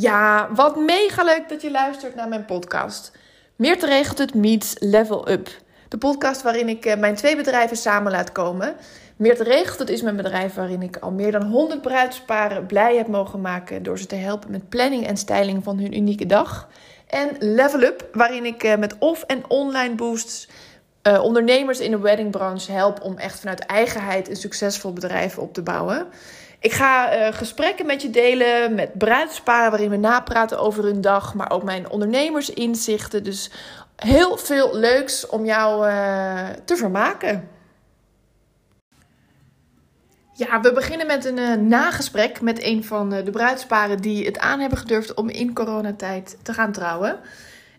Ja, 0.00 0.48
wat 0.54 0.76
mega 0.76 1.24
leuk 1.24 1.48
dat 1.48 1.62
je 1.62 1.70
luistert 1.70 2.14
naar 2.14 2.28
mijn 2.28 2.44
podcast. 2.44 3.12
Meer 3.56 3.78
te 3.78 3.86
regelt 3.86 4.18
het 4.18 4.34
meets 4.34 4.74
Level 4.78 5.30
Up. 5.30 5.48
De 5.88 5.98
podcast 5.98 6.42
waarin 6.42 6.68
ik 6.68 6.84
eh, 6.84 6.98
mijn 6.98 7.14
twee 7.14 7.36
bedrijven 7.36 7.76
samen 7.76 8.12
laat 8.12 8.32
komen. 8.32 8.74
Meer 9.16 9.36
te 9.36 9.42
regelt 9.42 9.78
het 9.78 9.88
is 9.88 10.02
mijn 10.02 10.16
bedrijf 10.16 10.54
waarin 10.54 10.82
ik 10.82 10.96
al 10.96 11.10
meer 11.10 11.32
dan 11.32 11.42
100 11.42 11.82
bruidsparen 11.82 12.66
blij 12.66 12.96
heb 12.96 13.06
mogen 13.06 13.40
maken 13.40 13.82
door 13.82 13.98
ze 13.98 14.06
te 14.06 14.14
helpen 14.14 14.50
met 14.50 14.68
planning 14.68 15.06
en 15.06 15.16
styling 15.16 15.64
van 15.64 15.78
hun 15.78 15.96
unieke 15.96 16.26
dag. 16.26 16.68
En 17.06 17.28
Level 17.38 17.82
Up, 17.82 18.08
waarin 18.12 18.44
ik 18.44 18.62
eh, 18.62 18.78
met 18.78 18.96
off- 18.98 19.24
en 19.26 19.42
online 19.48 19.94
boosts 19.94 20.48
uh, 21.02 21.22
ondernemers 21.22 21.80
in 21.80 21.90
de 21.90 21.98
weddingbranche 21.98 22.72
help 22.72 23.02
om 23.02 23.16
echt 23.16 23.40
vanuit 23.40 23.60
eigenheid 23.60 24.28
een 24.28 24.36
succesvol 24.36 24.92
bedrijf 24.92 25.38
op 25.38 25.54
te 25.54 25.62
bouwen. 25.62 26.06
Ik 26.60 26.72
ga 26.72 27.16
uh, 27.16 27.34
gesprekken 27.34 27.86
met 27.86 28.02
je 28.02 28.10
delen 28.10 28.74
met 28.74 28.98
bruidsparen 28.98 29.70
waarin 29.70 29.90
we 29.90 29.96
napraten 29.96 30.58
over 30.58 30.84
hun 30.84 31.00
dag, 31.00 31.34
maar 31.34 31.50
ook 31.50 31.62
mijn 31.62 31.90
ondernemersinzichten. 31.90 33.24
Dus 33.24 33.50
heel 33.96 34.36
veel 34.36 34.76
leuks 34.76 35.26
om 35.26 35.44
jou 35.44 35.88
uh, 35.88 36.48
te 36.64 36.76
vermaken. 36.76 37.48
Ja, 40.32 40.60
we 40.60 40.72
beginnen 40.72 41.06
met 41.06 41.24
een 41.24 41.38
uh, 41.38 41.54
nagesprek 41.54 42.40
met 42.40 42.62
een 42.62 42.84
van 42.84 43.10
de 43.10 43.30
bruidsparen 43.30 44.00
die 44.00 44.26
het 44.26 44.38
aan 44.38 44.60
hebben 44.60 44.78
gedurfd 44.78 45.14
om 45.14 45.28
in 45.28 45.54
coronatijd 45.54 46.36
te 46.42 46.52
gaan 46.52 46.72
trouwen. 46.72 47.18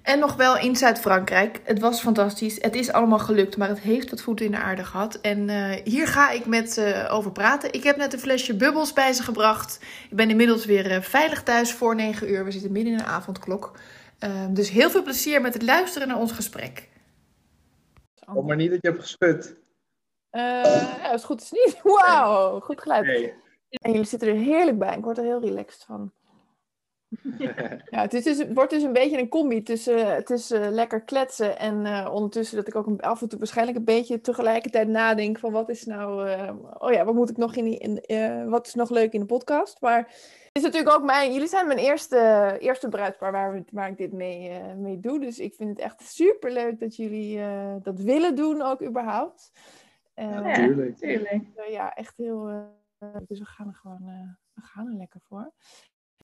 En 0.02 0.20
nog 0.20 0.36
wel 0.36 0.58
in 0.58 0.76
Zuid-Frankrijk. 0.76 1.62
Het 1.64 1.80
was 1.80 2.02
fantastisch. 2.02 2.62
Het 2.62 2.76
is 2.76 2.92
allemaal 2.92 3.20
gelukt, 3.20 3.58
maar 3.58 3.68
het 3.68 3.80
heeft 3.80 4.10
wat 4.10 4.22
voeten 4.22 4.46
in 4.46 4.52
de 4.52 4.58
aarde 4.58 4.84
gehad. 4.84 5.16
En 5.16 5.50
uh, 5.50 5.70
hier 5.84 6.08
ga 6.08 6.30
ik 6.32 6.46
met 6.46 6.72
ze 6.72 7.08
over 7.10 7.32
praten. 7.32 7.74
Ik 7.74 7.84
heb 7.84 7.98
net 7.98 8.14
een 8.14 8.20
flesje 8.20 8.56
bubbels 8.56 8.94
bij 8.94 9.14
ze 9.14 9.24
gebracht. 9.24 9.80
Ik 10.10 10.16
ben 10.16 10.30
inmiddels 10.30 10.66
weer 10.66 10.92
uh, 10.92 11.02
veilig 11.02 11.44
thuis 11.44 11.74
voor 11.74 11.96
9 11.96 12.32
uur. 12.32 12.46
We 12.46 12.52
zitten 12.52 12.72
midden 12.72 12.92
in 12.92 12.98
de 12.98 13.04
avondklok. 13.04 13.72
Uh, 14.20 14.46
dus 14.50 14.70
heel 14.70 14.90
veel 14.90 15.04
plezier 15.04 15.42
met 15.42 15.54
het 15.54 15.64
luisteren 15.64 16.08
naar 16.08 16.20
ons 16.20 16.32
gesprek. 16.32 16.90
Hoop 18.26 18.48
maar 18.48 18.56
niet 18.56 18.72
dat 18.72 18.80
je 18.82 18.88
hebt 18.88 19.02
geschud. 19.02 19.56
ja, 20.32 20.62
als 21.02 21.12
het 21.12 21.24
goed 21.24 21.42
is 21.42 21.52
niet. 21.66 21.80
Wauw, 21.84 22.60
goed 22.60 22.82
geluid. 22.82 23.06
Nee. 23.06 23.34
En 23.70 23.92
jullie 23.92 24.08
zitten 24.08 24.28
er 24.28 24.36
heerlijk 24.36 24.80
bij. 24.80 24.98
Ik 24.98 25.04
word 25.04 25.18
er 25.18 25.24
heel 25.24 25.42
relaxed 25.42 25.84
van. 25.84 26.12
ja, 27.90 28.02
het, 28.02 28.14
is 28.14 28.24
dus, 28.24 28.38
het 28.38 28.54
wordt 28.54 28.70
dus 28.70 28.84
een 28.84 28.94
beetje 28.94 29.20
een 29.20 29.30
combi 29.30 29.64
tussen, 29.64 30.26
tussen 30.26 30.72
lekker 30.72 31.02
kletsen 31.02 31.60
en 31.60 31.86
uh, 31.86 32.10
ondertussen 32.14 32.58
dat 32.58 32.68
ik 32.68 32.76
ook 32.76 33.02
af 33.02 33.22
en 33.22 33.30
toe 33.30 33.40
waarschijnlijk 33.40 33.78
een 33.78 33.84
beetje 33.84 34.22
tegelijkertijd 34.22 34.88
nadenk 34.88 35.40
van 35.40 35.52
wat 35.52 35.70
is 35.70 35.86
nou, 35.86 36.30
uh, 36.30 36.52
oh 36.78 36.92
ja, 36.92 37.06
wat 37.06 37.14
moet 37.14 37.30
ik 37.30 37.38
nog 37.38 37.56
in, 37.56 37.64
die, 37.64 37.78
in 37.78 38.04
uh, 38.08 38.50
wat 38.50 38.68
is 38.68 38.74
nog 38.74 38.90
leuk 38.90 39.14
in 39.14 39.20
de 39.20 39.26
podcast. 39.26 39.82
Maar 39.82 39.98
het 39.98 40.50
is 40.52 40.62
natuurlijk 40.62 40.96
ook 40.96 41.04
mijn, 41.04 41.34
jullie 41.34 41.48
zijn 41.48 41.68
mijn 41.68 41.80
eerste, 41.80 42.56
eerste 42.60 42.90
bruidspaar 42.90 43.32
waar, 43.32 43.54
we, 43.54 43.64
waar 43.72 43.90
ik 43.90 43.98
dit 43.98 44.14
mee, 44.14 44.64
mee 44.78 45.00
doe. 45.00 45.20
Dus 45.20 45.40
ik 45.40 45.54
vind 45.54 45.70
het 45.70 45.80
echt 45.80 46.02
super 46.02 46.52
leuk 46.52 46.80
dat 46.80 46.96
jullie 46.96 47.42
dat 47.82 48.00
willen 48.00 48.36
doen 48.36 48.62
ook 48.62 48.84
überhaupt. 48.84 49.52
ja, 50.16 50.54
tuurlijk. 50.54 50.98
tuurlijk. 50.98 51.44
ja, 51.70 51.94
echt 51.94 52.18
heel, 52.18 52.70
dus 53.28 53.40
we 53.40 53.46
gaan 53.46 53.68
er 53.68 53.76
gewoon, 53.76 54.38
we 54.54 54.62
gaan 54.62 54.88
er 54.88 54.98
lekker 54.98 55.22
voor. 55.28 55.52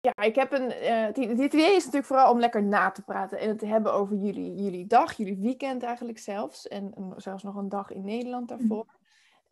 Ja, 0.05 0.23
ik 0.23 0.35
heb 0.35 0.51
een. 0.51 0.71
Uh, 0.83 1.35
dit 1.37 1.53
idee 1.53 1.75
is 1.75 1.83
natuurlijk 1.83 2.05
vooral 2.05 2.31
om 2.31 2.39
lekker 2.39 2.63
na 2.63 2.91
te 2.91 3.01
praten 3.01 3.39
en 3.39 3.49
het 3.49 3.59
te 3.59 3.65
hebben 3.65 3.93
over 3.93 4.15
jullie, 4.15 4.63
jullie 4.63 4.87
dag, 4.87 5.13
jullie 5.13 5.37
weekend 5.37 5.83
eigenlijk 5.83 6.19
zelfs. 6.19 6.67
En, 6.67 6.93
en 6.95 7.13
zelfs 7.17 7.43
nog 7.43 7.55
een 7.55 7.69
dag 7.69 7.91
in 7.91 8.05
Nederland 8.05 8.47
daarvoor. 8.47 8.85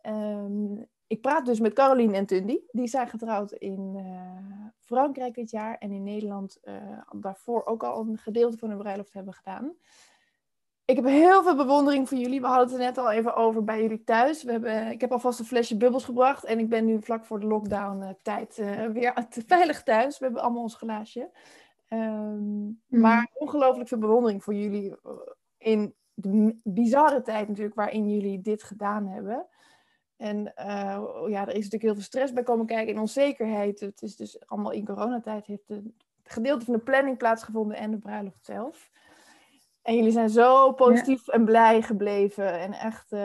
Um, 0.06 0.86
ik 1.06 1.20
praat 1.20 1.46
dus 1.46 1.60
met 1.60 1.72
Caroline 1.72 2.16
en 2.16 2.26
Tundi. 2.26 2.60
Die 2.70 2.86
zijn 2.86 3.08
getrouwd 3.08 3.52
in 3.52 3.94
uh, 3.96 4.66
Frankrijk 4.78 5.34
dit 5.34 5.50
jaar 5.50 5.76
en 5.78 5.90
in 5.90 6.02
Nederland 6.02 6.58
uh, 6.64 6.74
daarvoor 7.12 7.66
ook 7.66 7.82
al 7.82 8.00
een 8.00 8.18
gedeelte 8.18 8.58
van 8.58 8.68
hun 8.68 8.78
bruiloft 8.78 9.12
hebben 9.12 9.34
gedaan. 9.34 9.72
Ik 10.84 10.96
heb 10.96 11.04
heel 11.04 11.42
veel 11.42 11.56
bewondering 11.56 12.08
voor 12.08 12.18
jullie. 12.18 12.40
We 12.40 12.46
hadden 12.46 12.66
het 12.66 12.74
er 12.74 12.84
net 12.84 12.98
al 12.98 13.10
even 13.10 13.34
over 13.34 13.64
bij 13.64 13.82
jullie 13.82 14.04
thuis. 14.04 14.42
We 14.42 14.50
hebben, 14.50 14.90
ik 14.90 15.00
heb 15.00 15.12
alvast 15.12 15.38
een 15.38 15.44
flesje 15.44 15.76
bubbels 15.76 16.04
gebracht. 16.04 16.44
En 16.44 16.58
ik 16.58 16.68
ben 16.68 16.84
nu 16.84 17.02
vlak 17.02 17.24
voor 17.24 17.40
de 17.40 17.46
lockdown-tijd 17.46 18.58
uh, 18.58 18.86
weer 18.86 19.26
te 19.28 19.42
veilig 19.46 19.82
thuis. 19.82 20.18
We 20.18 20.24
hebben 20.24 20.42
allemaal 20.42 20.62
ons 20.62 20.74
glaasje. 20.74 21.30
Um, 21.88 21.98
mm. 21.98 23.00
Maar 23.00 23.30
ongelooflijk 23.34 23.88
veel 23.88 23.98
bewondering 23.98 24.42
voor 24.44 24.54
jullie. 24.54 24.94
In 25.58 25.94
de 26.14 26.56
bizarre 26.62 27.22
tijd 27.22 27.48
natuurlijk 27.48 27.76
waarin 27.76 28.10
jullie 28.10 28.40
dit 28.40 28.62
gedaan 28.62 29.06
hebben. 29.06 29.46
En 30.16 30.52
uh, 30.56 31.02
ja, 31.28 31.40
er 31.40 31.48
is 31.48 31.54
natuurlijk 31.54 31.82
heel 31.82 31.94
veel 31.94 32.02
stress 32.02 32.32
bij 32.32 32.42
komen 32.42 32.66
kijken 32.66 32.94
en 32.94 33.00
onzekerheid. 33.00 33.80
Het 33.80 34.02
is 34.02 34.16
dus 34.16 34.46
allemaal 34.46 34.72
in 34.72 34.84
coronatijd 34.84 35.46
heeft 35.46 35.68
het 35.68 35.82
gedeelte 36.22 36.64
van 36.64 36.74
de 36.74 36.80
planning 36.80 37.16
plaatsgevonden 37.16 37.76
en 37.76 37.90
de 37.90 37.98
bruiloft 37.98 38.44
zelf. 38.44 38.90
En 39.84 39.96
jullie 39.96 40.10
zijn 40.10 40.30
zo 40.30 40.72
positief 40.72 41.26
ja. 41.26 41.32
en 41.32 41.44
blij 41.44 41.82
gebleven. 41.82 42.58
En 42.60 42.72
echt, 42.72 43.12
uh, 43.12 43.20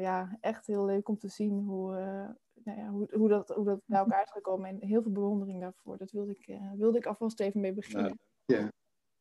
ja, 0.00 0.38
echt 0.40 0.66
heel 0.66 0.84
leuk 0.84 1.08
om 1.08 1.18
te 1.18 1.28
zien 1.28 1.64
hoe, 1.66 1.92
uh, 1.92 2.28
nou 2.64 2.78
ja, 2.78 2.88
hoe, 2.88 3.08
hoe, 3.12 3.28
dat, 3.28 3.48
hoe 3.48 3.64
dat 3.64 3.80
bij 3.84 3.98
elkaar 3.98 4.22
is 4.22 4.30
gekomen. 4.30 4.68
En 4.68 4.88
heel 4.88 5.02
veel 5.02 5.12
bewondering 5.12 5.60
daarvoor. 5.60 5.96
Dat 5.96 6.10
wilde 6.10 6.32
ik, 6.38 6.46
uh, 6.46 6.72
wilde 6.76 6.98
ik 6.98 7.06
alvast 7.06 7.40
even 7.40 7.60
mee 7.60 7.72
beginnen. 7.72 8.18
Ja. 8.44 8.68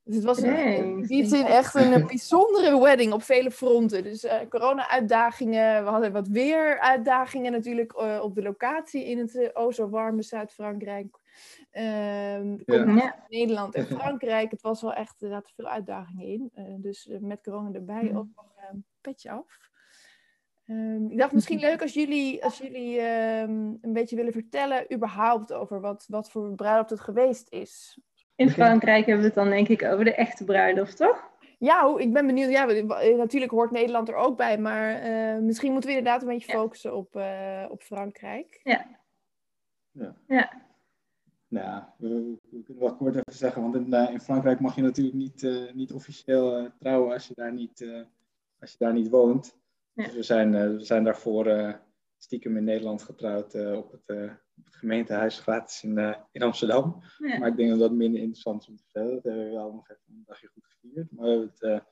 Dus 0.03 0.15
het 0.15 0.23
was 0.23 0.39
in 0.39 1.01
die 1.01 1.25
zin 1.25 1.45
echt 1.45 1.75
een 1.75 2.07
bijzondere 2.07 2.81
wedding 2.81 3.13
op 3.13 3.23
vele 3.23 3.51
fronten. 3.51 4.03
Dus 4.03 4.27
corona-uitdagingen. 4.49 5.83
We 5.83 5.89
hadden 5.89 6.11
wat 6.11 6.27
weer-uitdagingen 6.27 7.51
natuurlijk 7.51 7.97
op 8.23 8.35
de 8.35 8.41
locatie 8.41 9.05
in 9.05 9.17
het 9.17 9.55
o 9.55 9.71
zo 9.71 9.89
warme 9.89 10.21
Zuid-Frankrijk. 10.21 11.18
Um, 11.71 12.61
ja. 12.65 13.25
Nederland 13.27 13.75
en 13.75 13.85
Frankrijk. 13.97 14.51
Het 14.51 14.61
was 14.61 14.81
wel 14.81 14.93
echt, 14.93 15.21
er 15.21 15.29
zaten 15.29 15.53
veel 15.55 15.67
uitdagingen 15.67 16.25
in. 16.25 16.51
Uh, 16.55 16.63
dus 16.77 17.07
uh, 17.07 17.19
met 17.19 17.41
corona 17.43 17.73
erbij 17.73 18.03
mm. 18.03 18.17
ook 18.17 18.27
nog 18.35 18.45
een 18.71 18.85
petje 19.01 19.31
af. 19.31 19.57
Um, 20.65 21.11
ik 21.11 21.17
dacht 21.17 21.31
misschien 21.31 21.59
leuk 21.59 21.81
als 21.81 21.93
jullie, 21.93 22.43
als 22.43 22.57
jullie 22.57 22.99
um, 22.99 23.77
een 23.81 23.93
beetje 23.93 24.15
willen 24.15 24.33
vertellen 24.33 24.93
überhaupt 24.93 25.53
over 25.53 25.81
wat, 25.81 26.05
wat 26.07 26.31
voor 26.31 26.55
bruiloft 26.55 26.89
het 26.89 26.99
geweest 26.99 27.49
is. 27.51 27.99
In 28.35 28.49
Frankrijk 28.49 29.05
hebben 29.05 29.23
we 29.23 29.27
het 29.27 29.37
dan 29.37 29.49
denk 29.49 29.67
ik 29.67 29.83
over 29.83 30.05
de 30.05 30.15
echte 30.15 30.43
bruiloft, 30.43 30.97
toch? 30.97 31.31
Ja, 31.59 31.95
ik 31.97 32.13
ben 32.13 32.25
benieuwd. 32.25 32.49
Ja, 32.49 32.65
natuurlijk 33.15 33.51
hoort 33.51 33.71
Nederland 33.71 34.09
er 34.09 34.15
ook 34.15 34.37
bij, 34.37 34.57
maar 34.57 35.09
uh, 35.09 35.41
misschien 35.41 35.71
moeten 35.71 35.89
we 35.89 35.97
inderdaad 35.97 36.21
een 36.21 36.27
beetje 36.27 36.51
focussen 36.51 36.91
ja. 36.91 36.97
op, 36.97 37.15
op 37.71 37.81
Frankrijk. 37.81 38.59
Ja. 38.63 38.85
Ja. 39.91 40.15
ja. 40.27 40.68
Nou, 41.49 41.83
we, 41.97 42.37
we, 42.49 42.63
kunnen 42.63 42.83
wel 42.83 42.95
kort 42.95 43.15
even 43.15 43.33
zeggen, 43.33 43.61
want 43.61 43.75
in, 43.75 43.93
in 43.93 44.19
Frankrijk 44.19 44.59
mag 44.59 44.75
je 44.75 44.81
natuurlijk 44.81 45.15
niet, 45.15 45.43
uh, 45.43 45.73
niet 45.73 45.93
officieel 45.93 46.61
uh, 46.61 46.69
trouwen 46.79 47.13
als 47.13 47.27
je 47.27 47.33
daar 47.33 47.53
niet, 47.53 48.05
als 48.59 48.71
je 48.71 48.77
daar 48.77 48.93
niet 48.93 49.09
woont. 49.09 49.57
Ja. 49.93 50.03
Dus 50.03 50.15
we 50.15 50.23
zijn, 50.23 50.51
we 50.51 50.83
zijn 50.83 51.03
daarvoor 51.03 51.79
stiekem 52.17 52.57
in 52.57 52.63
Nederland 52.63 53.03
getrouwd 53.03 53.55
op, 53.55 53.91
het, 53.91 54.31
op 54.55 54.65
het 54.65 54.75
gemeentehuis 54.75 55.39
gratis 55.39 55.83
in, 55.83 56.15
in 56.31 56.41
Amsterdam. 56.41 57.01
Ja. 57.17 57.37
Maar 57.37 57.49
ik 57.49 57.57
denk 57.57 57.69
dat 57.69 57.79
dat 57.79 57.91
minder 57.91 58.21
interessant 58.21 58.61
is 58.61 58.67
om 58.67 58.75
te 58.75 58.83
vertellen. 58.83 59.13
Dat 59.13 59.23
hebben 59.23 59.45
we 59.45 59.51
wel 59.51 59.73
nog 59.73 59.89
even 59.89 60.03
een 60.07 60.23
dagje 60.25 60.47
goed 60.47 60.65
gevierd. 60.65 61.11
Maar 61.11 61.23
we 61.25 61.29
hebben 61.29 61.51
het, 61.59 61.83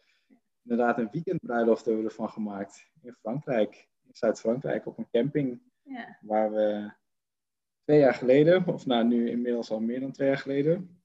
inderdaad 0.64 0.98
een 0.98 1.10
weekendbruiloft 1.12 1.86
hebben 1.86 2.04
we 2.04 2.10
ervan 2.10 2.30
gemaakt 2.30 2.90
in 3.02 3.14
Frankrijk, 3.14 3.88
in 4.04 4.16
Zuid-Frankrijk, 4.16 4.86
op 4.86 4.98
een 4.98 5.10
camping. 5.12 5.62
Ja. 5.84 6.18
Waar 6.22 6.52
we 6.52 6.92
twee 7.88 8.00
jaar 8.00 8.14
geleden, 8.14 8.68
of 8.68 8.86
nou 8.86 9.06
nu 9.06 9.30
inmiddels 9.30 9.70
al 9.70 9.80
meer 9.80 10.00
dan 10.00 10.12
twee 10.12 10.28
jaar 10.28 10.38
geleden, 10.38 11.02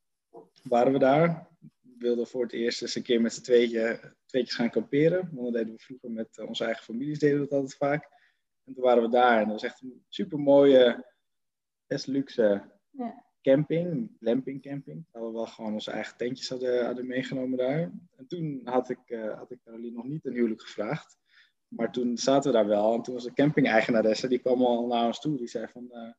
waren 0.63 0.93
we 0.93 0.99
daar. 0.99 1.49
We 1.81 1.95
wilden 1.99 2.27
voor 2.27 2.43
het 2.43 2.53
eerst 2.53 2.83
eens 2.83 2.95
een 2.95 3.03
keer 3.03 3.21
met 3.21 3.33
z'n 3.33 3.43
tweeën, 3.43 3.99
tweetjes 4.27 4.55
gaan 4.55 4.71
kamperen. 4.71 5.31
Want 5.33 5.45
dat 5.45 5.53
deden 5.53 5.75
we 5.75 5.81
vroeger 5.81 6.11
met 6.11 6.39
onze 6.47 6.65
eigen 6.65 6.85
families, 6.85 7.19
deden 7.19 7.41
we 7.41 7.43
dat 7.43 7.53
altijd 7.53 7.77
vaak. 7.77 8.09
En 8.65 8.75
toen 8.75 8.83
waren 8.83 9.03
we 9.03 9.09
daar 9.09 9.39
en 9.39 9.45
dat 9.45 9.53
was 9.53 9.71
echt 9.71 9.83
een 9.83 10.05
super 10.09 10.39
mooie, 10.39 11.07
best 11.87 12.07
luxe 12.07 12.63
ja. 12.91 13.25
camping, 13.43 14.17
glamping 14.21 14.63
camping. 14.63 15.07
We 15.13 15.31
wel 15.33 15.47
gewoon 15.47 15.73
onze 15.73 15.91
eigen 15.91 16.17
tentjes 16.17 16.49
hadden, 16.49 16.85
hadden 16.85 17.07
meegenomen 17.07 17.59
daar. 17.59 17.93
En 18.17 18.27
toen 18.27 18.61
had 18.65 18.91
ik, 18.91 19.01
uh, 19.07 19.39
had 19.39 19.51
ik 19.51 19.59
Caroline 19.65 19.97
nog 19.97 20.07
niet 20.07 20.25
een 20.25 20.33
huwelijk 20.33 20.61
gevraagd. 20.61 21.17
Maar 21.69 21.93
toen 21.93 22.19
zaten 22.19 22.51
we 22.51 22.57
daar 22.57 22.67
wel 22.67 22.95
en 22.95 23.03
toen 23.03 23.15
was 23.15 23.25
de 23.25 23.33
camping-eigenaresse, 23.33 24.29
die 24.29 24.39
kwam 24.39 24.63
al 24.63 24.87
naar 24.87 25.07
ons 25.07 25.21
toe. 25.21 25.37
Die 25.37 25.49
zei 25.49 25.69
van, 25.69 25.89
uh, 25.93 26.13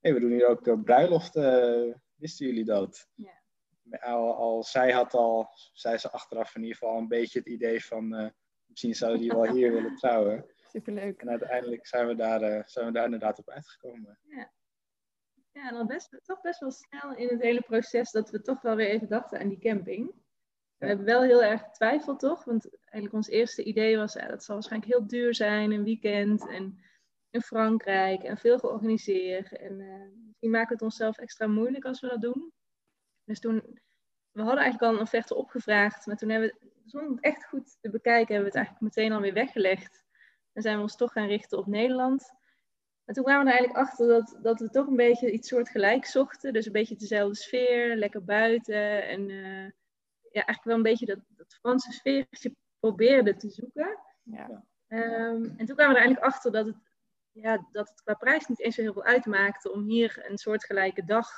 hey, 0.00 0.14
we 0.14 0.20
doen 0.20 0.30
hier 0.30 0.46
ook 0.46 0.66
uh, 0.66 0.82
bruiloften. 0.82 1.86
Uh, 1.88 1.94
wisten 2.14 2.46
jullie 2.46 2.64
dat? 2.64 3.08
Ja. 3.14 3.36
Al, 4.00 4.34
al, 4.34 4.62
zij 4.62 4.92
had 4.92 5.14
al, 5.14 5.48
zei 5.72 5.96
ze 5.96 6.10
achteraf 6.10 6.54
in 6.54 6.62
ieder 6.62 6.76
geval 6.76 6.98
een 6.98 7.08
beetje 7.08 7.38
het 7.38 7.48
idee 7.48 7.84
van, 7.84 8.14
uh, 8.14 8.28
misschien 8.66 8.94
zouden 8.94 9.20
die 9.20 9.30
wel 9.30 9.52
hier 9.56 9.72
willen 9.72 9.96
trouwen. 9.96 10.46
Superleuk. 10.70 11.20
En 11.20 11.30
uiteindelijk 11.30 11.86
zijn 11.86 12.06
we 12.06 12.14
daar, 12.14 12.62
zijn 12.68 12.86
we 12.86 12.92
daar 12.92 13.04
inderdaad 13.04 13.38
op 13.38 13.50
uitgekomen. 13.50 14.18
Ja, 14.22 14.50
ja 15.52 15.68
en 15.68 15.76
al 15.76 15.86
best, 15.86 16.20
toch 16.24 16.40
best 16.40 16.60
wel 16.60 16.70
snel 16.70 17.14
in 17.16 17.28
het 17.28 17.42
hele 17.42 17.60
proces 17.60 18.10
dat 18.10 18.30
we 18.30 18.40
toch 18.40 18.62
wel 18.62 18.76
weer 18.76 18.88
even 18.88 19.08
dachten 19.08 19.40
aan 19.40 19.48
die 19.48 19.58
camping. 19.58 20.14
We 20.76 20.86
hebben 20.86 21.06
wel 21.06 21.22
heel 21.22 21.42
erg 21.42 21.62
getwijfeld, 21.62 22.20
toch? 22.20 22.44
Want 22.44 22.68
eigenlijk 22.80 23.14
ons 23.14 23.28
eerste 23.28 23.64
idee 23.64 23.96
was, 23.96 24.12
ja, 24.12 24.28
dat 24.28 24.44
zal 24.44 24.54
waarschijnlijk 24.54 24.92
heel 24.92 25.06
duur 25.06 25.34
zijn, 25.34 25.70
een 25.70 25.84
weekend. 25.84 26.48
En 26.48 26.78
in 27.38 27.44
Frankrijk 27.44 28.22
en 28.22 28.38
veel 28.38 28.58
georganiseerd. 28.58 29.56
En 29.56 29.80
uh, 29.80 30.02
misschien 30.26 30.50
maakt 30.50 30.70
het 30.70 30.82
onszelf 30.82 31.18
extra 31.18 31.46
moeilijk 31.46 31.84
als 31.84 32.00
we 32.00 32.08
dat 32.08 32.20
doen. 32.20 32.52
Dus 33.24 33.40
toen, 33.40 33.80
we 34.30 34.42
hadden 34.42 34.62
eigenlijk 34.62 34.92
al 34.92 34.98
een 34.98 35.04
offerte 35.04 35.34
opgevraagd, 35.34 36.06
maar 36.06 36.16
toen 36.16 36.28
hebben 36.28 36.48
we, 36.48 36.70
zonder 36.84 37.10
het 37.10 37.20
echt 37.20 37.44
goed 37.44 37.76
te 37.80 37.90
bekijken, 37.90 38.34
hebben 38.34 38.52
we 38.52 38.58
het 38.58 38.66
eigenlijk 38.66 38.80
meteen 38.80 39.12
alweer 39.12 39.32
weggelegd. 39.32 40.04
En 40.52 40.62
zijn 40.62 40.76
we 40.76 40.82
ons 40.82 40.96
toch 40.96 41.12
gaan 41.12 41.26
richten 41.26 41.58
op 41.58 41.66
Nederland. 41.66 42.32
En 43.04 43.14
toen 43.14 43.24
kwamen 43.24 43.44
we 43.44 43.50
er 43.50 43.58
eigenlijk 43.58 43.88
achter 43.88 44.08
dat, 44.08 44.38
dat 44.42 44.60
we 44.60 44.70
toch 44.70 44.86
een 44.86 44.96
beetje 44.96 45.30
iets 45.30 45.48
soortgelijk 45.48 46.04
zochten. 46.04 46.52
Dus 46.52 46.66
een 46.66 46.72
beetje 46.72 46.96
dezelfde 46.96 47.36
sfeer, 47.36 47.96
lekker 47.96 48.24
buiten. 48.24 49.08
En 49.08 49.28
uh, 49.28 49.64
ja, 50.30 50.44
eigenlijk 50.44 50.64
wel 50.64 50.76
een 50.76 50.82
beetje 50.82 51.06
dat, 51.06 51.18
dat 51.28 51.54
Franse 51.60 51.92
sfeertje 51.92 52.54
probeerden 52.78 53.38
te 53.38 53.48
zoeken. 53.48 53.98
Ja. 54.22 54.64
Um, 54.88 55.54
en 55.56 55.66
toen 55.66 55.76
kwamen 55.76 55.94
we 55.94 56.00
er 56.00 56.06
eigenlijk 56.06 56.24
achter 56.24 56.52
dat 56.52 56.66
het, 56.66 56.76
ja, 57.40 57.66
dat 57.72 57.88
het 57.88 58.02
qua 58.02 58.14
prijs 58.14 58.46
niet 58.46 58.60
eens 58.60 58.74
zo 58.74 58.82
heel 58.82 58.92
veel 58.92 59.04
uitmaakte 59.04 59.72
om 59.72 59.84
hier 59.84 60.24
een 60.28 60.38
soortgelijke 60.38 61.04
dag 61.04 61.28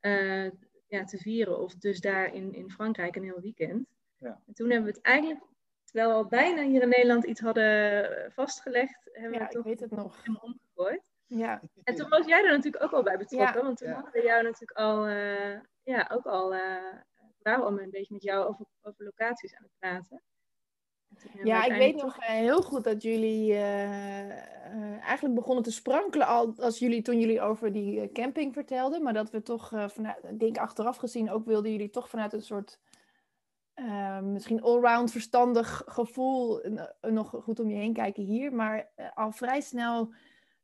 uh, 0.00 0.50
ja, 0.86 1.04
te 1.04 1.18
vieren. 1.18 1.58
Of 1.58 1.74
dus 1.74 2.00
daar 2.00 2.34
in, 2.34 2.54
in 2.54 2.70
Frankrijk 2.70 3.16
een 3.16 3.24
heel 3.24 3.40
weekend. 3.40 3.88
Ja. 4.16 4.40
En 4.46 4.54
toen 4.54 4.70
hebben 4.70 4.90
we 4.90 4.96
het 4.96 5.06
eigenlijk, 5.06 5.44
terwijl 5.84 6.08
we 6.08 6.14
al 6.14 6.26
bijna 6.28 6.62
hier 6.62 6.82
in 6.82 6.88
Nederland 6.88 7.24
iets 7.24 7.40
hadden 7.40 8.32
vastgelegd, 8.32 9.10
hebben 9.12 9.38
ja, 9.38 9.46
we 9.46 9.52
toch 9.52 9.60
ik 9.60 9.68
weet 9.68 9.80
het 9.80 9.90
nog. 9.90 10.16
helemaal 10.16 10.42
omgegooid. 10.42 11.02
Ja. 11.26 11.62
En 11.82 11.94
toen 11.94 12.08
was 12.08 12.26
jij 12.26 12.44
er 12.44 12.50
natuurlijk 12.50 12.84
ook 12.84 12.92
al 12.92 13.02
bij 13.02 13.18
betrokken, 13.18 13.62
want 13.62 13.78
toen 13.78 13.90
hadden 13.90 14.12
we 14.12 14.22
jou 14.22 14.42
natuurlijk 14.42 14.78
al, 14.78 15.08
uh, 15.08 15.60
ja, 15.82 16.10
ook 16.12 16.26
al, 16.26 16.54
uh, 16.54 16.60
waren 17.42 17.60
we 17.60 17.66
al 17.66 17.80
een 17.80 17.90
beetje 17.90 18.14
met 18.14 18.22
jou 18.22 18.48
over, 18.48 18.66
over 18.82 19.04
locaties 19.04 19.54
aan 19.54 19.62
het 19.62 19.72
praten. 19.78 20.22
Ja, 21.44 21.64
ik 21.64 21.72
weet 21.72 22.02
nog 22.02 22.26
heel 22.26 22.62
goed 22.62 22.84
dat 22.84 23.02
jullie 23.02 23.50
uh, 23.52 24.30
eigenlijk 25.02 25.34
begonnen 25.34 25.64
te 25.64 25.72
sprankelen 25.72 26.26
al 26.26 26.54
als 26.56 26.78
jullie, 26.78 27.02
toen 27.02 27.20
jullie 27.20 27.40
over 27.40 27.72
die 27.72 28.12
camping 28.12 28.54
vertelden. 28.54 29.02
Maar 29.02 29.12
dat 29.12 29.30
we 29.30 29.42
toch 29.42 29.68
vanuit, 29.68 30.24
ik 30.30 30.38
denk 30.38 30.58
achteraf 30.58 30.96
gezien 30.96 31.30
ook 31.30 31.44
wilden 31.44 31.70
jullie 31.70 31.90
toch 31.90 32.08
vanuit 32.08 32.32
een 32.32 32.42
soort 32.42 32.80
misschien 34.22 34.62
allround 34.62 35.10
verstandig 35.10 35.82
gevoel 35.86 36.60
nog 37.00 37.34
goed 37.42 37.60
om 37.60 37.70
je 37.70 37.76
heen 37.76 37.92
kijken 37.92 38.22
hier. 38.22 38.54
Maar 38.54 38.90
al 39.14 39.32
vrij 39.32 39.60
snel 39.60 40.12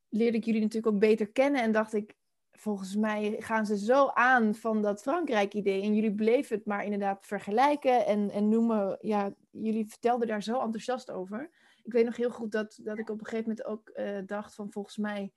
leerde 0.08 0.36
ik 0.36 0.44
jullie 0.44 0.60
natuurlijk 0.60 0.94
ook 0.94 1.00
beter 1.00 1.28
kennen 1.28 1.62
en 1.62 1.72
dacht 1.72 1.94
ik, 1.94 2.14
volgens 2.60 2.96
mij 2.96 3.36
gaan 3.38 3.66
ze 3.66 3.78
zo 3.78 4.08
aan 4.08 4.54
van 4.54 4.82
dat 4.82 5.02
Frankrijk-idee. 5.02 5.82
En 5.82 5.94
jullie 5.94 6.14
bleven 6.14 6.56
het 6.56 6.66
maar 6.66 6.84
inderdaad 6.84 7.26
vergelijken 7.26 8.06
en, 8.06 8.30
en 8.30 8.48
noemen. 8.48 8.98
Ja, 9.00 9.34
jullie 9.50 9.88
vertelden 9.88 10.28
daar 10.28 10.42
zo 10.42 10.60
enthousiast 10.60 11.10
over. 11.10 11.50
Ik 11.82 11.92
weet 11.92 12.04
nog 12.04 12.16
heel 12.16 12.30
goed 12.30 12.52
dat, 12.52 12.78
dat 12.82 12.98
ik 12.98 13.10
op 13.10 13.20
een 13.20 13.26
gegeven 13.26 13.48
moment 13.48 13.66
ook 13.66 13.90
uh, 13.94 14.18
dacht 14.26 14.54
van 14.54 14.72
volgens 14.72 14.96
mij 14.96 15.32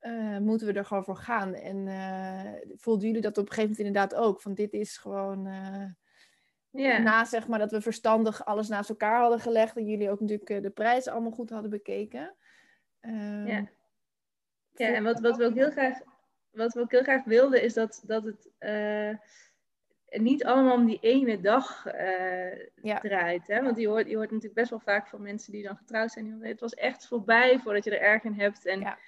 uh, 0.00 0.38
moeten 0.38 0.66
we 0.66 0.72
er 0.72 0.84
gewoon 0.84 1.04
voor 1.04 1.16
gaan. 1.16 1.54
En 1.54 1.76
uh, 1.86 2.76
voelden 2.76 3.06
jullie 3.06 3.22
dat 3.22 3.38
op 3.38 3.44
een 3.44 3.52
gegeven 3.52 3.70
moment 3.70 3.86
inderdaad 3.86 4.14
ook? 4.14 4.40
Van 4.40 4.54
dit 4.54 4.72
is 4.72 4.96
gewoon... 4.96 5.48
Yeah. 6.72 7.04
Na 7.04 7.24
zeg 7.24 7.48
maar 7.48 7.58
dat 7.58 7.70
we 7.70 7.80
verstandig 7.80 8.44
alles 8.44 8.68
naast 8.68 8.88
elkaar 8.88 9.20
hadden 9.20 9.40
gelegd. 9.40 9.76
En 9.76 9.86
jullie 9.86 10.10
ook 10.10 10.20
natuurlijk 10.20 10.62
de 10.62 10.70
prijs 10.70 11.08
allemaal 11.08 11.30
goed 11.30 11.50
hadden 11.50 11.70
bekeken. 11.70 12.34
Um, 13.00 13.46
ja. 13.46 13.68
ja, 14.74 14.94
en 14.94 15.04
wat, 15.04 15.20
wat 15.20 15.36
we 15.36 15.44
ook 15.44 15.54
heel 15.54 15.70
graag 15.70 15.98
wat 16.50 16.72
we 16.72 16.80
ook 16.80 16.90
heel 16.90 17.02
graag 17.02 17.24
wilden, 17.24 17.62
is 17.62 17.74
dat, 17.74 18.02
dat 18.06 18.24
het 18.24 18.50
uh, 18.58 19.16
niet 20.08 20.44
allemaal 20.44 20.74
om 20.74 20.86
die 20.86 20.98
ene 21.00 21.40
dag 21.40 21.86
uh, 21.86 22.66
ja. 22.74 22.98
draait. 23.00 23.46
Hè? 23.46 23.62
Want 23.62 23.78
je 23.78 23.88
hoort, 23.88 24.08
je 24.08 24.16
hoort 24.16 24.30
natuurlijk 24.30 24.60
best 24.60 24.70
wel 24.70 24.80
vaak 24.80 25.08
van 25.08 25.22
mensen 25.22 25.52
die 25.52 25.62
dan 25.62 25.76
getrouwd 25.76 26.10
zijn. 26.10 26.24
Die 26.24 26.32
zeggen, 26.32 26.50
het 26.50 26.60
was 26.60 26.74
echt 26.74 27.06
voorbij 27.06 27.58
voordat 27.58 27.84
je 27.84 27.90
er 27.90 28.06
erg 28.06 28.22
in 28.22 28.32
hebt. 28.32 28.66
En 28.66 28.80
ja. 28.80 28.98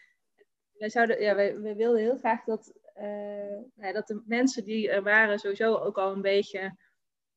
wij, 0.72 0.90
zouden, 0.90 1.22
ja, 1.22 1.34
wij, 1.34 1.60
wij 1.60 1.76
wilden 1.76 2.00
heel 2.00 2.18
graag 2.18 2.44
dat, 2.44 2.72
uh, 2.96 3.02
nou, 3.74 3.92
dat 3.92 4.06
de 4.06 4.22
mensen 4.26 4.64
die 4.64 4.90
er 4.90 5.02
waren 5.02 5.38
sowieso 5.38 5.76
ook 5.76 5.98
al 5.98 6.12
een 6.12 6.22
beetje 6.22 6.76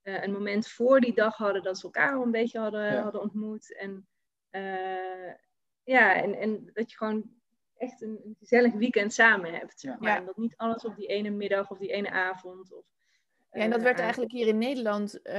een 0.04 0.31
moment 0.31 0.68
voor 0.68 1.00
die 1.00 1.13
dag 1.13 1.38
hadden. 1.38 1.63
Dat 1.63 1.78
ze 1.78 1.84
elkaar 1.84 2.16
al 2.16 2.22
een 2.22 2.31
beetje 2.31 2.60
hadden, 2.60 2.94
ja. 2.94 3.02
hadden 3.02 3.22
ontmoet. 3.22 3.75
En 3.78 4.07
ja, 5.84 6.16
en, 6.16 6.36
en 6.36 6.69
dat 6.74 6.92
je 6.92 6.98
gewoon 6.98 7.34
echt 7.77 8.01
een, 8.01 8.19
een 8.24 8.36
gezellig 8.39 8.74
weekend 8.74 9.13
samen 9.13 9.54
hebt. 9.54 9.81
Ja. 9.81 9.98
Maar. 10.00 10.18
En 10.18 10.25
dat 10.25 10.38
niet 10.38 10.57
alles 10.57 10.86
op 10.86 10.95
die 10.95 11.07
ene 11.07 11.30
middag 11.30 11.72
of 11.72 11.77
die 11.77 11.92
ene 11.92 12.12
avond. 12.12 12.74
Of, 12.74 12.86
ja, 13.51 13.62
en 13.62 13.69
dat 13.69 13.81
werd 13.81 14.00
eigenlijk 14.00 14.31
hier 14.31 14.48
in 14.48 14.57
Nederland 14.57 15.19
uh, 15.24 15.33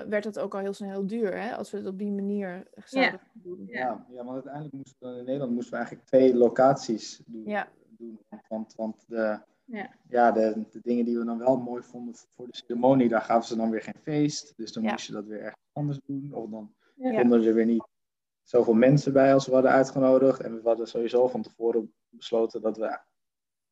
werd 0.00 0.22
dat 0.22 0.38
ook 0.38 0.54
al 0.54 0.60
heel 0.60 0.72
snel 0.72 0.90
heel 0.90 1.06
duur, 1.06 1.40
hè? 1.40 1.56
Als 1.56 1.70
we 1.70 1.76
het 1.76 1.86
op 1.86 1.98
die 1.98 2.10
manier 2.10 2.66
zouden 2.84 3.12
ja. 3.12 3.20
doen. 3.32 3.66
Ja. 3.66 4.06
ja, 4.08 4.24
want 4.24 4.30
uiteindelijk 4.30 4.74
moesten 4.74 5.12
we 5.12 5.18
in 5.18 5.24
Nederland 5.24 5.52
moesten 5.52 5.72
we 5.72 5.78
eigenlijk 5.78 6.06
twee 6.06 6.34
locaties 6.34 7.22
doen. 7.26 7.42
Ja. 7.46 7.68
doen 7.88 8.20
want, 8.48 8.74
want 8.74 9.04
de, 9.08 9.40
ja. 9.64 9.90
Ja, 10.08 10.32
de, 10.32 10.64
de 10.70 10.80
dingen 10.82 11.04
die 11.04 11.18
we 11.18 11.24
dan 11.24 11.38
wel 11.38 11.56
mooi 11.56 11.82
vonden 11.82 12.14
voor 12.36 12.46
de 12.46 12.56
ceremonie, 12.56 13.08
daar 13.08 13.22
gaven 13.22 13.48
ze 13.48 13.56
dan 13.56 13.70
weer 13.70 13.82
geen 13.82 14.00
feest. 14.02 14.52
Dus 14.56 14.72
dan 14.72 14.82
moest 14.82 15.06
je 15.06 15.12
dat 15.12 15.26
weer 15.26 15.40
ergens 15.40 15.64
anders 15.72 16.00
doen. 16.06 16.30
Of 16.32 16.50
dan 16.50 16.74
vonden 16.96 17.42
ze 17.42 17.52
weer 17.52 17.66
niet 17.66 17.88
zoveel 18.50 18.74
mensen 18.74 19.12
bij 19.12 19.34
als 19.34 19.46
we 19.46 19.52
hadden 19.52 19.70
uitgenodigd. 19.70 20.40
En 20.40 20.54
we 20.54 20.68
hadden 20.68 20.86
sowieso 20.86 21.28
van 21.28 21.42
tevoren 21.42 21.94
besloten 22.08 22.62
dat 22.62 22.76
we 22.76 22.98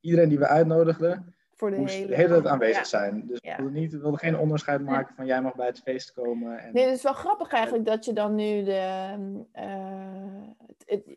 iedereen 0.01 0.29
die 0.29 0.39
we 0.39 0.47
uitnodigden, 0.47 1.37
voor 1.55 1.71
de 1.71 1.77
moest 1.77 1.95
hele, 1.95 2.07
de 2.07 2.15
hele 2.15 2.29
tijd 2.29 2.47
aanwezig 2.47 2.87
zijn. 2.87 3.27
Dus 3.27 3.41
we, 3.41 3.55
wilden 3.57 3.73
niet, 3.73 3.93
we 3.93 3.99
wilden 3.99 4.19
geen 4.19 4.39
onderscheid 4.39 4.83
maken 4.83 5.15
van 5.15 5.27
jij 5.27 5.43
mag 5.43 5.55
bij 5.55 5.67
het 5.67 5.81
feest 5.81 6.13
komen. 6.13 6.59
En... 6.59 6.73
Nee, 6.73 6.85
het 6.85 6.97
is 6.97 7.03
wel 7.03 7.13
grappig 7.13 7.53
eigenlijk 7.53 7.85
dat 7.85 8.05
je 8.05 8.13
dan 8.13 8.35
nu 8.35 8.65
de. 8.65 9.15
Uh, 9.55 10.49
het, 10.85 11.17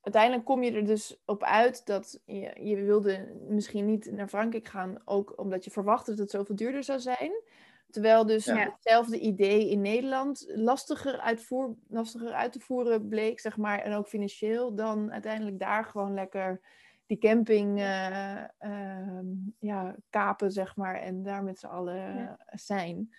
uiteindelijk 0.00 0.44
kom 0.44 0.62
je 0.62 0.72
er 0.72 0.86
dus 0.86 1.22
op 1.24 1.42
uit 1.42 1.86
dat 1.86 2.20
je, 2.24 2.50
je 2.62 2.76
wilde 2.76 3.34
misschien 3.48 3.86
niet 3.86 4.10
naar 4.10 4.28
Frankrijk 4.28 4.68
gaan, 4.68 4.98
ook 5.04 5.32
omdat 5.36 5.64
je 5.64 5.70
verwachtte 5.70 6.10
dat 6.10 6.18
het 6.18 6.30
zoveel 6.30 6.56
duurder 6.56 6.84
zou 6.84 7.00
zijn. 7.00 7.42
Terwijl 7.90 8.26
dus 8.26 8.46
hetzelfde 8.46 9.18
idee 9.18 9.70
in 9.70 9.80
Nederland 9.80 10.44
lastiger, 10.48 11.18
uitvoer, 11.18 11.74
lastiger 11.88 12.32
uit 12.32 12.52
te 12.52 12.60
voeren 12.60 13.08
bleek, 13.08 13.40
zeg 13.40 13.56
maar, 13.56 13.78
en 13.78 13.92
ook 13.92 14.08
financieel, 14.08 14.74
dan 14.74 15.12
uiteindelijk 15.12 15.58
daar 15.58 15.84
gewoon 15.84 16.14
lekker 16.14 16.60
die 17.06 17.18
camping 17.18 17.78
uh, 17.78 18.44
uh, 18.60 19.20
ja, 19.58 19.96
kapen, 20.10 20.50
zeg 20.50 20.76
maar, 20.76 20.94
en 20.94 21.22
daar 21.22 21.42
met 21.42 21.58
z'n 21.58 21.66
allen 21.66 22.16
ja. 22.16 22.38
zijn. 22.50 23.14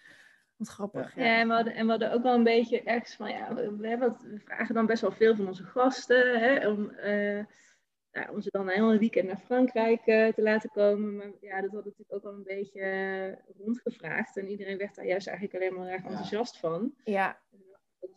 Wat 0.56 0.68
grappig. 0.68 1.15
Ja, 1.15 1.24
ja. 1.24 1.39
En, 1.39 1.48
we 1.48 1.54
hadden, 1.54 1.74
en 1.74 1.86
we 1.86 1.92
hadden 1.92 2.12
ook 2.12 2.24
wel 2.24 2.36
een 2.36 2.44
beetje 2.44 2.83
ergens 2.83 3.15
van, 3.15 3.30
ja, 3.30 3.54
we, 3.54 3.75
we, 3.75 3.98
we 3.98 4.39
vragen 4.45 4.75
dan 4.75 4.86
best 4.86 5.01
wel 5.01 5.12
veel 5.12 5.36
van 5.36 5.48
onze 5.48 5.63
gasten, 5.63 6.39
hè, 6.39 6.68
om... 6.68 6.92
Uh, 7.04 7.44
nou, 8.11 8.29
om 8.31 8.41
ze 8.41 8.50
dan 8.51 8.67
een 8.67 8.73
hele 8.73 8.97
weekend 8.97 9.27
naar 9.27 9.41
Frankrijk 9.45 10.07
uh, 10.07 10.27
te 10.27 10.41
laten 10.41 10.69
komen. 10.69 11.15
Maar 11.15 11.31
ja, 11.41 11.61
dat 11.61 11.71
had 11.71 11.85
natuurlijk 11.85 12.13
ook 12.13 12.23
al 12.23 12.33
een 12.33 12.44
beetje 12.44 12.79
uh, 12.79 13.65
rondgevraagd. 13.65 14.38
En 14.38 14.48
iedereen 14.48 14.77
werd 14.77 14.95
daar 14.95 15.05
juist 15.05 15.27
eigenlijk 15.27 15.57
alleen 15.57 15.79
maar 15.79 15.91
erg 15.93 16.03
enthousiast 16.03 16.57
van. 16.57 16.93
Ja. 17.03 17.39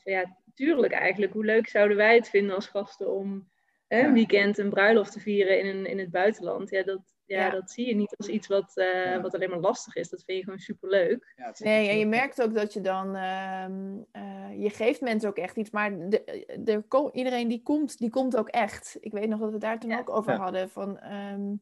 ja, 0.04 0.36
tuurlijk 0.54 0.92
eigenlijk. 0.92 1.32
Hoe 1.32 1.44
leuk 1.44 1.68
zouden 1.68 1.96
wij 1.96 2.14
het 2.14 2.28
vinden 2.28 2.54
als 2.54 2.66
gasten 2.66 3.10
om 3.10 3.50
een 3.92 4.12
weekend 4.12 4.58
een 4.58 4.70
bruiloft 4.70 5.12
te 5.12 5.20
vieren 5.20 5.60
in, 5.60 5.66
een, 5.66 5.86
in 5.86 5.98
het 5.98 6.10
buitenland? 6.10 6.70
Ja, 6.70 6.82
dat, 6.82 7.00
ja, 7.26 7.50
dat 7.50 7.70
zie 7.70 7.86
je 7.86 7.94
niet 7.94 8.16
als 8.16 8.28
iets 8.28 8.46
wat, 8.46 8.72
uh, 8.74 9.22
wat 9.22 9.34
alleen 9.34 9.50
maar 9.50 9.58
lastig 9.58 9.94
is. 9.94 10.08
Dat 10.08 10.24
vind 10.24 10.38
je 10.38 10.44
gewoon 10.44 10.58
superleuk. 10.58 11.32
Ja, 11.36 11.54
nee, 11.58 11.88
en 11.88 11.98
je 11.98 12.06
merkt 12.06 12.42
ook 12.42 12.54
dat 12.54 12.72
je 12.72 12.80
dan... 12.80 13.16
Uh, 13.16 14.62
je 14.62 14.70
geeft 14.70 15.00
mensen 15.00 15.28
ook 15.28 15.36
echt 15.36 15.56
iets. 15.56 15.70
Maar 15.70 16.08
de, 16.08 16.44
de, 16.60 17.10
iedereen 17.12 17.48
die 17.48 17.62
komt, 17.62 17.98
die 17.98 18.10
komt 18.10 18.36
ook 18.36 18.48
echt. 18.48 18.96
Ik 19.00 19.12
weet 19.12 19.28
nog 19.28 19.40
dat 19.40 19.52
we 19.52 19.58
daar 19.58 19.80
toen 19.80 19.98
ook 19.98 20.10
over 20.10 20.32
hadden. 20.32 20.70
Van, 20.70 21.00
um, 21.12 21.60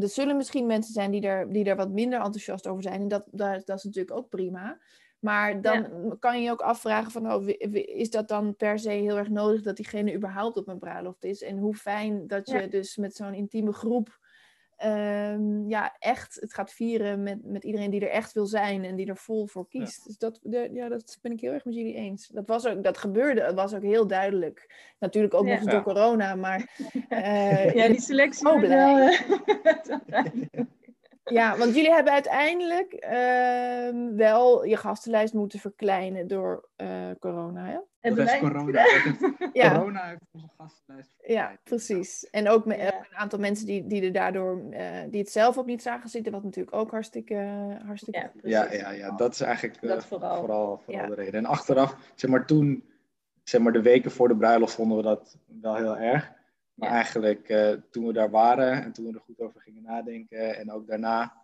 er 0.00 0.08
zullen 0.08 0.36
misschien 0.36 0.66
mensen 0.66 0.92
zijn 0.92 1.10
die 1.10 1.26
er, 1.26 1.52
die 1.52 1.64
er 1.64 1.76
wat 1.76 1.90
minder 1.90 2.18
enthousiast 2.18 2.66
over 2.66 2.82
zijn. 2.82 3.00
En 3.00 3.08
dat, 3.08 3.24
dat, 3.30 3.66
dat 3.66 3.76
is 3.76 3.84
natuurlijk 3.84 4.16
ook 4.16 4.28
prima. 4.28 4.78
Maar 5.22 5.60
dan 5.60 5.86
kan 6.18 6.36
je 6.36 6.44
je 6.44 6.50
ook 6.50 6.60
afvragen 6.60 7.10
van, 7.10 7.32
oh, 7.32 7.48
is 7.72 8.10
dat 8.10 8.28
dan 8.28 8.56
per 8.56 8.78
se 8.78 8.90
heel 8.90 9.16
erg 9.16 9.28
nodig 9.28 9.62
dat 9.62 9.76
diegene 9.76 10.14
überhaupt 10.14 10.56
op 10.56 10.68
een 10.68 10.78
bruiloft 10.78 11.24
is? 11.24 11.42
En 11.42 11.58
hoe 11.58 11.74
fijn 11.74 12.26
dat 12.26 12.48
je 12.48 12.68
dus 12.68 12.96
met 12.96 13.16
zo'n 13.16 13.34
intieme 13.34 13.72
groep 13.72 14.20
um, 14.84 15.68
ja, 15.68 15.96
echt 15.98 16.38
het 16.40 16.54
gaat 16.54 16.72
vieren 16.72 17.22
met, 17.22 17.44
met 17.44 17.64
iedereen 17.64 17.90
die 17.90 18.00
er 18.00 18.10
echt 18.10 18.32
wil 18.32 18.46
zijn 18.46 18.84
en 18.84 18.96
die 18.96 19.06
er 19.06 19.16
vol 19.16 19.46
voor 19.46 19.68
kiest. 19.68 20.04
Dus 20.06 20.18
dat, 20.18 20.38
de, 20.42 20.70
ja, 20.72 20.88
dat 20.88 21.18
ben 21.22 21.32
ik 21.32 21.40
heel 21.40 21.52
erg 21.52 21.64
met 21.64 21.74
jullie 21.74 21.94
eens. 21.94 22.28
Dat, 22.28 22.46
was 22.46 22.66
ook, 22.66 22.84
dat 22.84 22.98
gebeurde, 22.98 23.42
het 23.42 23.54
was 23.54 23.74
ook 23.74 23.82
heel 23.82 24.06
duidelijk. 24.06 24.74
Natuurlijk 24.98 25.34
ook 25.34 25.46
nog 25.46 25.58
eens 25.58 25.70
door 25.70 25.82
corona, 25.82 26.34
maar... 26.34 26.70
Uh, 27.08 27.74
ja, 27.78 27.88
die 27.88 28.00
selectie 28.00 28.48
oh, 28.48 28.58
blij. 28.58 29.20
Ja, 31.24 31.56
want 31.56 31.74
jullie 31.74 31.92
hebben 31.92 32.12
uiteindelijk 32.12 32.92
uh, 32.92 34.16
wel 34.16 34.64
je 34.64 34.76
gastenlijst 34.76 35.34
moeten 35.34 35.58
verkleinen 35.58 36.26
door 36.26 36.68
uh, 36.76 37.10
corona, 37.18 37.64
hè? 37.64 37.78
Corona. 38.38 38.84
ja. 39.52 39.78
Corona 39.78 40.04
heeft 40.04 40.20
onze 40.32 40.48
gastenlijst 40.58 41.14
Ja, 41.26 41.56
precies. 41.64 42.30
En 42.30 42.48
ook 42.48 42.64
met, 42.64 42.78
ja. 42.78 42.94
een 42.94 43.16
aantal 43.16 43.38
mensen 43.38 43.66
die, 43.66 43.86
die 43.86 44.02
er 44.02 44.12
daardoor, 44.12 44.62
uh, 44.70 44.78
die 45.10 45.20
het 45.20 45.30
zelf 45.30 45.58
ook 45.58 45.66
niet 45.66 45.82
zagen 45.82 46.10
zitten, 46.10 46.32
wat 46.32 46.42
natuurlijk 46.42 46.76
ook 46.76 46.90
hartstikke, 46.90 47.34
hartstikke 47.86 48.30
ja, 48.42 48.72
ja, 48.72 48.72
ja, 48.72 48.90
ja, 48.90 49.16
dat 49.16 49.32
is 49.32 49.40
eigenlijk 49.40 49.80
dat 49.80 50.06
vooral, 50.06 50.38
vooral, 50.38 50.82
vooral 50.84 51.08
de 51.08 51.14
reden. 51.14 51.34
En 51.34 51.46
achteraf, 51.46 51.96
zeg 52.14 52.30
maar 52.30 52.46
toen, 52.46 52.84
zeg 53.44 53.60
maar 53.60 53.72
de 53.72 53.82
weken 53.82 54.10
voor 54.10 54.28
de 54.28 54.36
bruiloft 54.36 54.74
vonden 54.74 54.96
we 54.96 55.02
dat 55.02 55.38
wel 55.60 55.74
heel 55.74 55.96
erg. 55.96 56.32
Maar 56.82 56.90
ja. 56.90 56.96
eigenlijk 56.96 57.48
uh, 57.48 57.72
toen 57.90 58.06
we 58.06 58.12
daar 58.12 58.30
waren 58.30 58.82
en 58.82 58.92
toen 58.92 59.06
we 59.06 59.12
er 59.12 59.24
goed 59.24 59.40
over 59.40 59.60
gingen 59.60 59.82
nadenken 59.82 60.56
en 60.56 60.72
ook 60.72 60.86
daarna, 60.86 61.36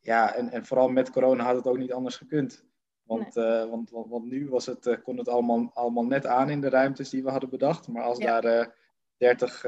ja, 0.00 0.34
en, 0.34 0.50
en 0.50 0.66
vooral 0.66 0.88
met 0.88 1.10
corona 1.10 1.44
had 1.44 1.56
het 1.56 1.66
ook 1.66 1.78
niet 1.78 1.92
anders 1.92 2.16
gekund. 2.16 2.64
Want, 3.02 3.34
want, 3.34 3.90
want, 3.90 4.08
want, 4.08 4.24
nu 4.24 4.48
was 4.48 4.66
het, 4.66 5.00
kon 5.02 5.16
het 5.16 5.28
allemaal, 5.28 5.70
allemaal 5.74 6.04
net 6.04 6.26
aan 6.26 6.50
in 6.50 6.60
de 6.60 6.68
ruimtes 6.68 7.10
die 7.10 7.22
we 7.22 7.30
hadden 7.30 7.50
bedacht. 7.50 7.88
Maar 7.88 8.02
als 8.02 8.18
daar 8.18 8.74
30 9.16 9.64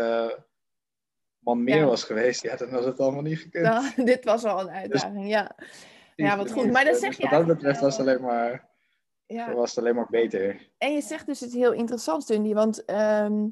man 1.38 1.64
meer 1.64 1.86
was 1.86 2.04
geweest, 2.04 2.42
ja, 2.42 2.56
dan 2.56 2.70
had 2.70 2.84
het 2.84 3.00
allemaal 3.00 3.22
niet 3.22 3.38
gekund. 3.38 3.64
Nou, 3.64 4.04
dit 4.04 4.24
was 4.24 4.44
al 4.44 4.60
een 4.60 4.66
dus 4.66 4.74
uitdaging, 4.74 5.28
ja. 5.28 5.56
Ja, 6.16 6.36
wat 6.36 6.52
goed. 6.52 6.70
Maar 6.70 6.84
dat 6.84 6.96
zeg 6.96 7.08
dus 7.08 7.16
je 7.16 7.22
Wat 7.22 7.46
dat 7.46 7.56
betreft 7.56 7.80
was 7.80 7.96
het 7.96 8.06
alleen 8.06 8.22
maar, 8.22 8.68
ja. 9.26 9.54
was 9.54 9.68
het 9.68 9.78
alleen 9.78 9.94
maar 9.94 10.10
beter. 10.10 10.70
En 10.78 10.92
je 10.92 11.00
zegt 11.00 11.26
dus 11.26 11.42
iets 11.42 11.54
heel 11.54 11.72
interessants, 11.72 12.26
Dundee, 12.26 12.54
want 12.54 12.84
ehm, 12.84 13.46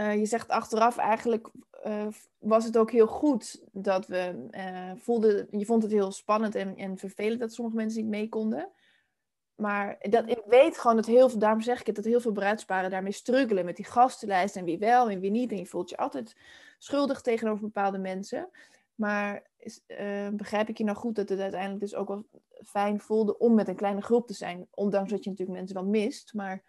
eh, 0.00 0.18
je 0.18 0.26
zegt 0.26 0.48
achteraf 0.48 0.96
eigenlijk 0.96 1.50
uh, 1.86 2.06
was 2.38 2.64
het 2.64 2.78
ook 2.78 2.90
heel 2.90 3.06
goed 3.06 3.64
dat 3.72 4.06
we 4.06 4.48
uh, 4.50 4.90
voelden, 4.96 5.46
je 5.50 5.64
vond 5.64 5.82
het 5.82 5.92
heel 5.92 6.12
spannend 6.12 6.54
en, 6.54 6.76
en 6.76 6.98
vervelend 6.98 7.40
dat 7.40 7.52
sommige 7.52 7.76
mensen 7.76 8.00
niet 8.00 8.10
mee 8.10 8.28
konden. 8.28 8.70
Maar 9.54 9.96
dat, 10.00 10.28
ik 10.28 10.42
weet 10.46 10.78
gewoon 10.78 10.96
dat 10.96 11.06
heel 11.06 11.28
veel, 11.28 11.38
daarom 11.38 11.60
zeg 11.60 11.80
ik 11.80 11.86
het, 11.86 11.96
dat 11.96 12.04
heel 12.04 12.20
veel 12.20 12.32
bruidsparen 12.32 12.90
daarmee 12.90 13.12
struggelen 13.12 13.64
met 13.64 13.76
die 13.76 13.84
gastenlijst 13.84 14.56
en 14.56 14.64
wie 14.64 14.78
wel 14.78 15.10
en 15.10 15.20
wie 15.20 15.30
niet. 15.30 15.50
En 15.50 15.58
je 15.58 15.66
voelt 15.66 15.90
je 15.90 15.96
altijd 15.96 16.36
schuldig 16.78 17.20
tegenover 17.20 17.64
bepaalde 17.64 17.98
mensen. 17.98 18.48
Maar 18.94 19.42
is, 19.56 19.82
begrijp 20.32 20.68
ik 20.68 20.78
je 20.78 20.84
nou 20.84 20.96
goed 20.96 21.14
dat 21.14 21.28
het 21.28 21.40
uiteindelijk 21.40 21.80
dus 21.80 21.94
ook 21.94 22.08
wel 22.08 22.24
fijn 22.64 23.00
voelde 23.00 23.38
om 23.38 23.54
met 23.54 23.68
een 23.68 23.76
kleine 23.76 24.02
groep 24.02 24.26
te 24.26 24.34
zijn? 24.34 24.66
Ondanks 24.70 25.10
dat 25.10 25.24
je 25.24 25.30
natuurlijk 25.30 25.58
mensen 25.58 25.76
wel 25.76 25.86
mist, 25.86 26.34
maar... 26.34 26.62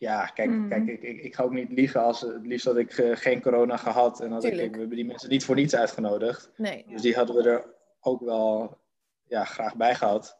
Ja, 0.00 0.26
kijk, 0.26 0.50
mm. 0.50 0.68
kijk 0.68 0.86
ik, 0.86 1.02
ik, 1.02 1.22
ik, 1.22 1.34
ga 1.34 1.42
ook 1.42 1.52
niet 1.52 1.70
liegen 1.70 2.02
als 2.02 2.20
het 2.20 2.46
liefst 2.46 2.66
had 2.66 2.76
ik 2.76 2.98
uh, 2.98 3.16
geen 3.16 3.42
corona 3.42 3.76
gehad. 3.76 4.20
En 4.20 4.32
had 4.32 4.44
ik, 4.44 4.54
we 4.54 4.78
hebben 4.78 4.96
die 4.96 5.04
mensen 5.04 5.28
niet 5.28 5.44
voor 5.44 5.54
niets 5.54 5.74
uitgenodigd. 5.74 6.50
Nee. 6.56 6.84
Dus 6.88 7.02
die 7.02 7.14
hadden 7.14 7.36
we 7.36 7.50
er 7.50 7.74
ook 8.00 8.20
wel 8.20 8.78
ja, 9.24 9.44
graag 9.44 9.76
bij 9.76 9.94
gehad. 9.94 10.38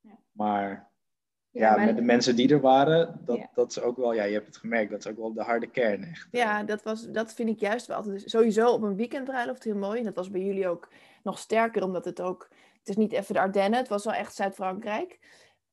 Ja. 0.00 0.18
Maar 0.32 0.90
ja, 1.50 1.76
met 1.76 1.96
de 1.96 2.02
mensen 2.02 2.36
die 2.36 2.48
er 2.48 2.60
waren, 2.60 3.20
dat, 3.24 3.48
dat 3.54 3.70
is 3.70 3.80
ook 3.80 3.96
wel, 3.96 4.12
ja, 4.12 4.24
je 4.24 4.32
hebt 4.32 4.46
het 4.46 4.56
gemerkt, 4.56 4.90
dat 4.90 5.04
is 5.04 5.10
ook 5.10 5.16
wel 5.16 5.32
de 5.32 5.42
harde 5.42 5.66
kern 5.66 6.04
echt. 6.04 6.28
Ja, 6.30 6.62
dat, 6.62 6.82
was, 6.82 7.10
dat 7.10 7.34
vind 7.34 7.48
ik 7.48 7.60
juist 7.60 7.86
wel 7.86 7.96
altijd. 7.96 8.22
Sowieso 8.24 8.68
op 8.68 8.82
een 8.82 8.96
weekendbruiloft 8.96 9.64
heel 9.64 9.76
mooi. 9.76 9.98
En 9.98 10.04
dat 10.04 10.14
was 10.14 10.30
bij 10.30 10.40
jullie 10.40 10.68
ook 10.68 10.88
nog 11.22 11.38
sterker, 11.38 11.84
omdat 11.84 12.04
het 12.04 12.20
ook, 12.20 12.48
het 12.78 12.88
is 12.88 12.96
niet 12.96 13.12
even 13.12 13.34
de 13.34 13.40
Ardennen, 13.40 13.78
het 13.78 13.88
was 13.88 14.04
wel 14.04 14.14
echt 14.14 14.34
Zuid-Frankrijk. 14.34 15.18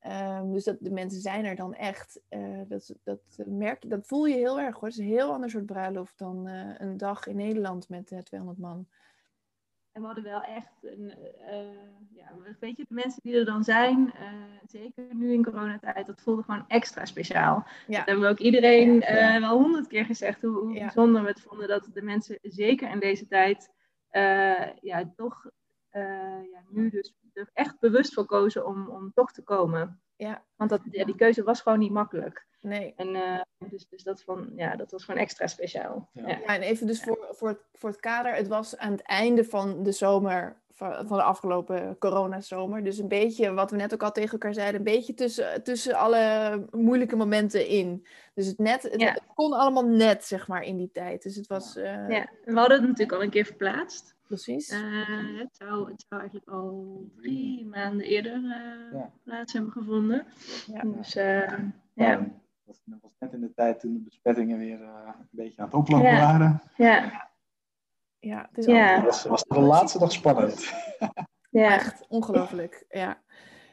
Um, 0.07 0.51
dus 0.53 0.63
dat, 0.63 0.77
de 0.79 0.91
mensen 0.91 1.21
zijn 1.21 1.45
er 1.45 1.55
dan 1.55 1.73
echt. 1.73 2.21
Uh, 2.29 2.61
dat, 2.67 2.95
dat, 3.03 3.19
merk, 3.45 3.89
dat 3.89 4.07
voel 4.07 4.25
je 4.25 4.35
heel 4.35 4.59
erg 4.59 4.75
hoor. 4.75 4.83
Het 4.83 4.97
is 4.97 5.05
een 5.05 5.11
heel 5.11 5.31
ander 5.31 5.49
soort 5.49 5.65
bruiloft 5.65 6.17
dan 6.17 6.47
uh, 6.47 6.71
een 6.77 6.97
dag 6.97 7.27
in 7.27 7.35
Nederland 7.35 7.89
met 7.89 8.11
uh, 8.11 8.17
eh, 8.17 8.23
200 8.23 8.59
man. 8.61 8.87
En 9.91 10.01
we 10.01 10.07
hadden 10.07 10.23
wel 10.23 10.43
echt 10.43 10.73
een, 10.81 11.13
ja, 12.09 12.31
weet 12.59 12.77
je, 12.77 12.85
de 12.87 12.93
mensen 12.93 13.21
die 13.23 13.35
er 13.35 13.45
dan 13.45 13.63
zijn, 13.63 14.13
zeker 14.65 15.15
nu 15.15 15.33
in 15.33 15.43
coronatijd, 15.43 16.05
dat 16.05 16.21
voelde 16.21 16.43
gewoon 16.43 16.65
extra 16.67 17.05
speciaal. 17.05 17.65
Ja. 17.87 17.97
Dat 17.97 18.05
hebben 18.05 18.25
we 18.25 18.29
ook 18.29 18.39
iedereen 18.39 18.99
wel 19.39 19.61
honderd 19.61 19.87
keer 19.87 20.05
gezegd, 20.05 20.41
hoe, 20.41 20.59
hoe 20.59 20.79
bijzonder 20.79 21.21
we 21.21 21.27
het 21.27 21.41
vonden 21.41 21.67
dat 21.67 21.89
de 21.93 22.01
mensen 22.01 22.39
zeker 22.41 22.89
in 22.89 22.99
deze 22.99 23.27
tijd 23.27 23.71
ja, 24.81 25.13
toch 25.15 25.49
ja, 26.51 26.63
nu 26.69 26.89
dus 26.89 27.13
er 27.39 27.49
echt 27.53 27.79
bewust 27.79 28.13
voor 28.13 28.25
kozen 28.25 28.65
om, 28.65 28.87
om 28.87 29.11
toch 29.13 29.31
te 29.31 29.41
komen. 29.41 30.01
Ja. 30.15 30.43
Want 30.55 30.69
dat, 30.69 30.81
ja, 30.91 31.05
die 31.05 31.15
keuze 31.15 31.43
was 31.43 31.61
gewoon 31.61 31.79
niet 31.79 31.91
makkelijk. 31.91 32.47
Nee. 32.61 32.93
En 32.95 33.07
uh, 33.15 33.41
dus, 33.69 33.87
dus 33.89 34.03
dat, 34.03 34.21
van, 34.23 34.51
ja, 34.55 34.75
dat 34.75 34.91
was 34.91 35.03
gewoon 35.03 35.21
extra 35.21 35.47
speciaal. 35.47 36.09
Ja. 36.13 36.27
ja. 36.27 36.41
en 36.45 36.61
even 36.61 36.87
dus 36.87 37.03
voor, 37.03 37.27
voor, 37.31 37.47
het, 37.47 37.59
voor 37.73 37.89
het 37.89 37.99
kader. 37.99 38.33
Het 38.33 38.47
was 38.47 38.77
aan 38.77 38.91
het 38.91 39.01
einde 39.01 39.43
van 39.43 39.83
de 39.83 39.91
zomer, 39.91 40.61
van, 40.71 41.07
van 41.07 41.17
de 41.17 41.23
afgelopen 41.23 41.97
coronazomer. 41.97 42.83
Dus 42.83 42.97
een 42.97 43.07
beetje, 43.07 43.53
wat 43.53 43.71
we 43.71 43.77
net 43.77 43.93
ook 43.93 44.03
al 44.03 44.11
tegen 44.11 44.31
elkaar 44.31 44.53
zeiden, 44.53 44.75
een 44.75 44.93
beetje 44.93 45.13
tussen, 45.13 45.63
tussen 45.63 45.93
alle 45.93 46.65
moeilijke 46.71 47.15
momenten 47.15 47.67
in. 47.67 48.07
Dus 48.33 48.45
het 48.45 48.57
net, 48.57 48.83
het, 48.83 49.01
het 49.01 49.23
kon 49.35 49.53
allemaal 49.53 49.85
net, 49.85 50.25
zeg 50.25 50.47
maar, 50.47 50.63
in 50.63 50.77
die 50.77 50.91
tijd. 50.91 51.23
Dus 51.23 51.35
het 51.35 51.47
was... 51.47 51.75
Uh... 51.75 51.83
Ja, 51.85 52.29
en 52.45 52.53
we 52.53 52.59
hadden 52.59 52.77
het 52.77 52.87
natuurlijk 52.87 53.17
al 53.17 53.23
een 53.23 53.29
keer 53.29 53.45
verplaatst. 53.45 54.17
Precies. 54.29 54.71
Uh, 54.71 55.39
het, 55.39 55.55
zou, 55.55 55.91
het 55.91 56.05
zou 56.07 56.21
eigenlijk 56.21 56.49
al 56.49 57.03
drie 57.15 57.65
maanden 57.65 58.05
eerder 58.05 58.41
uh, 58.93 59.03
plaats 59.23 59.53
hebben 59.53 59.71
gevonden. 59.71 60.25
Ja. 60.65 60.81
Dus 60.81 61.15
uh, 61.15 61.59
ja 61.93 62.29
dat 62.69 62.99
was 63.01 63.15
net 63.19 63.33
in 63.33 63.41
de 63.41 63.53
tijd 63.53 63.79
toen 63.79 63.93
de 63.93 63.99
besmettingen 63.99 64.57
weer 64.57 64.81
uh, 64.81 65.09
een 65.19 65.27
beetje 65.31 65.61
aan 65.61 65.65
het 65.65 65.75
oplopen 65.75 66.11
waren. 66.11 66.61
Ja. 66.77 67.27
Ja, 68.19 68.47
het 68.49 68.57
is 68.57 68.65
ja. 68.65 69.03
was, 69.03 69.23
was 69.23 69.43
de 69.43 69.59
laatste 69.59 69.99
nog 69.99 70.11
spannend. 70.11 70.73
Ja, 71.51 71.73
echt 71.73 72.05
ongelooflijk. 72.07 72.85
Ja. 72.89 73.21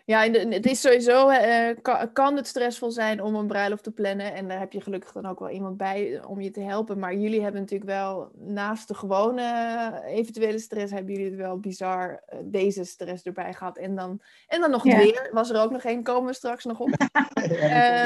Ja, 0.07 0.31
het 0.31 0.67
is 0.67 0.81
sowieso, 0.81 1.31
uh, 1.31 1.69
kan, 1.83 2.13
kan, 2.13 2.37
het 2.37 2.47
stressvol 2.47 2.91
zijn 2.91 3.23
om 3.23 3.35
een 3.35 3.47
bruiloft 3.47 3.83
te 3.83 3.91
plannen. 3.91 4.35
En 4.35 4.49
daar 4.49 4.59
heb 4.59 4.73
je 4.73 4.81
gelukkig 4.81 5.13
dan 5.13 5.27
ook 5.27 5.39
wel 5.39 5.51
iemand 5.51 5.77
bij 5.77 6.25
om 6.27 6.41
je 6.41 6.51
te 6.51 6.61
helpen. 6.61 6.99
Maar 6.99 7.15
jullie 7.15 7.43
hebben 7.43 7.61
natuurlijk 7.61 7.91
wel, 7.91 8.31
naast 8.35 8.89
de 8.89 8.95
gewone 8.95 9.43
eh, 9.43 10.17
eventuele 10.17 10.59
stress, 10.59 10.93
hebben 10.93 11.13
jullie 11.13 11.31
het 11.31 11.39
wel 11.39 11.59
bizar 11.59 12.23
uh, 12.33 12.39
deze 12.45 12.85
stress 12.85 13.25
erbij 13.25 13.53
gehad. 13.53 13.79
En 13.79 13.95
dan, 13.95 14.21
en 14.49 14.61
dan 14.61 14.71
nog 14.71 14.85
ja. 14.85 14.97
weer, 14.97 15.29
was 15.33 15.51
er 15.51 15.61
ook 15.61 15.71
nog 15.71 15.83
één, 15.83 16.03
komen 16.03 16.27
we 16.27 16.35
straks 16.35 16.65
nog 16.65 16.81
op. 16.81 16.89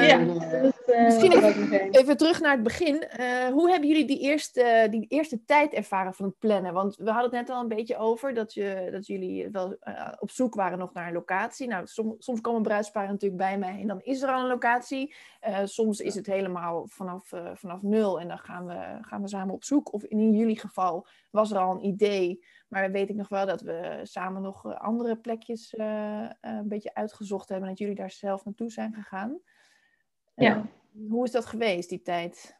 ja, 0.07 0.17
misschien 1.05 1.31
even, 1.31 1.89
even, 1.91 2.17
terug 2.17 2.41
naar 2.41 2.53
het 2.53 2.63
begin. 2.63 3.05
hoe 3.51 3.69
hebben 3.69 3.89
jullie 3.89 4.05
die 4.05 4.19
eerste, 4.19 4.87
die 4.89 5.05
eerste 5.07 5.43
tijd 5.45 5.73
ervaren 5.73 6.13
van 6.13 6.25
het 6.25 6.39
plannen? 6.39 6.73
Want 6.73 6.95
we 6.95 7.11
hadden 7.11 7.37
het 7.37 7.47
net 7.47 7.49
al 7.55 7.61
een 7.61 7.67
beetje 7.67 7.97
over 7.97 8.33
dat, 8.33 8.53
je, 8.53 8.89
dat 8.91 9.07
jullie 9.07 9.49
wel 9.49 9.77
op 10.19 10.29
zoek 10.29 10.55
waren 10.55 10.77
nog 10.77 10.93
naar 10.93 11.07
een 11.07 11.13
locatie. 11.13 11.67
Nou, 11.67 11.89
soms, 11.93 12.25
soms 12.25 12.41
komen 12.41 12.61
bruidsparen 12.61 13.09
natuurlijk 13.09 13.41
bij 13.41 13.57
mij 13.57 13.79
en 13.79 13.87
dan 13.87 14.01
is 14.01 14.21
er 14.21 14.29
al 14.29 14.41
een 14.41 14.47
locatie. 14.47 15.15
Uh, 15.47 15.59
soms 15.63 15.99
is 15.99 16.15
het 16.15 16.25
helemaal 16.25 16.87
vanaf, 16.87 17.31
uh, 17.31 17.49
vanaf 17.53 17.81
nul 17.81 18.19
en 18.19 18.27
dan 18.27 18.39
gaan 18.39 18.65
we, 18.65 18.97
gaan 19.01 19.21
we 19.21 19.27
samen 19.27 19.53
op 19.53 19.63
zoek. 19.63 19.93
Of 19.93 20.03
in 20.03 20.33
jullie 20.33 20.59
geval 20.59 21.07
was 21.29 21.51
er 21.51 21.57
al 21.57 21.75
een 21.75 21.85
idee, 21.85 22.45
maar 22.67 22.91
weet 22.91 23.09
ik 23.09 23.15
nog 23.15 23.29
wel 23.29 23.45
dat 23.45 23.61
we 23.61 23.99
samen 24.03 24.41
nog 24.41 24.65
eh, 24.65 24.79
andere 24.79 25.15
plekjes 25.15 25.73
uh, 25.73 26.29
een 26.41 26.67
beetje 26.67 26.93
uitgezocht 26.93 27.49
hebben 27.49 27.67
en 27.67 27.73
dat 27.73 27.83
jullie 27.83 28.01
daar 28.01 28.11
zelf 28.11 28.45
naartoe 28.45 28.71
zijn 28.71 28.93
gegaan. 28.93 29.39
Ja. 30.35 30.65
Hoe 31.09 31.25
is 31.25 31.31
dat 31.31 31.45
geweest, 31.45 31.89
die 31.89 32.01
tijd? 32.01 32.59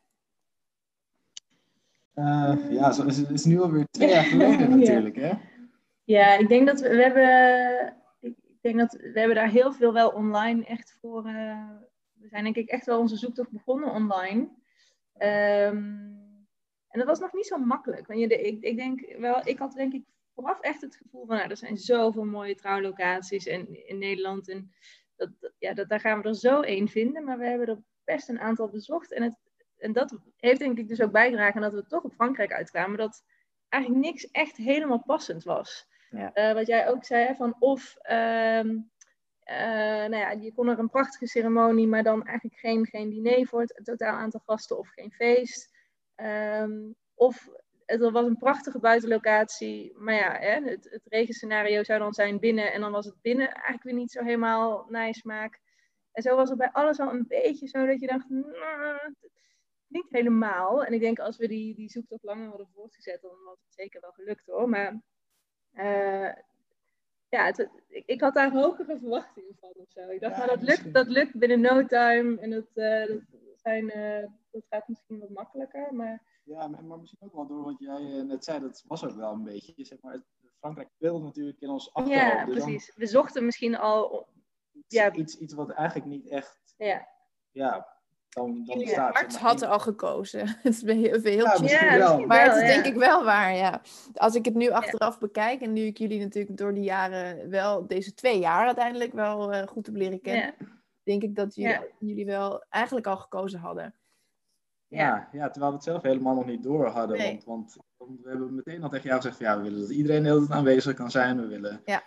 ja, 2.70 2.96
het 3.06 3.30
is 3.30 3.46
nu 3.46 3.62
alweer 3.62 3.88
twee 3.92 4.10
jaar 4.10 4.24
geleden 4.24 4.70
natuurlijk, 4.80 5.16
hè? 5.16 5.32
Ja, 6.04 6.38
ik 6.38 6.48
denk 6.48 6.68
dat 6.68 6.80
we, 6.80 6.90
we 6.90 7.02
hebben 7.02 8.00
denk 8.62 8.77
dat 8.77 8.91
we 8.91 9.20
hebben 9.20 9.36
daar 9.36 9.50
heel 9.50 9.74
veel 9.74 9.94
wel 9.94 10.10
online 10.10 10.65
echt 10.65 10.98
voor. 11.01 11.25
Uh, 11.27 11.70
we 12.13 12.27
zijn 12.27 12.44
denk 12.44 12.56
ik 12.56 12.70
echt 12.70 12.86
wel 12.86 13.00
onze 13.00 13.18
zoektocht 13.18 13.51
begonnen 13.51 13.91
online. 13.91 14.50
Um, 15.18 16.20
en 16.91 17.00
dat 17.00 17.08
was 17.08 17.20
nog 17.20 17.34
niet 17.34 17.46
zo 17.46 17.58
makkelijk. 17.58 18.08
Want 18.08 18.20
je, 18.20 18.27
ik, 18.27 18.63
ik 18.63 18.77
denk 18.77 19.15
wel, 19.18 19.48
ik 19.48 19.58
had 19.58 19.74
denk 19.74 19.94
ik 19.94 20.03
vooraf 20.34 20.60
echt 20.60 20.82
het 20.82 20.96
gevoel 20.96 21.25
van, 21.25 21.36
nou, 21.36 21.50
er 21.50 21.58
zijn 21.58 21.77
zoveel 21.77 22.25
mooie 22.25 22.56
trouwlocaties 22.56 23.46
in, 23.46 23.88
in 23.88 23.98
Nederland. 23.98 24.50
En 24.50 24.72
dat, 25.15 25.30
ja, 25.58 25.74
dat, 25.74 25.89
daar 25.89 26.00
gaan 26.00 26.22
we 26.22 26.27
er 26.27 26.36
zo 26.36 26.62
één 26.62 26.88
vinden. 26.88 27.24
Maar 27.24 27.38
we 27.38 27.46
hebben 27.46 27.68
er 27.68 27.84
best 28.03 28.30
een 28.30 28.39
aantal 28.39 28.70
bezocht. 28.70 29.13
En, 29.13 29.24
het, 29.24 29.38
en 29.77 29.94
dat 29.94 30.18
heeft 30.38 30.60
denk 30.60 30.77
ik 30.77 30.88
dus 30.88 31.01
ook 31.01 31.12
bijgedragen 31.12 31.62
dat 31.62 31.74
we 31.74 31.86
toch 31.86 32.03
op 32.03 32.13
Frankrijk 32.13 32.53
uitkwamen. 32.53 32.98
Dat 32.98 33.24
eigenlijk 33.70 34.06
niks 34.06 34.32
echt 34.32 34.58
helemaal 34.58 35.03
passend 35.03 35.44
was. 35.44 35.88
Ja. 36.12 36.32
Uh, 36.34 36.53
wat 36.53 36.68
jij 36.68 36.89
ook 36.89 37.06
zei, 37.06 37.36
van 37.36 37.56
of 37.60 37.96
um, 38.12 38.91
uh, 39.50 40.08
nou 40.08 40.15
ja, 40.15 40.32
je 40.32 40.53
kon 40.53 40.68
er 40.68 40.80
een 40.80 40.89
prachtige 40.89 41.27
ceremonie, 41.27 41.88
maar 41.88 42.03
dan 42.03 42.25
eigenlijk 42.25 42.60
geen, 42.60 42.86
geen 42.86 43.10
diner 43.10 43.48
voor 43.48 43.62
het 43.62 43.82
totaal 43.84 44.15
aantal 44.15 44.41
gasten 44.46 44.77
of 44.77 44.89
geen 44.89 45.12
feest. 45.12 45.77
Um, 46.15 46.96
of 47.15 47.50
er 47.86 48.12
was 48.12 48.25
een 48.25 48.38
prachtige 48.38 48.80
buitenlocatie, 48.80 49.94
maar 49.98 50.13
ja, 50.13 50.32
hè, 50.39 50.70
het, 50.70 50.88
het 50.91 51.01
regenscenario 51.06 51.84
zou 51.84 52.00
dan 52.00 52.13
zijn 52.13 52.39
binnen 52.39 52.74
en 52.74 52.82
dan 52.82 52.91
was 52.91 53.06
het 53.06 53.22
binnen 53.22 53.51
eigenlijk 53.51 53.84
weer 53.84 53.94
niet 53.94 54.12
zo 54.12 54.24
helemaal 54.24 54.86
nice. 54.89 55.50
En 56.12 56.22
zo 56.22 56.36
was 56.36 56.50
het 56.50 56.58
bij 56.58 56.72
alles 56.72 57.00
al 57.00 57.10
een 57.10 57.27
beetje 57.27 57.68
zo 57.68 57.86
dat 57.86 58.00
je 58.00 58.08
dacht, 58.08 58.30
nah, 58.30 59.08
niet 59.88 60.10
helemaal. 60.10 60.84
En 60.84 60.94
ik 60.94 61.00
denk 61.00 61.20
als 61.20 61.38
we 61.38 61.48
die, 61.48 61.75
die 61.75 61.89
zoektocht 61.89 62.24
langer 62.24 62.48
hadden 62.48 62.70
voortgezet, 62.74 63.22
dan 63.22 63.44
was 63.46 63.60
het 63.60 63.74
zeker 63.74 64.01
wel 64.01 64.12
gelukt 64.12 64.46
hoor. 64.46 64.70
Maar 64.70 65.01
uh, 65.74 66.32
ja, 67.30 67.46
het, 67.46 67.70
ik, 67.88 68.04
ik, 68.06 68.22
had 68.22 68.34
daar 68.34 68.51
hogere 68.51 68.98
verwachtingen 68.98 69.56
van 69.60 69.72
of 69.75 69.90
zo. 69.90 70.10
Ik 70.10 70.22
dacht, 70.22 70.34
ja, 70.34 70.40
maar 70.40 70.48
dat 70.48 70.62
lukt, 70.62 70.94
dat 70.94 71.08
lukt 71.08 71.38
binnen 71.38 71.62
no 71.62 71.86
time 71.86 72.40
en 72.40 72.50
dat, 72.50 72.68
uh, 72.74 73.08
dat, 73.08 73.60
zijn, 73.60 73.98
uh, 73.98 74.28
dat 74.51 74.63
gaat 74.70 74.88
misschien 74.88 75.20
wat 75.20 75.30
makkelijker. 75.30 75.94
Maar... 75.94 76.22
Ja, 76.44 76.68
maar, 76.68 76.84
maar, 76.84 77.00
misschien 77.00 77.22
ook 77.22 77.34
wel 77.34 77.48
door 77.48 77.63
wat 77.63 77.80
jij 77.80 78.24
net 78.24 78.44
zei, 78.44 78.60
dat 78.60 78.84
was 78.88 79.06
ook 79.06 79.16
wel 79.16 79.32
een 79.32 79.44
beetje. 79.44 79.86
Zeg 79.86 80.01
maar, 80.01 80.22
Frankrijk 80.60 80.90
speelde 80.90 81.24
natuurlijk 81.24 81.62
in 81.62 81.70
ons 81.70 81.94
achterhoofd. 81.94 82.25
Ja, 82.25 82.46
dus 82.46 82.63
precies. 82.63 82.96
We 82.96 83.06
zochten 83.06 83.46
misschien 83.46 83.78
al... 83.78 84.28
Iets, 84.72 84.96
ja. 84.96 85.13
iets, 85.13 85.38
iets 85.38 85.54
wat 85.54 85.70
eigenlijk 85.70 86.10
niet 86.10 86.28
echt... 86.28 86.74
Ja. 86.78 87.08
Ja, 87.51 88.00
dan, 88.32 88.62
dan 88.66 88.78
maar 88.96 89.34
had 89.40 89.62
al 89.62 89.80
gekozen. 89.80 90.48
Het 90.64 90.74
is 90.74 90.82
heel, 90.82 91.22
heel 91.22 91.38
Ja, 91.46 91.58
misschien 91.62 91.88
Ja, 91.88 91.98
wel. 91.98 92.08
misschien 92.08 92.28
Maar 92.28 92.44
het 92.46 92.56
is 92.56 92.68
denk 92.74 92.86
ja. 92.86 92.92
ik 92.92 92.98
wel 92.98 93.24
waar, 93.24 93.56
ja. 93.56 93.82
Als 94.14 94.36
ik 94.36 94.46
het 94.46 94.54
nu 94.54 94.70
achteraf 94.70 95.20
bekijk 95.20 95.62
en 95.62 95.74
nu 95.74 95.82
ik 95.82 95.98
jullie 95.98 96.20
natuurlijk 96.20 96.58
door 96.58 96.74
de 96.74 96.82
jaren 96.82 97.50
wel, 97.50 97.88
deze 97.88 98.14
twee 98.14 98.40
jaar 98.40 98.66
uiteindelijk 98.66 99.14
wel 99.14 99.52
eh, 99.54 99.68
goed 99.68 99.86
heb 99.86 99.96
leren 99.96 100.22
kennen, 100.22 100.54
Ja. 100.60 100.66
denk 101.04 101.24
ik 101.24 101.36
dat 101.36 101.56
jullie, 101.56 101.72
Ja. 101.72 101.84
jullie 102.00 102.26
wel 102.26 102.64
eigenlijk 102.70 103.08
al 103.08 103.18
gekozen 103.18 103.60
hadden. 103.60 103.96
Ja, 104.88 105.30
ja, 105.32 105.50
terwijl 105.50 105.72
we 105.72 105.78
het 105.78 105.86
zelf 105.88 106.02
helemaal 106.02 106.36
nog 106.36 106.46
niet 106.46 106.64
door 106.64 106.88
hadden. 106.88 107.18
Nee. 107.18 107.42
Want, 107.46 107.78
want, 107.98 108.20
we 108.24 108.30
hebben 108.30 108.56
meteen 108.56 108.84
al 108.84 108.90
tegen 108.90 109.08
jou 109.08 109.22
gezegd 109.22 109.38
van 109.38 109.46
ja, 109.46 109.58
we 109.58 109.64
willen 109.64 109.80
dat 109.80 109.90
iedereen 109.90 110.24
tijd 110.24 110.52
aanwezig 110.52 110.94
kan 110.94 111.12
zijn. 111.12 111.42
We 111.42 111.48
willen. 111.48 111.82
Ja. 111.86 112.04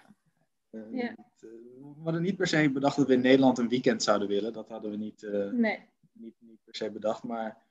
eh, 0.71 0.81
Ja. 0.93 1.03
het, 1.07 1.17
eh, 1.43 1.49
we 1.97 2.03
hadden 2.03 2.23
niet 2.23 2.37
per 2.37 2.47
se 2.47 2.71
bedacht 2.71 2.97
dat 2.97 3.07
we 3.07 3.13
in 3.13 3.21
Nederland 3.21 3.59
een 3.59 3.69
weekend 3.69 4.03
zouden 4.03 4.29
willen. 4.29 4.53
Dat 4.53 4.69
hadden 4.69 4.91
we 4.91 4.97
niet, 4.97 5.23
eh, 5.23 5.51
Nee. 5.51 5.93
Niet, 6.15 6.35
niet 6.39 6.59
per 6.65 6.75
se 6.75 6.91
bedacht. 6.91 7.23
Maar 7.23 7.63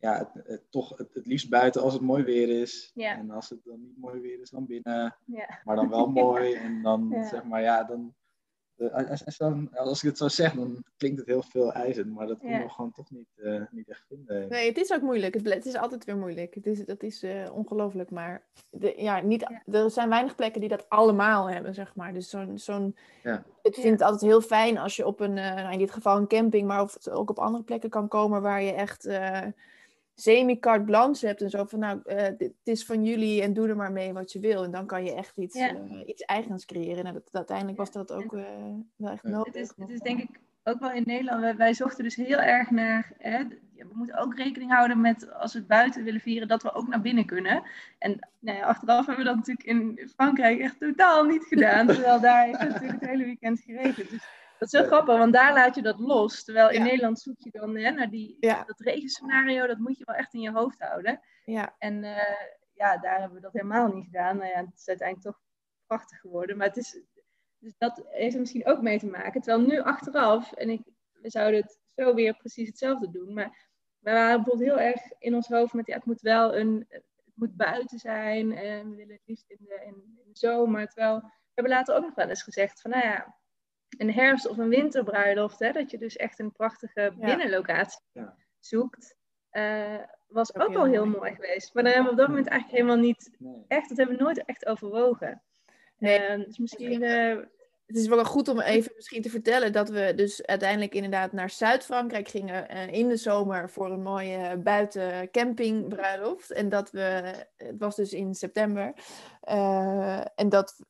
ja, 0.00 0.18
het, 0.18 0.46
het- 0.46 0.70
toch 0.70 0.98
het, 0.98 1.14
het 1.14 1.26
liefst 1.26 1.48
buiten 1.48 1.82
als 1.82 1.92
het 1.92 2.02
mooi 2.02 2.22
weer 2.24 2.60
is. 2.60 2.90
Ja. 2.94 3.16
En 3.18 3.30
als 3.30 3.48
het 3.48 3.64
dan 3.64 3.80
niet 3.80 3.98
mooi 3.98 4.20
weer 4.20 4.40
is, 4.40 4.50
dan 4.50 4.66
binnen. 4.66 5.16
Ja. 5.26 5.60
Maar 5.64 5.76
dan 5.76 5.88
wel 5.88 6.06
mooi. 6.22 6.54
En 6.54 6.82
dan 6.82 7.24
zeg 7.24 7.44
maar 7.44 7.62
ja, 7.62 7.84
dan. 7.84 8.14
Eh, 8.76 9.10
als, 9.10 9.38
als, 9.74 10.02
ik 10.02 10.08
het 10.08 10.18
zo 10.18 10.28
zeg, 10.28 10.52
dan 10.52 10.84
klinkt 10.96 11.18
het 11.18 11.26
heel 11.26 11.42
veel 11.42 11.72
eisend, 11.72 12.14
maar 12.14 12.26
dat 12.26 12.38
kunnen 12.38 12.58
Ja. 12.58 12.64
we 12.64 12.70
gewoon 12.70 12.92
toch 12.92 13.10
niet, 13.10 13.28
eh, 13.34 13.62
niet 13.70 13.88
echt 13.88 14.04
vinden. 14.08 14.48
Nee, 14.48 14.68
het 14.68 14.76
is 14.76 14.92
ook 14.92 15.02
moeilijk. 15.02 15.34
Het, 15.34 15.66
is 15.66 15.74
altijd 15.76 16.04
weer 16.04 16.16
moeilijk. 16.16 16.54
Het 16.54 16.66
is, 16.66 16.84
dat 16.84 17.02
is 17.02 17.22
eh, 17.22 17.50
ongelooflijk. 17.52 18.10
Maar 18.10 18.42
de, 18.70 18.94
ja, 18.96 19.20
niet, 19.20 19.40
Ja. 19.40 19.62
er 19.82 19.90
zijn 19.90 20.08
weinig 20.08 20.34
plekken 20.34 20.60
die 20.60 20.68
dat 20.70 20.88
allemaal 20.88 21.50
hebben, 21.50 21.74
zeg 21.74 21.94
maar. 21.94 22.12
Dus 22.12 22.30
zo'n, 22.30 22.58
zo'n, 22.58 22.96
Ja. 23.22 23.44
ik 23.62 23.74
vind 23.74 23.92
het 24.00 24.02
altijd 24.02 24.30
heel 24.30 24.40
fijn 24.40 24.78
als 24.78 24.96
je 24.96 25.06
op 25.06 25.20
een, 25.20 25.38
eh, 25.38 25.54
nou 25.54 25.72
in 25.72 25.78
dit 25.78 25.90
geval 25.90 26.16
een 26.16 26.26
camping, 26.28 26.66
maar 26.66 26.82
of 26.82 26.94
het 26.94 27.10
ook 27.10 27.30
op 27.30 27.38
andere 27.38 27.64
plekken 27.64 27.90
kan 27.90 28.08
komen 28.08 28.42
waar 28.42 28.62
je 28.62 28.72
echt 28.72 29.04
eh, 29.04 29.40
semi-carte 30.14 30.84
blanche 30.84 31.26
hebt 31.26 31.42
en 31.42 31.50
zo 31.50 31.64
van, 31.64 31.78
nou, 31.78 32.00
eh, 32.04 32.24
dit, 32.38 32.40
het 32.58 32.68
is 32.68 32.84
van 32.84 33.04
jullie 33.04 33.42
en 33.42 33.52
doe 33.52 33.68
er 33.68 33.76
maar 33.76 33.92
mee 33.92 34.12
wat 34.12 34.32
je 34.32 34.40
wil. 34.40 34.64
En 34.64 34.70
dan 34.70 34.86
kan 34.86 35.04
je 35.04 35.14
echt 35.14 35.36
iets, 35.36 35.58
Ja. 35.58 35.68
eh, 35.68 36.08
iets 36.08 36.22
eigens 36.22 36.64
creëren. 36.64 37.02
Nou, 37.04 37.14
dat, 37.14 37.28
uiteindelijk 37.32 37.78
was 37.78 37.92
dat 37.92 38.12
ook 38.12 38.34
eh, 38.34 38.42
wel 38.96 39.10
echt 39.12 39.22
nodig. 39.22 39.46
Het 39.46 39.56
is, 39.56 39.72
het 39.76 39.90
is 39.90 39.98
denk 40.00 40.20
ik 40.20 40.40
ook 40.64 40.80
wel 40.80 40.90
in 40.92 41.02
Nederland, 41.06 41.40
wij, 41.40 41.56
wij 41.56 41.74
zochten 41.74 42.04
dus 42.04 42.16
heel 42.16 42.38
erg 42.40 42.70
naar, 42.70 43.12
hè, 43.18 43.44
we 43.76 43.90
moeten 43.92 44.18
ook 44.18 44.36
rekening 44.36 44.72
houden 44.72 45.00
met 45.00 45.32
als 45.32 45.52
we 45.52 45.58
het 45.58 45.68
buiten 45.68 46.04
willen 46.04 46.20
vieren, 46.20 46.48
dat 46.48 46.62
we 46.62 46.74
ook 46.74 46.88
naar 46.88 47.00
binnen 47.00 47.24
kunnen. 47.26 47.62
En 47.98 48.28
nou 48.38 48.58
ja, 48.58 48.64
achteraf 48.64 49.06
hebben 49.06 49.24
we 49.24 49.30
dat 49.30 49.36
natuurlijk 49.36 49.66
in 49.66 50.08
Frankrijk 50.14 50.58
echt 50.60 50.78
totaal 50.80 51.24
niet 51.24 51.44
gedaan, 51.44 51.86
terwijl 51.94 52.20
daar 52.20 52.44
heeft 52.44 52.58
het 52.58 52.68
natuurlijk 52.72 53.00
het 53.00 53.10
hele 53.10 53.24
weekend 53.24 53.60
geregend. 53.60 54.10
Dus 54.10 54.24
dat 54.58 54.72
is 54.72 54.72
heel 54.72 54.84
grappig, 54.88 55.16
want 55.18 55.32
daar 55.32 55.52
laat 55.54 55.74
je 55.74 55.82
dat 55.82 55.98
los, 55.98 56.44
terwijl 56.44 56.70
in 56.70 56.78
Ja. 56.78 56.84
Nederland 56.84 57.20
zoek 57.20 57.36
je 57.38 57.50
dan 57.50 57.76
hè, 57.76 57.90
naar 57.90 58.10
die, 58.10 58.36
Ja. 58.40 58.64
dat 58.64 58.80
regenscenario, 58.80 59.66
dat 59.66 59.78
moet 59.78 59.98
je 59.98 60.04
wel 60.04 60.16
echt 60.16 60.34
in 60.34 60.40
je 60.40 60.52
hoofd 60.52 60.80
houden. 60.80 61.20
Ja, 61.44 61.74
En 61.78 62.04
eh, 62.04 62.46
ja, 62.74 62.98
daar 62.98 63.18
hebben 63.18 63.34
we 63.36 63.40
dat 63.42 63.52
helemaal 63.52 63.88
niet 63.88 64.04
gedaan. 64.04 64.36
Nou 64.36 64.48
ja, 64.50 64.56
het 64.56 64.78
is 64.78 64.88
uiteindelijk 64.88 65.26
toch 65.28 65.42
prachtig 65.86 66.20
geworden. 66.20 66.56
Maar 66.56 66.66
het 66.66 66.76
is, 66.76 67.00
dus 67.58 67.74
dat 67.78 68.02
heeft 68.08 68.34
er 68.34 68.40
misschien 68.40 68.66
ook 68.66 68.82
mee 68.82 68.98
te 68.98 69.06
maken. 69.06 69.40
Terwijl 69.40 69.66
nu 69.66 69.80
achteraf, 69.80 70.52
en 70.52 70.68
ik, 70.70 70.82
we 71.12 71.30
zouden 71.30 71.60
het 71.60 71.78
zo 71.96 72.14
weer 72.14 72.34
precies 72.36 72.68
hetzelfde 72.68 73.10
doen. 73.10 73.34
Maar 73.34 73.68
we 73.98 74.10
waren 74.10 74.42
bijvoorbeeld 74.42 74.68
heel 74.68 74.80
erg 74.86 75.00
in 75.18 75.34
ons 75.34 75.48
hoofd 75.48 75.72
met, 75.72 75.86
ja, 75.86 75.94
het 75.94 76.04
moet 76.04 76.20
wel 76.20 76.56
een, 76.56 76.84
het 76.88 77.04
moet 77.34 77.56
buiten 77.56 77.98
zijn. 77.98 78.56
En 78.56 78.90
we 78.90 78.96
willen 78.96 79.14
het 79.14 79.26
liefst 79.26 79.50
in 79.50 79.58
de, 79.60 79.74
in, 79.84 79.94
in 80.24 80.32
de 80.32 80.38
zomer. 80.38 80.86
Terwijl, 80.86 81.20
we 81.20 81.30
hebben 81.54 81.72
later 81.74 81.94
ook 81.96 82.02
nog 82.04 82.14
wel 82.14 82.28
eens 82.28 82.42
gezegd 82.42 82.80
van, 82.80 82.90
nou 82.90 83.04
ja, 83.04 83.36
een 83.98 84.12
herfst- 84.12 84.48
of 84.48 84.58
een 84.58 84.68
winterbruiloft. 84.68 85.58
Hè, 85.58 85.72
dat 85.72 85.90
je 85.90 85.98
dus 85.98 86.16
echt 86.16 86.38
een 86.38 86.52
prachtige 86.52 87.12
binnenlocatie 87.18 88.00
Ja. 88.12 88.36
zoekt. 88.58 89.14
eh, 89.50 89.94
was 90.28 90.54
Ook 90.54 90.62
ook 90.62 90.68
heel 90.68 90.76
wel 90.82 90.90
heel 90.90 91.06
mooi. 91.06 91.18
mooi 91.18 91.34
geweest. 91.34 91.74
Maar 91.74 91.82
daar 91.82 91.92
hebben 91.92 92.14
we 92.14 92.20
op 92.20 92.26
dat 92.26 92.28
moment 92.34 92.48
eigenlijk 92.48 92.80
helemaal 92.80 93.04
niet 93.04 93.30
Nee. 93.38 93.64
echt, 93.68 93.88
dat 93.88 93.98
hebben 93.98 94.16
we 94.16 94.22
nooit 94.22 94.44
echt 94.44 94.66
overwogen. 94.66 95.42
Nee. 95.98 96.18
Eh, 96.18 96.44
dus 96.44 96.58
misschien, 96.58 97.02
eh, 97.02 97.36
Het 97.86 97.96
is 97.96 98.06
wel 98.08 98.24
goed 98.24 98.48
om 98.48 98.60
even 98.60 98.92
misschien 98.94 99.22
te 99.22 99.30
vertellen 99.30 99.72
dat 99.72 99.88
we 99.88 100.12
dus 100.16 100.46
uiteindelijk 100.46 100.94
inderdaad 100.94 101.32
naar 101.32 101.50
Zuid-Frankrijk 101.50 102.28
gingen 102.28 102.68
in 102.90 103.08
de 103.08 103.16
zomer 103.16 103.70
voor 103.70 103.90
een 103.90 104.02
mooie 104.02 104.56
buiten 104.56 105.30
campingbruiloft. 105.30 106.50
En 106.52 106.68
dat 106.68 106.90
we, 106.90 107.00
het 107.56 107.78
was 107.78 107.96
dus 107.96 108.12
in 108.12 108.34
september, 108.34 108.92
eh, 109.40 110.20
en 110.34 110.48
dat 110.48 110.80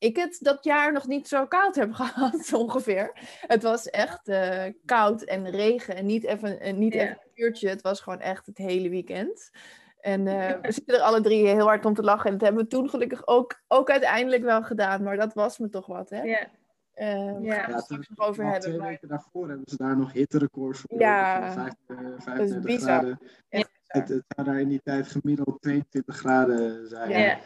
ik 0.00 0.16
het 0.16 0.38
dat 0.40 0.64
jaar 0.64 0.92
nog 0.92 1.06
niet 1.06 1.28
zo 1.28 1.46
koud 1.46 1.74
heb 1.74 1.92
gehad 2.00 2.52
ongeveer. 2.52 3.10
Het 3.46 3.62
was 3.62 3.90
echt 3.90 4.28
eh, 4.28 4.64
koud 4.84 5.22
en 5.22 5.50
regen 5.50 5.96
en 5.96 6.06
niet 6.06 6.24
even, 6.24 6.60
en 6.60 6.78
niet 6.78 6.94
Ja. 6.94 7.00
even 7.02 7.12
een 7.22 7.30
uurtje, 7.44 7.68
het 7.68 7.82
was 7.82 8.00
gewoon 8.00 8.20
echt 8.20 8.46
het 8.46 8.58
hele 8.58 8.88
weekend. 8.88 9.50
En 10.00 10.26
eh, 10.26 10.60
we 10.62 10.72
zitten 10.72 10.94
er 10.96 11.00
alle 11.02 11.20
drie 11.20 11.46
heel 11.46 11.66
hard 11.66 11.84
om 11.84 11.94
te 11.94 12.02
lachen. 12.02 12.24
En 12.26 12.32
dat 12.32 12.40
hebben 12.40 12.62
we 12.62 12.68
toen 12.70 12.88
gelukkig 12.90 13.26
ook, 13.26 13.60
ook 13.68 13.90
uiteindelijk 13.90 14.42
wel 14.42 14.62
gedaan. 14.62 15.02
Maar 15.02 15.16
dat 15.16 15.34
was 15.34 15.58
me 15.58 15.68
toch 15.68 15.86
wat, 15.86 16.10
hè? 16.10 16.22
ja, 16.22 16.46
Eh, 16.94 17.42
Ja. 17.42 17.54
gaan 17.62 17.74
we 17.74 17.80
straks 17.82 18.08
nog 18.08 18.28
over 18.28 18.42
hebben. 18.44 18.60
twee 18.60 18.78
maar- 18.78 18.88
weken 18.88 19.08
daarvoor 19.08 19.48
hebben 19.48 19.68
ze 19.68 19.76
daar 19.76 19.96
nog 19.96 20.12
hitterecords 20.12 20.80
voor. 20.80 21.00
Ja, 21.00 21.52
van 21.52 21.62
vijf- 21.62 21.98
eh, 22.00 22.06
dat 22.06 22.18
is 22.18 22.24
35 22.24 22.62
bizar. 22.64 22.88
graden. 22.98 23.18
Het 23.86 24.08
zou 24.28 24.46
daar 24.48 24.60
in 24.60 24.68
die 24.68 24.80
tijd 24.84 25.06
gemiddeld 25.08 25.62
22 25.62 26.16
graden 26.16 26.88
zijn. 26.88 27.10
Ja. 27.10 27.38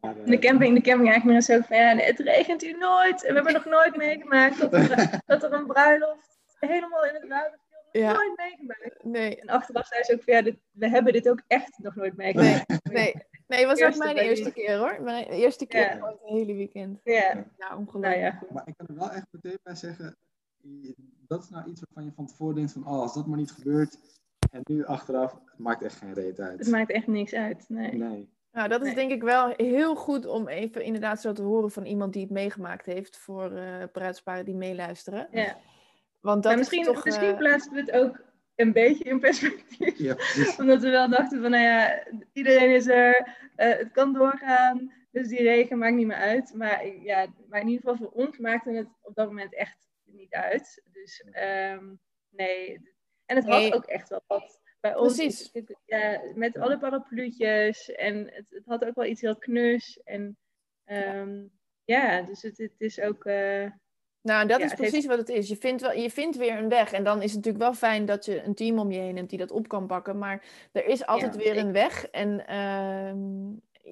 Maar, 0.00 0.16
eh, 0.18 0.26
de 0.26 0.38
camping, 0.38 0.74
de 0.74 0.80
camping 0.82 1.10
eigenlijk 1.10 1.24
meer 1.24 1.40
zo 1.42 1.60
van, 1.66 1.76
ja, 1.76 1.96
het 1.96 2.18
regent 2.18 2.60
hier 2.60 2.78
nooit. 2.78 3.22
En 3.24 3.28
we 3.28 3.34
hebben 3.34 3.52
nog 3.52 3.64
nooit 3.64 3.96
meegemaakt 3.96 4.60
dat 4.60 4.72
er, 4.72 4.88
dat 5.26 5.42
er 5.42 5.52
een 5.52 5.66
bruiloft 5.66 6.38
helemaal 6.60 7.04
in 7.06 7.14
het 7.14 7.28
water 7.28 7.58
viel. 7.68 8.00
Ja. 8.02 8.12
Nooit 8.12 8.36
meegemaakt. 8.36 9.04
Nee, 9.04 9.40
En 9.40 9.48
achteraf 9.48 9.86
zei 9.86 10.02
ze 10.02 10.12
ook 10.12 10.22
van, 10.22 10.34
ja, 10.34 10.42
dit, 10.42 10.56
we 10.70 10.88
hebben 10.88 11.12
dit 11.12 11.28
ook 11.28 11.42
echt 11.46 11.78
nog 11.78 11.94
nooit 11.94 12.16
meegemaakt. 12.16 12.68
nee, 12.68 12.78
nee. 12.92 13.14
Nee, 13.46 13.60
het 13.60 13.68
was 13.68 13.78
ook 13.80 13.86
Eerste 13.86 14.04
mijn 14.04 14.16
eerste 14.16 14.52
keer 14.52 14.76
hoor. 14.78 15.02
Mijn 15.02 15.24
eerste 15.26 15.66
keer 15.66 15.80
Ja. 15.80 15.90
gewoon 15.92 16.08
het 16.10 16.20
hele 16.22 16.54
weekend. 16.54 17.00
Ja, 17.04 17.12
Ja, 17.14 17.44
nou 17.58 17.78
ongelooflijk. 17.78 18.16
ja. 18.20 18.38
Maar 18.52 18.62
ik 18.66 18.74
kan 18.76 18.86
er 18.86 18.94
wel 18.94 19.10
echt 19.10 19.26
meteen 19.30 19.58
bij 19.62 19.74
zeggen, 19.74 20.16
dat 21.26 21.42
is 21.42 21.48
nou 21.50 21.70
iets 21.70 21.80
waarvan 21.80 22.04
je 22.04 22.12
van 22.14 22.26
tevoren 22.26 22.54
denkt 22.54 22.72
van, 22.72 22.86
oh, 22.86 23.00
als 23.00 23.14
dat 23.14 23.26
maar 23.26 23.38
niet 23.38 23.50
gebeurt. 23.50 23.98
En 24.50 24.60
nu 24.64 24.84
achteraf, 24.84 25.32
het 25.32 25.58
maakt 25.58 25.82
echt 25.82 25.96
geen 25.96 26.14
reet 26.14 26.40
uit. 26.40 26.58
Het 26.58 26.68
maakt 26.70 26.90
echt 26.90 27.06
niks 27.06 27.32
uit. 27.34 27.64
Nee. 27.68 27.92
Nee. 27.92 28.30
Nou, 28.52 28.68
dat 28.68 28.80
is 28.80 28.86
Nee. 28.86 28.94
denk 28.94 29.10
ik 29.10 29.22
wel 29.22 29.52
heel 29.56 29.94
goed 29.96 30.26
om 30.26 30.48
even 30.48 30.82
inderdaad 30.82 31.20
zo 31.20 31.32
te 31.32 31.42
horen 31.42 31.70
van 31.70 31.84
iemand 31.84 32.12
die 32.12 32.22
het 32.22 32.30
meegemaakt 32.30 32.86
heeft 32.86 33.16
voor 33.16 33.50
eh 33.52 33.84
bruidsparen 33.92 34.44
die 34.44 34.54
meeluisteren. 34.54 35.28
Ja. 35.30 35.56
Want 36.20 36.42
dat 36.42 36.52
Maar 36.52 36.60
is 36.60 36.68
misschien, 36.70 36.94
toch... 36.94 37.04
misschien 37.04 37.28
eh, 37.28 37.36
plaatsen 37.36 37.72
we 37.72 37.80
het 37.80 37.90
ook 37.92 38.20
een 38.56 38.72
beetje 38.72 39.04
in 39.04 39.20
perspectief. 39.20 39.98
Ja. 39.98 40.16
Omdat 40.60 40.82
we 40.82 40.90
wel 40.90 41.08
dachten 41.08 41.40
van, 41.42 41.50
nou 41.50 41.62
ja, 41.64 42.04
iedereen 42.32 42.74
is 42.74 42.86
er, 42.86 43.36
eh, 43.56 43.68
het 43.78 43.90
kan 43.92 44.12
doorgaan, 44.12 44.92
dus 45.10 45.28
die 45.28 45.42
regen 45.42 45.78
maakt 45.78 45.94
niet 45.94 46.06
meer 46.06 46.16
uit. 46.16 46.54
Maar 46.54 46.86
ja, 46.86 47.26
maar 47.48 47.60
in 47.60 47.68
ieder 47.68 47.80
geval 47.90 47.96
voor 47.96 48.22
ons 48.24 48.38
maakte 48.38 48.70
het 48.70 48.88
op 49.02 49.14
dat 49.14 49.26
moment 49.26 49.54
echt 49.54 49.88
niet 50.04 50.32
uit. 50.34 50.82
Dus 50.92 51.24
ehm, 51.32 51.84
nee, 52.30 52.80
en 53.26 53.36
het 53.36 53.46
Nee. 53.46 53.64
had 53.64 53.74
ook 53.74 53.84
echt 53.84 54.08
wel 54.08 54.22
wat. 54.26 54.60
Bij 54.82 54.96
ons, 54.96 55.14
Precies. 55.16 55.50
ja, 55.84 56.20
met 56.34 56.58
alle 56.58 56.78
parapluutjes 56.78 57.92
en 57.92 58.16
het, 58.32 58.44
het 58.48 58.62
had 58.66 58.84
ook 58.84 58.94
wel 58.94 59.04
iets 59.04 59.20
heel 59.20 59.36
knus. 59.36 60.00
En 60.04 60.36
ehm, 60.84 61.42
ja, 61.84 62.22
dus 62.22 62.42
het, 62.42 62.58
het 62.58 62.74
is 62.78 63.00
ook... 63.00 63.24
eh, 63.24 63.66
Nou, 64.22 64.46
dat 64.48 64.58
Ja, 64.58 64.64
is 64.64 64.70
het 64.70 64.80
heeft- 64.80 64.90
precies 64.90 65.06
wat 65.06 65.18
het 65.18 65.28
is. 65.28 65.48
Je 65.48 65.56
vindt, 65.56 65.82
wel, 65.82 65.92
je 65.92 66.10
vindt 66.10 66.36
weer 66.36 66.58
een 66.58 66.68
weg. 66.68 66.92
En 66.92 67.04
dan 67.04 67.16
is 67.22 67.32
het 67.32 67.34
natuurlijk 67.34 67.64
wel 67.64 67.74
fijn 67.74 68.04
dat 68.04 68.24
je 68.24 68.42
een 68.42 68.54
team 68.54 68.78
om 68.78 68.90
je 68.90 68.98
heen 68.98 69.16
hebt 69.16 69.28
die 69.30 69.38
dat 69.38 69.50
op 69.50 69.68
kan 69.68 69.86
pakken. 69.86 70.18
Maar 70.18 70.44
er 70.72 70.86
is 70.86 71.06
altijd 71.06 71.34
Ja, 71.34 71.40
weer 71.40 71.56
een 71.56 71.72
weg. 71.72 72.06
En 72.06 72.46
ehm, 72.46 73.50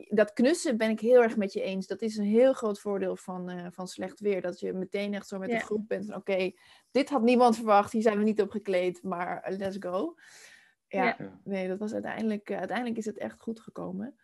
dat 0.09 0.33
knussen 0.33 0.77
ben 0.77 0.91
ik 0.91 1.01
heel 1.01 1.23
erg 1.23 1.37
met 1.37 1.53
je 1.53 1.63
eens. 1.63 1.87
Dat 1.87 2.03
is 2.03 2.17
een 2.17 2.25
heel 2.25 2.53
groot 2.53 2.81
voordeel 2.81 3.17
van, 3.17 3.49
eh, 3.51 3.67
van 3.71 3.89
slecht 3.89 4.21
weer. 4.21 4.41
Dat 4.41 4.61
je 4.61 4.73
meteen 4.73 5.15
echt 5.15 5.29
zo 5.29 5.39
met 5.39 5.49
Ja. 5.51 5.55
een 5.55 5.61
groep 5.63 5.89
bent 5.89 6.07
van 6.07 6.15
oké, 6.15 6.53
dit 6.91 7.09
had 7.09 7.23
niemand 7.23 7.57
verwacht. 7.57 7.93
Hier 7.93 8.03
zijn 8.03 8.19
we 8.19 8.25
niet 8.25 8.41
op 8.43 8.51
gekleed, 8.51 9.03
maar 9.03 9.47
let's 9.59 9.77
go. 9.81 10.15
Ja, 10.93 11.17
nee, 11.45 11.69
dat 11.69 11.79
was 11.79 11.93
uiteindelijk, 11.93 12.51
eh, 12.51 12.59
uiteindelijk 12.59 12.99
is 12.99 13.05
het 13.07 13.19
echt 13.19 13.41
goed 13.41 13.61
gekomen. 13.61 14.19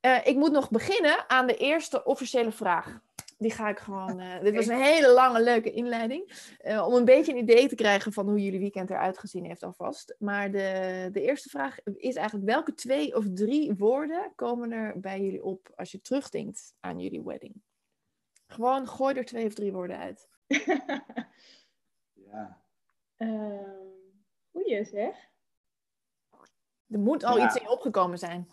Eh, 0.00 0.26
ik 0.26 0.36
moet 0.36 0.52
nog 0.52 0.70
beginnen 0.70 1.28
aan 1.30 1.46
de 1.46 1.56
eerste 1.56 2.04
officiële 2.04 2.52
vraag. 2.52 3.00
Die 3.38 3.50
ga 3.50 3.68
ik 3.68 3.78
gewoon. 3.78 4.20
eh, 4.20 4.40
dit 4.40 4.54
was 4.54 4.66
een 4.66 4.82
hele 4.82 5.12
lange, 5.12 5.42
leuke 5.42 5.70
inleiding. 5.70 6.54
eh, 6.58 6.86
om 6.86 6.94
een 6.94 7.04
beetje 7.04 7.32
een 7.32 7.38
idee 7.38 7.68
te 7.68 7.74
krijgen 7.74 8.12
van 8.12 8.28
hoe 8.28 8.42
jullie 8.42 8.58
weekend 8.58 8.90
eruit 8.90 9.18
gezien 9.18 9.44
heeft 9.44 9.62
alvast. 9.62 10.14
Maar 10.18 10.50
de, 10.50 11.08
de 11.12 11.20
eerste 11.20 11.48
vraag 11.48 11.76
is 11.84 12.14
eigenlijk: 12.14 12.46
welke 12.50 12.74
twee 12.74 13.16
of 13.16 13.24
drie 13.34 13.74
woorden 13.74 14.32
komen 14.34 14.72
er 14.72 15.00
bij 15.00 15.20
jullie 15.20 15.42
op 15.44 15.72
als 15.76 15.90
je 15.92 16.00
terugdenkt 16.00 16.74
aan 16.80 17.00
jullie 17.00 17.22
wedding? 17.22 17.54
Gewoon 18.46 18.88
gooi 18.88 19.14
er 19.14 19.24
twee 19.24 19.46
of 19.46 19.54
drie 19.54 19.72
woorden 19.72 19.98
uit. 19.98 20.28
Ja. 22.12 22.62
ehm, 23.16 23.80
goeie 24.52 24.84
zeg. 24.84 25.30
Er 26.92 26.98
moet 26.98 27.24
al 27.24 27.38
Ja. 27.38 27.44
iets 27.44 27.56
in 27.56 27.62
je 27.62 27.70
opgekomen 27.70 28.18
zijn. 28.18 28.48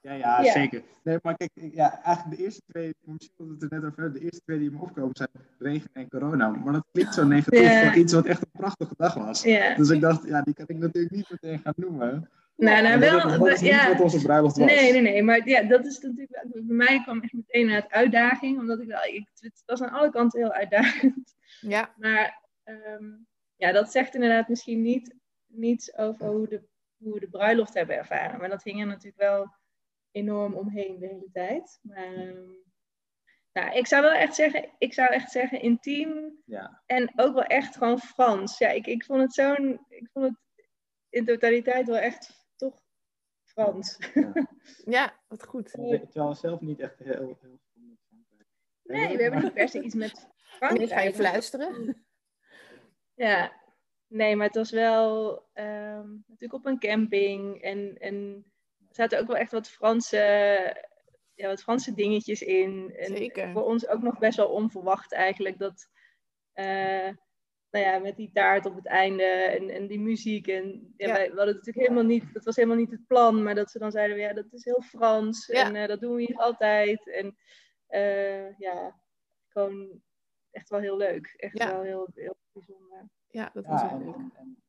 Ja, 0.00 0.12
ja, 0.12 0.52
zeker. 0.52 0.82
Nee, 1.02 1.18
maar 1.22 1.36
kijk, 1.36 1.50
ja, 1.54 2.02
eigenlijk 2.02 2.36
de 2.36 2.44
eerste 2.44 2.62
twee, 2.66 2.94
misschien 3.00 3.32
dat 3.36 3.60
het 3.60 3.72
er 3.72 3.80
net 3.80 3.90
over 3.90 4.12
de 4.12 4.20
eerste 4.20 4.40
twee 4.40 4.58
die 4.58 4.70
me 4.70 4.80
opkomen 4.80 5.16
zijn 5.16 5.28
regen 5.58 5.90
en 5.92 6.08
corona. 6.08 6.48
Maar 6.48 6.72
dat 6.72 6.84
klinkt 6.92 7.14
zo 7.14 7.24
negatief 7.24 7.84
voor 7.84 7.96
iets 7.96 8.12
wat 8.12 8.26
echt 8.26 8.40
een 8.42 8.50
prachtige 8.52 8.94
dag 8.96 9.14
was. 9.14 9.42
Dus 9.76 9.90
ik 9.90 10.00
dacht, 10.00 10.26
ja, 10.26 10.42
die 10.42 10.54
kan 10.54 10.64
ik 10.68 10.78
natuurlijk 10.78 11.14
niet 11.14 11.30
meteen 11.30 11.58
gaan 11.58 11.74
noemen. 11.76 12.28
Nou, 12.56 12.82
nou 12.82 12.98
wel. 12.98 13.38
Dat 13.38 13.46
is 13.48 13.60
niet 13.60 13.70
ja. 13.70 13.88
wat 13.88 14.00
onze 14.00 14.22
bruiloft 14.22 14.56
was. 14.56 14.66
Nee, 14.66 14.92
nee, 14.92 15.00
nee. 15.00 15.22
Maar 15.22 15.48
ja, 15.48 15.62
dat 15.62 15.86
is 15.86 15.98
natuurlijk. 16.00 16.44
Bij 16.52 16.62
mij 16.76 17.02
kwam 17.02 17.20
echt 17.20 17.32
meteen 17.32 17.70
uit 17.70 17.90
uitdaging, 17.90 18.58
omdat 18.58 18.80
ik 18.80 18.86
wel. 18.86 19.04
Ik, 19.04 19.28
het 19.34 19.62
was 19.66 19.82
aan 19.82 19.90
alle 19.92 20.10
kanten 20.10 20.40
heel 20.40 20.52
uitdagend. 20.52 21.34
Ja. 21.60 21.94
Maar 21.96 22.42
um, 22.64 23.26
ja, 23.56 23.72
dat 23.72 23.92
zegt 23.92 24.14
inderdaad 24.14 24.48
misschien 24.48 24.82
niet 24.82 25.14
niets 25.46 25.96
over 25.96 26.26
hoe, 26.26 26.48
de, 26.48 26.62
hoe 26.98 27.12
we 27.12 27.20
de 27.20 27.28
bruiloft 27.28 27.74
hebben 27.74 27.96
ervaren. 27.96 28.38
Maar 28.38 28.48
dat 28.48 28.62
hing 28.62 28.80
er 28.80 28.86
natuurlijk 28.86 29.22
wel 29.22 29.54
enorm 30.10 30.54
omheen 30.54 30.98
de 30.98 31.06
hele 31.06 31.28
tijd. 31.32 31.78
Maar 31.82 32.16
um, 32.16 32.66
nou, 33.52 33.76
ik 33.76 33.86
zou 33.86 34.02
wel 34.02 34.12
echt 34.12 34.34
zeggen, 34.34 34.74
ik 34.78 34.94
zou 34.94 35.12
echt 35.12 35.30
zeggen 35.30 35.60
intiem. 35.60 36.42
Ja. 36.44 36.82
En 36.86 37.12
ook 37.16 37.34
wel 37.34 37.44
echt 37.44 37.76
gewoon 37.76 37.98
Frans. 37.98 38.58
Ja, 38.58 38.68
ik, 38.68 38.86
ik 38.86 39.04
vond 39.04 39.20
het 39.20 39.34
zo'n. 39.34 39.84
Ik 39.88 40.08
vond 40.12 40.24
het 40.24 40.36
in 41.08 41.24
totaliteit 41.24 41.86
wel 41.86 41.98
echt 41.98 42.48
toch 42.56 42.82
Frans. 43.44 43.98
Ja, 44.14 44.32
ja 44.96 45.20
wat 45.28 45.46
goed. 45.46 45.70
Terwijl 45.70 46.34
zelf 46.34 46.60
niet 46.60 46.80
echt 46.80 46.98
heel, 46.98 47.14
heel 47.14 47.36
veel 47.40 47.60
met 47.72 47.98
Frankrijk. 48.08 48.48
Nee, 48.82 49.16
we 49.16 49.22
hebben 49.22 49.42
niet 49.42 49.54
per 49.54 49.68
se 49.68 49.82
iets 49.82 49.94
met 49.94 50.28
Frankrijk. 50.58 50.90
Nu 50.90 50.96
ga 50.96 51.00
je 51.00 51.14
fluisteren. 51.14 52.06
Ja, 53.14 53.52
nee, 54.08 54.36
maar 54.36 54.46
het 54.46 54.56
was 54.56 54.70
wel 54.70 55.30
um, 55.54 56.24
natuurlijk 56.26 56.52
op 56.52 56.66
een 56.66 56.78
camping. 56.78 57.62
En, 57.62 57.98
en 57.98 58.44
er 58.88 58.94
zaten 58.94 59.20
ook 59.20 59.26
wel 59.26 59.36
echt 59.36 59.52
wat 59.52 59.68
Franse, 59.68 60.16
ja, 61.34 61.46
wat 61.46 61.62
Franse 61.62 61.94
dingetjes 61.94 62.42
in. 62.42 62.94
En 62.96 63.16
Zeker. 63.16 63.52
Voor 63.52 63.64
ons 63.64 63.88
ook 63.88 64.02
nog 64.02 64.18
best 64.18 64.36
wel 64.36 64.48
onverwacht 64.48 65.12
eigenlijk 65.12 65.58
dat... 65.58 65.88
Uh, 66.54 67.08
nou 67.70 67.84
ja, 67.84 67.98
met 67.98 68.16
die 68.16 68.30
taart 68.32 68.66
op 68.66 68.74
het 68.74 68.86
einde 68.86 69.22
en, 69.22 69.70
en 69.70 69.86
die 69.86 70.00
muziek. 70.00 70.46
En 70.46 70.94
ja, 70.96 71.06
Ja. 71.06 71.12
Wij, 71.12 71.30
we 71.30 71.36
hadden 71.36 71.54
het 71.54 71.66
natuurlijk 71.66 71.86
helemaal 71.86 72.10
niet, 72.16 72.32
dat 72.32 72.44
was 72.44 72.56
helemaal 72.56 72.76
niet 72.76 72.90
het 72.90 73.06
plan, 73.06 73.42
maar 73.42 73.54
dat 73.54 73.70
ze 73.70 73.78
dan 73.78 73.90
zeiden, 73.90 74.16
ja, 74.16 74.32
dat 74.32 74.52
is 74.52 74.64
heel 74.64 74.82
Frans 74.82 75.46
Ja. 75.46 75.66
en 75.66 75.76
eh, 75.76 75.88
dat 75.88 76.00
doen 76.00 76.14
we 76.14 76.22
hier 76.22 76.36
altijd. 76.36 77.08
En 77.10 77.36
eh, 77.86 78.58
ja, 78.58 79.00
gewoon 79.48 80.02
echt 80.50 80.68
wel 80.68 80.80
heel 80.80 80.96
leuk. 80.96 81.34
Echt 81.36 81.58
wel 81.58 81.82
heel, 81.82 82.08
heel 82.14 82.36
bijzonder. 82.52 83.08
Ja, 83.30 83.50
dat 83.54 83.66
was 83.66 83.82
wel 83.82 83.90
en, 83.90 84.04
leuk. 84.04 84.14
en- 84.14 84.32
en 84.34 84.62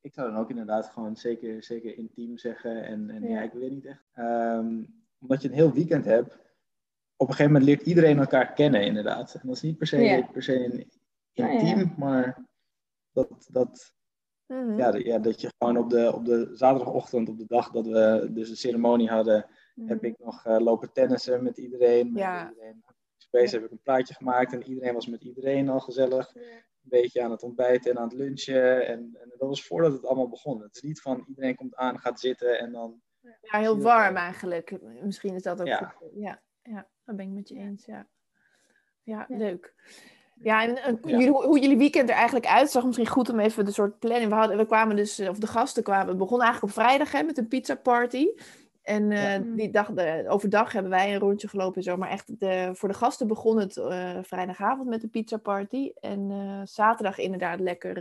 ik 0.00 0.14
zou 0.14 0.30
dan 0.30 0.40
ook 0.40 0.50
inderdaad 0.50 0.86
gewoon 0.90 1.16
zeker, 1.16 1.62
zeker 1.62 1.96
intiem 1.96 2.38
zeggen. 2.38 2.84
En, 2.84 3.10
en 3.10 3.22
ja. 3.22 3.28
Ja. 3.28 3.42
ik 3.42 3.52
weet 3.52 3.70
niet 3.70 3.86
echt. 3.86 4.04
Ehm, 4.12 4.84
omdat 5.18 5.42
je 5.42 5.48
een 5.48 5.54
heel 5.54 5.72
weekend 5.72 6.04
hebt, 6.04 6.32
op 7.16 7.28
een 7.28 7.34
gegeven 7.34 7.52
moment 7.52 7.64
leert 7.64 7.82
iedereen 7.82 8.18
elkaar 8.18 8.52
kennen, 8.52 8.84
inderdaad. 8.84 9.34
En 9.34 9.40
dat 9.46 9.56
is 9.56 9.62
niet 9.62 9.78
per 9.78 9.86
se, 9.86 9.96
Ja. 9.98 10.26
per 10.26 10.42
se 10.42 10.86
ja. 11.32 11.48
intiem, 11.50 11.94
maar 11.96 12.46
dat, 13.12 13.48
dat, 13.52 13.92
Mhm. 14.46 14.76
ja, 14.76 14.90
dat- 14.90 15.02
ja, 15.02 15.18
dat 15.18 15.40
je 15.40 15.50
gewoon 15.58 15.76
op 15.76 15.90
de, 15.90 16.12
op 16.14 16.24
de 16.24 16.50
zaterdagochtend, 16.52 17.28
op 17.28 17.38
de 17.38 17.46
dag 17.46 17.70
dat 17.70 17.86
we 17.86 18.28
dus 18.32 18.48
de 18.48 18.56
ceremonie 18.56 19.08
hadden, 19.08 19.46
heb 19.84 20.04
ik 20.04 20.18
nog 20.18 20.44
eh, 20.46 20.58
lopen 20.58 20.92
tennissen 20.92 21.42
met 21.42 21.58
iedereen. 21.58 22.12
Met 22.12 22.48
iedereen 22.50 22.84
Space 23.16 23.54
heb 23.54 23.64
ik 23.64 23.70
een 23.70 23.82
plaatje 23.82 24.14
gemaakt 24.14 24.52
en 24.52 24.62
iedereen 24.68 24.94
was 24.94 25.06
met 25.06 25.22
iedereen 25.24 25.68
al 25.68 25.80
gezellig. 25.80 26.32
Beetje 26.90 27.22
aan 27.22 27.30
het 27.30 27.42
ontbijten 27.42 27.90
en 27.90 27.98
aan 27.98 28.08
het 28.08 28.12
lunchen. 28.18 28.86
En, 28.86 28.98
en 29.20 29.28
dat 29.38 29.48
was 29.48 29.66
voordat 29.66 29.92
het 29.92 30.06
allemaal 30.06 30.28
begon. 30.28 30.62
Het 30.62 30.74
is 30.76 30.82
niet 30.82 31.00
van 31.00 31.24
iedereen 31.28 31.54
komt 31.54 31.76
aan, 31.76 31.98
gaat 31.98 32.20
zitten 32.20 32.58
en 32.58 32.72
dan. 32.72 33.00
Ja, 33.40 33.58
heel 33.58 33.80
warm 33.80 34.16
eigenlijk. 34.16 34.78
Misschien 35.02 35.34
is 35.34 35.42
dat 35.42 35.60
ook 35.60 35.66
Ja. 35.66 35.94
goed. 35.96 36.08
Ja, 36.14 36.42
ja, 36.62 36.88
dat 37.04 37.16
ben 37.16 37.26
ik 37.26 37.32
met 37.32 37.48
je 37.48 37.54
eens. 37.54 37.84
Ja, 37.84 38.06
ja, 39.02 39.24
Ja. 39.28 39.36
leuk. 39.36 39.74
Ja, 40.42 40.62
en, 40.62 40.76
en 40.82 40.98
Ja. 41.02 41.10
Jullie, 41.10 41.28
hoe, 41.28 41.44
hoe 41.44 41.58
jullie 41.60 41.76
weekend 41.76 42.08
er 42.08 42.14
eigenlijk 42.14 42.46
uitzag, 42.46 42.84
misschien 42.84 43.06
goed 43.06 43.28
om 43.28 43.38
even 43.38 43.64
de 43.64 43.72
soort 43.72 43.98
planning. 43.98 44.30
We, 44.30 44.36
hadden, 44.36 44.56
we 44.56 44.66
kwamen 44.66 44.96
dus, 44.96 45.18
eh, 45.18 45.28
of 45.28 45.38
de 45.38 45.46
gasten 45.46 45.82
kwamen, 45.82 46.06
we 46.06 46.16
begonnen 46.16 46.46
eigenlijk 46.46 46.76
op 46.76 46.82
vrijdag 46.82 47.12
hè, 47.12 47.22
met 47.22 47.38
een 47.38 47.48
pizza 47.48 47.74
party. 47.74 48.26
En 48.82 49.12
eh, 49.12 49.22
Ja. 49.22 49.38
die 49.38 49.70
dag, 49.70 49.90
de, 49.90 50.24
overdag 50.28 50.72
hebben 50.72 50.90
wij 50.90 51.12
een 51.12 51.20
rondje 51.20 51.48
gelopen 51.48 51.76
en 51.76 51.82
zo. 51.82 51.96
Maar 51.96 52.10
echt 52.10 52.40
de, 52.40 52.70
voor 52.72 52.88
de 52.88 52.94
gasten 52.94 53.26
begon 53.26 53.58
het 53.58 53.76
eh, 53.76 54.18
vrijdagavond 54.22 54.88
met 54.88 55.00
de 55.00 55.08
pizza 55.08 55.36
party. 55.36 55.92
En 56.00 56.30
eh, 56.30 56.60
zaterdag 56.64 57.18
inderdaad 57.18 57.60
lekker, 57.60 57.98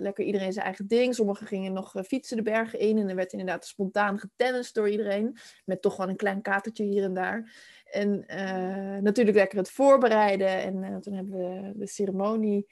lekker 0.00 0.24
iedereen 0.24 0.52
zijn 0.52 0.64
eigen 0.64 0.86
ding. 0.86 1.14
Sommigen 1.14 1.46
gingen 1.46 1.72
nog 1.72 1.94
fietsen 2.06 2.36
de 2.36 2.42
bergen 2.42 2.78
in. 2.78 2.98
En 2.98 3.08
er 3.08 3.14
werd 3.14 3.32
inderdaad 3.32 3.66
spontaan 3.66 4.18
getennist 4.18 4.74
door 4.74 4.88
iedereen. 4.88 5.36
Met 5.64 5.82
toch 5.82 5.96
wel 5.96 6.08
een 6.08 6.16
klein 6.16 6.42
katertje 6.42 6.84
hier 6.84 7.04
en 7.04 7.14
daar. 7.14 7.52
En 7.90 8.24
natuurlijk 9.02 9.36
lekker 9.36 9.58
het 9.58 9.70
voorbereiden. 9.70 10.48
En 10.48 11.00
toen 11.00 11.14
hebben 11.14 11.38
we 11.38 11.72
de 11.74 11.86
ceremonie... 11.86 12.66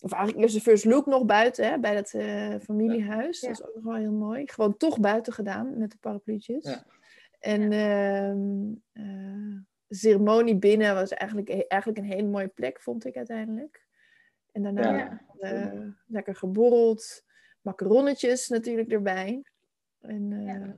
Of 0.00 0.12
eigenlijk 0.12 0.42
eerst 0.42 0.54
de 0.54 0.60
first 0.60 0.84
look 0.84 1.06
nog 1.06 1.24
buiten, 1.24 1.64
hè, 1.70 1.78
bij 1.78 1.94
dat 1.94 2.12
eh, 2.12 2.54
familiehuis. 2.62 3.40
Ja. 3.40 3.48
Dat 3.48 3.58
is 3.60 3.66
ook 3.66 3.74
nog 3.74 3.84
wel 3.84 3.94
heel 3.94 4.12
mooi. 4.12 4.48
Gewoon 4.48 4.76
toch 4.76 5.00
buiten 5.00 5.32
gedaan 5.32 5.78
met 5.78 5.90
de 5.90 5.96
parapluutjes. 6.00 6.64
Ja. 6.64 6.84
En 7.38 7.72
ehm, 7.72 8.72
eh, 8.92 9.58
de 9.86 9.94
ceremonie 9.94 10.56
binnen 10.58 10.94
was 10.94 11.10
eigenlijk, 11.10 11.64
eigenlijk 11.68 11.98
een 12.02 12.12
hele 12.12 12.28
mooie 12.28 12.48
plek, 12.48 12.80
vond 12.80 13.04
ik 13.04 13.16
uiteindelijk. 13.16 13.86
En 14.52 14.62
daarna 14.62 14.96
Ja. 14.96 15.20
eh, 15.38 15.88
lekker 16.06 16.36
geborreld. 16.36 17.24
Macaronnetjes 17.60 18.48
natuurlijk 18.48 18.92
erbij. 18.92 19.42
En 20.00 20.32
eh, 20.32 20.44
Ja. 20.46 20.76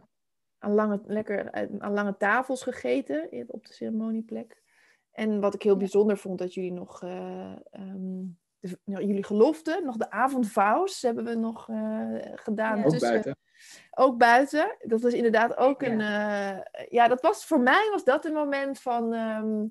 aan, 0.58 0.72
lange, 0.72 1.00
lekker 1.06 1.52
aan 1.78 1.92
lange 1.92 2.16
tafels 2.16 2.62
gegeten 2.62 3.44
op 3.46 3.66
de 3.66 3.72
ceremonieplek. 3.72 4.62
En 5.10 5.40
wat 5.40 5.54
ik 5.54 5.62
heel 5.62 5.72
Ja. 5.72 5.78
bijzonder 5.78 6.16
vond, 6.18 6.38
dat 6.38 6.54
jullie 6.54 6.72
nog 6.72 7.02
eh, 7.02 7.56
ehm, 7.70 8.22
de, 8.62 8.78
nou, 8.84 9.04
jullie 9.04 9.24
gelofte, 9.24 9.80
nog 9.84 9.96
de 9.96 10.10
avondvaus 10.10 11.02
hebben 11.02 11.24
we 11.24 11.34
nog 11.34 11.68
eh, 11.68 11.76
gedaan. 12.34 12.78
Ja. 12.78 12.84
Ook 12.84 12.90
tussen- 12.90 13.10
buiten. 13.10 13.36
ook 13.90 14.18
buiten. 14.18 14.76
Dat 14.80 15.00
was 15.02 15.12
inderdaad 15.12 15.56
ook 15.56 15.82
Ja. 15.82 15.88
een. 15.90 16.00
eh, 16.00 16.86
ja, 16.88 17.08
dat 17.08 17.20
was 17.20 17.44
voor 17.44 17.60
mij 17.60 17.88
was 17.92 18.04
dat 18.04 18.24
een 18.24 18.32
moment 18.32 18.80
van. 18.80 19.12
ehm, 19.12 19.64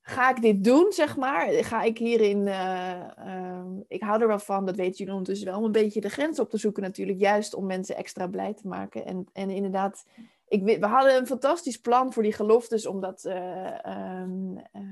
ga 0.00 0.30
ik 0.30 0.40
dit 0.42 0.64
doen, 0.64 0.92
zeg 0.92 1.16
maar? 1.16 1.46
Ga 1.48 1.82
ik 1.82 1.98
hierin. 1.98 2.48
eh, 2.48 3.18
ehm, 3.18 3.68
ik 3.88 4.02
hou 4.02 4.20
er 4.20 4.28
wel 4.28 4.38
van, 4.38 4.66
dat 4.66 4.76
weten 4.76 4.96
jullie 4.96 5.12
ondertussen 5.12 5.46
wel, 5.48 5.58
om 5.58 5.64
een 5.64 5.72
beetje 5.72 6.00
de 6.00 6.08
grens 6.08 6.38
op 6.40 6.50
te 6.50 6.56
zoeken, 6.56 6.82
natuurlijk. 6.82 7.18
Juist 7.20 7.54
om 7.54 7.66
mensen 7.66 7.96
extra 7.96 8.26
blij 8.26 8.54
te 8.54 8.68
maken. 8.68 9.04
En, 9.06 9.26
en 9.32 9.50
inderdaad. 9.50 10.04
Ik, 10.48 10.62
we 10.80 10.86
hadden 10.86 11.16
een 11.16 11.26
fantastisch 11.26 11.80
plan 11.80 12.12
voor 12.12 12.22
die 12.22 12.32
geloftes 12.32 12.86
om 12.86 13.00
dat 13.00 13.24
eh, 13.24 13.84
ehm, 13.86 14.56
eh, 14.72 14.82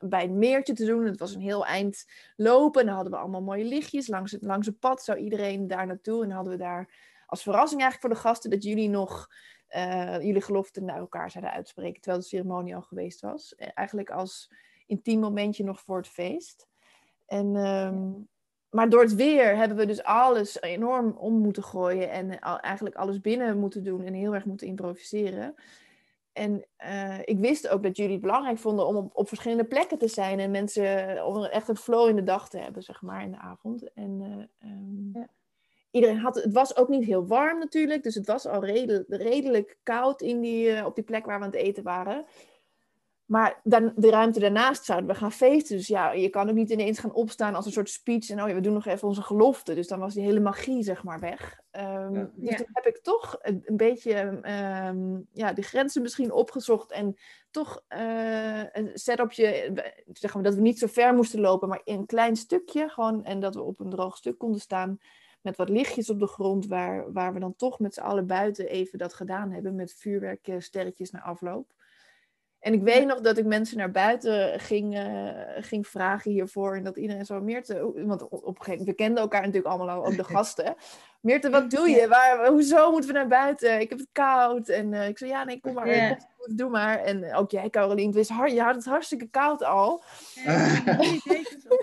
bij 0.00 0.22
het 0.22 0.30
meertje 0.30 0.72
te 0.72 0.84
doen. 0.84 1.04
Het 1.04 1.18
was 1.18 1.34
een 1.34 1.40
heel 1.40 1.66
eind 1.66 2.04
lopen. 2.36 2.80
En 2.80 2.86
dan 2.86 2.94
hadden 2.94 3.12
we 3.12 3.18
allemaal 3.18 3.42
mooie 3.42 3.64
lichtjes. 3.64 4.06
Langs 4.08 4.32
het, 4.32 4.42
langs 4.42 4.66
het 4.66 4.78
pad 4.78 5.02
zou 5.02 5.18
iedereen 5.18 5.66
daar 5.66 5.86
naartoe. 5.86 6.24
En 6.24 6.30
hadden 6.30 6.52
we 6.52 6.58
daar 6.58 6.88
als 7.26 7.42
verrassing 7.42 7.80
eigenlijk 7.80 8.00
voor 8.00 8.22
de 8.22 8.28
gasten 8.28 8.50
dat 8.50 8.62
jullie 8.62 8.88
nog 8.88 9.28
eh, 9.68 10.20
jullie 10.20 10.42
geloften 10.42 10.84
naar 10.84 10.98
elkaar 10.98 11.30
zouden 11.30 11.52
uitspreken. 11.52 12.00
Terwijl 12.00 12.22
de 12.22 12.28
ceremonie 12.28 12.74
al 12.74 12.82
geweest 12.82 13.20
was. 13.20 13.54
Eh, 13.54 13.68
Eigenlijk 13.74 14.10
als 14.10 14.52
intiem 14.86 15.20
momentje 15.20 15.64
nog 15.64 15.80
voor 15.80 15.96
het 15.96 16.08
feest. 16.08 16.68
En, 17.26 17.56
ehm, 17.56 18.10
Maar 18.68 18.88
door 18.88 19.00
het 19.00 19.14
weer 19.14 19.56
hebben 19.56 19.76
we 19.76 19.86
dus 19.86 20.02
alles 20.02 20.60
enorm 20.60 21.10
om 21.10 21.34
moeten 21.34 21.62
gooien. 21.62 22.10
En 22.10 22.40
eigenlijk 22.40 22.94
alles 22.94 23.20
binnen 23.20 23.58
moeten 23.58 23.84
doen. 23.84 24.04
En 24.04 24.12
heel 24.12 24.34
erg 24.34 24.44
moeten 24.44 24.66
improviseren. 24.66 25.54
En 26.38 26.64
eh, 26.76 27.18
ik 27.24 27.38
wist 27.38 27.68
ook 27.68 27.82
dat 27.82 27.96
jullie 27.96 28.12
het 28.12 28.20
belangrijk 28.20 28.58
vonden 28.58 28.86
om 28.86 28.96
op, 28.96 29.10
op 29.16 29.28
verschillende 29.28 29.64
plekken 29.64 29.98
te 29.98 30.08
zijn. 30.08 30.38
En 30.40 30.50
mensen 30.50 31.26
om 31.26 31.44
echt 31.44 31.68
een 31.68 31.76
flow 31.76 32.08
in 32.08 32.16
de 32.16 32.22
dag 32.22 32.48
te 32.48 32.58
hebben, 32.58 32.82
zeg 32.82 33.02
maar, 33.02 33.22
in 33.22 33.30
de 33.30 33.38
avond. 33.38 33.92
En 33.92 34.20
eh, 34.60 34.70
ehm, 34.70 35.18
Ja. 35.18 35.28
iedereen 35.90 36.18
had, 36.18 36.34
het 36.34 36.52
was 36.52 36.76
ook 36.76 36.88
niet 36.88 37.04
heel 37.04 37.26
warm 37.26 37.58
natuurlijk. 37.58 38.02
Dus 38.02 38.14
het 38.14 38.26
was 38.26 38.46
al 38.46 38.64
redelijk, 38.64 39.04
redelijk 39.08 39.78
koud 39.82 40.22
in 40.22 40.40
die, 40.40 40.70
eh, 40.70 40.86
op 40.86 40.94
die 40.94 41.04
plek 41.04 41.26
waar 41.26 41.38
we 41.38 41.44
aan 41.44 41.50
het 41.50 41.60
eten 41.60 41.82
waren. 41.82 42.24
Maar 43.28 43.60
dan, 43.64 43.92
de 43.96 44.10
ruimte 44.10 44.40
daarnaast 44.40 44.84
zouden 44.84 45.08
we 45.08 45.14
gaan 45.14 45.32
feesten. 45.32 45.76
Dus 45.76 45.86
ja, 45.86 46.12
je 46.12 46.28
kan 46.28 46.48
ook 46.48 46.54
niet 46.54 46.70
ineens 46.70 46.98
gaan 46.98 47.12
opstaan 47.12 47.54
als 47.54 47.66
een 47.66 47.72
soort 47.72 47.90
speech. 47.90 48.30
En 48.30 48.42
oh 48.42 48.48
ja, 48.48 48.54
we 48.54 48.60
doen 48.60 48.72
nog 48.72 48.86
even 48.86 49.08
onze 49.08 49.22
gelofte. 49.22 49.74
Dus 49.74 49.86
dan 49.88 49.98
was 49.98 50.14
die 50.14 50.22
hele 50.24 50.40
magie, 50.40 50.82
zeg 50.82 51.04
maar, 51.04 51.20
weg. 51.20 51.60
Ehm, 51.70 52.14
Ja. 52.14 52.30
Dus 52.34 52.50
Ja. 52.50 52.56
toen 52.56 52.66
heb 52.72 52.86
ik 52.86 52.98
toch 53.02 53.38
een, 53.40 53.62
een 53.64 53.76
beetje 53.76 54.12
ehm, 54.42 55.20
ja, 55.32 55.52
de 55.52 55.62
grenzen 55.62 56.02
misschien 56.02 56.32
opgezocht. 56.32 56.90
En 56.92 57.16
toch 57.50 57.82
eh, 57.88 58.62
een 58.72 58.90
setupje, 58.94 59.72
zeg 60.12 60.34
maar, 60.34 60.42
dat 60.42 60.54
we 60.54 60.60
niet 60.60 60.78
zo 60.78 60.86
ver 60.86 61.14
moesten 61.14 61.40
lopen. 61.40 61.68
Maar 61.68 61.80
in 61.84 61.98
een 61.98 62.06
klein 62.06 62.36
stukje 62.36 62.88
gewoon. 62.88 63.24
En 63.24 63.40
dat 63.40 63.54
we 63.54 63.62
op 63.62 63.80
een 63.80 63.90
droog 63.90 64.16
stuk 64.16 64.38
konden 64.38 64.60
staan. 64.60 64.98
Met 65.40 65.56
wat 65.56 65.68
lichtjes 65.68 66.10
op 66.10 66.18
de 66.18 66.26
grond. 66.26 66.66
Waar, 66.66 67.12
waar 67.12 67.32
we 67.34 67.40
dan 67.40 67.56
toch 67.56 67.78
met 67.78 67.94
z'n 67.94 68.00
allen 68.00 68.26
buiten 68.26 68.68
even 68.68 68.98
dat 68.98 69.14
gedaan 69.14 69.50
hebben. 69.50 69.74
Met 69.74 69.94
vuurwerk, 69.94 70.48
eh, 70.48 70.54
sterretjes 70.58 71.10
na 71.10 71.22
afloop. 71.22 71.76
En 72.60 72.72
ik 72.72 72.82
weet 72.82 73.06
nog 73.06 73.20
dat 73.20 73.38
ik 73.38 73.44
mensen 73.44 73.76
naar 73.76 73.90
buiten 73.90 74.60
ging, 74.60 74.98
uh, 74.98 75.30
ging 75.58 75.86
vragen 75.86 76.30
hiervoor. 76.30 76.76
En 76.76 76.84
dat 76.84 76.96
iedereen 76.96 77.26
zo, 77.26 77.40
Meerte, 77.40 77.92
want 78.06 78.22
op 78.22 78.32
een 78.32 78.46
gegeven 78.46 78.70
moment, 78.70 78.88
we 78.88 78.94
kenden 78.94 79.22
elkaar 79.22 79.40
natuurlijk 79.40 79.74
allemaal 79.74 79.96
al, 79.96 80.06
ook 80.06 80.16
de 80.16 80.24
gasten. 80.34 80.74
Meerte, 81.20 81.50
wat 81.50 81.70
doe 81.70 81.88
je? 81.88 82.08
Waar, 82.08 82.48
hoezo 82.48 82.90
moeten 82.90 83.10
we 83.10 83.16
naar 83.16 83.28
buiten? 83.28 83.80
Ik 83.80 83.88
heb 83.88 83.98
het 83.98 84.08
koud. 84.12 84.68
En 84.68 84.92
uh, 84.92 85.08
ik 85.08 85.18
zei, 85.18 85.30
ja, 85.30 85.44
nee, 85.44 85.60
kom 85.60 85.74
maar. 85.74 85.88
Yeah. 85.88 86.10
Kom, 86.36 86.56
doe 86.56 86.70
maar. 86.70 86.98
En 86.98 87.34
ook 87.34 87.50
jij, 87.50 87.70
Caroline, 87.70 88.08
het 88.08 88.16
is 88.16 88.28
hard, 88.28 88.52
je 88.52 88.62
had 88.62 88.74
het 88.74 88.84
hartstikke 88.84 89.28
koud 89.28 89.64
al. 89.64 90.02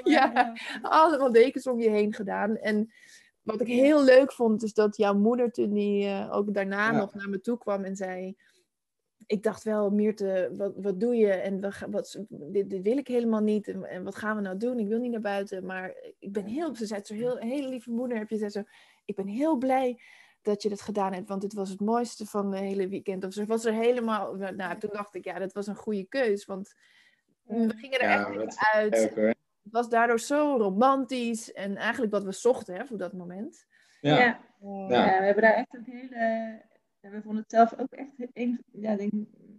ja, 0.03 0.53
allemaal 0.81 1.31
dekens 1.31 1.67
om 1.67 1.79
je 1.79 1.89
heen 1.89 2.13
gedaan. 2.13 2.57
En 2.57 2.91
wat 3.41 3.61
ik 3.61 3.67
heel 3.67 4.03
leuk 4.03 4.31
vond, 4.31 4.63
is 4.63 4.73
dat 4.73 4.97
jouw 4.97 5.13
moeder 5.13 5.51
toen 5.51 5.73
die 5.73 6.05
uh, 6.05 6.35
ook 6.35 6.53
daarna 6.53 6.91
nog 6.91 7.13
naar 7.13 7.29
me 7.29 7.41
toe 7.41 7.57
kwam 7.57 7.83
en 7.83 7.95
zei 7.95 8.35
ik 9.27 9.43
dacht 9.43 9.63
wel, 9.63 9.89
Meerte, 9.89 10.51
wat, 10.57 10.73
wat 10.75 10.99
doe 10.99 11.15
je? 11.15 11.31
En 11.31 11.61
wat, 11.61 11.85
wat, 11.89 12.23
dit, 12.29 12.69
dit 12.69 12.81
wil 12.81 12.97
ik 12.97 13.07
helemaal 13.07 13.41
niet. 13.41 13.67
En, 13.67 13.83
en, 13.83 14.03
wat 14.03 14.15
gaan 14.15 14.35
we 14.35 14.41
nou 14.41 14.57
doen? 14.57 14.79
Ik 14.79 14.87
wil 14.87 14.99
niet 14.99 15.11
naar 15.11 15.21
buiten. 15.21 15.65
Maar 15.65 15.95
ik 16.19 16.31
ben 16.31 16.45
heel, 16.45 16.75
ze 16.75 16.85
zei 16.85 17.01
zo, 17.03 17.13
heel, 17.13 17.41
een 17.41 17.47
hele 17.47 17.67
lieve 17.67 17.91
moeder 17.91 18.17
heb 18.17 18.29
je. 18.29 18.37
Zei 18.37 18.49
zo, 18.49 18.63
ik 19.05 19.15
ben 19.15 19.27
heel 19.27 19.57
blij 19.57 20.01
dat 20.41 20.61
je 20.61 20.69
dat 20.69 20.81
gedaan 20.81 21.13
hebt. 21.13 21.27
Want 21.27 21.41
dit 21.41 21.53
was 21.53 21.69
het 21.69 21.79
mooiste 21.79 22.25
van 22.25 22.51
de 22.51 22.57
hele 22.57 22.87
weekend. 22.87 23.23
Of 23.23 23.33
ze 23.33 23.45
was 23.45 23.65
er 23.65 23.73
helemaal, 23.73 24.35
nou, 24.35 24.79
toen 24.79 24.89
dacht 24.93 25.15
ik, 25.15 25.23
ja, 25.23 25.39
dat 25.39 25.53
was 25.53 25.67
een 25.67 25.75
goede 25.75 26.05
keus. 26.05 26.45
Want 26.45 26.75
we 27.43 27.73
gingen 27.75 27.99
er 27.99 28.09
ja, 28.09 28.31
echt 28.31 28.57
uit. 28.73 29.15
het 29.15 29.37
was 29.63 29.89
daardoor 29.89 30.19
zo 30.19 30.57
romantisch. 30.57 31.53
En 31.53 31.75
eigenlijk 31.75 32.11
wat 32.11 32.23
we 32.23 32.31
zochten 32.31 32.75
hè, 32.75 32.85
voor 32.85 32.97
dat 32.97 33.13
moment. 33.13 33.65
Ja. 34.01 34.17
Ja. 34.17 34.39
ja. 34.87 35.19
we 35.19 35.25
hebben 35.25 35.43
daar 35.43 35.53
echt 35.53 35.73
een 35.73 35.85
hele 35.85 36.61
we 37.11 37.21
vonden 37.21 37.41
het 37.41 37.51
zelf 37.51 37.79
ook 37.79 37.91
echt 37.91 38.09
een, 38.33 38.63
ja, 38.71 38.95
denk, 38.95 39.13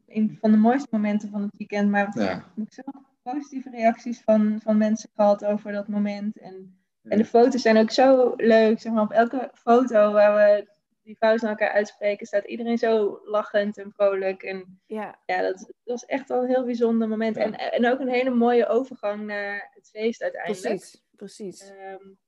een 0.07 0.37
van 0.41 0.51
de 0.51 0.57
mooiste 0.57 0.89
momenten 0.91 1.31
van 1.31 1.43
het 1.43 1.53
weekend. 1.57 1.91
Maar 1.91 2.19
ja. 2.19 2.45
ik 2.57 2.73
zo 2.73 2.83
positieve 3.23 3.71
reacties 3.71 4.21
van, 4.21 4.61
van 4.63 4.79
mensen 4.79 5.11
gehad 5.15 5.45
over 5.45 5.73
dat 5.73 5.89
moment. 5.89 6.39
En, 6.39 6.79
en 7.03 7.19
de 7.19 7.25
foto's 7.25 7.63
zijn 7.63 7.77
ook 7.77 7.91
zo 7.91 8.33
leuk. 8.37 8.81
Zeg 8.81 8.93
maar, 8.93 9.03
op 9.03 9.11
elke 9.11 9.51
foto 9.55 10.13
waar 10.13 10.35
we 10.35 10.69
die 11.03 11.17
fouten 11.17 11.49
naar 11.49 11.59
elkaar 11.59 11.75
uitspreken, 11.75 12.27
staat 12.27 12.45
iedereen 12.45 12.79
zo 12.79 13.21
lachend 13.25 13.79
en 13.79 13.93
vrolijk. 13.93 14.43
En 14.43 14.81
ja, 14.87 15.19
ja 15.27 15.43
dat, 15.43 15.59
dat 15.59 15.75
was 15.85 16.05
echt 16.05 16.31
al 16.31 16.43
een 16.43 16.49
heel 16.49 16.65
bijzonder 16.65 17.09
moment. 17.09 17.37
En, 17.37 17.55
en 17.55 17.87
ook 17.87 18.01
een 18.01 18.09
hele 18.09 18.31
mooie 18.31 18.67
overgang 18.67 19.27
naar 19.27 19.71
het 19.75 19.89
feest 19.91 20.23
uiteindelijk. 20.23 20.63
Precies, 20.63 21.03
precies. 21.17 21.71
Um, 21.71 22.19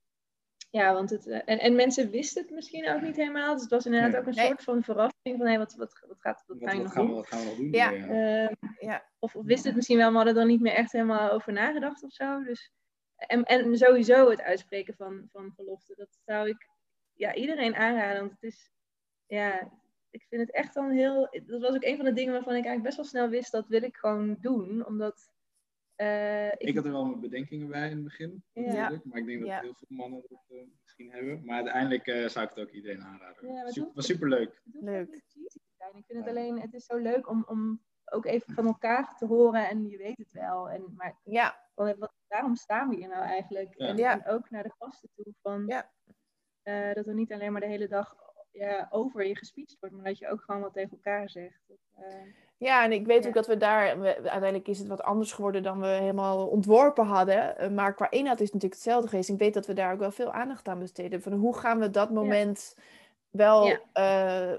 ja, 0.70 0.92
want 0.92 1.10
het, 1.10 1.26
eh, 1.26 1.40
en, 1.44 1.58
en 1.58 1.74
mensen 1.74 2.10
wisten 2.10 2.42
het 2.42 2.50
misschien 2.50 2.88
ook 2.88 3.00
niet 3.00 3.16
helemaal. 3.16 3.52
Dus 3.52 3.62
het 3.62 3.70
was 3.70 3.86
inderdaad 3.86 4.16
ook 4.16 4.26
een 4.26 4.34
soort 4.34 4.62
van 4.62 4.82
verrassing 4.82 5.36
van 5.36 5.46
hey, 5.46 5.58
wat, 5.58 5.74
wat, 5.74 6.04
wat, 6.08 6.20
gaat, 6.20 6.44
wat, 6.46 6.58
wat, 6.58 6.70
ga 6.70 6.76
je 6.76 6.82
nog 6.82 6.92
gaan 6.92 7.06
doen? 7.06 7.14
We, 7.14 7.20
wat 7.20 7.28
gaan 7.28 7.40
we 7.40 7.46
nog 7.46 7.56
doen? 7.56 7.72
Ja. 7.72 7.92
Uh, 7.92 8.50
ja. 8.80 9.04
Of, 9.18 9.36
of 9.36 9.44
wisten 9.44 9.66
het 9.66 9.76
misschien 9.76 9.96
wel, 9.96 10.12
maar 10.12 10.24
hadden 10.24 10.42
er 10.42 10.48
niet 10.48 10.60
meer 10.60 10.74
echt 10.74 10.92
helemaal 10.92 11.30
over 11.30 11.52
nagedacht 11.52 12.02
of 12.02 12.12
zo. 12.12 12.42
Dus, 12.42 12.72
en, 13.16 13.44
en 13.44 13.76
sowieso 13.76 14.30
het 14.30 14.40
uitspreken 14.40 14.94
van, 14.94 15.28
van 15.32 15.52
gelofte, 15.56 15.94
dat 15.96 16.18
zou 16.24 16.48
ik 16.48 16.68
ja, 17.14 17.34
iedereen 17.34 17.74
aanraden. 17.74 18.20
Want 18.20 18.32
het 18.32 18.42
is, 18.42 18.70
ja, 19.26 19.70
ik 20.10 20.26
vind 20.28 20.40
het 20.40 20.52
echt 20.52 20.74
dan 20.74 20.90
heel. 20.90 21.28
Dat 21.46 21.60
was 21.60 21.74
ook 21.74 21.84
een 21.84 21.96
van 21.96 22.04
de 22.04 22.12
dingen 22.12 22.32
waarvan 22.32 22.54
ik 22.54 22.64
eigenlijk 22.64 22.84
best 22.84 22.96
wel 22.96 23.04
snel 23.04 23.28
wist 23.28 23.52
dat 23.52 23.68
wil 23.68 23.82
ik 23.82 23.96
gewoon 23.96 24.36
doen. 24.40 24.86
Omdat 24.86 25.30
uh, 26.00 26.46
ik... 26.46 26.58
ik... 26.58 26.74
had 26.74 26.84
er 26.84 26.92
wel 26.92 27.04
mijn 27.04 27.20
bedenkingen 27.20 27.68
bij 27.68 27.90
in 27.90 27.94
het 27.94 28.04
begin, 28.04 28.44
natuurlijk. 28.52 29.04
Maar 29.04 29.18
ik 29.18 29.26
denk 29.26 29.40
dat 29.40 29.60
heel 29.60 29.74
veel 29.74 29.96
mannen 29.96 30.22
dat 30.28 30.44
uh, 30.48 30.62
misschien 30.82 31.10
hebben. 31.10 31.44
Maar 31.44 31.56
uiteindelijk 31.56 32.06
uh, 32.06 32.28
zou 32.28 32.44
ik 32.44 32.54
het 32.54 32.64
ook 32.64 32.70
iedereen 32.70 33.02
aanraden. 33.02 33.52
Ja, 33.52 33.70
super, 33.70 33.90
was 33.94 34.06
super 34.06 34.28
leuk. 34.28 34.62
Leuk. 34.72 35.22
Ik 35.94 36.04
vind 36.06 36.18
het 36.18 36.28
alleen, 36.28 36.60
het 36.60 36.74
is 36.74 36.84
zo 36.84 36.96
leuk 36.96 37.28
om, 37.28 37.44
om 37.48 37.82
ook 38.04 38.24
even 38.24 38.54
van 38.54 38.66
elkaar 38.66 39.16
te 39.16 39.26
horen 39.26 39.68
en 39.68 39.88
je 39.88 39.96
weet 39.96 40.18
het 40.18 40.32
wel. 40.32 40.70
En, 40.70 40.94
maar 40.96 41.20
ja. 41.24 41.68
wat, 41.74 42.12
waarom 42.26 42.56
staan 42.56 42.88
we 42.88 42.96
hier 42.96 43.08
nou 43.08 43.24
eigenlijk? 43.24 43.74
En, 43.74 43.98
en, 43.98 44.26
ook 44.26 44.50
naar 44.50 44.62
de 44.62 44.74
gasten 44.78 45.10
toe 45.14 45.34
van 45.42 45.66
ja. 45.66 45.90
dat 46.92 47.06
er 47.06 47.14
niet 47.14 47.32
alleen 47.32 47.52
maar 47.52 47.60
de 47.60 47.66
hele 47.66 47.88
dag 47.88 48.27
ja, 48.58 48.88
over 48.90 49.26
je 49.26 49.36
gespeecht 49.36 49.76
wordt, 49.80 49.94
maar 49.94 50.04
dat 50.04 50.18
je 50.18 50.28
ook 50.28 50.40
gewoon 50.40 50.60
wat 50.60 50.72
tegen 50.72 50.90
elkaar 50.90 51.30
zegt. 51.30 51.60
Dat, 51.66 51.78
ja, 52.58 52.84
en 52.84 52.92
ik 52.92 53.06
weet 53.06 53.26
ook 53.26 53.34
dat 53.34 53.46
we 53.46 53.56
daar, 53.56 54.04
uiteindelijk 54.04 54.68
is 54.68 54.78
het 54.78 54.88
wat 54.88 55.02
anders 55.02 55.32
geworden 55.32 55.62
dan 55.62 55.80
we 55.80 55.86
helemaal 55.86 56.46
ontworpen 56.46 57.06
hadden. 57.06 57.58
Eh, 57.58 57.70
maar 57.70 57.94
qua 57.94 58.10
inhoud 58.10 58.40
is 58.40 58.44
het 58.44 58.54
natuurlijk 58.54 58.80
hetzelfde 58.80 59.08
geweest. 59.08 59.28
Ik 59.28 59.38
weet 59.38 59.54
dat 59.54 59.66
we 59.66 59.72
daar 59.72 59.92
ook 59.92 59.98
wel 59.98 60.10
veel 60.10 60.32
aandacht 60.32 60.68
aan 60.68 60.78
besteden. 60.78 61.22
Van 61.22 61.32
hoe 61.32 61.58
gaan 61.58 61.78
we 61.78 61.90
dat 61.90 62.10
moment 62.10 62.76
wel, 63.30 63.68
uh, 63.94 64.52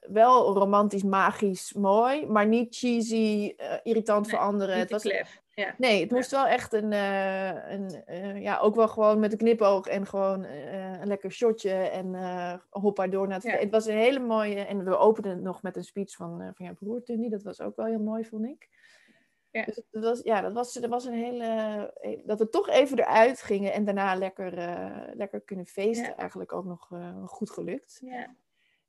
wel 0.00 0.52
romantisch, 0.52 1.02
magisch, 1.02 1.72
mooi, 1.72 2.26
maar 2.26 2.46
niet 2.46 2.76
cheesy, 2.76 3.54
uh, 3.56 3.74
irritant 3.82 4.26
nee, 4.26 4.30
voor 4.30 4.44
anderen. 4.44 4.78
het 4.78 4.90
was 4.90 5.02
klef. 5.02 5.40
Ja. 5.60 5.74
Nee, 5.78 6.00
het 6.00 6.10
moest 6.10 6.30
wel 6.30 6.46
echt 6.46 6.72
een, 6.72 6.92
uh, 6.92 7.70
een 7.70 8.02
uh, 8.08 8.42
ja, 8.42 8.58
ook 8.58 8.74
wel 8.74 8.88
gewoon 8.88 9.20
met 9.20 9.32
een 9.32 9.38
knipoog 9.38 9.86
en 9.86 10.06
gewoon 10.06 10.44
uh, 10.44 11.00
een 11.00 11.06
lekker 11.06 11.32
shotje 11.32 11.72
en 11.72 12.14
hoppa 12.70 13.06
door 13.06 13.26
naar 13.26 13.36
het 13.36 13.46
ja. 13.46 13.56
Het 13.56 13.70
was 13.70 13.86
een 13.86 13.96
hele 13.96 14.18
mooie, 14.18 14.64
en 14.64 14.84
we 14.84 14.96
openden 14.96 15.32
het 15.32 15.42
nog 15.42 15.62
met 15.62 15.76
een 15.76 15.84
speech 15.84 16.14
van, 16.14 16.52
van 16.54 16.66
jouw 16.66 16.74
broer 16.74 17.02
dat 17.30 17.42
was 17.42 17.60
ook 17.60 17.76
wel 17.76 17.86
heel 17.86 18.00
mooi, 18.00 18.24
vond 18.24 18.44
ik. 18.44 18.68
Ja. 19.50 19.64
Dus 19.64 19.82
dat 19.90 20.04
was, 20.04 20.20
ja, 20.22 20.40
dat 20.40 20.52
was, 20.52 20.72
dat 20.72 20.90
was 20.90 21.04
een 21.04 21.12
hele, 21.12 22.22
dat 22.24 22.38
we 22.38 22.48
toch 22.48 22.68
even 22.68 22.98
eruit 22.98 23.42
gingen 23.42 23.72
en 23.72 23.84
daarna 23.84 24.14
lekker, 24.14 24.52
lekker 25.14 25.40
kunnen 25.40 25.66
feesten, 25.66 26.16
eigenlijk 26.16 26.52
ook 26.52 26.64
nog 26.64 26.90
goed 27.24 27.50
gelukt. 27.50 27.98
Ja. 28.04 28.34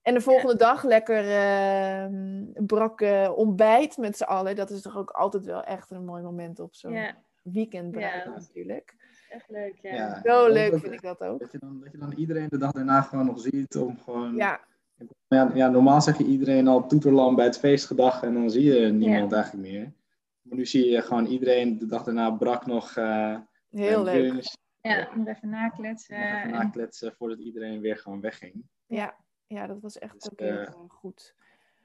En 0.01 0.13
de 0.13 0.21
volgende 0.21 0.51
ja. 0.51 0.57
dag 0.57 0.83
lekker 0.83 1.23
uh, 1.23 2.05
brak 2.65 3.01
uh, 3.01 3.31
ontbijt 3.35 3.97
met 3.97 4.17
z'n 4.17 4.23
allen. 4.23 4.55
Dat 4.55 4.69
is 4.69 4.81
toch 4.81 4.97
ook 4.97 5.09
altijd 5.09 5.45
wel 5.45 5.63
echt 5.63 5.91
een 5.91 6.05
mooi 6.05 6.23
moment 6.23 6.59
op 6.59 6.75
zo'n 6.75 6.93
ja. 6.93 7.15
weekend 7.43 7.95
ja. 7.95 8.25
natuurlijk. 8.25 8.95
Echt 9.29 9.49
leuk, 9.49 9.77
ja. 9.81 10.21
Zo 10.23 10.47
leuk 10.47 10.79
vind 10.79 10.93
ik 10.93 11.01
dat 11.01 11.21
ook. 11.21 11.39
Dat 11.39 11.51
je, 11.51 11.57
dan, 11.57 11.79
dat 11.83 11.91
je 11.91 11.97
dan 11.97 12.13
iedereen 12.13 12.49
de 12.49 12.57
dag 12.57 12.71
daarna 12.71 13.01
gewoon 13.01 13.25
nog 13.25 13.39
ziet 13.39 13.77
om 13.77 13.97
gewoon... 13.99 14.35
Ja. 14.35 14.59
Ja, 15.27 15.51
ja, 15.53 15.67
normaal 15.67 16.01
zeg 16.01 16.17
je 16.17 16.25
iedereen 16.25 16.67
al 16.67 16.87
toeterlam 16.87 17.35
bij 17.35 17.45
het 17.45 17.59
feestgedag 17.59 18.23
en 18.23 18.33
dan 18.33 18.49
zie 18.49 18.63
je 18.63 18.91
niemand 18.91 19.33
eigenlijk 19.33 19.67
meer. 19.67 19.93
Maar 20.41 20.57
nu 20.57 20.65
zie 20.65 20.89
je 20.89 21.01
gewoon 21.01 21.25
iedereen 21.25 21.77
de 21.77 21.85
dag 21.85 22.03
daarna 22.03 22.31
brak 22.31 22.65
nog... 22.65 22.95
Uh, 22.95 23.37
Heel 23.69 24.03
leuk. 24.03 24.55
Ja, 24.81 25.09
nog 25.15 25.27
even 25.27 25.49
nakletsen. 25.49 26.19
Nog 26.19 26.37
even 26.37 26.51
nakletsen 26.51 27.13
voordat 27.13 27.39
iedereen 27.39 27.81
weer 27.81 27.97
gewoon 27.97 28.21
wegging. 28.21 28.63
Ja. 28.85 29.15
Ja, 29.51 29.67
dat 29.67 29.79
was 29.81 29.99
echt 29.99 30.13
dus, 30.13 30.31
ook 30.31 30.39
heel 30.39 30.51
uh, 30.51 30.69
goed. 30.87 31.33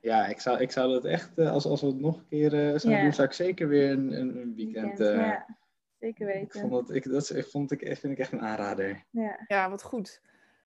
Ja, 0.01 0.27
ik 0.27 0.41
zou, 0.41 0.61
ik 0.61 0.71
zou 0.71 0.93
dat 0.93 1.05
echt, 1.05 1.39
uh, 1.39 1.53
als, 1.53 1.65
als 1.67 1.81
we 1.81 1.87
het 1.87 2.01
nog 2.01 2.17
een 2.17 2.27
keer 2.29 2.53
uh, 2.53 2.61
zouden 2.61 2.91
yeah. 2.91 3.03
doen, 3.03 3.13
zou 3.13 3.29
ik 3.29 3.35
zeker 3.35 3.69
weer 3.69 3.91
een, 3.91 4.13
een, 4.13 4.37
een 4.37 4.55
weekend. 4.55 4.99
weekend 4.99 5.21
ja, 5.21 5.57
zeker 6.01 6.27
weten. 6.27 6.43
Ik 6.43 6.53
vond 6.53 6.71
dat, 6.71 6.91
ik, 6.91 7.05
dat 7.11 7.33
vond 7.37 7.71
ik, 7.71 7.81
vind 7.81 8.13
ik 8.13 8.19
echt 8.19 8.33
een 8.33 8.41
aanrader. 8.41 9.05
Ja. 9.11 9.45
ja, 9.47 9.71
wat 9.71 9.83
goed. 9.83 10.21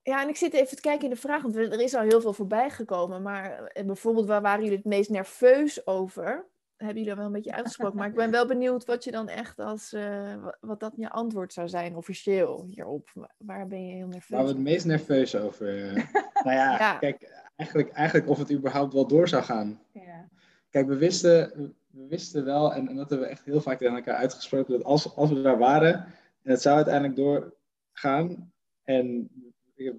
Ja, 0.04 0.22
en 0.22 0.30
ik 0.30 0.36
zit 0.36 0.54
even 0.54 0.76
te 0.76 0.82
kijken 0.82 1.04
in 1.04 1.14
de 1.14 1.20
vraag, 1.20 1.42
want 1.42 1.56
er 1.56 1.82
is 1.82 1.96
al 1.96 2.02
heel 2.02 2.22
veel 2.22 2.34
voorbij 2.34 2.70
gekomen. 2.70 3.22
Maar 3.22 3.72
bijvoorbeeld, 3.86 4.28
waar 4.28 4.42
waren 4.42 4.64
jullie 4.64 4.78
het 4.78 4.86
meest 4.86 5.10
nerveus 5.10 5.88
over? 5.88 6.46
Hebben 6.78 6.98
jullie 6.98 7.16
wel 7.16 7.26
een 7.26 7.32
beetje 7.32 7.54
uitgesproken. 7.54 7.98
Maar 7.98 8.08
ik 8.08 8.16
ben 8.24 8.32
wel 8.32 8.48
benieuwd 8.48 8.86
wat 8.86 9.04
je 9.04 9.12
dan 9.12 9.28
echt 9.28 9.60
als, 9.60 9.94
uh, 9.94 10.48
wat 10.60 10.80
dat 10.80 10.94
je 10.96 11.10
antwoord 11.10 11.54
zou 11.54 11.70
zijn 11.70 11.96
officieel 11.96 12.66
hierop. 12.66 13.30
Waar 13.38 13.68
ben 13.68 13.86
je 13.86 13.94
heel 13.94 14.08
nerveus 14.08 14.30
Waar 14.30 14.44
we 14.44 14.50
het 14.50 14.58
meest 14.58 14.86
nerveus 14.86 15.36
over? 15.36 15.68
nou 16.44 16.56
ja, 16.56 16.78
ja, 16.78 16.98
kijk, 16.98 17.44
eigenlijk, 17.56 17.90
eigenlijk 17.92 18.30
of 18.30 18.38
het 18.38 18.52
überhaupt 18.52 18.94
wel 18.94 19.08
door 19.08 19.28
zou 19.28 19.44
gaan. 19.44 19.82
Ja. 19.92 20.30
Kijk, 20.70 20.88
we 20.88 20.96
wisten, 20.96 21.52
we 21.92 22.08
wisten 22.08 22.46
wel, 22.46 22.74
en, 22.74 22.88
en 22.88 22.96
dat 22.96 23.10
hebben 23.10 23.28
we 23.28 23.34
echt 23.34 23.46
heel 23.46 23.62
vaak 23.62 23.78
tegen 23.78 23.96
elkaar 23.96 24.16
uitgesproken, 24.16 24.74
dat 24.74 24.84
als, 24.84 25.16
als 25.16 25.30
we 25.30 25.42
daar 25.42 25.58
waren 25.58 25.94
en 26.42 26.52
het 26.52 26.62
zou 26.62 26.76
uiteindelijk 26.76 27.16
doorgaan, 27.16 28.54
en 28.84 29.30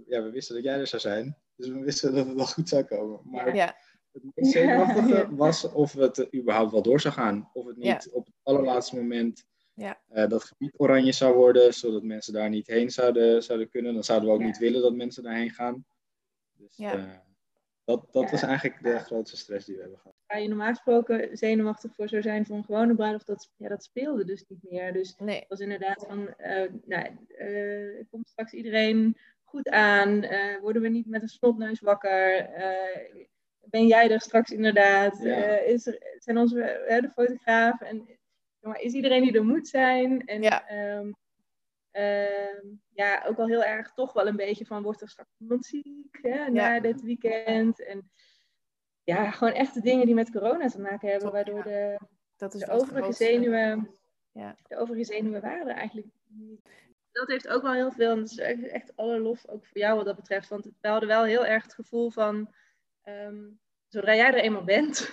ja, 0.06 0.22
we 0.22 0.30
wisten 0.30 0.54
dat 0.54 0.64
jij 0.64 0.78
er 0.78 0.86
zou 0.86 1.02
zijn, 1.02 1.36
dus 1.56 1.68
we 1.68 1.80
wisten 1.80 2.14
dat 2.14 2.26
het 2.26 2.36
wel 2.36 2.46
goed 2.46 2.68
zou 2.68 2.82
komen. 2.82 3.20
Maar 3.24 3.54
ja. 3.54 3.76
Het 4.22 4.32
meest 4.34 4.52
zenuwachtige 4.52 5.26
was 5.30 5.72
of 5.72 5.92
het 5.92 6.34
überhaupt 6.34 6.72
wel 6.72 6.82
door 6.82 7.00
zou 7.00 7.14
gaan. 7.14 7.50
Of 7.52 7.66
het 7.66 7.76
niet 7.76 8.08
op 8.12 8.26
het 8.26 8.34
allerlaatste 8.42 8.96
moment 8.96 9.46
ja. 9.76 10.00
uh, 10.14 10.28
dat 10.28 10.44
gebied 10.44 10.72
oranje 10.76 11.12
zou 11.12 11.34
worden, 11.34 11.74
zodat 11.74 12.02
mensen 12.02 12.32
daar 12.32 12.48
niet 12.48 12.66
heen 12.66 12.90
zouden, 12.90 13.42
zouden 13.42 13.68
kunnen. 13.68 13.94
Dan 13.94 14.04
zouden 14.04 14.28
we 14.28 14.34
ook 14.34 14.42
niet 14.42 14.58
willen 14.58 14.82
dat 14.82 14.94
mensen 14.94 15.22
daarheen 15.22 15.50
gaan. 15.50 15.84
Dus 16.52 16.78
uh, 16.78 17.04
dat, 17.84 18.12
dat 18.12 18.30
was 18.30 18.42
eigenlijk 18.42 18.82
de 18.82 18.98
grootste 18.98 19.36
stress 19.36 19.66
die 19.66 19.74
we 19.74 19.80
hebben 19.80 19.98
gehad. 19.98 20.16
Waar 20.26 20.40
je 20.40 20.48
normaal 20.48 20.68
gesproken 20.68 21.36
zenuwachtig 21.36 21.94
voor 21.94 22.08
zou 22.08 22.22
zijn 22.22 22.46
voor 22.46 22.56
een 22.56 22.64
gewone 22.64 22.94
bruiloft, 22.94 23.26
dat, 23.26 23.50
ja, 23.56 23.68
dat 23.68 23.84
speelde 23.84 24.24
dus 24.24 24.44
niet 24.48 24.62
meer. 24.70 24.92
Dus 24.92 25.16
nee. 25.16 25.38
het 25.38 25.48
was 25.48 25.60
inderdaad 25.60 26.06
van, 26.08 26.34
uh, 26.38 26.70
nou, 26.84 28.06
komt 28.10 28.28
straks 28.28 28.52
iedereen 28.52 29.16
goed 29.44 29.68
aan? 29.68 30.26
worden 30.60 30.82
we 30.82 30.88
niet 30.88 31.06
met 31.06 31.22
een 31.22 31.28
snotneus 31.28 31.80
wakker? 31.80 32.48
Ben 33.70 33.86
jij 33.86 34.10
er 34.10 34.20
straks 34.20 34.50
inderdaad? 34.50 35.18
Ja. 35.22 35.58
is 35.58 35.86
er, 35.86 36.16
zijn 36.18 36.38
onze 36.38 36.54
de 37.00 37.10
fotograaf 37.10 37.80
en 37.80 38.08
maar 38.66 38.80
is 38.80 38.92
iedereen 38.92 39.22
die 39.22 39.32
er 39.32 39.44
moet 39.44 39.68
zijn? 39.68 40.26
En 40.26 40.42
ja. 40.42 40.94
Um, 40.96 41.16
um, 41.92 42.80
ja, 42.92 43.24
ook 43.26 43.38
al 43.38 43.46
heel 43.46 43.64
erg 43.64 43.92
toch 43.92 44.12
wel 44.12 44.26
een 44.26 44.36
beetje 44.36 44.66
van 44.66 44.82
wordt 44.82 45.00
er 45.00 45.08
straks 45.08 45.30
iemand 45.38 45.64
ziek 45.64 46.18
hè, 46.22 46.50
na 46.50 46.80
dit 46.80 47.02
weekend. 47.02 47.84
En 47.84 48.10
ja, 49.04 49.30
gewoon 49.30 49.52
echt 49.52 49.74
de 49.74 49.80
dingen 49.80 50.06
die 50.06 50.14
met 50.14 50.30
corona 50.30 50.68
te 50.68 50.80
maken 50.80 51.08
hebben, 51.08 51.24
Top, 51.24 51.32
waardoor 51.32 51.56
ja. 51.56 51.62
de, 51.62 51.98
Dat 52.36 52.54
is 52.54 52.60
de 52.60 52.70
overige 52.70 53.02
grootste. 53.02 53.24
zenuwen, 53.24 53.90
Ja. 54.32 54.56
de 54.68 54.76
overige 54.76 55.04
zenuwen 55.04 55.40
waren 55.40 55.68
er 55.68 55.76
eigenlijk 55.76 56.08
niet. 56.26 56.60
Dat 57.12 57.28
heeft 57.28 57.48
ook 57.48 57.62
wel 57.62 57.72
heel 57.72 57.92
veel, 57.92 58.10
en 58.10 58.18
dat 58.18 58.30
is 58.30 58.38
echt, 58.38 58.66
echt 58.66 58.96
alle 58.96 59.18
lof 59.18 59.48
ook 59.48 59.66
voor 59.66 59.78
jou 59.78 59.96
wat 59.96 60.04
dat 60.04 60.16
betreft. 60.16 60.48
Want 60.48 60.64
we 60.80 60.88
hadden 60.88 61.08
wel 61.08 61.24
heel 61.24 61.46
erg 61.46 61.62
het 61.62 61.74
gevoel 61.74 62.10
van, 62.10 62.54
ehm, 63.06 63.44
zodra 63.88 64.14
jij 64.14 64.26
er 64.26 64.34
eenmaal 64.34 64.64
bent, 64.64 65.10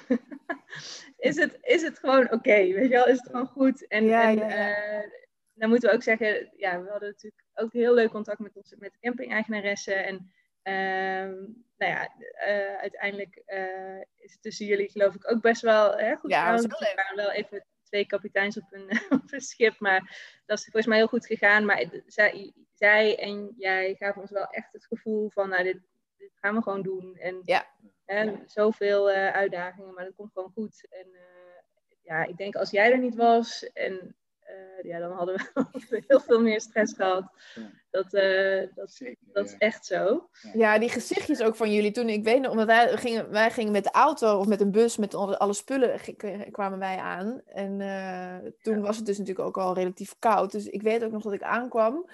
is, 1.18 1.36
het, 1.36 1.58
is 1.62 1.82
het 1.82 2.00
gewoon 2.00 2.32
oké, 2.32 2.56
weet 2.56 2.74
je 2.84 2.88
wel? 2.88 3.08
Is 3.08 3.18
het 3.18 3.30
gewoon 3.30 3.48
goed? 3.48 3.88
En, 3.88 4.06
Ja, 4.06 4.24
en 4.30 4.38
ja, 4.38 4.48
ja. 4.48 4.76
eh, 4.76 5.10
dan 5.54 5.70
moeten 5.70 5.90
we 5.90 5.96
ook 5.96 6.04
zeggen, 6.04 6.54
ja, 6.58 6.82
we 6.84 6.90
hadden 6.90 7.10
natuurlijk 7.10 7.44
ook 7.54 7.74
heel 7.74 7.94
leuk 7.94 8.10
contact 8.10 8.40
met, 8.40 8.56
onze, 8.56 8.76
met 8.80 8.92
de 8.92 9.00
camping-eigenaressen. 9.00 10.06
En 10.06 10.32
ehm, 10.62 11.32
nou 11.78 11.92
ja, 11.92 12.10
eh, 12.46 12.76
uiteindelijk 12.76 13.36
eh, 13.46 14.00
is 14.18 14.32
het 14.32 14.42
tussen 14.42 14.66
jullie 14.66 14.90
geloof 14.90 15.16
ik 15.16 15.32
ook 15.32 15.42
best 15.42 15.62
wel 15.62 15.98
hè, 15.98 16.16
goed 16.16 16.30
Ja, 16.32 16.56
leuk. 16.56 16.94
waren 16.96 17.16
wel 17.16 17.32
even 17.32 17.66
twee 17.84 18.06
kapiteins 18.06 18.58
op 18.58 18.68
een, 18.72 18.90
op 19.22 19.32
een 19.32 19.42
schip, 19.42 19.80
maar 19.80 20.00
dat 20.46 20.58
is 20.58 20.64
volgens 20.64 20.86
mij 20.86 20.98
heel 20.98 21.08
goed 21.08 21.26
gegaan. 21.26 21.66
Maar 21.66 21.86
zij, 22.06 22.54
zij 22.74 23.20
en 23.20 23.54
jij 23.58 23.96
gaven 24.00 24.22
ons 24.22 24.32
wel 24.32 24.48
echt 24.48 24.74
het 24.74 24.86
gevoel 24.86 25.30
van, 25.30 25.50
nou, 25.50 25.64
dit, 25.64 25.78
dit 26.24 26.38
gaan 26.40 26.56
we 26.56 26.62
gewoon 26.62 26.82
doen. 26.82 27.16
En 27.18 27.40
Ja. 27.44 27.66
hè, 28.06 28.34
zoveel 28.46 29.12
eh, 29.12 29.34
uitdagingen, 29.34 29.94
maar 29.94 30.06
dat 30.06 30.16
komt 30.16 30.32
gewoon 30.34 30.52
goed. 30.54 30.88
En 30.90 31.08
eh, 31.14 31.92
ja, 32.02 32.26
ik 32.26 32.38
denk 32.38 32.56
als 32.56 32.72
jij 32.72 32.92
er 32.92 33.00
niet 33.00 33.16
was, 33.16 33.72
en 33.74 34.16
eh, 34.54 34.84
ja, 34.92 35.00
dan 35.00 35.12
hadden 35.12 35.36
we 35.36 36.04
heel 36.08 36.20
veel 36.20 36.42
meer 36.42 36.62
stress 36.62 36.94
gehad. 36.94 37.24
Ja. 37.56 37.70
Dat, 37.90 38.14
eh, 38.14 38.68
dat, 38.76 38.92
Zeker, 38.92 39.18
dat 39.34 39.46
is 39.46 39.52
ja. 39.52 39.58
echt 39.58 39.86
zo. 39.86 40.30
Ja, 40.54 40.80
die 40.80 40.90
gezichtjes 40.90 41.42
ook 41.42 41.56
van 41.56 41.74
jullie 41.74 41.92
toen. 41.92 42.10
Ik 42.10 42.24
weet 42.24 42.42
nog, 42.42 42.52
omdat 42.52 42.66
wij 42.66 42.98
gingen, 42.98 43.30
wij 43.32 43.52
gingen 43.52 43.72
met 43.72 43.84
de 43.84 43.92
auto 43.92 44.38
of 44.38 44.48
met 44.48 44.62
een 44.62 44.72
bus 44.72 44.98
met 44.98 45.16
alle, 45.16 45.54
spullen 45.54 46.00
kwamen 46.52 46.80
wij 46.80 46.98
aan. 46.98 47.42
En 47.46 47.82
eh, 47.82 48.52
toen 48.62 48.82
was 48.82 48.98
het 48.98 49.06
dus 49.06 49.18
natuurlijk 49.18 49.48
ook 49.48 49.58
al 49.58 49.74
relatief 49.74 50.16
koud. 50.20 50.52
Dus 50.52 50.68
ik 50.68 50.82
weet 50.82 51.04
ook 51.04 51.12
nog 51.12 51.24
dat 51.24 51.34
ik 51.34 51.44
aankwam. 51.44 52.10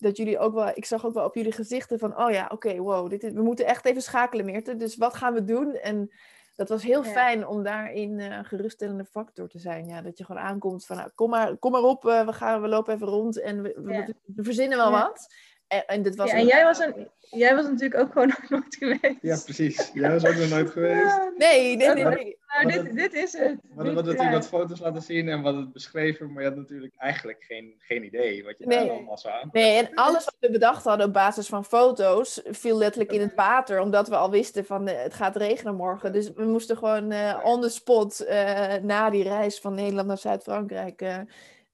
Dat 0.00 0.16
jullie 0.16 0.38
ook 0.38 0.54
wel, 0.54 0.68
ik 0.74 0.84
zag 0.84 1.06
ook 1.06 1.14
wel 1.14 1.24
op 1.24 1.34
jullie 1.34 1.52
gezichten 1.52 1.98
van, 1.98 2.18
oh 2.18 2.30
ja, 2.30 2.50
oké, 2.52 2.76
wow, 2.78 3.10
dit 3.10 3.22
is, 3.24 3.32
we 3.32 3.42
moeten 3.42 3.66
echt 3.66 3.84
even 3.84 4.02
schakelen, 4.02 4.44
Meerte. 4.44 4.76
Dus 4.76 4.96
wat 4.96 5.14
gaan 5.14 5.34
we 5.34 5.44
doen? 5.44 5.74
En 5.74 6.10
dat 6.56 6.68
was 6.68 6.82
heel 6.82 7.04
Ja. 7.04 7.10
fijn 7.10 7.46
om 7.46 7.62
daarin 7.62 8.20
eh, 8.20 8.36
een 8.36 8.44
geruststellende 8.44 9.04
factor 9.04 9.48
te 9.48 9.58
zijn. 9.58 9.86
Ja, 9.86 10.02
dat 10.02 10.18
je 10.18 10.24
gewoon 10.24 10.42
aankomt 10.42 10.86
van, 10.86 10.96
nou, 10.96 11.10
kom, 11.14 11.30
maar, 11.30 11.56
kom 11.56 11.72
maar 11.72 11.82
op, 11.82 12.06
eh, 12.06 12.26
we, 12.26 12.32
gaan, 12.32 12.60
we 12.62 12.68
lopen 12.68 12.94
even 12.94 13.06
rond 13.06 13.40
en 13.40 13.62
we, 13.62 13.78
we, 13.82 13.92
Ja. 13.92 14.06
we 14.34 14.42
verzinnen 14.44 14.78
wel 14.78 14.90
Ja. 14.90 15.02
wat. 15.02 15.34
En, 15.70 15.86
en 15.86 16.02
dit 16.02 16.16
was 16.16 16.30
Ja, 16.30 16.36
en 16.36 16.46
jij 16.46 16.64
was, 16.64 16.78
een, 16.78 17.08
jij 17.20 17.54
was 17.54 17.64
natuurlijk 17.64 18.00
ook 18.00 18.12
gewoon 18.12 18.28
nog 18.38 18.48
nooit 18.48 18.76
geweest. 18.78 19.18
Ja, 19.20 19.38
precies. 19.44 19.90
Jij 19.94 20.10
was 20.10 20.24
ook 20.26 20.34
nog 20.34 20.48
nooit 20.48 20.70
geweest. 20.70 21.18
Nee, 21.36 21.76
nee, 21.76 21.94
nee. 21.94 22.04
Maar- 22.04 22.14
nee. 22.14 22.38
Maar 22.46 22.66
dit, 22.72 22.96
dit 22.96 23.12
is 23.14 23.32
het. 23.32 23.54
We 23.62 23.74
hadden 23.74 23.94
natuurlijk 23.94 24.30
wat 24.30 24.46
foto's 24.46 24.80
laten 24.80 25.02
zien 25.02 25.28
en 25.28 25.42
wat 25.42 25.54
het 25.54 25.72
beschreven, 25.72 26.32
maar 26.32 26.42
je 26.42 26.48
had 26.48 26.58
natuurlijk 26.58 26.94
eigenlijk 26.96 27.44
geen, 27.48 27.74
geen 27.78 28.04
idee 28.04 28.44
wat 28.44 28.58
je 28.58 28.66
Nee. 28.66 28.78
daar 28.78 28.90
allemaal 28.90 29.18
aan. 29.24 29.48
Nee, 29.52 29.78
en 29.78 29.94
alles 29.94 30.24
wat 30.24 30.36
we 30.40 30.50
bedacht 30.50 30.84
hadden 30.84 31.06
op 31.06 31.12
basis 31.12 31.46
van 31.46 31.64
foto's 31.64 32.40
viel 32.44 32.76
letterlijk 32.78 33.12
in 33.12 33.20
het 33.20 33.34
water, 33.34 33.80
omdat 33.80 34.08
we 34.08 34.16
al 34.16 34.30
wisten 34.30 34.64
van 34.64 34.88
eh, 34.88 35.02
het 35.02 35.14
gaat 35.14 35.36
regenen 35.36 35.74
morgen. 35.74 36.12
Dus 36.12 36.32
we 36.32 36.44
moesten 36.44 36.76
gewoon 36.76 37.10
eh, 37.10 37.40
on 37.42 37.60
the 37.60 37.68
spot 37.68 38.20
eh, 38.20 38.74
na 38.82 39.10
die 39.10 39.22
reis 39.22 39.60
van 39.60 39.74
Nederland 39.74 40.06
naar 40.08 40.18
Zuid-Frankrijk 40.18 41.00
eh, 41.02 41.18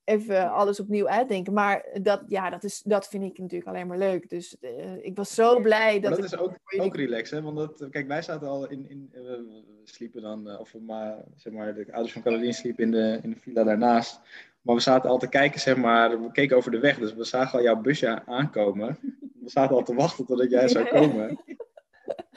even 0.07 0.51
alles 0.51 0.81
opnieuw 0.81 1.09
uitdenken. 1.09 1.53
Maar 1.53 1.85
dat, 2.03 2.23
ja, 2.27 2.51
dat, 2.51 2.65
is, 2.65 2.83
dat 2.83 3.09
vind 3.09 3.25
ik 3.25 3.39
natuurlijk 3.39 3.71
alleen 3.71 3.87
maar 3.87 3.99
leuk. 3.99 4.31
Dus 4.31 4.59
eh, 4.61 5.05
ik 5.05 5.17
was 5.17 5.35
zo 5.35 5.61
blij 5.61 5.93
Maar 5.93 6.01
dat, 6.01 6.11
dat 6.11 6.19
ik 6.19 6.25
is 6.25 6.39
ook, 6.39 6.57
ook 6.77 6.97
relaxed, 6.97 7.31
hè? 7.31 7.43
Want 7.43 7.57
dat, 7.57 7.91
kijk, 7.91 8.07
wij 8.07 8.23
zaten 8.23 8.49
al 8.49 8.71
in, 8.71 8.89
in 8.89 9.11
eh, 9.13 9.21
we 9.23 9.81
sliepen 9.85 10.23
dan, 10.23 10.49
eh, 10.49 10.61
of 10.61 10.73
we 10.73 10.81
maar, 10.81 11.25
zeg 11.37 11.53
maar, 11.53 11.75
de 11.75 11.87
ouders 11.93 12.13
van 12.13 12.23
Caroline 12.23 12.53
sliepen 12.53 12.85
in 12.85 12.91
de, 12.91 13.21
in 13.23 13.31
de 13.31 13.37
villa 13.41 13.65
daarnaast. 13.65 14.21
Maar 14.63 14.75
we 14.75 14.81
zaten 14.81 15.11
al 15.11 15.19
te 15.19 15.29
kijken, 15.29 15.61
zeg 15.61 15.77
maar, 15.77 16.23
we 16.23 16.33
keken 16.33 16.57
over 16.57 16.71
de 16.71 16.79
weg, 16.79 16.99
dus 16.99 17.15
we 17.15 17.25
zagen 17.25 17.59
al 17.59 17.65
jouw 17.65 17.81
busje 17.81 18.27
aankomen. 18.27 18.99
We 19.43 19.51
zaten 19.51 19.77
al 19.77 19.83
te 19.83 19.95
wachten 19.95 20.27
totdat 20.27 20.51
jij 20.51 20.69
zou 20.69 20.89
komen. 20.99 21.39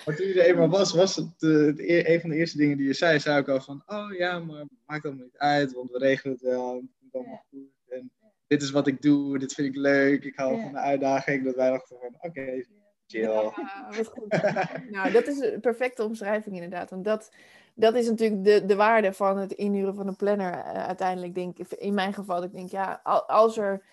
Maar 0.05 0.15
toen 0.15 0.27
je 0.27 0.41
er 0.41 0.45
eenmaal 0.45 0.69
was, 0.69 0.93
was 0.93 1.15
het, 1.15 1.41
het 1.41 1.79
e- 1.79 2.13
een 2.13 2.21
van 2.21 2.29
de 2.29 2.35
eerste 2.35 2.57
dingen 2.57 2.77
die 2.77 2.87
je 2.87 2.93
zei, 2.93 3.19
zei 3.19 3.39
ik 3.39 3.47
al 3.47 3.61
van, 3.61 3.83
oh 3.87 4.13
ja, 4.17 4.39
maar 4.39 4.63
maakt 4.85 5.05
allemaal 5.05 5.23
niet 5.23 5.37
uit, 5.37 5.73
want 5.73 5.91
we 5.91 5.97
regelen 5.97 6.33
het 6.33 6.43
wel, 6.43 6.83
goed. 7.11 7.69
En 7.89 8.11
dit 8.47 8.61
is 8.61 8.71
wat 8.71 8.87
ik 8.87 9.01
doe, 9.01 9.39
dit 9.39 9.53
vind 9.53 9.67
ik 9.67 9.75
leuk, 9.75 10.23
ik 10.23 10.35
hou 10.35 10.55
Ja. 10.55 10.61
van 10.63 10.71
de 10.71 10.79
uitdaging. 10.79 11.43
Dat 11.45 11.55
wij 11.55 11.69
dachten 11.69 11.97
van, 11.99 12.15
oké, 12.19 12.63
chill. 13.07 13.21
Ja, 13.21 13.43
wat 13.97 14.07
goed. 14.07 14.41
nou, 14.89 15.11
dat 15.11 15.27
is 15.27 15.39
een 15.39 15.59
perfecte 15.59 16.03
omschrijving 16.03 16.55
inderdaad. 16.55 16.89
Want 16.89 17.05
dat, 17.05 17.31
dat 17.73 17.95
is 17.95 18.07
natuurlijk 18.09 18.43
de, 18.43 18.65
de 18.65 18.75
waarde 18.75 19.13
van 19.13 19.37
het 19.37 19.51
inhuren 19.51 19.95
van 19.95 20.07
een 20.07 20.15
planner 20.15 20.53
eh, 20.53 20.85
uiteindelijk, 20.87 21.35
denk 21.35 21.57
ik. 21.57 21.71
In 21.71 21.93
mijn 21.93 22.13
geval, 22.13 22.43
ik 22.43 22.51
denk, 22.51 22.69
ja, 22.71 22.99
al- 23.03 23.27
als 23.27 23.57
er 23.57 23.85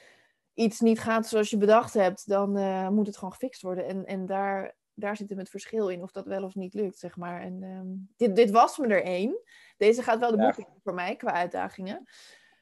iets 0.54 0.80
niet 0.80 1.00
gaat 1.00 1.26
zoals 1.28 1.50
je 1.50 1.56
bedacht 1.56 1.94
hebt, 1.94 2.28
dan 2.28 2.56
eh, 2.56 2.88
moet 2.88 3.06
het 3.06 3.16
gewoon 3.16 3.32
gefixt 3.32 3.62
worden. 3.62 3.86
En, 3.86 4.04
en 4.04 4.26
daar, 4.26 4.74
daar 4.94 5.16
zit 5.16 5.28
hem 5.28 5.38
het 5.38 5.50
verschil 5.50 5.88
in, 5.88 6.02
of 6.02 6.10
dat 6.12 6.26
wel 6.26 6.42
of 6.44 6.54
niet 6.54 6.74
lukt, 6.74 6.98
zeg 6.98 7.16
maar. 7.16 7.40
En 7.40 7.62
ehm, 7.62 7.86
dit, 8.16 8.36
dit 8.36 8.50
was 8.50 8.78
me 8.78 8.86
er 8.86 9.02
één. 9.04 9.40
Deze 9.76 10.02
gaat 10.02 10.18
wel 10.18 10.30
de 10.30 10.36
Ja. 10.36 10.46
boek 10.46 10.58
in 10.58 10.66
voor 10.82 10.94
mij, 10.94 11.16
qua 11.16 11.32
uitdagingen. 11.32 12.04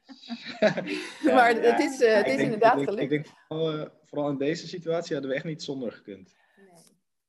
Ja, 0.61 0.75
maar 1.35 1.55
het 1.55 1.81
is, 1.81 2.01
eh, 2.01 2.15
het 2.17 2.27
is 2.27 2.33
denk- 2.37 2.41
inderdaad 2.41 2.73
ik 2.81 2.87
denk, 2.87 2.89
gelukt. 2.89 3.03
Ik 3.03 3.09
denk 3.09 3.27
vooral, 3.49 3.73
eh, 3.73 3.87
vooral 4.05 4.31
in 4.31 4.39
deze 4.39 4.69
situatie 4.69 5.13
hadden 5.13 5.31
we 5.31 5.37
echt 5.37 5.45
niet 5.47 5.63
zonder 5.63 5.93
gekund. 5.93 6.35
Nee. 6.57 6.67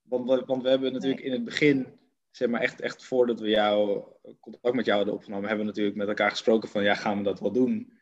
Want, 0.02 0.30
we- 0.30 0.44
want 0.46 0.64
we 0.64 0.70
hebben 0.70 0.94
natuurlijk 0.94 1.22
in 1.22 1.32
het 1.32 1.44
begin, 1.44 1.88
zeg 2.32 2.50
maar 2.50 2.62
echt, 2.62 2.82
echt 2.82 3.06
voordat 3.06 3.40
we 3.40 3.50
jou, 3.50 4.04
contact 4.40 4.76
met 4.76 4.86
jou 4.86 4.98
hadden 4.98 5.16
opgenomen, 5.16 5.48
hebben 5.48 5.66
we 5.66 5.72
natuurlijk 5.72 5.98
met 5.98 6.08
elkaar 6.08 6.30
gesproken 6.30 6.70
van, 6.70 6.84
ja, 6.84 6.94
gaan 6.96 7.18
we 7.18 7.24
dat 7.24 7.40
wel 7.40 7.52
doen? 7.52 7.94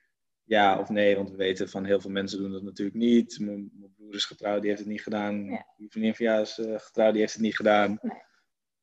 Ja 0.46 0.80
of 0.80 0.90
nee, 0.90 1.16
want 1.16 1.30
we 1.30 1.36
weten 1.36 1.70
van 1.70 1.86
heel 1.86 2.00
veel 2.02 2.12
mensen 2.12 2.38
doen 2.38 2.52
dat 2.52 2.64
natuurlijk 2.64 2.98
niet. 2.98 3.40
Mijn, 3.40 3.70
mijn 3.74 3.94
broer 3.96 4.14
is 4.14 4.26
getrouwd, 4.26 4.60
die 4.62 4.70
heeft 4.70 4.82
het 4.82 4.92
niet 4.92 5.04
gedaan. 5.04 5.46
Ja. 5.46 5.66
Die 5.78 5.90
vriendin 5.92 6.16
van 6.16 6.26
jou 6.26 6.42
is 6.42 6.58
eh, 6.60 6.80
getrouwd, 6.80 7.12
die 7.12 7.22
heeft 7.22 7.34
het 7.34 7.42
niet 7.42 7.56
gedaan. 7.56 8.00
Nee. 8.02 8.18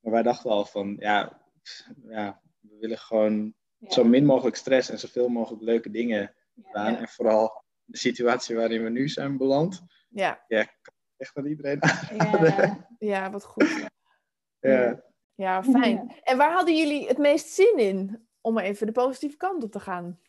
Maar 0.00 0.12
wij 0.12 0.22
dachten 0.22 0.50
al 0.50 0.64
van, 0.64 0.96
ja, 0.98 1.40
pff, 1.62 1.88
ja 2.08 2.40
we 2.60 2.76
willen 2.80 2.98
gewoon 2.98 3.54
Ja. 3.80 3.90
zo 3.90 4.04
min 4.04 4.24
mogelijk 4.24 4.56
stress 4.56 4.90
en 4.90 4.98
zoveel 4.98 5.28
mogelijk 5.28 5.62
leuke 5.62 5.90
dingen 5.90 6.34
gedaan. 6.54 6.92
Ja. 6.92 6.98
En 6.98 7.08
vooral 7.08 7.64
de 7.84 7.96
situatie 7.96 8.56
waarin 8.56 8.82
we 8.82 8.90
nu 8.90 9.08
zijn 9.08 9.36
beland. 9.36 9.82
Ja, 10.08 10.44
Echt 11.16 11.32
van 11.32 11.46
iedereen. 11.46 11.80
Ja. 12.16 12.88
ja, 12.98 13.30
wat 13.30 13.44
goed. 13.44 13.86
ja. 14.60 15.02
Ja, 15.34 15.62
fijn. 15.62 16.12
En 16.22 16.36
waar 16.36 16.52
hadden 16.52 16.76
jullie 16.76 17.06
het 17.06 17.18
meest 17.18 17.48
zin 17.48 17.74
in 17.76 18.28
om 18.40 18.58
even 18.58 18.86
de 18.86 18.92
positieve 18.92 19.36
kant 19.36 19.62
op 19.62 19.72
te 19.72 19.80
gaan? 19.80 20.20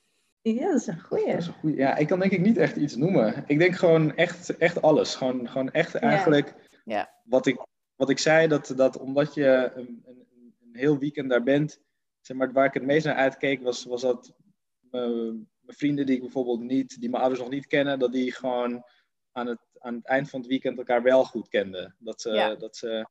ja, 0.42 0.66
dat 0.66 0.80
is 0.80 0.88
een 0.88 1.02
goeie. 1.02 1.26
Dat 1.26 1.38
is 1.38 1.48
een 1.48 1.54
goeie. 1.54 1.76
Ja, 1.76 1.96
ik 1.96 2.08
kan 2.08 2.20
denk 2.20 2.32
ik 2.32 2.42
niet 2.42 2.58
echt 2.58 2.76
iets 2.76 2.96
noemen. 2.96 3.44
Ik 3.48 3.60
denk 3.60 3.76
gewoon 3.76 4.16
echt, 4.16 4.58
echt 4.58 4.82
alles. 4.82 5.16
Gewoon, 5.16 5.50
gewoon 5.50 5.72
echt 5.72 5.96
eigenlijk 5.96 6.54
Ja. 6.86 7.10
Wat, 7.24 7.46
ik, 7.46 7.66
wat 7.96 8.10
ik 8.10 8.20
zei, 8.20 8.48
dat, 8.48 8.74
dat 8.76 8.98
omdat 8.98 9.34
je 9.34 9.72
een, 9.76 10.04
een, 10.06 10.28
een 10.64 10.76
heel 10.76 10.98
weekend 10.98 11.30
daar 11.30 11.44
bent, 11.44 11.80
zeg 12.22 12.38
maar, 12.38 12.52
waar 12.52 12.66
ik 12.66 12.74
het 12.74 12.84
meest 12.84 13.06
naar 13.06 13.16
uitkeek, 13.16 13.62
was, 13.62 13.86
was 13.86 14.02
dat 14.02 14.34
mijn 14.80 15.50
vrienden 15.66 16.06
die 16.06 16.16
ik 16.16 16.22
bijvoorbeeld 16.22 16.60
niet, 16.62 17.00
die 17.00 17.10
mijn 17.10 17.22
ouders 17.22 17.42
nog 17.42 17.52
niet 17.52 17.68
kennen, 17.68 18.00
dat 18.00 18.12
die 18.12 18.32
gewoon 18.32 18.84
aan 19.32 19.48
het, 19.48 19.60
aan 19.80 19.94
het 19.94 20.06
eind 20.06 20.30
van 20.30 20.40
het 20.40 20.50
weekend 20.50 20.78
elkaar 20.78 21.04
wel 21.04 21.26
goed 21.26 21.48
kenden. 21.48 21.96
Dat 22.00 22.22
ze, 22.22 22.30
Ja. 22.30 22.56
dat 22.56 22.76
ze 22.78 23.08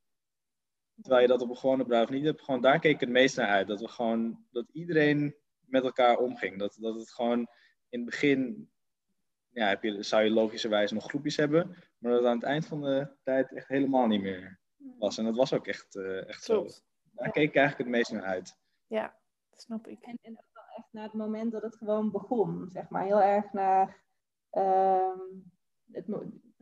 terwijl 1.01 1.23
je 1.23 1.29
dat 1.29 1.43
op 1.43 1.51
een 1.51 1.57
gewone 1.57 1.85
bruiloft 1.85 2.13
niet 2.13 2.25
hebt, 2.25 2.43
gewoon 2.43 2.61
daar 2.61 2.79
keek 2.79 2.95
ik 2.95 3.01
het 3.01 3.09
meest 3.09 3.37
naar 3.37 3.49
uit. 3.49 3.67
Dat 3.69 3.81
we 3.81 3.89
gewoon, 3.89 4.47
dat 4.51 4.67
iedereen 4.73 5.35
met 5.61 5.85
elkaar 5.85 6.17
omging. 6.19 6.59
Dat, 6.59 6.77
dat 6.81 6.95
het 6.95 7.11
gewoon 7.11 7.39
in 7.89 8.01
het 8.01 8.05
begin, 8.05 8.71
ja, 9.51 9.69
heb 9.69 9.83
je, 9.83 10.03
zou 10.03 10.23
je 10.23 10.31
logischerwijs 10.31 10.91
nog 10.91 11.05
groepjes 11.05 11.37
hebben, 11.37 11.77
maar 11.99 12.11
dat 12.13 12.21
het 12.21 12.29
aan 12.29 12.37
het 12.37 12.47
eind 12.47 12.67
van 12.67 12.81
de 12.81 13.09
tijd 13.23 13.53
echt 13.53 13.69
helemaal 13.69 14.07
niet 14.07 14.21
meer 14.23 14.61
was. 14.99 15.19
En 15.19 15.25
dat 15.25 15.37
was 15.37 15.53
ook 15.53 15.67
echt, 15.67 15.97
eh, 15.97 16.29
echt 16.29 16.45
zo. 16.45 16.67
Daar 17.13 17.31
keek 17.31 17.49
ik 17.49 17.57
eigenlijk 17.57 17.89
het 17.89 17.99
meest 17.99 18.13
naar 18.13 18.23
uit. 18.23 18.59
Ja, 18.91 19.15
dat 19.51 19.61
snap 19.61 19.87
ik. 19.87 20.03
En, 20.03 20.19
en 20.23 20.33
ook 20.33 20.51
wel 20.53 20.65
echt 20.77 20.89
naar 20.93 21.05
het 21.05 21.13
moment 21.13 21.53
dat 21.53 21.63
het 21.63 21.77
gewoon 21.77 22.11
begon, 22.11 22.69
zeg 22.71 22.89
maar. 22.89 23.05
Heel 23.05 23.23
erg 23.23 23.53
naar... 23.53 23.97
ehm, 24.51 25.19
het, 25.93 26.07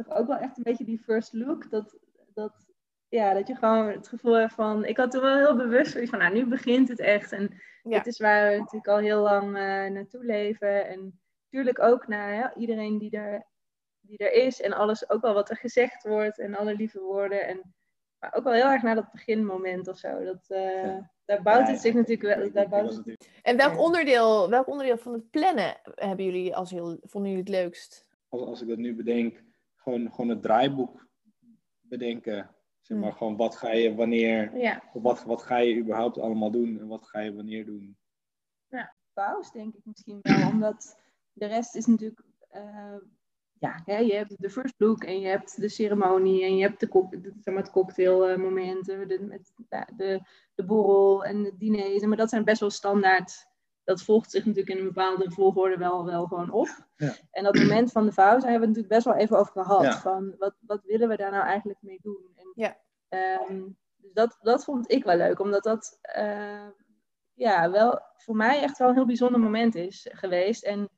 ook 0.08 0.26
wel 0.26 0.36
echt 0.36 0.56
een 0.56 0.62
beetje 0.62 0.84
die 0.84 0.98
first 0.98 1.32
look. 1.32 1.70
Dat, 1.70 1.98
dat, 2.34 2.66
ja, 3.08 3.34
dat 3.34 3.46
je 3.48 3.54
gewoon 3.54 3.86
het 3.88 4.08
gevoel 4.08 4.32
hebt 4.34 4.52
van... 4.52 4.84
Ik 4.84 4.96
had 4.96 5.10
toen 5.10 5.20
wel 5.22 5.36
heel 5.36 5.56
bewust 5.56 6.08
van, 6.08 6.18
nou, 6.18 6.34
nu 6.34 6.46
begint 6.46 6.88
het 6.88 7.00
echt. 7.00 7.32
En 7.32 7.60
Ja. 7.82 7.96
dit 7.96 8.06
is 8.06 8.18
waar 8.18 8.50
we 8.50 8.56
natuurlijk 8.58 8.88
al 8.88 8.98
heel 8.98 9.22
lang 9.22 9.46
eh, 9.46 9.90
naartoe 9.90 10.24
leven. 10.24 10.86
En 10.88 11.20
natuurlijk 11.44 11.78
ook 11.78 12.06
naar 12.06 12.34
ja, 12.34 12.54
iedereen 12.54 12.98
die 12.98 13.10
er, 13.10 13.46
die 14.00 14.18
er 14.18 14.32
is. 14.32 14.60
En 14.60 14.72
alles, 14.72 15.10
ook 15.10 15.22
wel 15.22 15.34
wat 15.34 15.50
er 15.50 15.56
gezegd 15.56 16.02
wordt. 16.02 16.38
En 16.38 16.54
alle 16.54 16.74
lieve 16.74 17.00
woorden. 17.00 17.46
En, 17.46 17.74
maar 18.18 18.34
ook 18.34 18.44
wel 18.44 18.52
heel 18.52 18.70
erg 18.70 18.82
naar 18.82 18.94
dat 18.94 19.12
beginmoment 19.12 19.88
of 19.88 19.98
zo. 19.98 20.24
Dat, 20.24 20.44
eh, 20.48 20.84
Ja. 20.84 21.16
Daar 21.28 21.42
bouwt 21.42 21.66
Ja, 21.66 21.72
het 21.72 21.80
zich 21.80 21.94
natuurlijk 21.94 22.38
wel... 22.38 22.52
Daar 22.52 22.68
bouwt 22.68 22.94
het 23.04 23.28
En 23.42 23.56
welk 23.56 23.72
Ja. 23.72 23.78
onderdeel, 23.78 24.50
welk 24.50 24.66
onderdeel 24.66 24.98
van 24.98 25.12
het 25.12 25.30
plannen 25.30 25.80
hebben 25.84 26.24
jullie 26.24 26.56
als 26.56 26.70
heel, 26.70 26.98
vonden 27.00 27.30
jullie 27.30 27.44
het 27.46 27.54
leukst? 27.54 28.08
als, 28.28 28.42
als 28.42 28.62
ik 28.62 28.68
dat 28.68 28.78
nu 28.78 28.94
bedenk, 28.94 29.42
gewoon, 29.76 30.10
gewoon 30.10 30.28
het 30.28 30.42
draaiboek 30.42 31.08
bedenken. 31.80 32.54
Zeg 32.80 32.98
maar, 32.98 33.08
Hmm. 33.08 33.18
gewoon 33.18 33.36
wat 33.36 33.56
ga 33.56 33.70
je 33.72 33.94
wanneer, 33.94 34.58
Ja, 34.58 34.82
of 34.92 35.02
wat, 35.02 35.24
wat 35.24 35.42
ga 35.42 35.56
je 35.56 35.76
überhaupt 35.76 36.18
allemaal 36.18 36.50
doen 36.50 36.78
en 36.80 36.86
wat 36.86 37.06
ga 37.06 37.20
je 37.20 37.34
wanneer 37.34 37.64
doen. 37.66 37.96
paus, 39.12 39.50
denk 39.50 39.74
ik 39.74 39.84
misschien 39.84 40.18
wel. 40.22 40.48
Omdat 40.48 40.98
de 41.32 41.46
rest 41.46 41.74
is 41.74 41.86
natuurlijk 41.86 42.20
ja, 43.60 43.80
hè, 43.84 43.98
je 43.98 44.14
hebt 44.14 44.42
de 44.42 44.50
first 44.50 44.74
look 44.78 45.04
en 45.04 45.20
je 45.20 45.26
hebt 45.26 45.60
de 45.60 45.68
ceremonie 45.68 46.44
en 46.44 46.56
je 46.56 46.62
hebt 46.62 46.80
de, 46.80 46.88
zeg 47.40 47.54
maar, 47.54 47.62
het 47.62 47.72
cocktailmomenten, 47.72 49.08
de, 49.08 49.20
met, 49.20 49.52
de, 49.96 50.20
de 50.54 50.64
borrel 50.64 51.24
en 51.24 51.42
de 51.42 51.56
diners. 51.56 52.04
Maar 52.04 52.16
dat 52.16 52.28
zijn 52.28 52.44
best 52.44 52.60
wel 52.60 52.70
standaard. 52.70 53.46
Dat 53.84 54.02
volgt 54.02 54.30
zich 54.30 54.44
natuurlijk 54.44 54.74
in 54.74 54.78
een 54.78 54.92
bepaalde 54.92 55.30
volgorde 55.30 55.76
wel, 55.76 56.04
wel 56.04 56.26
gewoon 56.26 56.50
op. 56.50 56.68
Ja. 56.96 57.14
En 57.30 57.44
dat 57.44 57.54
moment 57.54 57.92
van 57.92 58.06
de 58.06 58.12
vouw 58.12 58.30
hebben 58.30 58.44
we 58.44 58.50
het 58.50 58.60
natuurlijk 58.60 58.94
best 58.94 59.04
wel 59.04 59.14
even 59.14 59.38
over 59.38 59.52
gehad. 59.52 59.94
Van 59.94 60.34
wat, 60.38 60.54
wat 60.60 60.84
willen 60.84 61.08
we 61.08 61.16
daar 61.16 61.30
nou 61.30 61.44
eigenlijk 61.44 61.78
mee 61.82 61.98
doen? 62.02 62.32
En, 62.34 62.52
ja. 62.54 62.76
Um, 63.48 63.76
dus 63.96 64.12
dat, 64.12 64.38
dat 64.40 64.64
vond 64.64 64.90
ik 64.90 65.04
wel 65.04 65.16
leuk, 65.16 65.40
omdat 65.40 65.62
dat 65.62 65.98
uh, 66.18 66.66
ja, 67.34 67.70
wel 67.70 68.00
voor 68.16 68.36
mij 68.36 68.62
echt 68.62 68.78
wel 68.78 68.88
een 68.88 68.94
heel 68.94 69.06
bijzonder 69.06 69.40
moment 69.40 69.74
is 69.74 70.08
geweest. 70.10 70.64
En 70.64 70.88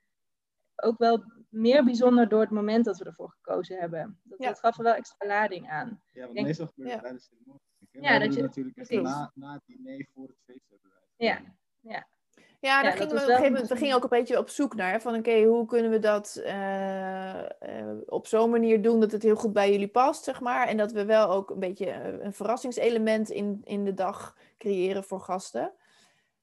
ook 0.77 0.99
wel 0.99 1.25
meer 1.51 1.85
bijzonder 1.85 2.29
door 2.29 2.41
het 2.41 2.51
moment 2.51 2.85
dat 2.85 2.99
we 2.99 3.05
ervoor 3.05 3.31
gekozen 3.31 3.79
hebben. 3.79 4.21
Dat, 4.23 4.39
dat 4.39 4.59
gaf 4.59 4.79
er 4.79 4.85
wel 4.85 4.95
extra 4.95 5.27
lading 5.27 5.69
aan. 5.69 6.03
Ja, 6.13 6.21
want 6.21 6.41
meestal 6.41 6.67
gebeurt 6.67 6.93
het 6.93 7.01
tijdens 7.01 7.29
de 7.29 7.37
ceremonie. 7.37 7.69
Ja, 7.91 8.19
dat 8.19 8.35
je 8.35 8.43
natuurlijk 8.43 8.91
na, 9.03 9.31
na 9.35 9.53
het 9.53 9.63
diner 9.67 10.09
voor 10.15 10.27
het 10.27 10.37
feest 10.45 10.71
hebben 10.71 10.91
Ja, 11.17 11.41
ja. 11.81 12.07
Ja, 12.61 12.83
daar 12.83 12.93
gingen 12.93 13.09
we, 13.09 13.15
op 13.15 13.21
een 13.21 13.27
gegeven 13.27 13.53
moment, 13.53 13.69
we 13.69 13.77
gingen 13.77 13.97
ook 13.97 14.03
een 14.03 14.09
beetje 14.09 14.39
op 14.39 14.49
zoek 14.49 14.75
naar. 14.75 15.01
Van 15.01 15.15
oké, 15.15 15.43
hoe 15.43 15.67
kunnen 15.67 15.91
we 15.91 15.99
dat 15.99 16.41
uh, 16.45 17.43
uh, 17.43 17.97
op 18.07 18.27
zo'n 18.27 18.51
manier 18.51 18.83
doen 18.83 19.01
dat 19.01 19.13
het 19.13 19.23
heel 19.23 19.37
goed 19.37 19.53
bij 19.53 19.71
jullie 19.71 19.89
past, 19.89 20.25
zeg 20.25 20.41
maar. 20.41 20.69
En 20.69 20.77
dat 20.77 20.93
we 20.93 21.05
wel 21.05 21.31
ook 21.31 21.51
een 21.51 21.59
beetje 21.59 21.93
een 22.23 22.33
verrassingselement 22.33 23.31
in, 23.31 23.61
in 23.65 23.85
de 23.85 23.95
dag 23.95 24.37
creëren 24.59 25.05
voor 25.05 25.21
gasten. 25.21 25.73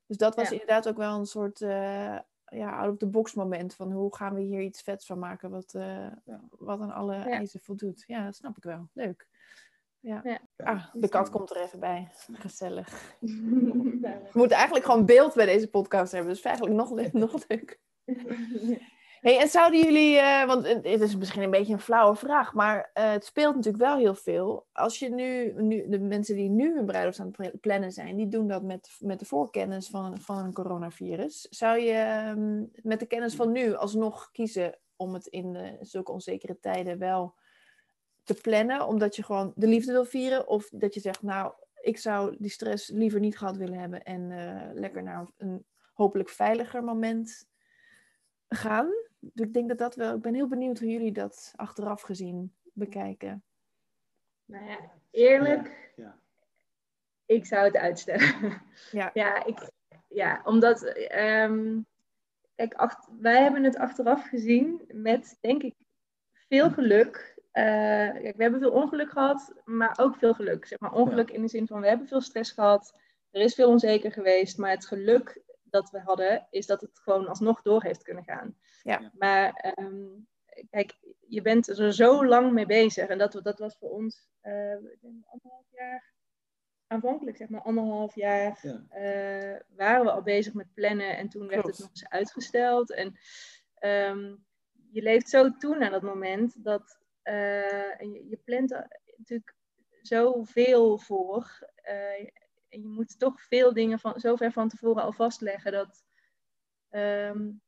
Dus 0.06 0.18
dat 0.18 0.36
was 0.36 0.46
ja. 0.46 0.52
inderdaad 0.52 0.88
ook 0.88 0.98
wel 0.98 1.20
een 1.20 1.26
soort 1.26 1.62
uh, 1.62 2.20
ja, 2.50 2.80
out 2.80 2.92
of 2.92 2.98
the 2.98 3.08
box 3.08 3.34
moment 3.34 3.74
van 3.74 3.92
hoe 3.92 4.16
gaan 4.16 4.34
we 4.34 4.42
hier 4.42 4.62
iets 4.62 4.82
vets 4.82 5.06
van 5.06 5.20
maken 5.20 5.50
wat, 5.50 5.74
uh, 5.76 6.08
ja. 6.26 6.42
wat 6.50 6.80
aan 6.80 6.94
alle 6.94 7.16
ja. 7.16 7.26
eisen 7.26 7.60
voldoet. 7.60 8.04
Ja, 8.08 8.26
dat 8.26 8.36
snap 8.36 8.58
ik 8.58 8.64
wel. 8.64 8.88
Leuk. 8.94 9.28
Ja. 10.00 10.22
ja. 10.24 10.40
Ah, 10.58 10.86
de 10.94 11.10
kat 11.10 11.30
komt 11.30 11.50
er 11.50 11.62
even 11.62 11.80
bij. 11.80 12.12
Gezellig. 12.32 13.18
We 14.32 14.32
moeten 14.34 14.58
eigenlijk 14.58 14.86
gewoon 14.86 15.06
beeld 15.06 15.34
bij 15.34 15.46
deze 15.46 15.70
podcast 15.70 16.12
hebben. 16.12 16.34
Dus 16.34 16.42
eigenlijk 16.42 16.76
nog, 16.76 17.12
nog 17.14 17.48
leuk. 17.48 17.80
Hey, 19.22 19.40
en 19.40 19.48
zouden 19.48 19.80
jullie, 19.80 20.16
uh, 20.16 20.46
want 20.46 20.68
het 20.68 21.02
is 21.02 21.16
misschien 21.16 21.42
een 21.42 21.52
beetje 21.52 21.74
een 21.74 21.80
flauwe 21.80 22.16
vraag, 22.16 22.54
maar 22.54 22.78
uh, 22.78 23.12
het 23.12 23.26
speelt 23.26 23.56
natuurlijk 23.56 23.84
wel 23.84 23.98
heel 23.98 24.16
veel. 24.16 24.68
Als 24.72 25.00
je 25.00 25.10
nu, 25.10 25.54
nu, 25.62 25.90
de 25.90 26.00
mensen 26.00 26.36
die 26.36 26.50
nu 26.50 26.78
een 26.78 26.86
bruiloft 26.86 27.20
aan 27.20 27.34
het 27.38 27.62
plannen 27.62 27.92
zijn, 27.92 28.16
die 28.16 28.28
doen 28.28 28.48
dat 28.48 28.64
met, 28.64 28.98
met 29.00 29.20
de 29.20 29.26
voorkennis 29.26 29.90
van, 29.90 30.20
van 30.20 30.38
een 30.38 30.54
coronavirus. 30.54 31.42
Zou 31.50 31.80
je 31.80 32.32
um, 32.36 32.72
met 32.84 33.00
de 33.00 33.06
kennis 33.06 33.36
van 33.36 33.52
nu 33.52 33.74
alsnog 33.74 34.32
kiezen 34.32 34.78
om 34.96 35.14
het 35.14 35.28
in 35.28 35.54
de, 35.54 35.78
zulke 35.82 36.12
onzekere 36.12 36.60
tijden 36.60 36.98
wel 36.98 37.36
te 38.24 38.34
plannen, 38.34 38.88
omdat 38.88 39.16
je 39.16 39.24
gewoon 39.24 39.54
de 39.56 39.68
liefde 39.68 39.92
wil 39.92 40.06
vieren? 40.06 40.48
Of 40.48 40.70
dat 40.72 40.94
je 40.94 41.00
zegt, 41.00 41.22
nou, 41.22 41.54
ik 41.82 41.98
zou 41.98 42.36
die 42.40 42.52
stress 42.52 42.90
liever 42.90 43.20
niet 43.20 43.38
gehad 43.38 43.58
willen 43.58 43.80
hebben 43.80 44.04
en 44.04 44.30
uh, 44.30 44.62
lekker 44.74 45.04
naar 45.04 45.28
een 45.38 45.66
hopelijk 45.94 46.30
veiliger 46.30 46.84
moment 46.84 47.46
gaan? 48.48 49.06
Dus 49.20 49.48
ik 49.48 49.54
denk 49.54 49.68
dat 49.68 49.78
dat 49.78 49.96
wel. 49.96 50.16
Ik 50.16 50.22
ben 50.22 50.34
heel 50.34 50.48
benieuwd 50.48 50.80
hoe 50.80 50.90
jullie 50.90 51.12
dat 51.12 51.54
achteraf 51.56 52.02
gezien 52.02 52.54
bekijken. 52.74 53.44
Nou 54.46 54.66
ja, 54.66 54.80
eerlijk. 55.12 55.92
Ja, 55.96 56.04
ja. 56.04 56.20
Ik 57.26 57.46
zou 57.46 57.66
het 57.66 57.78
uitstellen. 57.78 58.62
Ja, 58.92 59.10
ja, 59.22 59.46
ik, 59.46 59.70
ja 60.08 60.42
omdat. 60.44 60.96
Um, 61.16 61.86
kijk, 62.56 62.74
acht, 62.74 63.08
wij 63.20 63.42
hebben 63.42 63.64
het 63.64 63.78
achteraf 63.78 64.28
gezien 64.28 64.82
met, 64.88 65.38
denk 65.42 65.64
ik, 65.64 65.76
veel 66.32 66.70
geluk. 66.70 67.36
Uh, 67.54 67.64
kijk, 68.22 68.36
we 68.36 68.42
hebben 68.44 68.60
veel 68.60 68.72
ongeluk 68.72 69.10
gehad, 69.10 69.54
maar 69.66 69.98
ook 70.00 70.16
veel 70.16 70.34
geluk. 70.34 70.66
Zeg 70.66 70.80
maar 70.80 70.94
ongeluk 70.94 71.30
ja. 71.30 71.36
in 71.36 71.42
de 71.42 71.48
zin 71.48 71.68
van 71.68 71.82
we 71.82 71.88
hebben 71.88 72.08
veel 72.08 72.22
stress 72.22 72.52
gehad. 72.52 73.00
Er 73.32 73.42
is 73.42 73.54
veel 73.54 73.70
onzeker 73.70 74.12
geweest, 74.12 74.58
maar 74.58 74.70
het 74.70 74.86
geluk 74.86 75.42
dat 75.64 75.90
we 75.90 76.00
hadden, 76.00 76.48
is 76.50 76.66
dat 76.66 76.82
het 76.82 77.00
gewoon 77.00 77.28
alsnog 77.28 77.62
door 77.62 77.84
heeft 77.84 78.04
kunnen 78.04 78.24
gaan. 78.24 78.56
Ja. 78.84 79.12
Maar 79.14 79.74
um, 79.80 80.28
kijk, 80.70 80.98
je 81.28 81.42
bent 81.42 81.68
er 81.68 81.94
zo 81.94 82.26
lang 82.26 82.52
mee 82.52 82.66
bezig. 82.66 83.08
En 83.08 83.18
dat, 83.18 83.40
dat 83.44 83.60
was 83.60 83.78
voor 83.78 83.90
ons 83.90 84.30
uh, 84.44 84.76
anderhalf 85.26 85.66
jaar, 85.72 86.14
aanvankelijk 86.88 87.38
zeg 87.38 87.50
maar 87.50 87.62
anderhalf 87.62 88.16
jaar, 88.16 88.60
ja. 88.62 88.86
uh, 88.94 89.60
waren 89.76 90.06
we 90.06 90.12
al 90.12 90.22
bezig 90.22 90.54
met 90.54 90.74
plannen. 90.74 91.18
En 91.18 91.30
toen 91.30 91.48
werd 91.48 91.66
het 91.66 91.80
nog 91.80 91.90
eens 91.90 92.10
uitgesteld. 92.10 92.94
En 92.94 93.18
um, 93.80 94.46
je 94.92 95.02
leeft 95.02 95.30
zo 95.30 95.58
toe 95.58 95.78
naar 95.78 95.92
dat 95.92 96.02
moment 96.02 96.64
dat 96.64 97.00
uh, 97.24 98.02
en 98.02 98.12
je, 98.12 98.28
je 98.30 98.38
plant 98.38 98.72
er 98.72 99.02
natuurlijk 99.18 99.56
zoveel 100.02 100.98
voor 100.98 101.70
en 102.70 102.82
je 102.82 102.88
moet 102.88 103.20
toch 103.20 103.42
veel 103.42 103.74
dingen 103.74 104.00
van, 104.00 104.20
zo 104.20 104.36
ver 104.36 104.52
van 104.52 104.70
tevoren 104.70 105.04
al 105.04 105.14
vastleggen 105.14 105.72
dat, 105.72 106.04
um, 106.90 107.62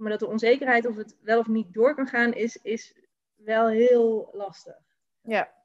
maar 0.00 0.10
dat 0.10 0.20
de 0.20 0.26
onzekerheid 0.26 0.86
of 0.86 0.96
het 0.96 1.16
wel 1.20 1.38
of 1.38 1.46
niet 1.46 1.72
door 1.72 1.94
kan 1.94 2.06
gaan, 2.06 2.32
is, 2.32 2.56
is 2.56 2.94
wel 3.34 3.68
heel 3.68 4.30
lastig. 4.32 4.78
Ja. 5.20 5.58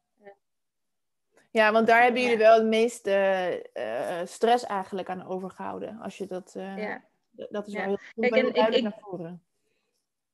Ja, 1.52 1.72
want 1.72 1.88
daar 1.88 2.04
hebben 2.04 2.22
jullie 2.22 2.38
wel 2.38 2.58
het 2.58 2.68
meeste 2.68 3.70
uh, 3.74 4.26
stress 4.26 4.64
eigenlijk 4.64 5.10
aan 5.10 5.28
overgehouden. 5.28 6.00
Als 6.00 6.18
je 6.18 6.28
dat, 6.28 6.54
uh, 6.58 6.78
ja. 6.78 7.04
dat 7.32 7.68
is 7.68 7.74
wel 7.74 7.84
heel, 7.84 8.00
Kijk, 8.16 8.36
heel 8.36 8.54
duidelijk 8.54 8.76
ik, 8.76 8.82
naar 8.84 9.00
voren. 9.00 9.44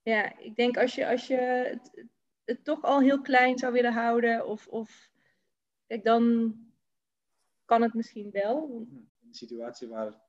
Ja, 0.02 0.38
ik 0.40 0.56
denk 0.56 0.78
als 0.78 0.96
je, 0.96 1.08
als 1.08 1.28
je 1.28 1.36
het, 1.36 2.06
het, 2.46 2.64
toch 2.64 2.82
al 2.84 3.00
heel 3.00 3.22
klein 3.22 3.58
zou 3.58 3.74
willen 3.74 3.94
houden, 3.94 4.48
of, 4.48 4.68
of 4.68 5.10
kijk, 5.88 6.04
dan 6.04 6.56
kan 7.66 7.82
het 7.82 7.94
misschien 7.94 8.32
wel. 8.32 8.70
Een 9.24 9.34
situatie 9.34 9.88
waar, 9.88 10.22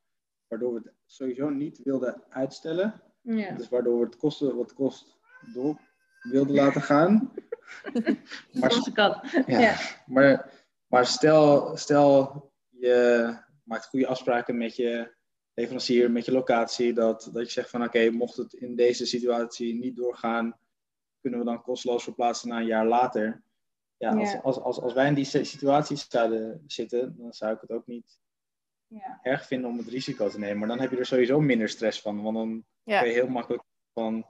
waardoor 0.48 0.72
we 0.72 0.80
het 0.84 0.92
sowieso 1.06 1.48
niet 1.48 1.82
wilden 1.82 2.22
uitstellen. 2.28 3.02
Ja. 3.22 3.54
Dus 3.54 3.68
waardoor 3.68 3.98
we 3.98 4.04
het 4.04 4.16
kosten 4.16 4.56
wat 4.56 4.74
kost 4.74 5.18
door 5.52 5.80
wilden 6.22 6.54
laten 6.54 6.82
gaan. 6.82 7.32
maar, 8.60 8.90
kan. 8.92 9.20
Ja, 9.46 9.60
ja. 9.60 9.76
Maar, 10.06 10.52
maar 10.86 11.06
stel, 11.06 11.76
stel 11.76 12.52
je 12.68 13.36
maakt 13.64 13.86
goede 13.86 14.06
afspraken 14.06 14.56
met 14.56 14.76
je 14.76 15.14
leverancier, 15.54 16.10
met 16.10 16.24
je 16.24 16.32
locatie, 16.32 16.92
dat, 16.92 17.30
dat 17.32 17.46
je 17.46 17.52
zegt 17.52 17.70
van 17.70 17.80
oké, 17.80 17.96
okay, 17.96 18.08
mocht 18.08 18.36
het 18.36 18.52
in 18.52 18.76
deze 18.76 19.06
situatie 19.06 19.74
niet 19.74 19.96
doorgaan, 19.96 20.58
kunnen 21.20 21.38
we 21.38 21.44
dan 21.44 21.62
kosteloos 21.62 22.04
verplaatsen 22.04 22.48
naar 22.48 22.60
een 22.60 22.66
jaar 22.66 22.86
later 22.86 23.42
ja, 23.96 24.16
als, 24.16 24.42
als, 24.42 24.60
als, 24.60 24.80
als 24.80 24.92
wij 24.92 25.06
in 25.06 25.14
die 25.14 25.24
situaties 25.24 26.06
zouden 26.08 26.62
zitten, 26.66 27.14
dan 27.18 27.32
zou 27.32 27.54
ik 27.54 27.60
het 27.60 27.70
ook 27.70 27.86
niet 27.86 28.20
ja. 28.92 29.18
erg 29.22 29.46
vinden 29.46 29.70
om 29.70 29.78
het 29.78 29.88
risico 29.88 30.28
te 30.28 30.38
nemen. 30.38 30.58
Maar 30.58 30.68
dan 30.68 30.80
heb 30.80 30.90
je 30.90 30.96
er 30.98 31.06
sowieso 31.06 31.40
minder 31.40 31.68
stress 31.68 32.00
van. 32.00 32.22
Want 32.22 32.36
dan 32.36 32.64
ja. 32.82 32.98
kun 32.98 33.08
je 33.08 33.14
heel 33.14 33.28
makkelijk 33.28 33.62
van, 33.92 34.26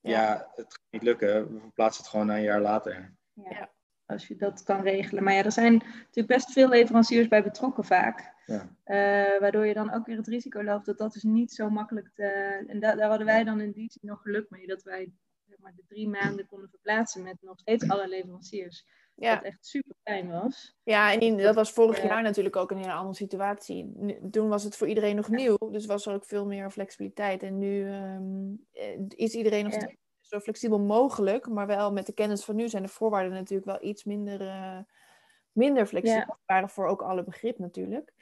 ja. 0.00 0.50
het 0.54 0.72
gaat 0.72 0.86
niet 0.90 1.02
lukken, 1.02 1.54
we 1.54 1.60
verplaatsen 1.60 2.02
het 2.02 2.10
gewoon 2.10 2.28
een 2.28 2.42
jaar 2.42 2.60
later. 2.60 3.16
Ja. 3.32 3.70
Als 4.06 4.28
je 4.28 4.36
dat 4.36 4.62
kan 4.62 4.82
regelen. 4.82 5.24
Maar 5.24 5.34
ja, 5.34 5.44
er 5.44 5.52
zijn 5.52 5.72
natuurlijk 5.72 6.26
best 6.26 6.52
veel 6.52 6.68
leveranciers 6.68 7.28
bij 7.28 7.42
betrokken 7.42 7.84
vaak. 7.84 8.32
Ja. 8.46 8.76
Uh, 8.84 9.40
waardoor 9.40 9.66
je 9.66 9.74
dan 9.74 9.92
ook 9.92 10.06
weer 10.06 10.16
het 10.16 10.26
risico 10.26 10.62
loopt 10.62 10.86
dat 10.86 10.98
dat 10.98 11.12
dus 11.12 11.22
niet 11.22 11.52
zo 11.52 11.70
makkelijk 11.70 12.10
te... 12.14 12.24
En 12.66 12.80
da 12.80 12.94
daar 12.94 13.08
hadden 13.08 13.26
wij 13.26 13.44
dan 13.44 13.60
in 13.60 13.72
die 13.72 13.92
zin 13.92 14.08
nog 14.10 14.22
geluk 14.22 14.50
mee. 14.50 14.66
Dat 14.66 14.82
wij 14.82 15.12
zeg 15.58 15.66
maar, 15.66 15.74
de 15.76 15.94
drie 15.94 16.08
maanden 16.08 16.46
konden 16.46 16.68
verplaatsen 16.68 17.22
met 17.22 17.36
nog 17.40 17.58
steeds 17.58 17.88
alle 17.88 18.08
leveranciers. 18.08 18.86
Ja. 19.14 19.34
Wat 19.34 19.44
echt 19.44 19.66
super 19.66 19.96
fijn 20.02 20.30
was. 20.30 20.76
Ja, 20.82 21.12
en 21.12 21.20
in, 21.20 21.36
dat 21.36 21.54
was 21.54 21.72
vorig 21.72 22.02
jaar 22.02 22.22
natuurlijk 22.22 22.56
ook 22.56 22.70
een 22.70 22.76
hele 22.76 22.92
andere 22.92 23.14
situatie. 23.14 23.92
Toen 24.30 24.48
was 24.48 24.64
het 24.64 24.76
voor 24.76 24.88
iedereen 24.88 25.16
nog 25.16 25.28
nieuw, 25.28 25.56
dus 25.70 25.86
was 25.86 26.06
er 26.06 26.14
ook 26.14 26.24
veel 26.24 26.46
meer 26.46 26.70
flexibiliteit. 26.70 27.42
En 27.42 27.58
nu 27.58 27.92
um, 27.92 28.66
is 29.08 29.34
iedereen 29.34 29.64
nog 29.64 29.72
steeds 29.72 29.96
zo 30.20 30.40
flexibel 30.40 30.80
mogelijk, 30.80 31.48
maar 31.48 31.66
wel 31.66 31.92
met 31.92 32.06
de 32.06 32.12
kennis 32.12 32.44
van 32.44 32.56
nu 32.56 32.68
zijn 32.68 32.82
de 32.82 32.88
voorwaarden 32.88 33.32
natuurlijk 33.32 33.68
wel 33.68 33.88
iets 33.88 34.04
minder, 34.04 34.40
uh, 34.40 34.78
minder 35.52 35.86
flexibel. 35.86 36.24
Ja. 36.26 36.38
waren 36.46 36.68
voor 36.68 36.86
ook 36.86 37.02
alle 37.02 37.24
begrip 37.24 37.58
natuurlijk. 37.58 38.12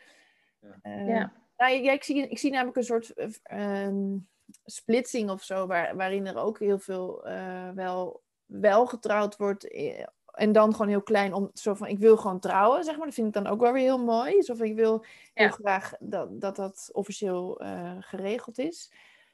Ja. 0.61 0.78
Uh, 0.82 1.09
ja. 1.09 1.32
Nou, 1.57 1.72
ja, 1.72 1.93
ik, 1.93 2.05
zie, 2.05 2.28
ik 2.28 2.39
zie 2.39 2.51
namelijk 2.51 2.76
een 2.76 2.84
soort 2.84 3.14
um, 3.53 4.28
splitsing 4.65 5.31
of 5.31 5.43
zo, 5.43 5.67
waar, 5.67 5.97
waarin 5.97 6.27
er 6.27 6.37
ook 6.37 6.59
heel 6.59 6.79
veel 6.79 7.29
uh, 7.29 7.71
wel, 7.71 8.23
wel 8.47 8.87
getrouwd 8.87 9.37
wordt. 9.37 9.71
Eh, 9.71 10.07
en 10.37 10.53
dan 10.53 10.73
gewoon 10.73 10.89
heel 10.89 11.03
klein 11.03 11.35
om 11.35 11.51
zo 11.55 11.75
van 11.75 11.87
ik 11.87 11.99
wil 11.99 12.17
gewoon 12.17 12.41
trouwen, 12.41 12.85
zeg 12.85 12.97
maar. 12.97 13.07
Dat 13.07 13.15
vind 13.15 13.27
ik 13.27 13.43
dan 13.43 13.47
ook 13.47 13.61
wel 13.61 13.73
weer 13.73 13.83
heel 13.83 14.05
mooi. 14.05 14.43
Zo 14.43 14.55
van 14.55 14.67
ik 14.67 14.75
wil 14.75 15.05
heel 15.35 15.51
graag 15.51 15.93
dat, 16.01 16.41
dat 16.41 16.57
dat 16.57 16.89
officieel 16.93 17.63
uh, 17.63 17.93
geregeld 18.01 18.59
is. 18.59 18.93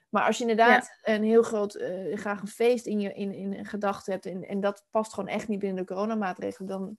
Maar 0.09 0.27
als 0.27 0.37
je 0.37 0.43
inderdaad 0.43 0.99
ja. 1.03 1.15
een 1.15 1.23
heel 1.23 1.43
groot, 1.43 1.75
uh, 1.75 2.17
graag 2.17 2.41
een 2.41 2.49
feest 2.49 2.87
in 2.87 3.01
je 3.01 3.13
in, 3.13 3.33
in, 3.33 3.53
in 3.53 3.65
gedachten 3.67 4.13
hebt 4.13 4.27
en, 4.27 4.49
en 4.49 4.61
dat 4.61 4.87
past 4.91 5.15
gewoon 5.15 5.29
echt 5.29 5.49
niet 5.49 5.59
binnen 5.59 5.85
de 5.85 5.95
coronamaatregelen, 5.95 6.69
dan 6.69 6.99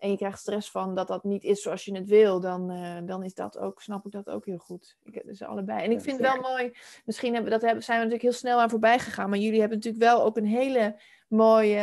en 0.00 0.10
je 0.10 0.16
krijgt 0.16 0.38
stress 0.38 0.70
van 0.70 0.94
dat 0.94 1.08
dat 1.08 1.24
niet 1.24 1.44
is 1.44 1.62
zoals 1.62 1.84
je 1.84 1.94
het 1.94 2.08
wil, 2.08 2.40
dan, 2.40 2.72
uh, 2.72 2.98
dan 3.04 3.24
is 3.24 3.34
dat 3.34 3.58
ook, 3.58 3.82
snap 3.82 4.06
ik 4.06 4.12
dat 4.12 4.28
ook 4.28 4.44
heel 4.44 4.58
goed. 4.58 4.96
Ik, 5.02 5.22
dus 5.26 5.42
allebei. 5.42 5.84
En 5.84 5.90
ik 5.90 6.00
vind 6.00 6.18
het 6.18 6.32
wel 6.32 6.40
mooi, 6.40 6.72
misschien 7.04 7.32
hebben, 7.34 7.50
dat 7.50 7.60
hebben, 7.62 7.82
zijn 7.82 7.98
we 7.98 8.04
natuurlijk 8.04 8.30
heel 8.30 8.40
snel 8.40 8.60
aan 8.60 8.70
voorbij 8.70 8.98
gegaan, 8.98 9.30
maar 9.30 9.38
jullie 9.38 9.60
hebben 9.60 9.76
natuurlijk 9.78 10.04
wel 10.04 10.22
ook 10.22 10.36
een 10.36 10.46
hele 10.46 11.00
mooie 11.28 11.76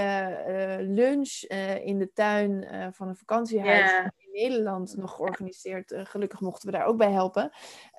uh, 0.48 0.88
lunch 0.96 1.44
uh, 1.48 1.86
in 1.86 2.00
de 2.00 2.12
tuin 2.14 2.68
van 2.94 3.08
een 3.08 3.16
vakantiehuis 3.16 3.92
in 4.18 4.32
Nederland 4.32 4.96
nog 4.98 5.16
georganiseerd. 5.16 5.94
gelukkig 5.98 6.40
mochten 6.40 6.72
we 6.72 6.78
daar 6.78 6.86
ook 6.86 6.98
bij 6.98 7.12
helpen. 7.12 7.52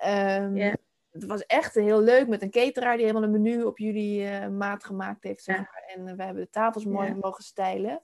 Um, 0.07 0.77
het 1.11 1.25
was 1.25 1.45
echt 1.45 1.73
heel 1.73 2.01
leuk 2.01 2.27
met 2.27 2.41
een 2.41 2.51
cateraar 2.51 2.95
die 2.95 3.05
helemaal 3.05 3.29
een 3.29 3.41
menu 3.41 3.63
op 3.63 3.77
jullie 3.77 4.49
maat 4.49 4.83
gemaakt 4.83 5.23
heeft. 5.23 5.43
Zeg 5.43 5.57
maar. 5.57 5.83
En 5.95 6.15
we 6.17 6.23
hebben 6.23 6.43
de 6.43 6.49
tafels 6.49 6.85
mooi 6.85 7.13
mogen 7.13 7.43
stijlen 7.43 8.01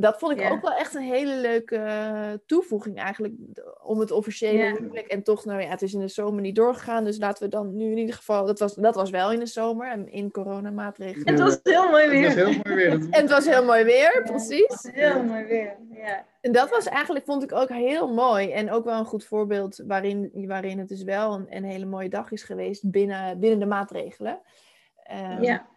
dat 0.00 0.18
vond 0.18 0.40
ik 0.40 0.50
ook 0.50 0.62
wel 0.62 0.72
echt 0.72 0.94
een 0.94 1.02
hele 1.02 1.34
leuke 1.34 1.76
eh, 1.76 2.32
toevoeging 2.46 2.98
eigenlijk 2.98 3.34
om 3.82 4.00
het 4.00 4.10
officiële 4.10 4.76
huwelijk. 4.78 5.06
En 5.06 5.22
toch, 5.22 5.44
nou 5.44 5.60
ja, 5.60 5.68
het 5.68 5.82
is 5.82 5.94
in 5.94 6.00
de 6.00 6.08
zomer 6.08 6.40
niet 6.40 6.54
doorgegaan. 6.54 7.04
Dus 7.04 7.18
laten 7.18 7.44
we 7.44 7.48
dan 7.48 7.76
nu 7.76 7.90
in 7.90 7.98
ieder 7.98 8.14
geval, 8.14 8.46
dat 8.46 8.58
was, 8.58 8.74
dat 8.74 8.94
was 8.94 9.10
wel 9.10 9.32
in 9.32 9.38
de 9.38 9.46
zomer 9.46 9.90
en 9.90 10.12
in 10.12 10.30
coronamaatregelen. 10.30 11.28
Het 11.28 11.38
was 11.40 11.60
heel 11.62 11.90
mooi 11.90 12.08
weer. 12.08 12.28
Het 12.28 12.34
was 12.34 12.44
heel 12.44 12.60
mooi 12.64 12.74
weer. 12.74 12.92
en 13.10 13.20
het 13.20 13.30
was 13.30 13.46
heel 13.46 13.64
mooi 13.64 13.84
weer, 13.84 14.22
precies. 14.24 14.88
heel 14.92 15.22
mooi 15.22 15.44
weer, 15.44 15.76
ja. 15.90 16.24
En 16.40 16.52
dat 16.52 16.70
was 16.70 16.86
eigenlijk, 16.86 17.24
vond 17.24 17.42
ik 17.42 17.52
ook 17.52 17.68
heel 17.68 18.12
mooi. 18.12 18.52
En 18.52 18.70
ook 18.70 18.84
wel 18.84 18.98
een 18.98 19.04
goed 19.04 19.24
voorbeeld 19.24 19.82
waarin, 19.86 20.30
waarin 20.34 20.78
het 20.78 20.88
dus 20.88 21.02
wel 21.02 21.34
een, 21.34 21.46
een 21.48 21.64
hele 21.64 21.86
mooie 21.86 22.08
dag 22.08 22.30
is 22.30 22.42
geweest 22.42 22.90
binnen, 22.90 23.38
binnen 23.40 23.58
de 23.58 23.66
maatregelen. 23.66 24.40
Um, 25.12 25.42
ja. 25.42 25.68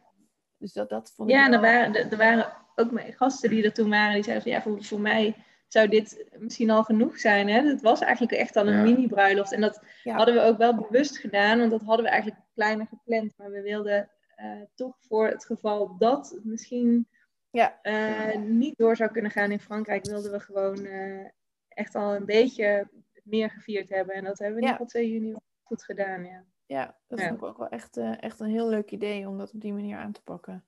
Dus 0.58 0.74
dat, 0.74 0.90
dat 0.90 1.14
vond 1.16 1.30
ik 1.30 1.36
Ja, 1.36 1.46
en 1.46 1.54
er 1.54 1.62
waren, 1.62 2.12
er 2.12 2.18
waren 2.18 2.54
ook 2.76 2.92
mijn 2.92 3.14
gasten 3.14 3.50
die 3.50 3.64
er 3.64 3.74
toen 3.74 3.90
waren, 3.90 4.14
die 4.14 4.24
zeiden 4.24 4.44
van 4.44 4.52
ja, 4.52 4.62
voor, 4.62 4.84
voor 4.84 5.00
mij 5.00 5.36
zou 5.74 5.88
dit 5.88 6.26
misschien 6.38 6.70
al 6.70 6.84
genoeg 6.84 7.20
zijn. 7.20 7.48
Hè? 7.48 7.62
Het 7.62 7.82
was 7.82 8.02
eigenlijk 8.02 8.32
echt 8.32 8.56
al 8.56 8.68
een 8.68 8.84
mini-bruiloft. 8.84 9.54
En 9.54 9.62
dat 9.62 9.84
hadden 10.04 10.34
we 10.34 10.42
ook 10.42 10.58
wel 10.58 10.76
bewust 10.76 11.18
gedaan, 11.18 11.60
want 11.60 11.72
dat 11.72 11.82
hadden 11.82 12.06
we 12.06 12.12
eigenlijk 12.12 12.42
kleiner 12.54 12.88
gepland. 12.88 13.34
Maar 13.38 13.52
we 13.52 13.62
wilden 13.62 14.10
uh, 14.38 14.62
toch 14.76 14.96
voor 15.00 15.28
het 15.28 15.46
geval 15.46 15.98
dat 15.98 16.30
het 16.30 16.46
misschien 16.46 17.08
ja. 17.50 17.80
Uh, 17.84 18.36
niet 18.38 18.78
door 18.78 18.96
zou 18.96 19.12
kunnen 19.12 19.32
gaan 19.32 19.52
in 19.52 19.60
Frankrijk, 19.60 20.06
wilden 20.06 20.32
we 20.32 20.40
gewoon 20.40 20.80
uh, 20.80 21.28
echt 21.68 21.96
al 21.96 22.16
een 22.16 22.26
beetje 22.26 22.90
meer 23.24 23.50
gevierd 23.50 23.90
hebben. 23.90 24.16
En 24.16 24.24
dat 24.24 24.40
hebben 24.40 24.60
we 24.60 24.68
ja. 24.68 24.78
op 24.80 24.88
2 24.88 25.12
juni 25.12 25.36
goed 25.64 25.84
gedaan. 25.84 26.26
Ja, 26.26 26.44
ja 26.66 26.98
dat 27.08 27.22
vond 27.22 27.34
ik 27.34 27.44
ook 27.44 27.58
wel 27.58 27.70
echt, 27.70 27.98
echt 27.98 28.40
een 28.40 28.50
heel 28.50 28.70
leuk 28.70 28.92
idee 28.92 29.28
om 29.28 29.38
dat 29.38 29.54
op 29.54 29.62
die 29.62 29.74
manier 29.74 29.98
aan 29.98 30.12
te 30.12 30.22
pakken. 30.22 30.66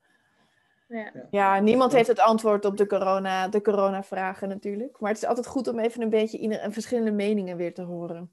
Ja. 0.88 1.12
ja, 1.30 1.60
niemand 1.60 1.94
heeft 1.94 2.08
het 2.08 2.20
antwoord 2.20 2.66
op 2.66 2.78
de, 2.78 2.88
corona, 2.88 3.48
de 3.48 3.62
corona-vragen 3.62 4.48
natuurlijk. 4.48 5.00
Maar 5.00 5.10
het 5.10 5.22
is 5.22 5.28
altijd 5.28 5.48
goed 5.48 5.68
om 5.68 5.80
even 5.80 6.02
een 6.02 6.10
beetje 6.10 6.38
ieder, 6.38 6.72
verschillende 6.72 7.12
meningen 7.12 7.58
weer 7.58 7.74
te 7.74 7.82
horen. 7.82 8.32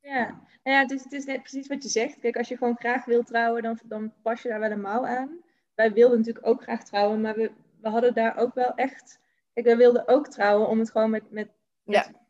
Ja, 0.00 0.24
nou 0.62 0.76
ja 0.76 0.80
het, 0.80 0.90
is, 0.90 1.04
het 1.04 1.12
is 1.12 1.24
net 1.24 1.40
precies 1.40 1.66
wat 1.66 1.82
je 1.82 1.88
zegt. 1.88 2.18
Kijk, 2.18 2.36
als 2.36 2.48
je 2.48 2.56
gewoon 2.56 2.76
graag 2.78 3.04
wil 3.04 3.22
trouwen, 3.22 3.62
dan, 3.62 3.78
dan 3.84 4.12
pas 4.22 4.42
je 4.42 4.48
daar 4.48 4.60
wel 4.60 4.70
een 4.70 4.80
mouw 4.80 5.06
aan. 5.06 5.40
Wij 5.74 5.92
wilden 5.92 6.18
natuurlijk 6.18 6.46
ook 6.46 6.62
graag 6.62 6.84
trouwen, 6.84 7.20
maar 7.20 7.34
we, 7.34 7.50
we 7.80 7.88
hadden 7.88 8.14
daar 8.14 8.36
ook 8.36 8.54
wel 8.54 8.74
echt... 8.74 9.20
Kijk, 9.52 9.66
wij 9.66 9.76
wilden 9.76 10.08
ook 10.08 10.28
trouwen 10.28 10.68
om 10.68 10.78
het 10.78 10.90
gewoon 10.90 11.10
met, 11.10 11.30
met, 11.30 11.48
ja 11.84 12.21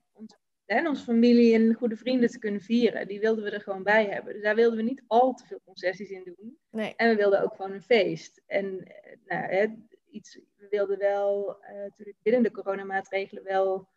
en 0.76 0.88
onze 0.88 1.04
familie 1.04 1.54
en 1.54 1.74
goede 1.74 1.96
vrienden 1.96 2.30
te 2.30 2.38
kunnen 2.38 2.60
vieren. 2.60 3.08
Die 3.08 3.20
wilden 3.20 3.44
we 3.44 3.50
er 3.50 3.60
gewoon 3.60 3.82
bij 3.82 4.06
hebben. 4.06 4.32
Dus 4.32 4.42
daar 4.42 4.54
wilden 4.54 4.76
we 4.76 4.82
niet 4.84 5.02
al 5.06 5.34
te 5.34 5.46
veel 5.46 5.60
concessies 5.64 6.10
in 6.10 6.22
doen. 6.24 6.58
Nee. 6.70 6.94
En 6.96 7.08
we 7.08 7.16
wilden 7.16 7.42
ook 7.42 7.54
gewoon 7.54 7.72
een 7.72 7.82
feest. 7.82 8.42
En 8.46 8.84
eh, 8.84 9.16
nou, 9.24 9.52
hè, 9.52 9.66
iets, 10.10 10.40
we 10.56 10.66
wilden 10.70 10.98
wel, 10.98 11.56
uh, 11.62 11.78
natuurlijk 11.78 12.16
binnen 12.22 12.42
de 12.42 12.50
coronamaatregelen, 12.50 13.44
wel 13.44 13.88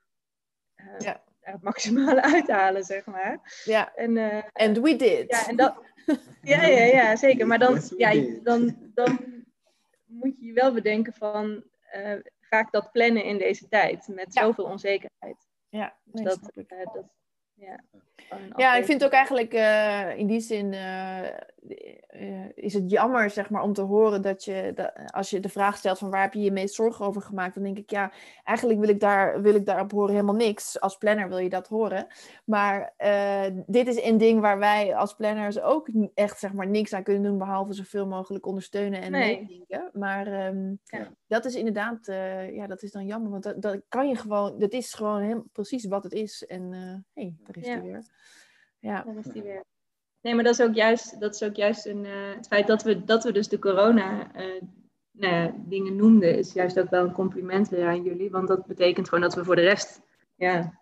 uh, 0.75 0.85
ja. 0.97 1.23
het 1.39 1.61
maximale 1.61 2.21
uithalen, 2.33 2.83
zeg 2.83 3.05
maar. 3.05 3.61
Ja, 3.65 3.95
en 3.95 4.15
uh, 4.15 4.43
And 4.53 4.79
we 4.79 4.95
did. 4.95 5.31
Ja, 5.31 5.47
en 5.47 5.55
dat, 5.55 5.81
ja, 6.41 6.65
ja, 6.65 6.83
ja, 6.83 7.15
zeker. 7.15 7.47
Maar 7.47 7.59
dan, 7.59 7.81
ja, 7.97 8.39
dan, 8.43 8.91
dan 8.93 9.43
moet 10.05 10.39
je 10.39 10.45
je 10.45 10.53
wel 10.53 10.73
bedenken 10.73 11.13
van, 11.13 11.63
ga 12.39 12.59
ik 12.59 12.71
dat 12.71 12.91
plannen 12.91 13.23
in 13.23 13.37
deze 13.37 13.67
tijd? 13.67 14.07
Met 14.07 14.33
ja. 14.33 14.41
zoveel 14.41 14.65
onzekerheid. 14.65 15.47
Ja, 15.69 15.95
dat, 16.03 16.39
uh, 16.53 16.65
dat, 16.93 17.03
ja, 17.53 17.79
ja, 18.55 18.75
ik 18.75 18.85
vind 18.85 19.03
ook 19.03 19.11
eigenlijk 19.11 19.53
uh, 19.53 20.17
in 20.17 20.27
die 20.27 20.39
zin 20.39 20.73
uh, 20.73 21.27
is 22.55 22.73
het 22.73 22.91
jammer 22.91 23.29
zeg 23.29 23.49
maar, 23.49 23.61
om 23.61 23.73
te 23.73 23.81
horen 23.81 24.21
dat 24.21 24.43
je, 24.43 24.71
dat, 24.75 24.91
als 25.11 25.29
je 25.29 25.39
de 25.39 25.49
vraag 25.49 25.77
stelt 25.77 25.97
van 25.97 26.09
waar 26.09 26.21
heb 26.21 26.33
je 26.33 26.41
je 26.41 26.51
meest 26.51 26.75
zorgen 26.75 27.05
over 27.05 27.21
gemaakt, 27.21 27.53
dan 27.53 27.63
denk 27.63 27.77
ik 27.77 27.89
ja, 27.89 28.11
eigenlijk 28.43 28.79
wil 28.79 28.89
ik, 28.89 28.99
daar, 28.99 29.41
wil 29.41 29.55
ik 29.55 29.65
daarop 29.65 29.91
horen 29.91 30.11
helemaal 30.11 30.35
niks. 30.35 30.79
Als 30.79 30.97
planner 30.97 31.29
wil 31.29 31.37
je 31.37 31.49
dat 31.49 31.67
horen. 31.67 32.07
Maar 32.45 32.93
dit 33.65 33.87
is 33.87 34.03
een 34.03 34.17
ding 34.17 34.41
waar 34.41 34.59
wij 34.59 34.95
als 34.95 35.13
planners 35.15 35.59
ook 35.61 35.89
echt 36.13 36.39
zeg 36.39 36.53
maar, 36.53 36.67
niks 36.67 36.93
aan 36.93 37.03
kunnen 37.03 37.23
doen, 37.23 37.37
behalve 37.37 37.73
zoveel 37.73 38.07
mogelijk 38.07 38.45
ondersteunen 38.45 39.01
en 39.01 39.11
nee. 39.11 39.39
meedenken. 39.39 39.89
Maar 39.93 40.47
um, 40.47 40.79
ja. 40.83 41.07
Dat 41.27 41.45
is 41.45 41.55
inderdaad, 41.55 42.05
ja, 42.51 42.67
dat 42.67 42.83
is 42.83 42.91
dan 42.91 43.05
jammer, 43.05 43.31
want 43.31 43.43
dat, 43.43 43.61
dat 43.61 43.81
kan 43.87 44.07
je 44.07 44.15
gewoon, 44.15 44.59
dat 44.59 44.73
is 44.73 44.93
gewoon 44.93 45.21
heel, 45.21 45.45
precies 45.51 45.85
wat 45.85 46.03
het 46.03 46.13
is. 46.13 46.45
En 46.45 46.71
hé, 46.71 47.21
hey, 47.21 47.35
daar 47.43 47.57
is 47.57 47.65
ja. 47.65 47.71
hij 47.71 47.81
weer. 47.81 48.05
Ja. 48.79 49.03
Dan 49.03 49.17
is 49.17 49.25
die 49.25 49.41
weer. 49.41 49.63
Nee, 50.25 50.35
maar 50.35 50.43
dat 50.43 50.59
is 50.59 50.65
ook 50.65 50.75
juist, 50.75 51.19
dat 51.19 51.35
is 51.35 51.43
ook 51.43 51.55
juist 51.55 51.85
een, 51.85 52.03
uh, 52.03 52.35
het 52.35 52.47
feit 52.47 52.67
dat 52.67 52.83
we, 52.83 53.03
dat 53.03 53.23
we 53.23 53.31
dus 53.31 53.47
de 53.47 53.59
corona 53.59 54.35
uh, 54.35 54.61
nou 55.11 55.33
ja, 55.33 55.53
dingen 55.57 55.95
noemden, 55.95 56.37
is 56.37 56.53
juist 56.53 56.79
ook 56.79 56.89
wel 56.89 57.03
een 57.03 57.11
compliment 57.11 57.69
weer 57.69 57.87
aan 57.87 58.03
jullie. 58.03 58.29
Want 58.29 58.47
dat 58.47 58.65
betekent 58.65 59.09
gewoon 59.09 59.23
dat 59.23 59.35
we 59.35 59.43
voor 59.43 59.55
de 59.55 59.61
rest, 59.61 60.01
ja, 60.35 60.79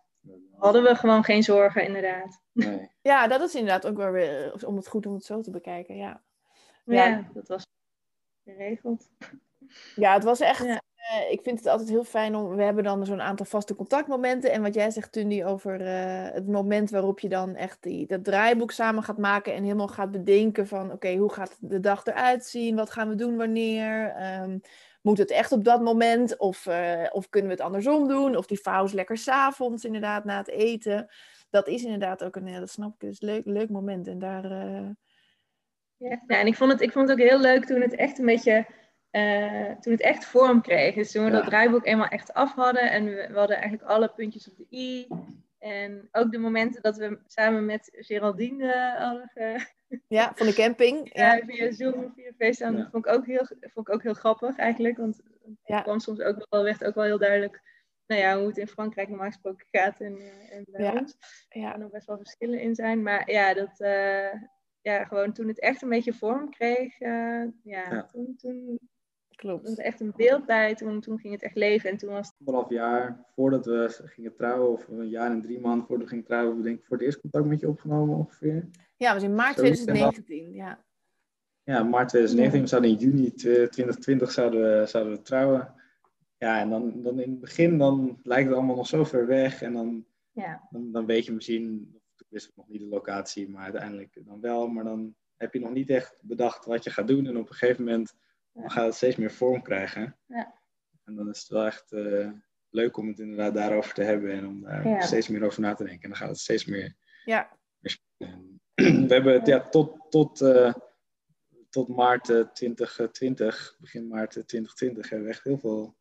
hadden 0.58 0.84
we 0.84 0.96
gewoon 0.96 1.24
geen 1.24 1.44
zorgen, 1.44 1.86
inderdaad. 1.86 2.42
Nee. 2.52 2.92
Ja, 3.02 3.28
dat 3.28 3.42
is 3.42 3.56
inderdaad 3.56 3.88
ook 3.88 3.98
wel 3.98 4.12
weer, 4.12 4.66
om 4.66 4.76
het 4.76 4.88
goed 4.88 5.06
om 5.06 5.14
het 5.14 5.26
zo 5.26 5.42
te 5.42 5.52
bekijken, 5.52 5.96
ja. 5.96 6.24
Ja, 6.86 7.06
ja 7.08 7.30
dat 7.34 7.48
was 7.48 7.66
geregeld. 8.44 9.10
Ja, 9.96 10.14
het 10.14 10.24
was 10.24 10.40
echt, 10.40 10.66
ja. 10.66 10.82
Uh, 11.12 11.32
ik 11.32 11.42
vind 11.44 11.58
het 11.58 11.68
altijd 11.68 11.90
heel 11.90 12.04
fijn 12.04 12.36
om. 12.36 12.56
We 12.56 12.64
hebben 12.64 12.84
dan 12.84 13.06
zo'n 13.06 13.22
aantal 13.22 13.46
vaste 13.46 13.76
contactmomenten. 13.76 14.52
En 14.52 14.62
wat 14.62 14.74
jij 14.74 14.92
zegt, 14.92 15.12
Tundi, 15.12 15.46
over 15.46 15.82
uh, 15.82 15.88
het 16.34 16.48
moment 16.48 16.90
waarop 16.90 17.20
je 17.20 17.30
dan 17.30 17.56
echt 17.56 17.78
die, 17.82 18.08
dat 18.08 18.24
draaiboek 18.24 18.72
samen 18.72 19.04
gaat 19.04 19.18
maken. 19.18 19.54
En 19.54 19.64
helemaal 19.64 19.88
gaat 19.88 20.12
bedenken 20.12 20.68
van: 20.68 20.86
oké, 20.86 20.94
okay, 20.94 21.18
hoe 21.18 21.34
gaat 21.34 21.58
de 21.60 21.80
dag 21.80 22.06
eruit 22.06 22.46
zien? 22.46 22.76
Wat 22.76 22.92
gaan 22.92 23.10
we 23.10 23.16
doen 23.16 23.38
wanneer? 23.38 24.16
Um, 24.42 24.62
moet 25.02 25.18
het 25.18 25.32
echt 25.32 25.52
op 25.52 25.64
dat 25.64 25.82
moment? 25.82 26.38
Of, 26.38 26.66
uh, 26.66 27.06
of 27.12 27.30
kunnen 27.30 27.50
we 27.50 27.56
het 27.56 27.66
andersom 27.66 28.08
doen? 28.08 28.36
Of 28.36 28.46
die 28.46 28.62
vouws 28.62 28.92
lekker 28.92 29.18
s'avonds, 29.18 29.86
inderdaad, 29.86 30.26
na 30.26 30.38
het 30.38 30.50
eten. 30.50 31.10
Dat 31.50 31.68
is 31.68 31.84
inderdaad 31.84 32.24
ook 32.24 32.36
een, 32.36 32.60
dat 32.60 32.70
snap 32.70 32.94
ik, 32.94 33.00
dus 33.00 33.22
leuk, 33.22 33.46
leuk 33.46 33.70
moment. 33.70 34.08
En 34.08 34.20
daar. 34.20 34.44
Ja, 35.98 36.20
en 36.28 36.48
ik 36.48 36.56
vond, 36.56 36.72
het, 36.72 36.82
ik 36.82 36.92
vond 36.92 37.10
het 37.10 37.20
ook 37.20 37.28
heel 37.28 37.40
leuk 37.40 37.66
toen 37.66 37.82
het 37.82 37.96
echt 37.96 38.20
een 38.20 38.26
beetje 38.26 38.66
uh, 39.16 39.72
toen 39.80 39.92
het 39.92 40.02
echt 40.02 40.26
vorm 40.26 40.62
kreeg. 40.62 40.96
Dus 40.96 41.12
toen 41.12 41.24
we 41.26 41.32
ja. 41.32 41.36
dat 41.36 41.46
draaiboek 41.46 41.86
eenmaal 41.86 42.08
echt 42.08 42.34
af 42.34 42.54
hadden 42.54 42.92
en 42.92 43.06
we, 43.06 43.28
we, 43.32 43.38
hadden 43.38 43.58
eigenlijk 43.58 43.90
alle 43.92 44.10
puntjes 44.10 44.50
op 44.50 44.58
de 44.58 44.68
i. 44.78 45.08
En 45.60 46.08
ook 46.12 46.32
de 46.32 46.38
momenten 46.38 46.82
dat 46.82 46.98
we 46.98 47.20
samen 47.28 47.66
met 47.66 47.90
Geraldine 47.92 48.96
hadden 48.98 49.30
ge... 49.34 49.66
Ja, 50.08 50.32
van 50.36 50.46
de 50.46 50.54
camping. 50.54 51.10
Ja, 51.14 51.34
ja. 51.34 51.46
via 51.46 51.72
Zoom, 51.72 52.14
via 52.16 52.32
FaceTime. 52.38 52.78
Ja. 52.78 52.90
vond, 52.92 53.06
ik 53.06 53.14
ook 53.14 53.26
heel, 53.26 53.48
vond 53.60 53.88
ik 53.88 53.94
ook 53.94 54.04
heel 54.04 54.14
grappig 54.14 54.58
eigenlijk. 54.58 54.98
Want 54.98 55.18
het 55.44 55.58
ja. 55.64 55.82
kwam 55.82 56.00
soms 56.00 56.20
ook 56.20 56.46
wel, 56.50 56.64
werd 56.64 56.84
ook 56.84 56.96
wel 56.96 57.04
heel 57.04 57.18
duidelijk 57.18 57.62
nou 58.08 58.22
ja, 58.22 58.38
hoe 58.38 58.48
het 58.48 58.58
in 58.58 58.68
Frankrijk 58.68 59.10
normaal 59.10 59.28
gesproken 59.28 59.66
gaat 59.72 60.00
en, 60.00 60.18
uh, 60.18 60.56
en 60.56 60.66
bij 60.72 60.84
ja. 60.84 60.94
ons. 60.94 61.18
Ja. 61.50 61.74
Er 61.74 61.80
nog 61.80 61.92
best 61.92 62.08
wel 62.08 62.18
verschillen 62.18 62.62
in 62.62 62.76
zijn. 62.76 63.02
Maar 63.04 63.32
ja, 63.32 63.54
dat, 63.54 63.80
uh, 63.80 64.34
ja, 64.82 65.06
gewoon 65.06 65.34
toen 65.34 65.48
het 65.48 65.60
echt 65.60 65.82
een 65.82 65.90
beetje 65.90 66.14
vorm 66.14 66.50
kreeg, 66.50 67.00
uh, 67.00 67.44
ja, 67.64 67.92
Ja. 67.92 68.06
Toen, 68.06 68.36
toen 68.38 68.80
Klopt. 69.36 69.68
was 69.68 69.78
echt 69.78 70.00
een 70.00 70.14
beeld 70.16 70.46
bij. 70.46 70.76
Toen, 70.76 71.00
toen 71.02 71.20
ging 71.20 71.34
het 71.34 71.44
echt 71.44 71.56
leven. 71.56 71.90
En 71.90 71.98
toen 71.98 72.10
was 72.10 72.28
het... 72.28 72.36
Anderhalf 72.40 72.70
jaar 72.70 73.26
voordat 73.36 73.66
we 73.66 74.02
gingen 74.06 74.36
trouwen, 74.36 74.72
of 74.72 74.88
een 74.88 75.10
jaar 75.10 75.32
en 75.32 75.42
drie 75.42 75.60
maanden 75.60 75.86
voordat 75.86 76.04
we 76.04 76.10
gingen 76.10 76.26
trouwen, 76.26 76.58
we 76.58 76.64
denk 76.64 76.80
ik 76.80 76.86
voor 76.86 76.98
het 76.98 77.06
eerst 77.06 77.22
contact 77.22 77.46
met 77.46 77.60
je 77.60 77.68
opgenomen 77.68 78.18
ongeveer. 78.18 78.70
Ja, 78.98 79.14
dat 79.14 79.14
was 79.14 79.24
in 79.24 79.36
maart 79.36 79.58
Zoiets 79.58 79.84
2019. 79.84 80.54
Ja. 80.54 80.84
Ja, 81.64 81.84
maart 81.84 82.10
2019. 82.10 82.62
We 82.62 82.68
zouden 82.68 82.92
in 82.92 82.98
juni 82.98 83.34
2020 83.34 84.32
zouden 84.32 84.80
we, 84.80 84.86
zouden 84.86 85.14
we 85.14 85.22
trouwen. 85.22 85.74
Ja, 86.38 86.60
en 86.60 86.70
dan, 86.70 87.02
dan 87.02 87.20
in 87.20 87.30
het 87.30 87.40
begin 87.40 87.78
dan 87.78 88.20
lijkt 88.24 88.48
het 88.48 88.58
allemaal 88.58 88.76
nog 88.76 88.88
zo 88.88 89.04
ver 89.04 89.28
weg. 89.28 89.62
En 89.62 89.74
dan, 89.74 90.06
Ja. 90.32 90.68
dan, 90.72 90.92
dan 90.92 91.06
weet 91.06 91.26
je 91.26 91.32
misschien, 91.32 91.96
ik 92.18 92.26
wist 92.30 92.52
nog 92.56 92.68
niet 92.68 92.80
de 92.80 92.86
locatie, 92.88 93.50
maar 93.50 93.64
uiteindelijk 93.64 94.22
dan 94.26 94.42
wel. 94.42 94.68
Maar 94.68 94.84
dan 94.84 95.16
heb 95.38 95.54
je 95.54 95.60
nog 95.60 95.74
niet 95.74 95.90
echt 95.90 96.18
bedacht 96.22 96.66
wat 96.66 96.84
je 96.84 96.90
gaat 96.90 97.08
doen. 97.08 97.28
En 97.28 97.38
op 97.38 97.50
een 97.50 97.56
gegeven 97.56 97.84
moment 97.84 98.16
dan 98.54 98.72
gaat 98.72 98.86
het 98.86 98.96
steeds 98.96 99.16
meer 99.16 99.32
vorm 99.32 99.62
krijgen. 99.62 100.18
Ja. 100.26 100.54
En 101.04 101.16
dan 101.16 101.30
is 101.30 101.40
het 101.40 101.48
wel 101.48 101.66
echt 101.66 101.92
eh, 101.92 102.30
leuk 102.70 102.98
om 102.98 103.08
het 103.08 103.20
inderdaad 103.20 103.54
daarover 103.54 103.94
te 103.94 104.04
hebben 104.04 104.32
en 104.32 104.48
om 104.48 104.62
daar 104.62 104.88
Ja. 104.88 105.02
steeds 105.02 105.28
meer 105.28 105.44
over 105.44 105.62
na 105.62 105.74
te 105.74 105.84
denken. 105.84 106.04
En 106.04 106.10
dan 106.10 106.18
gaat 106.18 106.30
het 106.30 106.40
steeds 106.40 106.66
meer. 106.66 106.96
Ja. 107.26 107.58
En 108.18 108.60
we 109.08 109.14
hebben 109.14 109.34
het 109.34 109.46
ja, 109.48 109.70
tot, 109.70 109.98
tot, 110.10 110.42
eh, 110.42 110.74
tot 111.70 111.88
maart 111.88 112.30
eh, 112.30 112.40
2020, 112.54 113.76
begin 113.80 114.08
maart 114.08 114.36
eh, 114.36 114.44
2020, 114.44 115.10
hebben 115.10 115.28
we 115.28 115.34
echt 115.34 115.44
heel 115.44 115.58
veel 115.58 115.96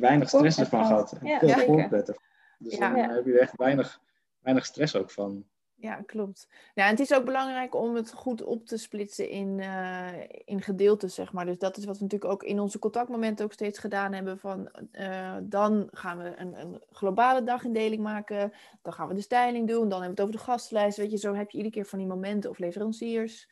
weinig 0.00 0.28
stress 0.28 0.58
ervan 0.58 0.86
gehad. 0.86 1.16
Ja, 1.22 1.38
veel 1.38 1.64
voorpret. 1.64 2.18
Dus 2.58 2.76
Ja. 2.76 2.92
dan 2.94 3.14
heb 3.14 3.24
je 3.24 3.32
er 3.32 3.40
echt 3.40 3.56
weinig, 3.56 4.00
weinig 4.38 4.64
stress 4.66 4.96
ook 4.96 5.10
van. 5.10 5.48
Ja, 5.80 6.02
klopt. 6.06 6.48
Ja, 6.74 6.84
en 6.84 6.90
het 6.90 7.00
is 7.00 7.14
ook 7.14 7.24
belangrijk 7.24 7.74
om 7.74 7.94
het 7.94 8.12
goed 8.12 8.42
op 8.42 8.66
te 8.66 8.76
splitsen 8.76 9.28
in, 9.28 9.60
eh, 9.60 10.08
in 10.44 10.62
gedeeltes, 10.62 11.14
zeg 11.14 11.32
maar. 11.32 11.46
Dus 11.46 11.58
dat 11.58 11.76
is 11.76 11.84
wat 11.84 11.96
we 11.96 12.02
natuurlijk 12.02 12.32
ook 12.32 12.42
in 12.42 12.60
onze 12.60 12.78
contactmomenten 12.78 13.44
ook 13.44 13.52
steeds 13.52 13.78
gedaan 13.78 14.12
hebben. 14.12 14.38
Van, 14.38 14.70
eh, 14.92 15.36
dan 15.42 15.88
gaan 15.90 16.18
we 16.18 16.32
een, 16.36 16.60
een 16.60 16.82
globale 16.90 17.42
dagindeling 17.42 18.02
maken. 18.02 18.52
Dan 18.82 18.92
gaan 18.92 19.08
we 19.08 19.14
de 19.14 19.20
styling 19.20 19.68
doen. 19.68 19.88
Dan 19.88 20.02
hebben 20.02 20.04
we 20.04 20.10
het 20.10 20.20
over 20.20 20.34
de 20.34 20.52
gastlijst. 20.52 20.96
Weet 20.96 21.10
je, 21.10 21.16
zo 21.16 21.34
heb 21.34 21.50
je 21.50 21.56
iedere 21.56 21.74
keer 21.74 21.86
van 21.86 21.98
die 21.98 22.08
momenten 22.08 22.50
of 22.50 22.58
leveranciers. 22.58 23.48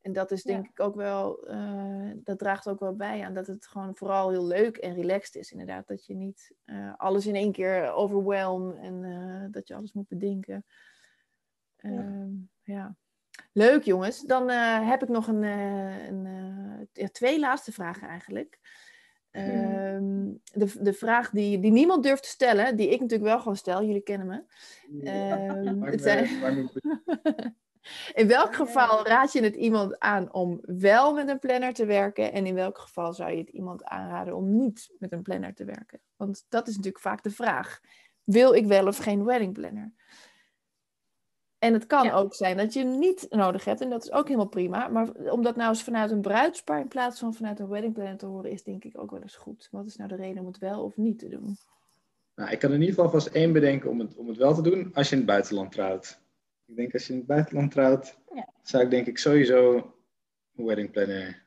En 0.00 0.12
dat 0.12 0.30
is 0.30 0.42
denk 0.42 0.68
ik 0.68 0.80
ook 0.80 0.94
wel, 0.94 1.46
eh, 1.46 2.10
dat 2.14 2.38
draagt 2.38 2.68
ook 2.68 2.80
wel 2.80 2.96
bij 2.96 3.24
aan 3.24 3.34
dat 3.34 3.46
het 3.46 3.66
gewoon 3.66 3.96
vooral 3.96 4.30
heel 4.30 4.46
leuk 4.46 4.76
en 4.76 4.94
relaxed 4.94 5.34
is. 5.34 5.50
Inderdaad, 5.50 5.86
dat 5.88 6.06
je 6.06 6.14
niet 6.14 6.54
alles 6.96 7.26
in 7.26 7.34
één 7.34 7.52
keer 7.52 7.92
overwhelm 7.92 8.72
en 8.72 9.48
dat 9.50 9.68
je 9.68 9.74
alles 9.74 9.92
moet 9.92 10.08
bedenken. 10.08 10.64
Ehm, 11.84 12.30
ja. 12.62 12.96
Leuk 13.52 13.82
jongens. 13.82 14.20
Dan 14.20 14.50
eh, 14.50 14.88
heb 14.88 15.02
ik 15.02 15.08
nog 15.08 15.26
een, 15.26 15.42
eh, 15.44 16.06
een, 16.06 16.26
eh, 16.26 16.86
ja, 17.02 17.08
twee 17.08 17.38
laatste 17.38 17.72
vragen 17.72 18.08
eigenlijk. 18.08 18.58
Ehm, 19.30 20.32
de, 20.52 20.72
de 20.80 20.92
vraag 20.92 21.30
die, 21.30 21.58
die 21.58 21.70
niemand 21.72 22.02
durft 22.02 22.22
te 22.22 22.28
stellen, 22.28 22.76
die 22.76 22.88
ik 22.90 23.00
natuurlijk 23.00 23.30
wel 23.30 23.38
gewoon 23.38 23.56
stel, 23.56 23.84
jullie 23.84 24.02
kennen 24.02 24.26
me. 24.26 24.42
Ehm, 25.06 25.80
het 25.90 26.02
zijn- 26.02 26.24
in 28.14 28.28
welk 28.28 28.54
geval 28.54 29.06
raad 29.06 29.32
je 29.32 29.42
het 29.42 29.54
iemand 29.56 29.98
aan 29.98 30.32
om 30.32 30.58
wel 30.62 31.14
met 31.14 31.28
een 31.28 31.38
planner 31.38 31.72
te 31.72 31.84
werken? 31.84 32.32
En 32.32 32.46
in 32.46 32.54
welk 32.54 32.78
geval 32.78 33.12
zou 33.12 33.30
je 33.30 33.38
het 33.38 33.48
iemand 33.48 33.84
aanraden 33.84 34.36
om 34.36 34.56
niet 34.56 34.94
met 34.98 35.12
een 35.12 35.22
planner 35.22 35.54
te 35.54 35.64
werken? 35.64 36.00
Want 36.16 36.44
dat 36.48 36.68
is 36.68 36.76
natuurlijk 36.76 37.02
vaak 37.04 37.22
de 37.22 37.30
vraag. 37.30 37.80
Wil 38.24 38.52
ik 38.54 38.66
wel 38.66 38.86
of 38.86 38.96
geen 38.96 39.24
wedding 39.24 39.52
planner? 39.52 39.92
En 41.64 41.72
het 41.72 41.86
kan 41.86 42.04
Ja. 42.04 42.12
ook 42.14 42.34
zijn 42.34 42.56
dat 42.56 42.72
je 42.72 42.80
hem 42.80 42.98
niet 42.98 43.26
nodig 43.30 43.64
hebt. 43.64 43.80
En 43.80 43.90
dat 43.90 44.02
is 44.04 44.12
ook 44.12 44.26
helemaal 44.26 44.48
prima. 44.48 44.88
Maar 44.88 45.08
om 45.30 45.42
dat 45.42 45.56
nou 45.56 45.68
eens 45.68 45.82
vanuit 45.82 46.10
een 46.10 46.20
bruidspaar 46.20 46.80
in 46.80 46.88
plaats 46.88 47.18
van 47.20 47.34
vanuit 47.34 47.58
een 47.60 47.68
wedding 47.68 47.94
planner 47.94 48.16
te 48.16 48.26
horen, 48.26 48.50
is 48.50 48.62
denk 48.62 48.84
ik 48.84 48.98
ook 48.98 49.10
wel 49.10 49.20
eens 49.22 49.36
goed. 49.36 49.68
Wat 49.70 49.86
is 49.86 49.96
nou 49.96 50.08
de 50.08 50.16
reden 50.16 50.40
om 50.40 50.46
het 50.46 50.58
wel 50.58 50.82
of 50.82 50.96
niet 50.96 51.18
te 51.18 51.28
doen? 51.28 51.56
Nou, 52.34 52.50
ik 52.50 52.58
kan 52.58 52.72
in 52.72 52.80
ieder 52.80 52.94
geval 52.94 53.10
vast 53.10 53.26
één 53.26 53.52
bedenken 53.52 53.90
om 53.90 53.98
het, 53.98 54.16
om 54.16 54.28
het 54.28 54.36
wel 54.36 54.54
te 54.54 54.62
doen 54.62 54.90
als 54.94 55.06
je 55.08 55.12
in 55.12 55.20
het 55.20 55.30
buitenland 55.30 55.72
trouwt. 55.72 56.20
Ik 56.66 56.76
denk 56.76 56.92
als 56.92 57.06
je 57.06 57.12
in 57.12 57.18
het 57.18 57.28
buitenland 57.28 57.70
trouwt, 57.70 58.18
Ja. 58.34 58.48
zou 58.62 58.84
ik 58.84 58.90
denk 58.90 59.06
ik 59.06 59.18
sowieso 59.18 59.74
een 60.56 60.64
wedding 60.64 60.90
planner 60.90 61.42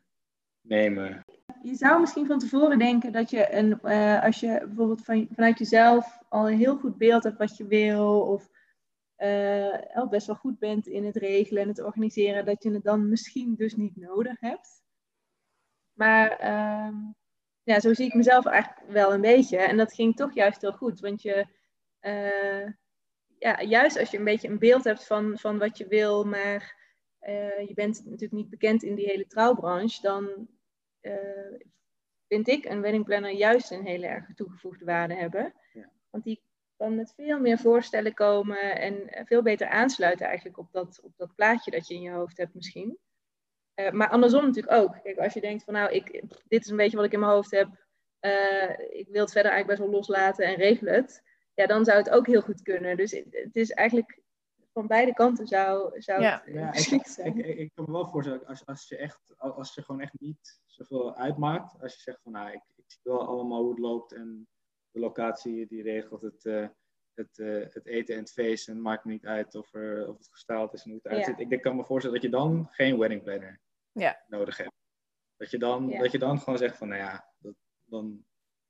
nemen. 0.62 1.26
Je 1.64 1.76
zou 1.76 2.00
misschien 2.00 2.26
van 2.26 2.40
tevoren 2.40 2.80
denken 2.80 3.12
dat 3.12 3.30
je, 3.30 3.54
een, 3.54 3.80
eh, 3.82 4.24
als 4.24 4.40
je 4.40 4.64
bijvoorbeeld 4.66 5.02
van, 5.06 5.28
vanuit 5.36 5.58
jezelf 5.60 6.20
al 6.30 6.50
een 6.50 6.58
heel 6.58 6.78
goed 6.78 6.98
beeld 6.98 7.24
hebt 7.24 7.38
wat 7.38 7.58
je 7.58 7.66
wil, 7.68 8.20
of 8.22 8.50
eh, 9.18 9.96
al 9.96 10.08
best 10.08 10.28
wel 10.28 10.36
goed 10.36 10.60
bent 10.60 10.88
in 10.88 11.06
het 11.06 11.16
regelen 11.16 11.62
en 11.62 11.68
het 11.68 11.84
organiseren, 11.84 12.46
dat 12.46 12.64
je 12.64 12.72
het 12.72 12.84
dan 12.84 13.10
misschien 13.10 13.56
dus 13.56 13.76
niet 13.76 13.96
nodig 13.96 14.40
hebt. 14.40 14.84
Maar 15.94 16.32
ehm, 16.32 16.96
ja, 17.64 17.80
zo 17.80 17.94
zie 17.94 18.06
ik 18.06 18.14
mezelf 18.14 18.46
eigenlijk 18.46 18.92
wel 18.92 19.14
een 19.14 19.22
beetje. 19.22 19.58
En 19.58 19.78
dat 19.78 19.94
ging 19.94 20.16
toch 20.16 20.34
juist 20.34 20.62
heel 20.62 20.74
goed, 20.74 21.00
want 21.00 21.22
je, 21.22 21.46
eh, 22.00 22.72
ja, 23.40 23.62
juist 23.62 24.00
als 24.00 24.12
je 24.12 24.18
een 24.18 24.24
beetje 24.24 24.48
een 24.48 24.60
beeld 24.60 24.84
hebt 24.84 25.06
van, 25.06 25.38
van 25.38 25.58
wat 25.58 25.78
je 25.78 25.88
wil, 25.88 26.24
maar 26.24 26.76
eh, 27.20 27.68
je 27.68 27.74
bent 27.74 28.02
natuurlijk 28.04 28.32
niet 28.32 28.50
bekend 28.50 28.84
in 28.84 28.96
die 28.96 29.06
hele 29.06 29.28
trouwbranche, 29.28 30.02
dan 30.02 30.48
vind 32.28 32.48
ik 32.48 32.66
een 32.66 32.82
wedding 32.82 33.06
planner 33.06 33.32
juist 33.32 33.72
een 33.72 33.86
hele 33.86 34.08
erg 34.08 34.34
toegevoegde 34.34 34.86
waarde 34.86 35.16
hebben. 35.16 35.54
Ja. 35.74 35.92
Want 36.10 36.24
die 36.24 36.42
kan 36.78 36.96
met 36.96 37.14
veel 37.16 37.40
meer 37.40 37.58
voorstellen 37.58 38.14
komen 38.14 38.76
en 38.80 39.10
eh, 39.10 39.26
veel 39.26 39.42
beter 39.42 39.68
aansluiten 39.68 40.26
eigenlijk 40.26 40.58
op 40.58 40.72
dat, 40.72 41.00
op 41.04 41.14
dat 41.18 41.36
plaatje 41.36 41.72
dat 41.72 41.88
je 41.88 41.94
in 41.94 42.02
je 42.02 42.12
hoofd 42.12 42.38
hebt 42.38 42.54
misschien. 42.54 42.98
Eh, 43.74 43.92
maar 43.92 44.10
andersom 44.10 44.46
natuurlijk 44.46 44.76
ook. 44.76 44.98
Kijk, 45.04 45.18
als 45.18 45.34
je 45.34 45.42
denkt 45.42 45.64
van 45.64 45.74
nou, 45.74 45.92
ik, 45.92 46.24
dit 46.48 46.64
is 46.64 46.70
een 46.70 46.78
beetje 46.78 46.98
wat 46.98 47.06
ik 47.06 47.12
in 47.14 47.20
mijn 47.20 47.32
hoofd 47.32 47.52
heb. 47.52 47.86
eh, 48.20 48.70
ik 48.90 49.08
wil 49.08 49.22
het 49.22 49.32
verder 49.32 49.52
eigenlijk 49.52 49.68
best 49.68 49.80
wel 49.80 49.90
loslaten 49.90 50.46
en 50.46 50.56
regel 50.56 50.88
het. 50.88 51.22
Ja, 51.54 51.66
dan 51.66 51.86
zou 51.86 51.98
het 51.98 52.10
ook 52.10 52.28
heel 52.28 52.42
goed 52.42 52.62
kunnen. 52.62 52.98
Dus 52.98 53.12
het, 53.12 53.50
is 53.56 53.72
eigenlijk 53.72 54.22
van 54.74 54.88
beide 54.88 55.14
kanten 55.14 55.48
zou, 55.48 56.02
zou 56.02 56.22
Ja. 56.22 56.42
het 56.46 56.54
Ja, 56.54 56.68
ik, 56.68 56.76
geschikt 56.76 57.08
ik, 57.08 57.14
zijn. 57.14 57.38
ik, 57.38 57.58
ik 57.58 57.72
kan 57.76 57.86
me 57.86 57.92
wel 57.92 58.08
voorstellen, 58.08 58.46
als, 58.46 58.66
als, 58.66 58.88
je 58.88 58.98
echt, 58.98 59.20
als 59.38 59.74
je 59.76 59.82
gewoon 59.82 60.02
echt 60.02 60.20
niet 60.20 60.60
zoveel 60.66 61.16
uitmaakt, 61.16 61.82
als 61.82 61.94
je 61.94 62.00
zegt 62.02 62.22
van 62.22 62.32
nou, 62.32 62.48
ik, 62.52 62.62
ik 62.76 62.84
zie 62.88 63.00
wel 63.04 63.28
allemaal 63.28 63.62
hoe 63.62 63.70
het 63.70 63.80
loopt 63.80 64.14
en 64.14 64.48
de 64.92 65.00
locatie 65.00 65.68
die 65.68 65.82
regelt 65.84 66.22
het, 66.22 66.46
eh, 66.46 66.68
het, 67.14 67.40
eh, 67.40 67.74
het 67.74 67.86
eten 67.86 68.14
en 68.16 68.20
het 68.20 68.32
feest 68.32 68.68
en 68.68 68.74
het 68.74 68.84
maakt 68.84 69.06
niet 69.06 69.26
uit 69.26 69.56
of, 69.56 69.74
er, 69.74 70.10
of 70.10 70.18
het 70.18 70.28
gestyled 70.32 70.74
is 70.74 70.84
en 70.84 70.90
hoe 70.90 71.00
het 71.04 71.12
eruit 71.12 71.26
Ja. 71.28 71.38
Ik 71.38 71.50
denk, 71.50 71.62
kan 71.62 71.76
me 71.76 71.86
voorstellen 71.86 72.22
dat 72.22 72.32
je 72.32 72.38
dan 72.38 72.68
geen 72.72 72.98
wedding 72.98 73.24
planner 73.24 73.62
Ja. 73.92 74.24
nodig 74.28 74.58
hebt. 74.58 74.76
Dat 75.36 75.52
je, 75.52 75.58
dan, 75.58 75.88
Ja. 75.90 76.00
dat 76.00 76.12
je 76.12 76.20
dan 76.20 76.40
gewoon 76.40 76.58
zegt 76.60 76.78
van 76.78 76.88
nou 76.88 77.02
ja, 77.02 77.34
dat, 77.38 77.56
dan... 77.84 78.26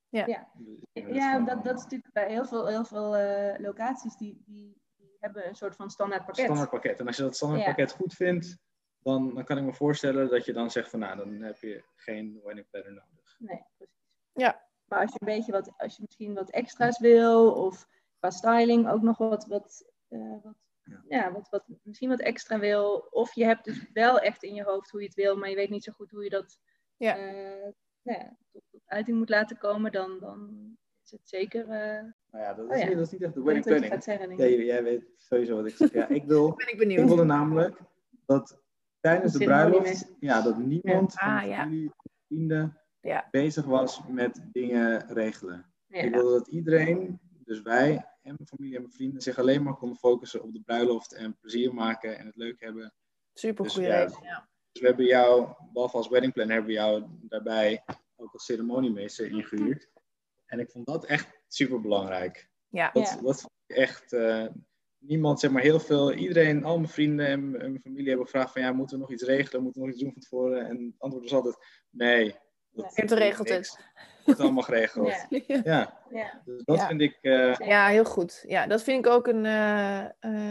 Ja. 0.08 0.26
Ja. 0.26 0.50
is 0.92 1.04
het 1.04 1.14
Ja, 1.14 1.30
gewoon 1.30 1.46
dat, 1.46 1.64
dat 1.64 1.76
is 1.76 1.82
natuurlijk 1.82 2.12
bij 2.12 2.30
heel 2.30 2.44
veel, 2.44 2.66
heel 2.66 2.84
veel 2.84 3.16
eh, 3.16 3.58
locaties 3.60 4.16
die, 4.16 4.42
die, 4.46 4.82
die 4.96 5.16
hebben 5.20 5.48
een 5.48 5.54
soort 5.54 5.76
van 5.76 5.90
standaard 5.90 6.24
pakket. 6.24 6.44
standaard 6.44 6.70
pakket. 6.70 7.00
En 7.00 7.06
als 7.06 7.16
je 7.16 7.22
dat 7.22 7.36
standaard 7.36 7.62
Ja. 7.62 7.68
pakket 7.68 7.92
goed 7.92 8.14
vindt, 8.14 8.58
dan, 8.98 9.34
dan 9.34 9.44
kan 9.44 9.58
ik 9.58 9.64
me 9.64 9.72
voorstellen 9.72 10.28
dat 10.28 10.44
je 10.44 10.52
dan 10.52 10.70
zegt 10.70 10.90
van 10.90 10.98
nou, 10.98 11.16
dan 11.16 11.40
heb 11.42 11.56
je 11.58 11.84
geen 11.94 12.40
wedding 12.44 12.68
planner 12.70 12.92
nodig. 12.92 13.36
Nee, 13.38 13.64
precies. 13.76 13.94
Ja. 14.32 14.67
Maar 14.88 15.00
als 15.00 15.12
je 15.12 15.18
een 15.20 15.36
beetje 15.36 15.52
wat, 15.52 15.72
als 15.76 15.96
je 15.96 16.02
misschien 16.02 16.34
wat 16.34 16.50
extra's 16.50 16.98
wil, 16.98 17.52
of 17.52 17.86
qua 18.18 18.30
styling 18.30 18.88
ook 18.88 19.02
nog 19.02 19.18
wat, 19.18 19.46
wat, 19.46 19.90
eh, 20.08 20.34
wat, 20.42 20.54
Ja. 20.82 21.02
ja. 21.08 21.32
wat, 21.32 21.48
wat, 21.50 21.64
misschien 21.82 22.08
wat 22.08 22.20
extra 22.20 22.58
wil, 22.58 23.06
of 23.10 23.34
je 23.34 23.44
hebt 23.44 23.64
dus 23.64 23.86
wel 23.92 24.18
echt 24.18 24.42
in 24.42 24.54
je 24.54 24.62
hoofd 24.62 24.90
hoe 24.90 25.00
je 25.00 25.06
het 25.06 25.14
wil, 25.16 25.36
maar 25.36 25.48
je 25.50 25.56
weet 25.56 25.70
niet 25.70 25.84
zo 25.84 25.92
goed 25.92 26.10
hoe 26.10 26.24
je 26.24 26.30
dat 26.30 26.58
Ja. 26.96 27.16
eh, 27.16 27.72
nou 28.02 28.18
ja, 28.18 28.36
tot, 28.52 28.62
tot 28.70 28.80
uiting 28.86 29.18
moet 29.18 29.28
laten 29.28 29.58
komen, 29.58 29.92
dan, 29.92 30.18
dan 30.20 30.50
is 31.04 31.10
het 31.10 31.28
zeker. 31.28 31.60
eh 31.68 32.02
Nou 32.30 32.44
ja, 32.44 32.54
dat 32.54 32.70
is, 32.70 32.72
Oh 32.76 32.78
ja. 32.82 32.86
Niet, 32.88 32.96
dat 32.96 33.06
is 33.06 33.12
niet 33.12 33.22
echt 33.22 33.34
de 33.34 33.38
ik 33.40 33.44
wedding 33.46 33.64
planning. 33.66 34.02
zeggen. 34.02 34.36
Ja, 34.36 34.44
ik. 34.44 34.64
jij, 34.64 34.82
weet 34.82 35.04
sowieso 35.16 35.56
wat 35.56 35.66
ik 35.66 35.76
zeg. 35.76 35.92
Ja, 35.92 36.08
ik 36.08 36.24
wil, 36.24 36.48
Ben 36.56 36.66
ik 36.66 36.72
ik 36.72 36.78
benieuwd. 36.78 37.06
wilde 37.06 37.24
namelijk 37.24 37.80
dat 38.26 38.62
tijdens 39.00 39.32
de 39.32 39.44
bruiloft, 39.44 40.14
ja, 40.20 40.42
dat 40.42 40.58
niemand 40.58 41.12
van 41.14 41.28
Ah, 41.28 41.42
familie, 41.58 41.92
vrienden 42.26 42.80
Ja. 43.00 43.28
bezig 43.30 43.64
was 43.64 44.00
met 44.08 44.40
dingen 44.52 45.06
regelen. 45.14 45.72
Ik 45.88 46.14
wilde 46.14 46.38
dat 46.38 46.48
iedereen, 46.48 47.20
dus 47.44 47.62
wij 47.62 47.90
en 48.22 48.34
mijn 48.36 48.46
familie 48.46 48.74
en 48.76 48.82
mijn 48.82 48.94
vrienden, 48.94 49.22
zich 49.22 49.38
alleen 49.38 49.62
maar 49.62 49.74
konden 49.76 49.98
focussen 49.98 50.42
op 50.42 50.52
de 50.52 50.60
bruiloft 50.60 51.12
en 51.14 51.36
plezier 51.40 51.74
maken 51.74 52.18
en 52.18 52.26
het 52.26 52.36
leuk 52.36 52.60
hebben. 52.60 52.94
Super 53.34 53.64
Dus 53.64 53.72
goede 53.72 53.88
ja, 53.88 53.98
reden. 54.02 54.18
Ja. 54.22 54.48
Dus 54.72 54.80
we 54.82 54.86
hebben 54.88 55.06
jou, 55.06 55.48
behalve 55.72 55.96
als 55.96 56.08
wedding 56.08 56.32
planner, 56.32 56.54
hebben 56.56 56.72
we 56.74 56.78
jou 56.80 57.04
daarbij 57.20 57.84
ook 58.16 58.32
als 58.32 58.44
ceremoniemeester 58.44 59.30
ingehuurd. 59.30 59.88
En 60.46 60.58
ik 60.58 60.70
vond 60.70 60.86
dat 60.86 61.04
echt 61.04 61.40
super 61.48 61.80
belangrijk. 61.80 62.48
Ja. 62.68 62.90
Dat, 62.92 63.08
Ja. 63.08 63.20
dat 63.20 63.40
vond 63.40 63.52
ik 63.66 63.76
echt. 63.76 64.12
eh, 64.12 64.46
niemand, 64.98 65.40
zeg 65.40 65.50
maar 65.50 65.62
heel 65.62 65.80
veel, 65.80 66.12
iedereen, 66.12 66.64
al 66.64 66.76
mijn 66.76 66.88
vrienden 66.92 67.26
en 67.26 67.50
mijn 67.50 67.80
familie 67.80 68.08
hebben 68.08 68.26
gevraagd: 68.26 68.52
van 68.52 68.62
ja, 68.62 68.72
moeten 68.72 68.96
we 68.96 69.02
nog 69.02 69.12
iets 69.12 69.22
regelen? 69.22 69.62
Moeten 69.62 69.80
we 69.80 69.86
nog 69.86 69.96
iets 69.96 70.04
doen 70.04 70.12
van 70.12 70.22
tevoren? 70.22 70.66
En 70.66 70.84
het 70.84 70.94
antwoord 71.00 71.24
was 71.24 71.34
altijd: 71.34 71.56
nee. 71.90 72.34
Dat, 72.72 72.84
Je 72.94 73.00
hebt 73.00 73.12
geregeld 73.12 73.48
niks. 73.48 73.70
het. 73.76 73.86
wordt 74.24 74.40
allemaal 74.40 74.62
geregeld. 74.62 75.26
Ja. 75.64 75.96
Ja, 76.10 76.42
dus 76.44 76.64
dat 76.64 76.76
Ja. 76.76 76.86
vind 76.86 77.00
ik. 77.00 77.18
eh, 77.20 77.54
Ja, 77.54 77.86
heel 77.88 78.04
goed. 78.04 78.44
Ja, 78.46 78.66
dat 78.66 78.82
vind 78.82 79.06
ik 79.06 79.12
ook 79.12 79.26
een. 79.26 79.44
eh, 79.46 80.04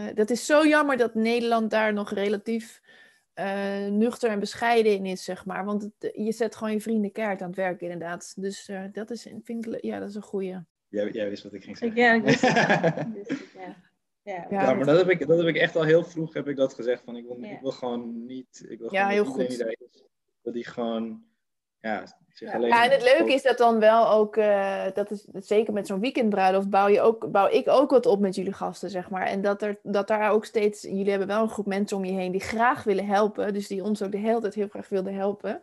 eh, 0.07 0.15
dat 0.15 0.29
is 0.29 0.45
zo 0.45 0.65
jammer 0.67 0.97
dat 0.97 1.13
Nederland 1.15 1.69
daar 1.71 1.93
nog 1.93 2.11
relatief 2.11 2.81
eh, 3.33 3.85
nuchter 3.87 4.29
en 4.29 4.39
bescheiden 4.39 4.91
in 4.91 5.05
is, 5.05 5.23
zeg 5.23 5.45
maar. 5.45 5.65
Want 5.65 5.81
het, 5.81 6.11
je 6.15 6.31
zet 6.31 6.55
gewoon 6.55 6.73
je 6.73 6.81
vrienden 6.81 7.11
keihard 7.11 7.41
aan 7.41 7.47
het 7.47 7.55
werk, 7.57 7.81
inderdaad. 7.81 8.33
Dus 8.41 8.67
eh, 8.69 8.83
dat 8.91 9.09
is, 9.09 9.27
vind 9.43 9.65
ik, 9.67 9.83
ja, 9.83 9.99
dat 9.99 10.09
is 10.09 10.15
een 10.15 10.21
goeie. 10.21 10.57
jij, 10.87 11.09
jij 11.11 11.29
wist 11.29 11.43
wat 11.43 11.53
ik 11.53 11.63
ging 11.63 11.77
zeggen. 11.77 12.01
ja, 12.01 12.13
ik 12.13 12.23
wist 12.23 12.41
het. 12.41 13.13
Dus, 13.27 13.39
ja. 13.53 13.75
Ja. 14.23 14.47
Ja, 14.49 14.61
Ja, 14.63 14.73
maar 14.73 14.85
dat 14.85 14.97
heb, 14.97 15.09
ik, 15.09 15.27
dat 15.27 15.37
heb 15.37 15.47
ik 15.47 15.55
echt 15.55 15.75
al 15.75 15.83
heel 15.83 16.03
vroeg 16.03 16.33
heb 16.33 16.47
ik 16.47 16.55
dat 16.55 16.73
gezegd. 16.73 17.03
Van, 17.03 17.15
ik, 17.17 17.25
wil, 17.25 17.37
Ja. 17.39 17.49
ik 17.51 17.59
wil 17.61 17.71
gewoon 17.71 18.25
niet. 18.25 18.65
Ik 18.69 18.79
wil 18.79 18.91
Ja, 18.93 18.99
gewoon 18.99 19.13
heel 19.13 19.25
goed. 19.25 19.37
die 19.49 19.65
is, 19.67 20.03
dat 20.41 20.53
die 20.53 20.65
gewoon. 20.65 21.25
Ja, 21.81 22.03
zich 22.33 22.49
Ja. 22.49 22.55
alleen 22.55 22.69
Ja, 22.69 22.83
en 22.83 22.91
het 22.91 23.03
leuke 23.03 23.33
is 23.33 23.43
dat 23.43 23.57
dan 23.57 23.79
wel 23.79 24.09
ook, 24.09 24.35
eh, 24.35 24.83
dat 24.93 25.11
is 25.11 25.27
zeker 25.33 25.73
met 25.73 25.87
zo'n 25.87 25.99
weekendbruiloft, 25.99 26.69
bouw, 26.69 26.87
je 26.87 27.01
ook, 27.01 27.31
bouw 27.31 27.49
ik 27.49 27.67
ook 27.67 27.89
wat 27.89 28.05
op 28.05 28.19
met 28.19 28.35
jullie 28.35 28.53
gasten, 28.53 28.89
zeg 28.89 29.09
maar. 29.09 29.25
En 29.25 29.41
dat, 29.41 29.61
er, 29.61 29.79
dat 29.83 30.07
daar 30.07 30.31
ook 30.31 30.45
steeds, 30.45 30.81
jullie 30.81 31.09
hebben 31.09 31.27
wel 31.27 31.41
een 31.41 31.49
groep 31.49 31.65
mensen 31.65 31.97
om 31.97 32.05
je 32.05 32.11
heen 32.11 32.31
die 32.31 32.41
graag 32.41 32.83
willen 32.83 33.05
helpen, 33.05 33.53
dus 33.53 33.67
die 33.67 33.83
ons 33.83 34.01
ook 34.01 34.11
de 34.11 34.17
hele 34.17 34.41
tijd 34.41 34.53
heel 34.53 34.67
graag 34.67 34.89
wilden 34.89 35.15
helpen. 35.15 35.61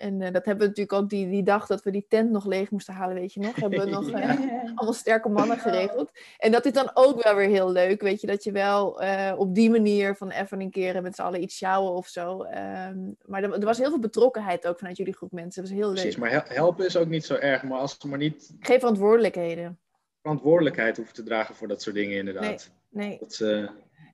En 0.00 0.18
dat 0.18 0.44
hebben 0.44 0.58
we 0.58 0.66
natuurlijk 0.66 0.92
ook 0.92 1.08
die, 1.08 1.28
die 1.28 1.42
dag 1.42 1.66
dat 1.66 1.82
we 1.82 1.90
die 1.90 2.06
tent 2.08 2.30
nog 2.30 2.46
leeg 2.46 2.70
moesten 2.70 2.94
halen, 2.94 3.14
weet 3.14 3.34
je 3.34 3.40
nog. 3.40 3.56
Hebben 3.56 3.78
we 3.80 3.90
nog 3.90 4.12
allemaal 4.74 4.92
sterke 4.92 5.28
mannen 5.28 5.58
geregeld. 5.58 6.10
En 6.38 6.52
dat 6.52 6.66
is 6.66 6.72
dan 6.72 6.90
ook 6.94 7.22
wel 7.22 7.34
weer 7.34 7.48
heel 7.48 7.72
leuk, 7.72 8.00
weet 8.00 8.20
je. 8.20 8.26
Dat 8.26 8.44
je 8.44 8.52
wel 8.52 9.00
op 9.36 9.54
die 9.54 9.70
manier 9.70 10.16
van 10.16 10.30
even 10.30 10.60
een 10.60 10.70
keer 10.70 11.02
met 11.02 11.14
z'n 11.14 11.22
allen 11.22 11.42
iets 11.42 11.56
sjouwen 11.56 11.92
of 11.92 12.08
zo. 12.08 12.42
Ehm, 12.42 12.98
maar 13.24 13.42
er, 13.42 13.52
er, 13.52 13.64
was 13.64 13.78
heel 13.78 13.88
veel 13.88 13.98
betrokkenheid 13.98 14.66
ook 14.66 14.78
vanuit 14.78 14.96
jullie 14.96 15.14
groep 15.14 15.32
mensen. 15.32 15.62
Dat 15.62 15.70
was 15.70 15.80
heel 15.80 15.88
leuk. 15.88 16.00
Precies, 16.00 16.16
maar 16.16 16.44
helpen 16.48 16.86
is 16.86 16.96
ook 16.96 17.08
niet 17.08 17.24
zo 17.24 17.34
erg. 17.34 17.62
Maar 17.62 17.78
als 17.78 17.96
ze 17.98 18.08
maar 18.08 18.18
niet... 18.18 18.54
Geen 18.60 18.78
verantwoordelijkheden. 18.78 19.78
Verantwoordelijkheid 20.22 20.96
hoeven 20.96 21.14
te 21.14 21.22
dragen 21.22 21.54
voor 21.54 21.68
dat 21.68 21.82
soort 21.82 21.94
dingen 21.94 22.16
inderdaad. 22.16 22.70
Nee, 22.90 23.08
nee. 23.08 23.18
Dat 23.20 23.32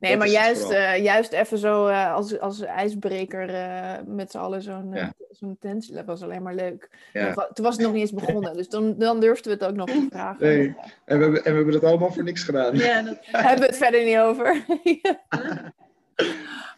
Nee, 0.01 0.17
maar 0.17 0.29
juist, 0.29 0.71
uh, 0.71 1.03
juist 1.03 1.33
even 1.33 1.59
zo 1.59 1.89
uh, 1.89 2.15
als, 2.15 2.41
als 2.41 2.61
ijsbreker 2.61 3.51
uh, 3.51 3.93
met 4.07 4.31
z'n 4.31 4.39
allen 4.39 4.63
zo'n 4.63 4.91
ja. 4.93 5.13
zo'n 5.31 5.57
tent. 5.61 5.95
Dat 5.95 6.05
was 6.05 6.23
alleen 6.23 6.43
maar 6.43 6.55
leuk. 6.55 6.91
Ja. 7.13 7.35
Toen 7.35 7.65
was 7.65 7.75
het 7.75 7.85
nog 7.85 7.93
niet 7.93 8.01
eens 8.01 8.25
begonnen, 8.25 8.57
dus 8.57 8.69
dan, 8.69 8.99
dan 8.99 9.21
durfden 9.21 9.59
we 9.59 9.65
het 9.65 9.71
ook 9.71 9.77
nog 9.77 9.91
te 9.91 10.07
vragen. 10.11 10.47
Nee, 10.47 10.77
en 11.05 11.19
we, 11.19 11.25
hebben, 11.25 11.45
en 11.45 11.51
we 11.51 11.57
hebben 11.57 11.75
het 11.75 11.85
allemaal 11.85 12.13
voor 12.13 12.23
niks 12.23 12.43
gedaan. 12.43 12.77
Ja, 12.77 13.03
dat... 13.03 13.19
hebben 13.31 13.61
we 13.61 13.67
het 13.67 13.77
verder 13.77 14.05
niet 14.05 14.19
over. 14.19 14.65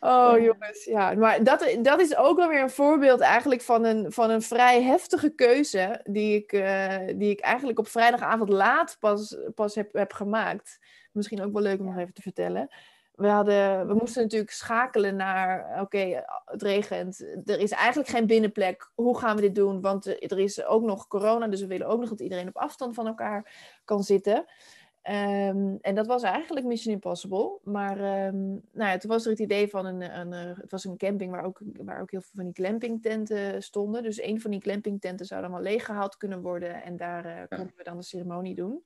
oh 0.00 0.38
jongens, 0.38 0.84
ja. 0.84 1.14
Maar 1.14 1.44
dat, 1.44 1.76
dat 1.82 2.00
is 2.00 2.16
ook 2.16 2.36
wel 2.36 2.48
weer 2.48 2.62
een 2.62 2.70
voorbeeld 2.70 3.20
eigenlijk 3.20 3.62
van 3.62 3.84
een, 3.84 4.12
van 4.12 4.30
een 4.30 4.42
vrij 4.42 4.82
heftige 4.82 5.30
keuze 5.30 6.00
die 6.04 6.34
ik, 6.34 6.50
die 7.18 7.30
ik 7.30 7.40
eigenlijk 7.40 7.78
op 7.78 7.88
vrijdagavond 7.88 8.48
laat 8.48 8.96
pas, 9.00 9.36
pas 9.54 9.74
heb, 9.74 9.92
heb 9.92 10.12
gemaakt. 10.12 10.78
Misschien 11.12 11.42
ook 11.42 11.52
wel 11.52 11.62
leuk 11.62 11.78
om 11.78 11.86
nog 11.86 11.96
even 11.96 12.14
te 12.14 12.22
vertellen 12.22 12.68
we, 13.18 13.26
hadden, 13.26 13.86
we 13.86 13.94
moesten 13.94 14.22
natuurlijk 14.22 14.50
schakelen 14.50 15.16
naar, 15.16 15.80
oké, 15.80 16.24
het 16.44 16.62
regent. 16.62 17.20
Er 17.44 17.60
is 17.60 17.70
eigenlijk 17.70 18.08
geen 18.08 18.26
binnenplek. 18.26 18.90
Hoe 18.94 19.18
gaan 19.18 19.36
we 19.36 19.42
dit 19.42 19.54
doen? 19.54 19.80
Want 19.80 20.06
er 20.06 20.38
is 20.38 20.64
ook 20.64 20.82
nog 20.82 21.06
corona, 21.06 21.48
dus 21.48 21.60
we 21.60 21.66
willen 21.66 21.86
ook 21.86 22.00
nog 22.00 22.08
dat 22.08 22.20
iedereen 22.20 22.48
op 22.48 22.56
afstand 22.56 22.94
van 22.94 23.06
elkaar 23.06 23.52
kan 23.84 24.02
zitten. 24.02 24.36
Um, 24.36 25.78
en 25.80 25.94
dat 25.94 26.06
was 26.06 26.22
eigenlijk 26.22 26.66
Mission 26.66 26.94
Impossible. 26.94 27.58
Maar 27.62 28.26
um, 28.26 28.62
nou 28.72 28.90
ja, 28.90 28.96
toen 28.96 29.10
was 29.10 29.24
er 29.24 29.30
het 29.30 29.40
idee 29.40 29.68
van 29.68 29.86
een, 29.86 30.18
een, 30.18 30.32
het 30.32 30.70
was 30.70 30.84
een 30.84 30.96
camping 30.96 31.30
waar 31.30 31.44
ook, 31.44 31.60
waar 31.76 32.00
ook 32.00 32.10
heel 32.10 32.20
veel 32.20 32.32
van 32.34 32.44
die 32.44 32.64
glampingtenten 32.64 33.62
stonden. 33.62 34.02
Dus 34.02 34.22
een 34.22 34.40
van 34.40 34.50
die 34.50 34.60
glampingtenten 34.60 35.26
zou 35.26 35.42
dan 35.42 35.50
wel 35.50 35.60
leeggehaald 35.60 36.16
kunnen 36.16 36.42
worden. 36.42 36.82
En 36.82 36.96
daar 36.96 37.26
uh, 37.26 37.58
konden 37.58 37.74
we 37.76 37.84
dan 37.84 37.96
de 37.96 38.02
ceremonie 38.02 38.54
doen. 38.54 38.84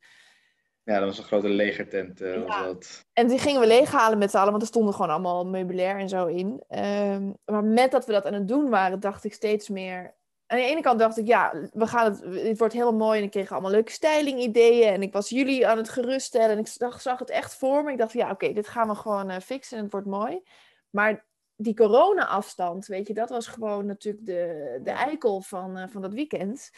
Ja, 0.84 0.98
dat 0.98 1.08
was 1.08 1.18
een 1.18 1.24
grote 1.24 1.48
legertent. 1.48 2.20
Uh, 2.20 2.46
ja. 2.46 2.62
dat. 2.62 3.06
En 3.12 3.28
die 3.28 3.38
gingen 3.38 3.60
we 3.60 3.66
leeghalen 3.66 4.18
met 4.18 4.30
z'n 4.30 4.36
allen, 4.36 4.50
want 4.50 4.62
er 4.62 4.68
stonden 4.68 4.94
gewoon 4.94 5.10
allemaal 5.10 5.46
meubilair 5.46 5.98
en 5.98 6.08
zo 6.08 6.26
in. 6.26 6.62
Um, 6.68 7.36
maar 7.44 7.64
met 7.64 7.90
dat 7.90 8.06
we 8.06 8.12
dat 8.12 8.26
aan 8.26 8.32
het 8.32 8.48
doen 8.48 8.70
waren, 8.70 9.00
dacht 9.00 9.24
ik 9.24 9.32
steeds 9.32 9.68
meer. 9.68 10.14
Aan 10.46 10.58
de 10.58 10.64
ene 10.64 10.80
kant 10.80 10.98
dacht 10.98 11.18
ik, 11.18 11.26
ja, 11.26 11.68
we 11.72 11.86
gaan 11.86 12.04
het, 12.04 12.32
dit 12.32 12.58
wordt 12.58 12.72
helemaal 12.72 13.06
mooi. 13.06 13.18
En 13.18 13.24
ik 13.24 13.30
kreeg 13.30 13.52
allemaal 13.52 13.70
leuke 13.70 13.92
styling-ideeën. 13.92 14.92
En 14.92 15.02
ik 15.02 15.12
was 15.12 15.28
jullie 15.28 15.66
aan 15.66 15.76
het 15.76 15.88
geruststellen. 15.88 16.50
En 16.50 16.58
ik 16.58 16.66
zag, 16.66 17.00
zag 17.00 17.18
het 17.18 17.30
echt 17.30 17.54
voor 17.54 17.84
me. 17.84 17.92
Ik 17.92 17.98
dacht, 17.98 18.12
ja, 18.12 18.30
oké, 18.30 18.52
dit 18.52 18.68
gaan 18.68 18.88
we 18.88 18.94
gewoon 18.94 19.30
uh, 19.30 19.36
fixen 19.38 19.76
en 19.76 19.82
het 19.82 19.92
wordt 19.92 20.06
mooi. 20.06 20.42
Maar 20.90 21.26
die 21.56 21.74
corona-afstand, 21.74 22.86
weet 22.86 23.06
je, 23.06 23.14
dat 23.14 23.28
was 23.28 23.46
gewoon 23.46 23.86
natuurlijk 23.86 24.26
de, 24.26 24.80
de 24.82 24.90
eikel 24.90 25.40
van, 25.40 25.78
uh, 25.78 25.84
van 25.88 26.02
dat 26.02 26.14
weekend. 26.14 26.70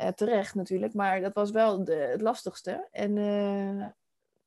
Uh, 0.00 0.08
terecht 0.08 0.54
natuurlijk, 0.54 0.94
maar 0.94 1.20
dat 1.20 1.34
was 1.34 1.50
wel 1.50 1.84
de, 1.84 1.94
het 1.94 2.20
lastigste. 2.20 2.88
En 2.90 3.16
uh, 3.16 3.86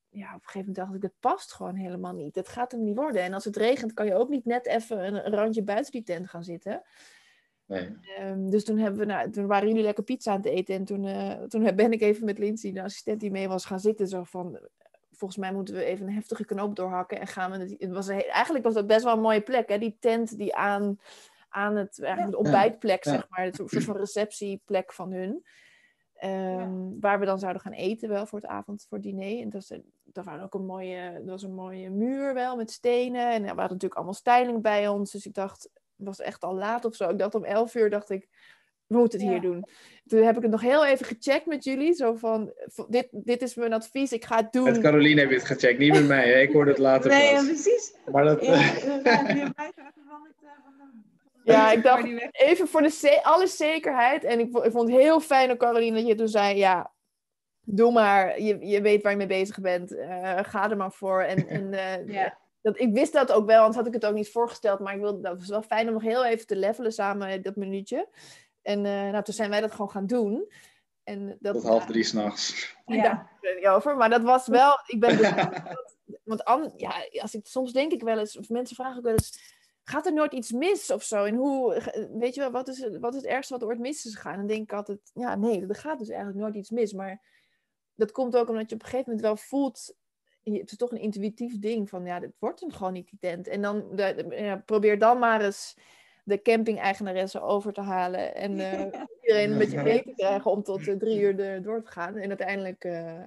ja, 0.10 0.28
op 0.28 0.42
een 0.42 0.50
gegeven 0.50 0.60
moment 0.60 0.76
dacht 0.76 0.94
ik, 0.94 1.02
het 1.02 1.20
past 1.20 1.54
gewoon 1.54 1.76
helemaal 1.76 2.14
niet. 2.14 2.36
Het 2.36 2.48
gaat 2.48 2.72
hem 2.72 2.84
niet 2.84 2.96
worden. 2.96 3.22
En 3.22 3.34
als 3.34 3.46
het 3.46 3.56
regent, 3.56 3.94
kan 3.94 4.06
je 4.06 4.16
ook 4.16 4.30
niet 4.30 4.46
net 4.46 4.68
even 4.68 5.06
een, 5.06 5.26
een 5.26 5.34
randje 5.34 5.64
buiten 5.64 5.92
die 5.92 6.04
tent 6.04 6.30
gaan 6.30 6.44
zitten. 6.44 6.82
Nee. 7.66 7.98
Um, 8.22 8.50
dus 8.50 8.64
toen, 8.64 8.78
hebben 8.78 9.00
we, 9.00 9.06
nou, 9.06 9.30
toen 9.30 9.48
waren 9.48 9.68
jullie 9.68 9.84
lekker 9.84 10.04
pizza 10.04 10.32
aan 10.32 10.38
het 10.38 10.46
eten. 10.46 10.76
En 10.76 10.86
toen, 10.86 11.04
uh, 11.04 11.32
toen 11.32 11.76
ben 11.76 11.92
ik 11.92 12.02
even 12.02 12.26
met 12.26 12.38
Lindsay, 12.38 12.72
de 12.72 12.84
assistent 12.84 13.20
die 13.20 13.32
mee 13.32 13.48
was, 13.48 13.66
gaan 13.66 13.80
zitten. 13.80 14.08
Zo 14.08 14.24
van, 14.24 14.60
volgens 15.12 15.40
mij 15.40 15.54
moeten 15.54 15.76
we 15.76 15.84
even 15.84 16.08
een 16.08 16.14
heftige 16.14 16.46
knoop 16.46 16.76
doorhakken. 16.76 17.20
En 17.20 17.28
gaan 17.28 17.52
we... 17.52 17.76
Het 17.80 17.92
was 17.92 18.08
eigenlijk 18.08 18.64
was 18.66 18.74
dat 18.74 18.88
best 18.88 19.04
wel 19.04 19.14
een 19.14 19.22
mooie 19.22 19.42
plek, 19.42 19.70
hè? 19.70 19.78
Die 19.78 19.98
tent 20.00 20.38
die 20.38 20.56
aan 20.56 21.00
aan 21.50 21.76
het, 21.76 22.02
eigenlijk 22.02 22.32
de 22.32 22.44
ontbijtplek, 22.44 23.04
zeg 23.04 23.26
maar. 23.30 23.44
Het 23.44 23.56
soort 23.56 23.84
van 23.84 23.98
receptieplek 23.98 24.94
van 24.94 25.12
hun. 25.12 25.44
Um, 26.24 27.00
Waar 27.00 27.20
we 27.20 27.26
dan 27.26 27.40
zouden 27.40 27.62
gaan 27.62 27.72
eten 27.72 28.10
wel 28.10 28.26
voor 28.26 28.40
het 28.40 28.50
avond, 28.50 28.86
voor 28.90 28.98
het 28.98 29.08
diner. 29.08 29.42
En 29.42 29.50
dat, 29.50 29.68
was, 29.68 29.80
dat, 30.04 30.26
waren 30.26 30.44
ook 30.44 30.54
een 30.54 30.66
mooie, 30.66 31.14
dat 31.14 31.30
was 31.30 31.44
een 31.44 31.54
mooie 31.54 31.90
muur 31.90 32.34
wel 32.34 32.56
met 32.56 32.72
stenen. 32.72 33.32
En 33.32 33.42
we 33.42 33.48
hadden 33.48 33.64
natuurlijk 33.64 33.96
allemaal 33.96 34.14
styling 34.14 34.62
bij 34.62 34.88
ons. 34.88 35.12
Dus 35.12 35.26
ik 35.26 35.34
dacht, 35.34 35.70
het 35.74 36.08
was 36.08 36.20
echt 36.20 36.44
al 36.44 36.56
laat 36.56 36.86
of 36.86 36.96
zo. 36.96 37.10
Ik 37.10 37.20
dacht 37.20 37.36
om 37.36 37.44
elf 37.44 37.76
uur, 37.76 37.90
dacht 37.90 38.10
ik, 38.10 38.28
we 38.88 38.98
moeten 38.98 39.20
het 39.20 39.28
ja. 39.28 39.34
hier 39.34 39.50
doen. 39.52 39.66
Toen 40.06 40.24
heb 40.24 40.36
ik 40.36 40.42
het 40.42 40.52
nog 40.52 40.62
heel 40.62 40.86
even 40.86 41.06
gecheckt 41.06 41.46
met 41.46 41.64
jullie. 41.64 41.94
Zo 41.94 42.16
van, 42.16 42.54
dit, 42.88 43.08
dit 43.12 43.42
is 43.42 43.56
mijn 43.56 43.74
advies, 43.74 44.12
ik 44.12 44.26
ga 44.26 44.36
het 44.36 44.52
doen. 44.52 44.64
Met 44.64 44.80
Caroline 44.80 45.20
heb 45.20 45.30
je 45.30 45.36
het 45.36 45.46
gecheckt, 45.46 45.80
niet 45.80 45.94
met 45.94 46.08
mij. 46.08 46.30
Hè? 46.30 46.40
Ik 46.40 46.54
hoorde 46.54 46.72
het 46.72 46.80
later 46.80 47.10
Nee, 47.10 47.34
ja, 47.34 47.44
precies. 47.44 47.94
Maar 48.12 48.24
dat... 48.24 48.46
Ja, 48.46 48.62
ja, 51.52 51.72
ik 51.78 51.84
dacht 51.84 52.06
even 52.32 52.68
voor 52.68 52.82
de 52.82 53.20
alle 53.24 53.48
zekerheid. 53.48 54.24
En 54.24 54.40
ik, 54.40 54.58
ik 54.58 54.72
vond 54.72 54.90
het 54.90 55.00
heel 55.00 55.20
fijn, 55.20 55.58
Caroline, 55.58 55.98
dat 55.98 56.08
je 56.08 56.16
toen 56.16 56.28
zei: 56.28 56.58
ja, 56.58 56.92
doe 57.62 57.92
maar. 57.92 58.42
Je, 58.42 58.66
je 58.66 58.82
weet 58.82 59.02
waar 59.02 59.12
je 59.12 59.18
mee 59.18 59.28
bezig 59.28 59.60
bent. 59.60 59.92
Uh, 59.92 60.40
ga 60.42 60.70
er 60.70 60.78
maar 60.78 60.92
voor. 60.92 61.22
En, 61.22 61.48
en 61.48 61.74
uh, 61.74 62.08
ja. 62.16 62.38
dat, 62.62 62.80
ik 62.80 62.94
wist 62.94 63.14
dat 63.14 63.32
ook 63.32 63.46
wel, 63.46 63.58
anders 63.58 63.78
had 63.78 63.88
ik 63.88 63.94
het 63.94 64.06
ook 64.06 64.16
niet 64.16 64.32
voorgesteld. 64.32 64.80
Maar 64.80 64.94
ik 64.94 65.02
wilde, 65.02 65.22
dat 65.22 65.38
was 65.38 65.48
wel 65.48 65.62
fijn 65.62 65.88
om 65.88 65.94
nog 65.94 66.04
heel 66.04 66.26
even 66.26 66.48
te 66.48 66.56
levelen 66.56 66.92
samen, 66.92 67.42
dat 67.42 67.56
minuutje. 67.56 68.08
En 68.62 68.86
uh, 68.86 69.10
nou, 69.10 69.24
toen 69.24 69.34
zijn 69.34 69.50
wij 69.50 69.62
dat 69.62 69.72
gewoon 69.72 69.90
gaan 69.90 70.08
doen. 70.08 70.52
En 71.04 71.38
dat, 71.40 71.54
Tot 71.54 71.64
half 71.64 71.86
drie 71.86 72.04
s'nachts. 72.04 72.76
Ja. 72.86 73.02
Daar 73.02 73.38
ben 73.42 73.56
niet 73.56 73.68
over. 73.68 73.98
Maar 73.98 74.10
dat 74.10 74.24
was 74.24 74.48
wel. 74.48 74.80
Ik 74.86 75.00
ben. 75.00 75.18
Dus, 76.10 76.20
want 76.24 76.44
an, 76.44 76.74
ja, 76.78 76.92
als 77.22 77.34
ik, 77.36 77.46
soms 77.46 77.74
denk 77.74 77.92
ik 77.92 78.02
wel 78.02 78.20
eens, 78.20 78.38
of 78.38 78.50
mensen 78.50 78.76
vragen 78.76 78.98
ook 78.98 79.04
wel 79.04 79.14
eens 79.14 79.58
gaat 79.90 80.06
er 80.06 80.14
nooit 80.14 80.34
iets 80.34 80.52
mis 80.52 80.92
of 80.92 81.04
zo? 81.04 81.24
En 81.24 81.36
hoe, 81.36 81.82
weet 82.14 82.36
je 82.36 82.42
wel, 82.42 82.52
wat 82.52 82.68
is, 82.68 82.80
het, 82.80 83.00
wat 83.00 83.16
is 83.16 83.22
het 83.22 83.30
ergste 83.30 83.54
wat 83.54 83.62
er 83.62 83.68
ooit 83.68 83.80
mis 83.80 84.06
is 84.06 84.16
gegaan? 84.16 84.34
En 84.34 84.38
dan 84.38 84.48
denk 84.48 84.62
ik 84.62 84.74
altijd, 84.74 85.12
ja, 85.14 85.36
nee, 85.36 85.68
er 85.68 85.76
gaat 85.76 86.00
dus 86.00 86.10
eigenlijk 86.10 86.40
nooit 86.40 86.56
iets 86.56 86.70
mis. 86.70 86.94
Maar 86.94 87.22
dat 87.96 88.12
komt 88.12 88.38
ook 88.38 88.50
omdat 88.50 88.70
je 88.70 88.76
op 88.76 88.82
een 88.82 88.88
gegeven 88.88 89.12
moment 89.12 89.28
wel 89.28 89.38
voelt, 89.38 89.96
het 90.44 90.72
is 90.72 90.78
toch 90.78 90.92
een 90.92 91.00
intuïtief 91.00 91.60
ding 91.60 91.90
van, 91.90 92.06
ja, 92.06 92.20
dit 92.20 92.32
wordt 92.40 92.60
hem 92.60 92.72
gewoon 92.72 92.94
niet 92.94 93.10
die 93.10 93.20
tent. 93.20 93.48
En 93.48 93.62
dan 93.62 93.86
ja, 94.30 94.56
probeer 94.66 95.00
dan 95.00 95.20
maar 95.20 95.42
eens 95.42 95.78
de 96.24 96.42
camping-eigenaressen 96.42 97.42
over 97.42 97.74
te 97.74 97.82
halen 97.82 98.36
en 98.36 98.58
uh, 98.60 98.86
iedereen 99.22 99.52
een 99.52 99.58
beetje 99.58 99.84
mee 99.84 100.04
te 100.04 100.14
krijgen 100.16 100.52
om 100.52 100.64
tot 100.64 100.88
uh, 100.88 100.98
drie 100.98 101.20
uur 101.20 101.62
door 101.62 101.84
te 101.84 101.92
gaan. 101.92 102.16
En 102.16 102.28
uiteindelijk 102.28 102.84
uh, 102.84 103.22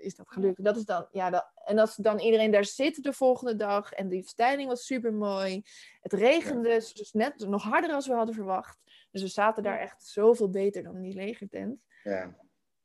is 0.00 0.14
dat 0.16 0.28
gelukt. 0.28 0.64
Dat 0.64 0.76
is 0.76 0.84
dan, 0.84 1.06
ja, 1.12 1.30
dat, 1.30 1.50
en 1.64 1.78
als 1.78 1.96
dan 1.96 2.18
iedereen 2.18 2.50
daar 2.50 2.64
zit 2.64 3.02
de 3.02 3.12
volgende 3.12 3.56
dag 3.56 3.92
en 3.92 4.08
die 4.08 4.28
styling 4.28 4.68
was 4.68 4.86
super 4.86 5.12
mooi. 5.12 5.62
Het 6.00 6.12
regende 6.12 6.68
ja. 6.68 6.74
dus 6.74 7.12
net 7.12 7.38
nog 7.48 7.62
harder 7.62 7.90
als 7.90 8.06
we 8.06 8.14
hadden 8.14 8.34
verwacht. 8.34 8.78
Dus 9.10 9.22
we 9.22 9.28
zaten 9.28 9.62
daar 9.62 9.78
echt 9.78 10.02
zoveel 10.02 10.50
beter 10.50 10.82
dan 10.82 10.96
in 10.96 11.02
die 11.02 11.14
legertent. 11.14 11.80
Ja. 12.02 12.36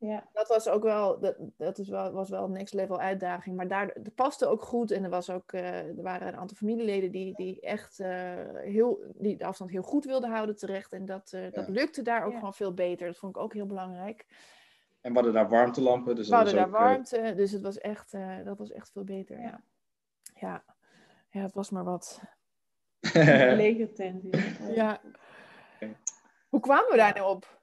Ja, 0.08 0.30
dat 0.34 0.48
was 0.48 0.68
ook 0.68 0.84
wel, 0.84 1.20
dat, 1.20 1.36
dat 1.58 1.78
is 1.78 1.90
wel, 1.90 2.12
was 2.12 2.30
wel 2.30 2.44
een 2.44 2.52
next 2.52 2.74
level 2.74 3.00
uitdaging. 3.00 3.56
Maar 3.56 3.68
daar 3.68 3.94
dat 4.02 4.16
paste 4.16 4.48
ook 4.48 4.62
goed. 4.62 4.92
En 4.92 5.04
er, 5.04 5.10
was 5.10 5.30
ook, 5.30 5.52
uh, 5.52 5.98
er 5.98 6.02
waren 6.02 6.28
een 6.28 6.36
aantal 6.36 6.58
familieleden 6.58 7.12
die, 7.12 7.36
die 7.36 7.62
echt 7.62 8.00
uh, 8.00 8.08
heel, 8.56 9.04
die 9.16 9.38
de 9.38 9.46
afstand 9.46 9.72
heel 9.72 9.82
goed 9.82 10.06
wilden 10.06 10.30
houden 10.30 10.56
terecht. 10.56 10.94
En 10.94 11.06
dat, 11.06 11.32
uh, 11.36 11.52
dat 11.52 11.70
lukte 11.70 12.02
daar 12.02 12.26
ook 12.26 12.32
ja. 12.32 12.38
gewoon 12.38 12.54
veel 12.54 12.74
beter. 12.74 13.08
Dat 13.08 13.18
vond 13.18 13.36
ik 13.36 13.42
ook 13.42 13.54
heel 13.54 13.66
belangrijk. 13.66 14.26
En 15.04 15.10
we 15.10 15.14
hadden 15.14 15.34
daar 15.34 15.50
warmtelampen. 15.50 16.16
Dus 16.16 16.30
we 16.30 16.36
hadden 16.36 16.56
daar 16.56 16.66
ook, 16.66 16.72
warmte, 16.72 17.34
dus 17.36 17.52
het 17.52 17.62
was 17.62 17.78
echt, 17.78 18.14
uh, 18.14 18.46
dat 18.46 18.58
was 18.58 18.72
echt 18.72 18.92
veel 18.92 19.04
beter. 19.04 19.40
Ja. 19.40 19.62
Ja. 20.40 20.64
ja, 21.30 21.42
het 21.42 21.54
was 21.54 21.70
maar 21.70 21.84
wat. 21.84 22.22
Lege 23.64 23.92
tent. 23.92 24.24
Ja. 24.76 25.02
Okay. 25.76 25.98
Hoe 26.50 26.60
kwamen 26.60 26.92
we 26.92 26.98
daar 26.98 27.14
nou 27.14 27.30
op? 27.30 27.62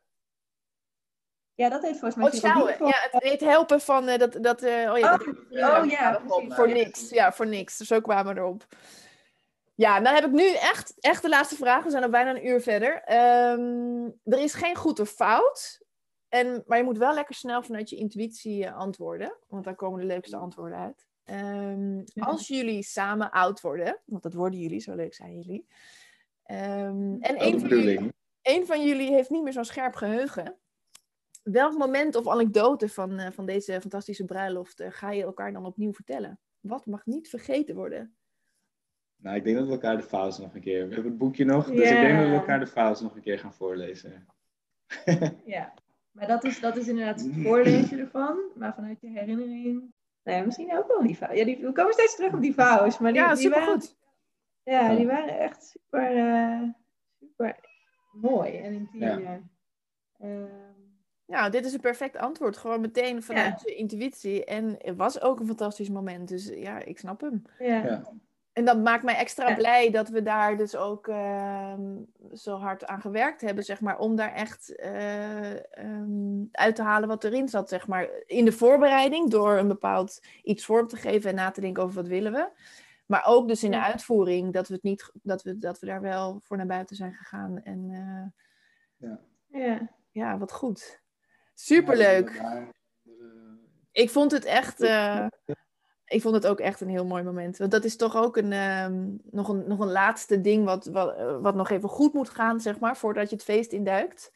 Ja, 1.55 1.69
dat 1.69 1.83
heeft 1.83 1.99
volgens 1.99 2.15
mij... 2.15 2.27
Oh, 2.27 2.33
sjouwen. 2.33 2.87
Ja, 2.87 3.09
het, 3.11 3.31
het, 3.31 3.41
helpen 3.41 3.81
van 3.81 4.09
uh, 4.09 4.19
dat... 4.19 4.33
dat 4.33 4.63
uh, 4.63 4.93
oh 4.93 4.99
ja, 4.99 5.15
oh, 5.15 5.19
dat, 5.51 5.83
oh, 5.83 5.91
ja 5.91 6.21
voor 6.49 6.69
niks. 6.69 7.11
Ja, 7.11 7.33
voor 7.33 7.47
niks. 7.47 7.77
Zo 7.77 8.01
kwamen 8.01 8.35
we 8.35 8.41
erop. 8.41 8.67
Ja, 9.75 10.01
dan 10.01 10.15
heb 10.15 10.25
ik 10.25 10.33
nu 10.33 10.55
echt, 10.55 10.95
echt 10.99 11.23
de 11.23 11.29
laatste 11.29 11.57
vraag. 11.57 11.85
We 11.85 11.91
zijn 11.91 12.03
al 12.03 12.11
bijna 12.11 12.31
een 12.31 12.47
uur 12.47 12.61
verder. 12.61 12.95
Um, 13.53 14.21
er 14.25 14.39
is 14.39 14.55
geen 14.55 14.77
goed 14.77 15.01
of 15.01 15.09
fout. 15.09 15.81
En, 16.31 16.63
maar 16.67 16.79
je 16.79 16.85
moet 16.85 16.99
wel 16.99 17.15
lekker 17.15 17.35
snel 17.35 17.63
vanuit 17.63 17.91
je 17.91 17.97
intuïtie 17.97 18.65
uh, 18.65 18.77
antwoorden, 18.77 19.37
want 19.49 19.65
daar 19.65 19.75
komen 19.75 20.01
de 20.01 20.07
leukste 20.07 20.37
antwoorden 20.37 20.79
uit. 20.79 21.07
Um, 21.25 22.03
ja. 22.05 22.25
Als 22.25 22.49
jullie 22.49 22.83
samen 22.83 23.31
oud 23.31 23.61
worden, 23.61 24.01
want 24.05 24.23
dat 24.23 24.35
worden 24.35 24.61
jullie, 24.61 24.81
zo 24.81 24.95
leuk 24.95 25.15
zijn 25.15 25.37
jullie. 25.37 25.67
Um, 26.51 27.17
en 27.21 27.43
een 27.43 27.61
van, 27.61 27.69
jullie, 27.69 28.13
een 28.43 28.67
van, 28.67 28.87
jullie, 28.87 29.13
heeft 29.13 29.31
niet 29.31 29.43
meer 29.43 29.53
zo'n 29.53 29.65
scherp 29.65 29.95
geheugen. 29.95 30.57
Welk 31.43 31.79
moment 31.79 32.17
of 32.17 32.29
anekdote 32.29 32.89
van, 32.89 33.21
uh, 33.21 33.31
van 33.31 33.47
deze 33.47 33.81
fantastische 33.81 34.25
bruiloft 34.25 34.81
uh, 34.81 34.87
ga 34.91 35.11
je 35.11 35.23
elkaar 35.23 35.53
dan 35.53 35.67
opnieuw 35.67 35.93
vertellen? 35.93 36.39
Wat 36.61 36.87
mag 36.87 37.07
niet 37.07 37.29
vergeten 37.29 37.75
worden? 37.75 38.15
Nou, 39.17 39.37
ik 39.37 39.45
denk 39.45 39.57
dat 39.57 39.67
we 39.67 39.73
elkaar 39.73 39.97
de 39.97 40.03
files 40.03 40.39
nog 40.39 40.55
een 40.55 40.61
keer... 40.61 40.89
We 40.89 40.95
hebben 40.95 41.11
het 41.11 41.21
boekje 41.21 41.45
nog, 41.45 41.67
dus 41.67 41.91
ik 41.91 41.97
denk 41.97 42.19
dat 42.19 42.29
we 42.29 42.35
elkaar 42.35 42.61
de 42.61 42.67
files 42.67 43.01
nog 43.01 43.15
een 43.15 43.23
keer 43.23 43.39
gaan 43.39 43.55
voorlezen. 43.55 44.27
ja, 45.45 45.75
maar 46.11 46.27
dat 46.27 46.45
is, 46.45 46.61
dat 46.61 46.77
is 46.77 46.89
inderdaad 46.89 47.21
het 47.21 47.43
voorlezen 47.43 47.99
ervan. 47.99 48.39
Maar 48.55 48.75
vanuit 48.75 49.01
je 49.01 49.09
herinnering... 49.09 49.93
Nou 50.23 50.45
misschien 50.45 50.77
ook 50.77 50.87
wel 50.87 51.03
die 51.03 51.17
files. 51.17 51.39
Ja, 51.39 51.45
die, 51.45 51.59
we 51.59 51.73
komen 51.73 51.93
steeds 51.93 52.17
terug 52.17 52.33
op 52.33 52.41
die 52.41 52.53
files. 52.53 52.99
Maar 52.99 53.13
die, 53.13 53.21
ja, 53.21 53.35
die 53.35 53.51
waren, 53.51 53.83
supergoed. 53.83 53.97
ja, 54.63 54.95
die 54.95 55.07
waren 55.07 55.39
echt 55.39 55.65
super, 55.65 56.17
uh, 56.17 56.69
super 57.21 57.57
mooi 58.13 58.57
en 58.57 58.73
intiem. 58.73 59.01
Ja. 59.01 59.41
Uh, 60.21 60.43
nou, 61.27 61.51
dit 61.51 61.65
is 61.65 61.73
een 61.73 61.81
perfect 61.81 62.17
antwoord. 62.17 62.57
Gewoon 62.57 62.81
meteen 62.81 63.23
vanuit 63.23 63.63
ja. 63.63 63.71
je 63.71 63.75
intuïtie. 63.75 64.45
En 64.45 64.77
het 64.79 64.97
was 64.97 65.21
ook 65.21 65.41
een 65.41 65.47
fantastisch 65.47 65.89
moment. 65.89 66.29
Dus 66.29 66.49
ja, 66.49 66.79
ik 66.79 66.99
snap 66.99 67.21
hem. 67.21 67.43
Ja. 67.59 67.85
ja. 67.85 68.03
En 68.61 68.67
dat 68.67 68.79
maakt 68.79 69.03
mij 69.03 69.17
extra 69.17 69.49
ja. 69.49 69.55
blij 69.55 69.91
dat 69.91 70.09
we 70.09 70.23
daar 70.23 70.57
dus 70.57 70.77
ook 70.77 71.07
uh, 71.07 71.75
zo 72.33 72.57
hard 72.57 72.87
aan 72.87 73.01
gewerkt 73.01 73.41
hebben, 73.41 73.65
zeg 73.65 73.81
maar. 73.81 73.99
Om 73.99 74.17
daar 74.17 74.33
echt 74.33 74.73
uh, 74.77 75.55
um, 75.79 76.49
uit 76.53 76.77
te 76.77 76.83
halen 76.83 77.09
wat 77.09 77.25
erin 77.25 77.49
zat, 77.49 77.69
zeg 77.69 77.87
maar. 77.87 78.09
In 78.27 78.45
de 78.45 78.53
voorbereiding, 78.53 79.31
door 79.31 79.59
een 79.59 79.69
bepaald 79.69 80.21
iets 80.43 80.65
vorm 80.65 80.87
te 80.87 80.97
geven 80.97 81.31
en 81.31 81.37
na 81.37 81.51
te 81.51 81.61
denken 81.61 81.83
over 81.83 81.95
wat 81.95 82.07
willen 82.07 82.33
we. 82.33 82.49
Maar 83.07 83.25
ook 83.27 83.49
dus 83.49 83.65
in 83.65 83.71
de 83.71 83.83
uitvoering, 83.83 84.53
dat 84.53 84.69
we, 84.69 84.75
het 84.75 84.83
niet, 84.83 85.11
dat 85.23 85.43
we, 85.43 85.59
dat 85.59 85.79
we 85.79 85.87
daar 85.87 86.01
wel 86.01 86.41
voor 86.43 86.57
naar 86.57 86.67
buiten 86.67 86.97
zijn 86.97 87.15
gegaan. 87.15 87.63
En 87.63 87.91
uh, 87.91 89.09
ja. 89.09 89.21
Ja. 89.47 89.91
ja, 90.11 90.39
wat 90.39 90.53
goed. 90.53 91.01
Superleuk. 91.55 92.43
Ik 93.93 94.11
vond 94.11 94.33
het 94.33 94.45
echt. 94.45 94.79
Ik 96.11 96.23
vond 96.23 96.35
het 96.35 96.47
ook 96.47 96.61
echt 96.61 96.81
een 96.81 96.89
heel 96.89 97.07
mooi 97.07 97.23
moment. 97.23 97.57
Want 97.57 97.71
dat 97.71 97.85
is 97.85 97.97
toch 97.97 98.17
ook 98.17 98.37
een, 98.37 98.53
um, 98.53 99.21
nog, 99.31 99.49
een, 99.49 99.65
nog 99.67 99.79
een 99.79 99.91
laatste 99.91 100.41
ding 100.41 100.65
wat, 100.65 100.87
wat, 100.87 101.41
wat 101.41 101.55
nog 101.55 101.71
even 101.71 101.89
goed 101.89 102.13
moet 102.13 102.29
gaan, 102.29 102.61
zeg 102.61 102.79
maar, 102.79 102.97
voordat 102.97 103.31
je 103.31 103.37
het 103.37 103.45
feest 103.45 103.73
induikt. 103.73 104.33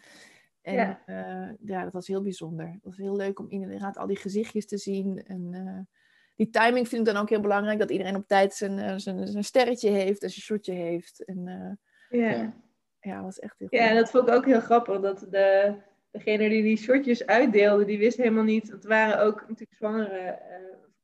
En 0.63 0.75
ja, 0.75 1.01
uh, 1.07 1.51
ja 1.65 1.83
dat 1.83 1.93
was 1.93 2.07
heel 2.07 2.23
bijzonder. 2.23 2.67
Het 2.67 2.85
was 2.85 2.97
heel 2.97 3.17
leuk 3.17 3.39
om 3.39 3.51
inderdaad 3.51 3.97
al 3.97 4.07
die 4.07 4.17
gezichtjes 4.17 4.67
te 4.67 4.79
zien. 4.79 5.25
En 5.27 5.51
uh, 5.53 5.79
die 6.37 6.51
timing 6.51 6.89
vind 6.89 7.07
ik 7.07 7.15
dan 7.15 7.23
ook 7.23 7.29
heel 7.29 7.41
belangrijk. 7.41 7.79
Dat 7.79 7.91
iedereen 7.91 8.17
op 8.17 8.27
tijd 8.27 8.55
zijn, 8.55 9.01
zijn, 9.01 9.27
zijn 9.27 9.45
sterretje 9.45 9.91
heeft 9.91 10.23
en 10.23 10.31
zijn 10.31 10.45
shotje 10.45 10.73
heeft. 10.73 11.25
En 11.25 11.79
ja. 12.09 12.55
ja, 13.01 13.23
was 13.23 13.39
echt 13.39 13.59
heel 13.59 13.69
Ja, 13.71 13.87
goed. 13.87 13.97
dat 13.97 14.11
vond 14.11 14.29
ik 14.29 14.35
ook 14.35 14.47
heel 14.47 14.61
grappig. 14.61 15.01
Dat 15.01 15.27
de, 15.31 15.75
degene 16.11 16.49
die 16.49 16.63
die 16.63 16.77
shortjes 16.77 17.27
uitdeelde, 17.27 17.85
die 17.85 17.99
wist 17.99 18.17
helemaal 18.17 18.45
niet. 18.45 18.71
Het 18.71 18.85
waren 18.85 19.21
ook 19.21 19.41
natuurlijk 19.41 19.75
zwangere 19.77 20.39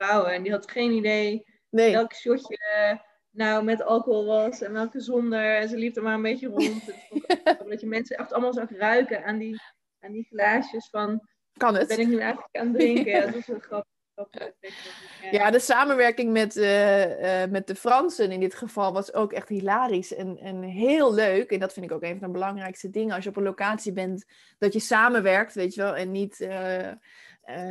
En 0.09 0.43
die 0.43 0.53
had 0.53 0.71
geen 0.71 0.93
idee 0.93 1.47
nee. 1.71 1.93
welk 1.93 2.15
shotje 2.15 2.59
uh, 2.77 2.99
nou 3.31 3.65
met 3.65 3.83
alcohol 3.83 4.27
was 4.27 4.61
en 4.61 4.73
welke 4.73 5.01
zonder. 5.01 5.57
En 5.57 5.69
ze 5.69 5.77
liep 5.77 5.97
er 5.97 6.03
maar 6.03 6.15
een 6.15 6.23
beetje 6.23 6.49
rond. 6.49 6.85
dat 7.69 7.81
je 7.81 7.87
mensen 7.87 8.17
echt 8.17 8.33
allemaal 8.33 8.53
zag 8.53 8.71
ruiken 8.71 9.25
aan 9.25 9.39
die, 9.39 9.61
aan 10.01 10.13
die 10.13 10.27
glaasjes 10.31 10.89
van... 10.91 11.29
Kan 11.57 11.75
het? 11.75 11.89
Ben 11.89 11.99
ik 11.99 12.07
nu 12.07 12.19
eigenlijk 12.19 12.57
aan 12.57 12.67
het 12.67 12.77
drinken? 12.77 13.11
ja, 13.11 13.27
dat 13.27 13.47
wel 13.47 13.59
grappig. 13.69 13.89
Ja. 14.31 15.31
ja, 15.31 15.51
de 15.51 15.59
samenwerking 15.59 16.33
met, 16.33 16.57
uh, 16.57 17.43
uh, 17.43 17.51
met 17.51 17.67
de 17.67 17.75
Fransen 17.75 18.33
in 18.33 18.41
dit 18.41 18.55
geval 18.55 18.93
was 18.93 19.15
ook 19.15 19.33
echt 19.33 19.49
hilarisch 19.49 20.15
en, 20.15 20.39
en 20.39 20.63
heel 20.63 21.15
leuk. 21.15 21.51
En 21.51 21.61
dat 21.61 21.73
vind 21.73 21.87
ik 21.87 21.93
ook 21.93 22.03
een 22.03 22.19
van 22.19 22.27
de 22.27 22.33
belangrijkste 22.33 22.91
dingen. 22.91 23.15
Als 23.15 23.25
je 23.25 23.31
op 23.31 23.37
een 23.37 23.43
locatie 23.43 23.93
bent, 23.93 24.25
dat 24.59 24.73
je 24.73 24.81
samenwerkt, 24.81 25.55
weet 25.55 25.75
je 25.75 25.83
wel. 25.83 25.97
En 25.97 26.11
niet, 26.11 26.41
uh, 26.41 26.89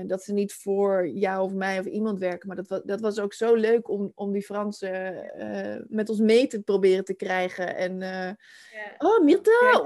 dat 0.05 0.23
ze 0.23 0.33
niet 0.33 0.53
voor 0.53 1.07
jou 1.07 1.43
of 1.43 1.53
mij 1.53 1.79
of 1.79 1.85
iemand 1.85 2.19
werken. 2.19 2.47
Maar 2.47 2.55
dat, 2.55 2.67
was, 2.67 2.81
dat 2.83 2.99
was 2.99 3.19
ook 3.19 3.33
zo 3.33 3.53
leuk 3.53 3.89
om, 3.89 4.11
om 4.15 4.31
die 4.31 4.41
Fransen 4.41 5.31
met 5.87 6.09
ons 6.09 6.19
mee 6.19 6.47
te 6.47 6.61
proberen 6.61 7.05
te 7.05 7.13
krijgen. 7.13 7.75
En, 7.75 7.97
yeah. 7.97 8.35
oh, 8.97 9.23
Mirta, 9.23 9.81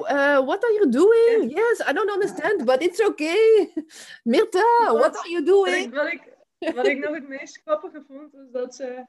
what 0.45 0.63
are 0.63 0.73
you 0.73 0.89
doing? 0.89 1.51
Yeah. 1.51 1.69
Yes, 1.69 1.89
I 1.89 1.93
don't 1.93 2.11
understand, 2.11 2.65
but 2.65 2.81
it's 2.81 3.05
okay. 3.07 3.73
Mirta, 4.23 4.93
what 4.93 5.17
are 5.17 5.29
you 5.29 5.43
doing? 5.43 5.93
Wat 5.93 6.11
ik, 6.11 6.33
wat 6.75 6.87
ik 6.87 6.97
nog 6.97 7.13
het 7.13 7.27
meest 7.27 7.61
grappige 7.61 8.03
vond, 8.07 8.31
was 8.31 8.51
dat 8.51 8.75
ze... 8.75 9.05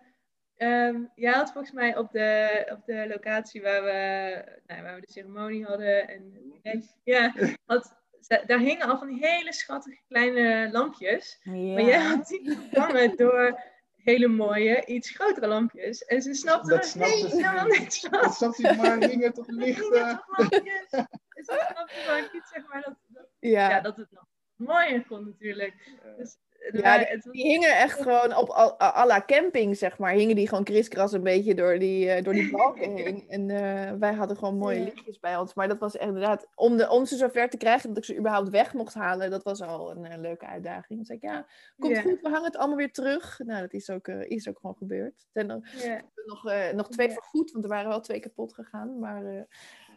Um, 0.57 1.11
jij 1.15 1.33
had 1.33 1.53
volgens 1.53 1.73
mij 1.73 1.97
op 1.97 2.13
de, 2.13 2.63
op 2.73 2.85
de 2.85 3.07
locatie 3.09 3.63
waar 3.63 3.85
we, 3.85 4.43
nou, 4.67 4.83
waar 4.83 4.95
we 4.95 5.01
de 5.01 5.13
ceremonie 5.13 5.65
hadden. 5.65 6.09
En, 6.09 6.85
ja, 7.05 7.35
had, 7.65 7.95
daar 8.27 8.59
hingen 8.59 8.87
al 8.89 8.99
van 8.99 9.09
die 9.09 9.27
hele 9.27 9.53
schattige 9.53 9.99
kleine 10.09 10.69
lampjes. 10.73 11.39
Ja. 11.43 11.53
Maar 11.53 11.83
jij 11.83 11.99
had 12.01 12.27
die 12.27 12.51
vervangen 12.71 13.17
door 13.17 13.61
hele 13.97 14.29
mooie, 14.29 14.85
iets 14.87 15.11
grotere 15.11 15.47
lampjes. 15.47 16.05
En 16.05 16.23
ze 16.23 16.35
snapte 16.35 16.69
Dat 16.69 16.79
er 16.79 16.85
snapte 16.85 17.29
ze 17.29 17.37
helemaal 17.37 17.67
niet. 17.67 17.79
niks 17.79 18.01
van. 18.01 18.11
Dat 18.11 18.35
snap 18.35 18.55
je 18.55 18.75
maar, 18.77 18.99
hingen 19.09 19.33
toch 19.33 19.47
lichten. 19.65 20.23
lampjes. 20.27 20.91
En 20.91 21.09
ze 21.45 21.67
snapte 21.73 22.05
maar 22.07 22.29
niet, 22.33 22.45
zeg 22.53 22.69
maar, 22.69 22.83
dat, 22.83 22.95
dat, 23.07 23.27
Ja. 23.41 23.71
ja, 23.71 23.81
dat 23.81 23.97
het 23.97 24.11
nog 24.13 24.25
mooier 24.57 25.07
kon 25.07 25.25
natuurlijk. 25.25 25.75
Dus, 26.17 26.37
Ja, 26.73 26.99
die, 26.99 27.43
hingen 27.43 27.77
echt 27.79 28.03
gewoon 28.03 28.37
op 28.37 28.51
à 28.81 29.07
la 29.07 29.23
camping, 29.27 29.77
zeg 29.77 29.99
maar. 29.99 30.13
Hingen 30.13 30.37
die 30.37 30.49
gewoon 30.49 30.65
kriskras 30.65 31.13
een 31.13 31.23
beetje 31.23 31.55
door 31.55 31.79
die, 31.79 32.11
eh, 32.11 32.25
door 32.25 32.33
die 32.33 32.51
balken 32.51 32.91
heen. 32.97 33.25
En 33.29 33.51
eh, 33.51 33.93
wij 33.99 34.13
hadden 34.15 34.37
gewoon 34.37 34.59
mooie 34.59 34.79
Ja. 34.79 34.85
lichtjes 34.85 35.19
bij 35.21 35.37
ons. 35.37 35.55
Maar 35.55 35.69
dat 35.69 35.79
was 35.79 35.97
echt 35.97 36.07
inderdaad, 36.09 36.47
om, 36.55 36.77
de, 36.77 36.89
om 36.91 37.05
ze 37.07 37.17
zover 37.17 37.49
te 37.51 37.57
krijgen 37.57 37.89
dat 37.89 37.99
ik 37.99 38.05
ze 38.05 38.17
überhaupt 38.19 38.49
weg 38.49 38.75
mocht 38.75 38.95
halen, 38.95 39.31
dat 39.31 39.43
was 39.43 39.63
al 39.63 39.91
een 39.91 40.05
eh, 40.05 40.19
leuke 40.19 40.47
uitdaging. 40.47 41.07
Zei 41.07 41.19
ik, 41.19 41.25
ja, 41.25 41.47
komt 41.79 41.97
Ja. 41.97 42.03
goed, 42.03 42.21
we 42.21 42.29
hangen 42.29 42.45
het 42.45 42.57
allemaal 42.57 42.77
weer 42.77 42.93
terug. 42.93 43.39
Nou, 43.45 43.61
dat 43.61 43.73
is 43.73 43.91
ook, 43.91 44.09
is 44.09 44.49
ook 44.49 44.59
gewoon 44.61 44.77
gebeurd. 44.77 45.27
Er 45.33 45.45
zijn 45.47 45.65
ja. 45.77 46.03
nog, 46.27 46.73
nog 46.75 46.89
twee 46.89 47.09
Ja. 47.09 47.15
vergoed, 47.15 47.51
want 47.53 47.65
er 47.65 47.71
waren 47.71 47.89
wel 47.89 48.01
twee 48.01 48.21
kapot 48.21 48.55
gegaan. 48.55 48.99
Maar 48.99 49.25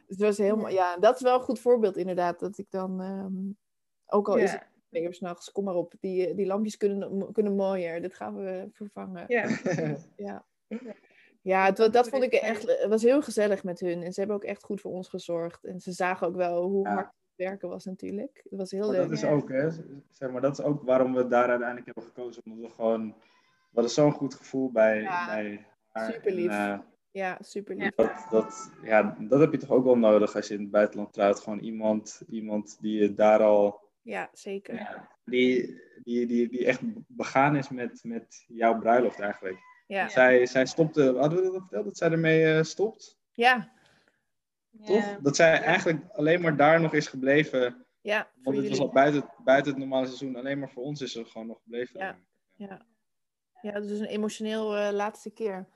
het 0.08 0.18
was 0.20 0.38
helemaal, 0.38 0.70
ja, 0.70 0.98
dat 0.98 1.16
is 1.16 1.22
wel 1.22 1.36
een 1.36 1.42
goed 1.46 1.60
voorbeeld 1.60 1.98
inderdaad. 1.98 2.40
Dat 2.40 2.58
ik 2.58 2.72
dan, 2.72 3.02
ehm, 3.02 3.52
ook 4.06 4.30
al 4.30 4.36
is 4.38 4.52
het 4.52 4.68
Twee 4.90 5.04
uur 5.04 5.14
s'nachts, 5.14 5.52
kom 5.52 5.64
maar 5.64 5.76
op, 5.76 5.94
die, 6.00 6.34
die 6.36 6.46
lampjes 6.46 6.78
kunnen, 6.78 7.32
kunnen 7.32 7.56
mooier. 7.56 8.02
Dit 8.02 8.14
gaan 8.16 8.36
we 8.36 8.68
vervangen. 8.72 9.24
Ja. 9.28 9.48
Ja, 10.16 10.46
ja 11.42 11.66
het, 11.66 11.78
wa- 11.78 11.88
dat 11.90 12.10
vond 12.10 12.24
ik 12.24 12.34
echt, 12.34 12.62
het 12.68 12.86
was 12.90 13.04
heel 13.04 13.22
gezellig 13.22 13.64
met 13.64 13.80
hun. 13.80 14.04
En 14.04 14.14
ze 14.14 14.20
hebben 14.20 14.38
ook 14.38 14.44
echt 14.44 14.64
goed 14.64 14.82
voor 14.82 14.92
ons 14.92 15.10
gezorgd. 15.10 15.64
En 15.64 15.80
ze 15.80 15.92
zagen 15.92 16.28
ook 16.28 16.36
wel 16.36 16.64
hoe 16.64 16.88
Ja. 16.88 16.94
hard 16.94 17.06
het 17.06 17.48
werken 17.48 17.70
was 17.70 17.86
natuurlijk. 17.86 18.42
Het 18.50 18.60
was 18.60 18.72
heel 18.72 18.80
Maar 18.88 18.90
leuk. 18.92 19.02
dat 19.10 19.12
is 19.12 19.26
ook, 19.26 19.50
hè, 19.50 19.70
zeg 20.12 20.32
maar, 20.32 20.42
dat 20.42 20.60
is 20.60 20.66
ook 20.66 20.84
waarom 20.84 21.14
we 21.14 21.28
daar 21.28 21.48
uiteindelijk 21.50 21.86
hebben 21.86 22.04
gekozen. 22.04 22.44
Omdat 22.46 22.70
we 22.70 22.76
gewoon, 22.76 23.08
we 23.08 23.74
hadden 23.74 23.92
zo'n 23.92 24.12
goed 24.12 24.34
gevoel 24.34 24.72
bij, 24.72 25.02
Ja, 25.02 25.26
bij 25.26 25.66
haar. 25.92 26.12
superlief. 26.14 26.50
En, 26.52 26.72
eh, 26.74 26.80
Ja, 27.12 27.38
super 27.42 27.76
lief. 27.76 27.84
Ja. 27.84 27.92
dat, 27.96 28.28
dat, 28.30 28.72
ja, 28.84 29.18
dat 29.20 29.40
heb 29.40 29.52
je 29.52 29.58
toch 29.58 29.70
ook 29.72 29.84
wel 29.84 29.98
nodig 29.98 30.36
als 30.36 30.48
je 30.48 30.54
in 30.54 30.62
het 30.62 30.72
buitenland 30.72 31.14
trouwt. 31.14 31.40
Gewoon 31.40 31.60
iemand, 31.60 32.22
iemand 32.30 32.78
die 32.82 33.02
je 33.02 33.14
daar 33.14 33.44
al, 33.44 33.80
Ja, 34.08 34.30
zeker. 34.34 34.76
ja, 34.76 35.08
die, 35.26 35.82
die, 36.04 36.26
die, 36.26 36.50
die 36.50 36.66
echt 36.66 36.80
begaan 37.08 37.56
is 37.56 37.70
met, 37.70 38.00
met 38.04 38.44
jouw 38.48 38.80
bruiloft 38.80 39.20
eigenlijk. 39.20 39.58
Ja, 39.88 40.08
Zij, 40.10 40.46
zij 40.46 40.66
stopte, 40.66 41.14
hadden 41.18 41.38
we 41.40 41.44
dat 41.44 41.54
al 41.54 41.60
verteld, 41.60 41.86
dat 41.86 41.98
zij 41.98 42.12
ermee 42.12 42.54
eh, 42.54 42.64
stopt? 42.64 43.18
ja, 43.32 43.72
Toch? 44.86 45.06
Ja. 45.06 45.20
Dat 45.22 45.36
zij 45.36 45.62
eigenlijk 45.62 46.04
alleen 46.12 46.42
maar 46.42 46.56
daar 46.58 46.82
nog 46.82 46.94
is 46.94 47.08
gebleven. 47.08 47.86
ja 48.02 48.28
voor 48.34 48.54
Want 48.54 48.58
het 48.58 48.70
was 48.70 48.80
al 48.80 48.92
buiten, 48.92 49.30
buiten 49.44 49.72
het 49.72 49.80
normale 49.82 50.06
seizoen. 50.06 50.36
Alleen 50.36 50.60
maar 50.60 50.70
voor 50.70 50.84
ons 50.84 51.02
is 51.02 51.12
ze 51.12 51.26
gewoon 51.26 51.48
nog 51.48 51.60
gebleven. 51.64 52.00
Ja. 52.00 52.18
Ja. 52.56 52.86
Ja, 53.62 53.72
dat 53.72 53.84
is 53.90 54.00
een 54.00 54.06
emotioneel 54.06 54.76
eh, 54.78 54.92
laatste 54.94 55.30
keer. 55.32 55.68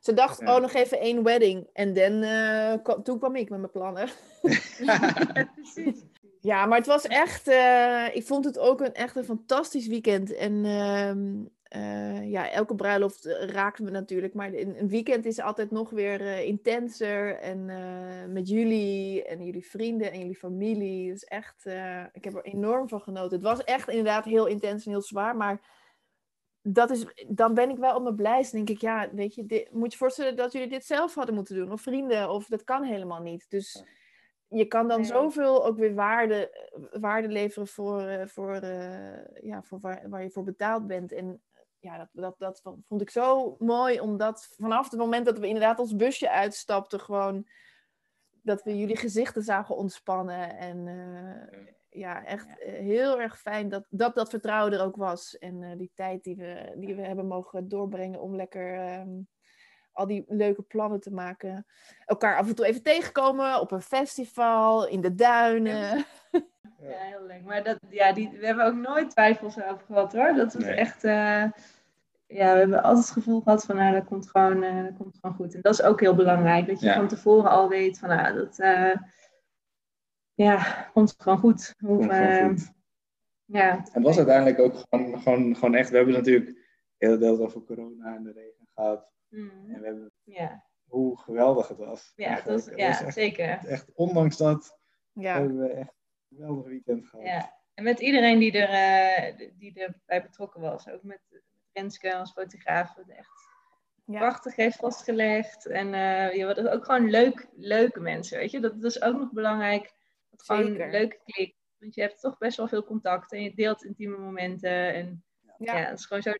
Ze 0.00 0.12
dacht, 0.14 0.40
Ja. 0.40 0.54
oh, 0.54 0.60
nog 0.60 0.72
even 0.72 1.00
één 1.00 1.22
wedding. 1.22 1.68
En 1.72 1.94
dan, 1.94 2.22
eh, 2.22 2.82
kwam- 2.82 3.02
toen 3.02 3.18
kwam 3.18 3.36
ik 3.36 3.50
met 3.50 3.58
mijn 3.58 3.70
plannen. 3.72 4.08
Ja, 4.78 5.12
precies. 5.54 6.04
Ja, 6.40 6.66
maar 6.66 6.78
het 6.78 6.86
was 6.86 7.06
echt, 7.06 7.48
eh, 7.48 8.06
ik 8.12 8.26
vond 8.26 8.44
het 8.44 8.58
ook 8.58 8.80
een, 8.80 8.94
echt 8.94 9.16
een 9.16 9.24
fantastisch 9.24 9.86
weekend. 9.86 10.34
En 10.34 10.64
ehm, 10.64 11.44
eh, 11.62 12.30
ja, 12.30 12.50
elke 12.50 12.74
bruiloft 12.74 13.24
eh, 13.26 13.48
raakten 13.48 13.84
we 13.84 13.90
natuurlijk. 13.90 14.34
Maar 14.34 14.52
een, 14.52 14.88
weekend 14.88 15.24
is 15.24 15.40
altijd 15.40 15.70
nog 15.70 15.90
weer 15.90 16.38
intenser. 16.44 17.38
En 17.38 17.64
met 18.32 18.48
jullie 18.48 19.24
en 19.24 19.44
jullie 19.44 19.66
vrienden 19.66 20.12
en 20.12 20.18
jullie 20.18 20.36
familie. 20.36 21.12
Is 21.12 21.24
echt, 21.24 21.66
ik 22.12 22.24
heb 22.24 22.34
er 22.34 22.44
enorm 22.44 22.88
van 22.88 23.00
genoten. 23.00 23.36
Het 23.36 23.46
was 23.46 23.64
echt 23.64 23.88
inderdaad 23.88 24.24
heel 24.24 24.46
intens 24.46 24.84
en 24.84 24.90
heel 24.90 25.02
zwaar. 25.02 25.36
Maar 25.36 25.60
dat 26.62 26.90
is, 26.90 27.04
dan 27.28 27.54
ben 27.54 27.70
ik 27.70 27.78
wel 27.78 27.96
op 27.96 28.02
mijn 28.02 28.16
blijst. 28.16 28.52
Denk 28.52 28.68
ik, 28.68 28.80
ja, 28.80 29.08
weet 29.12 29.34
je, 29.34 29.68
moet 29.72 29.92
je 29.92 29.98
voorstellen 29.98 30.36
dat 30.36 30.52
jullie 30.52 30.68
dit 30.68 30.84
zelf 30.84 31.14
hadden 31.14 31.34
moeten 31.34 31.54
doen. 31.54 31.72
Of 31.72 31.80
vrienden, 31.80 32.30
of 32.30 32.46
dat 32.46 32.64
kan 32.64 32.82
helemaal 32.82 33.22
niet. 33.22 33.46
Dus 33.48 33.84
je 34.48 34.64
kan 34.64 34.88
dan 34.88 35.04
zoveel 35.04 35.66
ook 35.66 35.76
weer 35.76 35.94
waarde, 35.94 36.68
waarde 37.00 37.28
leveren 37.28 37.66
voor, 37.66 38.00
eh, 38.00 38.26
voor, 38.26 38.54
eh, 38.54 39.42
ja, 39.42 39.62
voor 39.62 39.80
waar, 39.80 40.08
waar 40.08 40.22
je 40.22 40.30
voor 40.30 40.44
betaald 40.44 40.86
bent. 40.86 41.12
En 41.12 41.42
ja, 41.78 41.98
dat, 41.98 42.08
dat, 42.12 42.38
dat 42.38 42.62
vond 42.86 43.00
ik 43.00 43.10
zo 43.10 43.56
mooi, 43.58 44.00
omdat 44.00 44.54
vanaf 44.58 44.90
het 44.90 45.00
moment 45.00 45.26
dat 45.26 45.38
we 45.38 45.46
inderdaad 45.46 45.78
ons 45.78 45.96
busje 45.96 46.30
uitstapten, 46.30 47.00
gewoon 47.00 47.46
dat 48.42 48.62
we 48.62 48.78
jullie 48.78 48.96
gezichten 48.96 49.42
zagen 49.42 49.76
ontspannen. 49.76 50.56
En 50.56 50.88
eh, 50.88 51.64
ja, 52.00 52.24
echt 52.24 52.58
eh, 52.58 52.72
heel 52.72 53.20
erg 53.20 53.40
fijn 53.40 53.68
dat, 53.68 53.86
dat 53.90 54.14
dat 54.14 54.30
vertrouwen 54.30 54.72
er 54.72 54.84
ook 54.84 54.96
was. 54.96 55.38
En 55.38 55.62
eh, 55.62 55.78
die 55.78 55.90
tijd 55.94 56.24
die 56.24 56.36
we, 56.36 56.72
die 56.76 56.94
we 56.94 57.02
hebben 57.02 57.26
mogen 57.26 57.68
doorbrengen 57.68 58.20
om 58.20 58.36
lekker 58.36 58.74
ehm, 58.74 59.20
al 59.98 60.06
die 60.06 60.24
leuke 60.28 60.62
plannen 60.62 61.00
te 61.00 61.10
maken. 61.10 61.66
Elkaar 62.04 62.36
af 62.36 62.48
en 62.48 62.54
toe 62.54 62.66
even 62.66 62.82
tegenkomen 62.82 63.60
op 63.60 63.70
een 63.72 63.82
festival, 63.82 64.88
in 64.88 65.00
de 65.00 65.14
duinen. 65.14 66.04
Ja, 66.80 66.98
heel 66.98 67.26
leuk. 67.26 67.44
Maar 67.44 67.64
dat, 67.64 67.78
ja, 67.90 68.12
die, 68.12 68.30
we 68.30 68.46
hebben 68.46 68.64
ook 68.66 68.74
nooit 68.74 69.10
twijfels 69.10 69.62
over 69.62 69.80
gehad 69.86 70.12
hoor. 70.12 70.34
Dat 70.34 70.54
was 70.54 70.64
Nee. 70.64 70.74
echt. 70.74 71.04
eh, 71.04 71.44
ja, 72.26 72.52
we 72.52 72.58
hebben 72.58 72.82
altijd 72.82 73.04
het 73.04 73.14
gevoel 73.14 73.40
gehad 73.40 73.64
van 73.64 73.76
nou, 73.76 73.94
dat 73.94 74.04
komt 74.04 74.30
gewoon, 74.30 74.62
eh, 74.62 74.82
dat 74.84 74.96
komt 74.96 75.18
gewoon 75.20 75.36
goed. 75.36 75.54
En 75.54 75.60
dat 75.60 75.72
is 75.72 75.82
ook 75.82 76.00
heel 76.00 76.14
belangrijk. 76.14 76.66
Dat 76.66 76.80
je 76.80 76.86
Ja. 76.86 76.94
van 76.94 77.08
tevoren 77.08 77.50
al 77.50 77.68
weet 77.68 77.98
van 77.98 78.08
nou, 78.08 78.34
dat. 78.34 78.58
eh, 78.58 78.94
ja, 80.34 80.88
komt 80.92 81.14
gewoon 81.18 81.38
goed. 81.38 81.74
Eh, 81.78 82.46
goed. 82.46 82.72
Ja, 83.44 83.70
En 83.70 83.82
het 83.92 84.02
was 84.02 84.16
uiteindelijk 84.16 84.58
ook 84.58 84.74
gewoon, 84.88 85.20
gewoon, 85.20 85.54
gewoon 85.54 85.74
echt. 85.74 85.90
We 85.90 85.96
hebben 85.96 86.14
natuurlijk 86.14 86.58
heel 86.98 87.18
deel 87.18 87.38
over 87.40 87.62
corona 87.64 88.14
en 88.14 88.22
de 88.22 88.32
regen 88.32 88.68
gehad. 88.74 89.10
Mm, 89.28 89.70
En 89.74 89.80
we 89.80 89.86
hebben 89.86 90.12
ja, 90.24 90.64
hoe 90.84 91.18
geweldig 91.18 91.68
het 91.68 91.78
was. 91.78 92.12
ja, 92.16 92.34
dat 92.34 92.44
was, 92.44 92.64
ja 92.76 92.88
was 92.88 93.00
echt, 93.00 93.14
zeker. 93.14 93.48
echt, 93.66 93.92
ondanks 93.94 94.36
dat 94.36 94.78
Ja, 95.12 95.34
hebben 95.38 95.58
we 95.58 95.68
echt 95.68 95.94
een 96.28 96.36
geweldig 96.36 96.66
weekend 96.66 97.06
gehad. 97.06 97.26
Ja. 97.26 97.56
En 97.74 97.84
met 97.84 98.00
iedereen 98.00 98.38
die, 98.38 98.52
er, 98.52 98.68
eh, 98.68 99.48
die 99.58 99.74
erbij 99.84 100.22
betrokken 100.22 100.60
was. 100.60 100.88
Ook 100.88 101.02
met 101.02 101.20
Renske 101.72 102.14
als 102.14 102.32
fotograaf. 102.32 102.94
wat 102.94 103.08
Echt 103.08 103.30
ja. 104.04 104.18
prachtig 104.18 104.56
heeft 104.56 104.76
vastgelegd. 104.76 105.66
En 105.66 105.94
eh 105.94 106.34
je 106.34 106.44
wordt 106.44 106.68
ook 106.68 106.84
gewoon 106.84 107.10
leuk, 107.10 107.48
leuke 107.56 108.00
mensen, 108.00 108.38
weet 108.38 108.50
je. 108.50 108.60
Dat, 108.60 108.80
dat 108.80 108.90
is 108.90 109.02
ook 109.02 109.18
nog 109.18 109.32
belangrijk. 109.32 109.94
Dat 110.30 110.42
gewoon 110.42 110.66
Zeker. 110.66 110.84
een 110.84 110.90
leuke 110.90 111.18
klik. 111.24 111.56
Want 111.78 111.94
je 111.94 112.00
hebt 112.00 112.20
toch 112.20 112.38
best 112.38 112.56
wel 112.56 112.68
veel 112.68 112.84
contact. 112.84 113.32
En 113.32 113.42
je 113.42 113.54
deelt 113.54 113.84
intieme 113.84 114.16
momenten. 114.18 114.94
En 114.94 115.24
ja, 115.58 115.76
Ja. 115.78 115.88
het 115.88 115.98
is 115.98 116.06
gewoon 116.06 116.22
zo... 116.22 116.32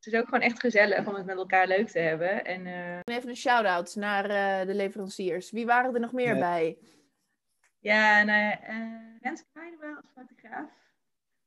Het 0.00 0.12
is 0.12 0.18
ook 0.20 0.24
gewoon 0.24 0.40
echt 0.40 0.60
gezellig 0.60 1.06
om 1.06 1.14
het 1.14 1.26
met 1.26 1.36
elkaar 1.36 1.66
leuk 1.66 1.88
te 1.88 1.98
hebben. 1.98 2.44
En 2.44 2.66
eh, 2.66 3.16
Even 3.16 3.28
een 3.28 3.36
shout-out 3.36 3.94
naar 3.94 4.24
eh, 4.24 4.66
de 4.66 4.74
leveranciers. 4.74 5.50
Wie 5.50 5.66
waren 5.66 5.94
er 5.94 6.00
nog 6.00 6.12
meer 6.12 6.34
Ja. 6.34 6.40
bij? 6.40 6.78
ja, 7.78 8.18
en 8.20 8.28
uh, 8.28 8.96
Renske 9.20 9.48
als 9.96 10.06
fotograaf. 10.14 10.70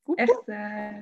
Woep, 0.04 0.18
Echt, 0.18 0.41
eh, 0.47 0.97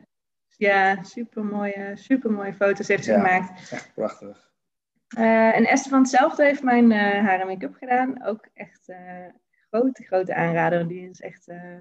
ja, 0.57 1.03
super 1.03 1.45
mooie, 1.45 1.91
super 1.95 2.31
mooie 2.31 2.53
foto's 2.53 2.87
heeft 2.87 3.03
ze 3.03 3.11
Ja. 3.11 3.17
gemaakt. 3.17 3.71
Echt 3.71 3.93
prachtig. 3.93 4.51
Eh, 5.07 5.55
en 5.55 5.65
Esther 5.65 5.91
van 5.91 5.99
hetzelfde 6.01 6.43
heeft 6.43 6.63
mijn 6.63 6.91
eh, 6.91 6.99
haar 7.25 7.39
en 7.39 7.47
make-up 7.47 7.75
gedaan. 7.75 8.23
Ook 8.23 8.47
echt 8.53 8.89
eh, 8.89 9.25
grote, 9.69 10.03
grote 10.03 10.35
aanrader. 10.35 10.87
Die 10.87 11.09
is 11.09 11.21
echt, 11.21 11.47
eh 11.47 11.79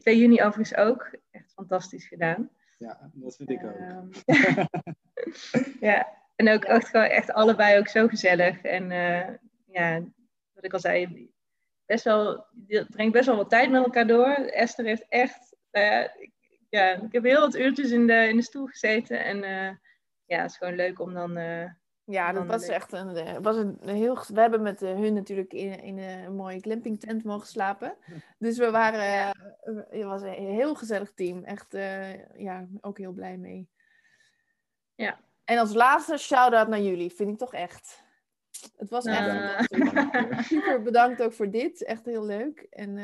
2 0.00 0.18
juni 0.18 0.42
overigens 0.42 0.74
ook, 0.76 1.10
echt 1.30 1.52
fantastisch 1.52 2.06
gedaan. 2.06 2.50
Ja, 2.82 3.10
dat 3.12 3.36
vind 3.36 3.50
ik 3.50 3.64
ook. 3.64 3.76
Ehm, 3.76 4.08
ja, 5.88 6.18
en 6.36 6.48
ook 6.48 6.64
echt, 6.64 6.88
gewoon 6.88 7.06
echt 7.06 7.32
allebei 7.32 7.78
ook 7.78 7.88
zo 7.88 8.08
gezellig. 8.08 8.62
En 8.62 8.90
eh, 8.90 9.34
ja, 9.66 10.00
wat 10.52 10.64
ik 10.64 10.72
al 10.72 10.80
zei, 10.80 11.30
best 11.86 12.04
wel, 12.04 12.46
je 12.66 12.86
brengt 12.86 13.12
best 13.12 13.26
wel 13.26 13.36
wat 13.36 13.50
tijd 13.50 13.70
met 13.70 13.84
elkaar 13.84 14.06
door. 14.06 14.34
Esther 14.34 14.84
heeft 14.84 15.08
echt, 15.08 15.56
nou 15.70 16.08
ik, 16.18 16.32
ja, 16.68 16.90
ik 16.90 17.12
heb 17.12 17.24
heel 17.24 17.40
wat 17.40 17.56
uurtjes 17.56 17.90
in 17.90 18.06
de, 18.06 18.28
in 18.28 18.36
de 18.36 18.42
stoel 18.42 18.66
gezeten. 18.66 19.24
En 19.24 19.42
eh, 19.42 19.76
ja, 20.24 20.42
het 20.42 20.50
is 20.50 20.56
gewoon 20.56 20.74
leuk 20.74 21.00
om 21.00 21.14
dan... 21.14 21.38
Ja, 22.04 22.32
dat 22.32 22.46
was 22.46 22.66
echt 22.66 22.92
een, 22.92 23.16
eh, 23.16 23.36
was 23.40 23.56
een 23.56 23.78
heel. 23.84 24.18
We 24.26 24.40
hebben 24.40 24.62
met 24.62 24.82
eh, 24.82 24.94
hun 24.94 25.14
natuurlijk 25.14 25.52
in, 25.52 25.82
in 25.82 25.98
een 25.98 26.34
mooie 26.36 26.60
glampingtent 26.60 27.24
mogen 27.24 27.46
slapen. 27.46 27.96
Dus 28.38 28.58
we 28.58 28.70
waren. 28.70 29.04
Ja. 29.04 29.34
eh, 29.60 29.76
het 29.88 30.02
was 30.02 30.22
een 30.22 30.32
heel 30.32 30.74
gezellig 30.74 31.12
team. 31.12 31.44
Echt, 31.44 31.72
ja, 32.36 32.66
ook 32.80 32.98
heel 32.98 33.12
blij 33.12 33.36
mee. 33.36 33.68
Ja. 34.94 35.20
En 35.44 35.58
als 35.58 35.74
laatste 35.74 36.16
shout-out 36.16 36.68
naar 36.68 36.80
jullie, 36.80 37.12
vind 37.12 37.30
ik 37.30 37.38
toch 37.38 37.54
echt. 37.54 38.02
Het 38.76 38.90
was 38.90 39.04
echt 39.04 39.64
super 40.44 40.82
bedankt 40.82 41.22
ook 41.22 41.32
voor 41.32 41.50
dit. 41.50 41.84
Echt 41.84 42.04
heel 42.04 42.24
leuk. 42.24 42.66
En 42.70 42.96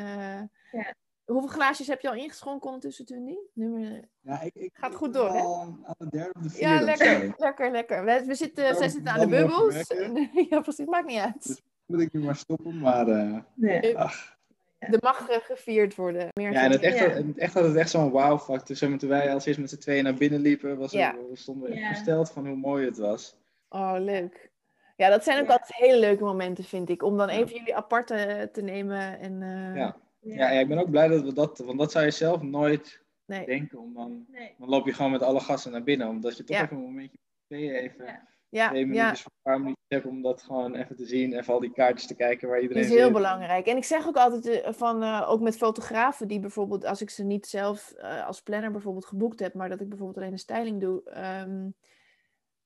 Ja. 0.71 0.95
Hoeveel 1.33 1.49
glaasjes 1.49 1.87
heb 1.87 2.01
je 2.01 2.09
al 2.09 2.15
ingeschonken 2.15 2.65
ondertussen, 2.65 3.05
Tundi? 3.05 3.37
Nummer... 3.53 3.99
Ja, 4.21 4.41
ik, 4.41 4.55
ik, 4.55 4.69
Gaat 4.73 4.95
goed 4.95 5.13
door, 5.13 5.29
hè? 5.33 5.39
al 5.39 5.61
Aan 5.61 5.79
aan 5.85 5.95
de 5.97 6.09
derde 6.09 6.31
of 6.37 6.41
de 6.41 6.49
vierde. 6.49 6.73
Ja, 6.73 6.81
lekker, 6.81 7.33
lekker, 7.37 7.71
lekker. 7.71 8.05
We, 8.05 8.23
we 8.25 8.35
zitten, 8.35 8.63
Ja, 8.63 8.73
zij 8.73 8.89
zitten 8.89 9.13
aan 9.13 9.19
de 9.19 9.27
bubbels. 9.27 9.87
ja, 10.49 10.59
precies. 10.61 10.85
Maakt 10.85 11.07
niet 11.07 11.19
uit. 11.19 11.47
Dus- 11.47 11.61
Moet 11.85 12.01
ik 12.01 12.13
nu 12.13 12.19
maar 12.23 12.35
stoppen, 12.35 12.79
maar 12.79 13.07
uh, 13.07 13.37
nee. 13.55 13.97
ach. 13.97 14.37
Er 14.79 14.97
mag 15.01 15.29
eh, 15.29 15.37
gevierd 15.37 15.95
worden. 15.95 16.27
Meer 16.33 16.51
Ja, 16.51 16.63
en 16.63 16.71
het 16.71 16.81
echt, 16.81 16.97
Ja. 16.97 17.05
en 17.09 17.27
het 17.27 17.37
echt 17.37 17.53
had 17.53 17.63
het 17.63 17.75
echt 17.75 17.89
zo'n 17.89 18.09
wow-factor. 18.09 18.75
Zeg 18.75 18.89
maar, 18.89 18.97
Toen 18.97 19.09
wij 19.09 19.33
als 19.33 19.45
eerst 19.45 19.59
met 19.59 19.69
z'n 19.69 19.77
tweeën 19.77 20.03
naar 20.03 20.13
binnen 20.13 20.39
liepen, 20.39 20.77
was 20.77 20.91
Ja. 20.91 21.15
we 21.29 21.35
stonden 21.35 21.67
we 21.69 21.73
echt 21.73 21.81
Ja. 21.83 21.87
versteld 21.87 22.31
van 22.31 22.47
hoe 22.47 22.55
mooi 22.55 22.85
het 22.85 22.97
was. 22.97 23.35
Oh, 23.69 23.95
leuk. 23.97 24.49
Ja, 24.95 25.09
dat 25.09 25.23
zijn 25.23 25.39
ook 25.39 25.45
Ja. 25.47 25.51
altijd 25.51 25.75
hele 25.75 25.99
leuke 25.99 26.23
momenten, 26.23 26.63
vind 26.63 26.89
ik. 26.89 27.03
Om 27.03 27.17
dan 27.17 27.27
Ja. 27.27 27.33
even 27.33 27.55
jullie 27.57 27.75
apart 27.75 28.11
eh, 28.11 28.41
te 28.41 28.61
nemen. 28.61 29.19
En, 29.19 29.41
eh, 29.41 29.75
Ja. 29.75 29.95
Ja, 30.19 30.51
ja, 30.51 30.59
ik 30.59 30.67
ben 30.67 30.77
ook 30.77 30.89
blij 30.89 31.07
dat 31.07 31.21
we 31.23 31.33
dat, 31.33 31.57
want 31.57 31.79
dat 31.79 31.91
zou 31.91 32.05
je 32.05 32.11
zelf 32.11 32.41
nooit 32.41 33.03
Nee. 33.25 33.45
denken. 33.45 33.79
Om 33.79 33.93
dan, 33.93 34.25
Nee. 34.27 34.55
dan 34.57 34.69
loop 34.69 34.85
je 34.85 34.93
gewoon 34.93 35.11
met 35.11 35.21
alle 35.21 35.39
gasten 35.39 35.71
naar 35.71 35.83
binnen, 35.83 36.07
omdat 36.07 36.37
je 36.37 36.43
toch 36.43 36.57
Ja. 36.57 36.63
even 36.63 36.75
een 36.77 36.83
momentje 36.83 37.17
even 37.49 38.05
Ja. 38.05 38.27
Ja, 38.49 38.67
twee 38.69 38.81
ja, 38.81 38.87
minuutjes 38.87 39.21
voor 39.21 39.31
een 39.35 39.51
paar 39.51 39.57
minuutjes 39.59 39.85
hebt 39.87 40.05
om 40.05 40.21
dat 40.21 40.41
gewoon 40.41 40.75
even 40.75 40.95
te 40.95 41.05
zien, 41.05 41.33
even 41.33 41.53
al 41.53 41.59
die 41.59 41.71
kaartjes 41.71 42.07
te 42.07 42.15
kijken 42.15 42.47
waar 42.47 42.55
dat 42.55 42.63
iedereen 42.67 42.83
is 42.83 42.89
heel 42.95 43.03
zit. 43.03 43.13
belangrijk. 43.13 43.65
En 43.67 43.77
ik 43.77 43.83
zeg 43.83 44.07
ook 44.07 44.15
altijd 44.15 44.45
eh, 44.45 44.73
van, 44.73 45.03
eh, 45.03 45.25
ook 45.29 45.41
met 45.41 45.57
fotografen 45.57 46.27
die 46.27 46.39
bijvoorbeeld, 46.39 46.85
als 46.85 47.01
ik 47.01 47.09
ze 47.09 47.23
niet 47.23 47.47
zelf 47.47 47.91
eh, 47.91 48.27
als 48.27 48.41
planner 48.41 48.71
bijvoorbeeld 48.71 49.05
geboekt 49.05 49.39
heb, 49.39 49.53
maar 49.53 49.69
dat 49.69 49.81
ik 49.81 49.89
bijvoorbeeld 49.89 50.17
alleen 50.17 50.31
de 50.31 50.37
styling 50.37 50.79
doe. 50.81 51.03
ehm, 51.03 51.69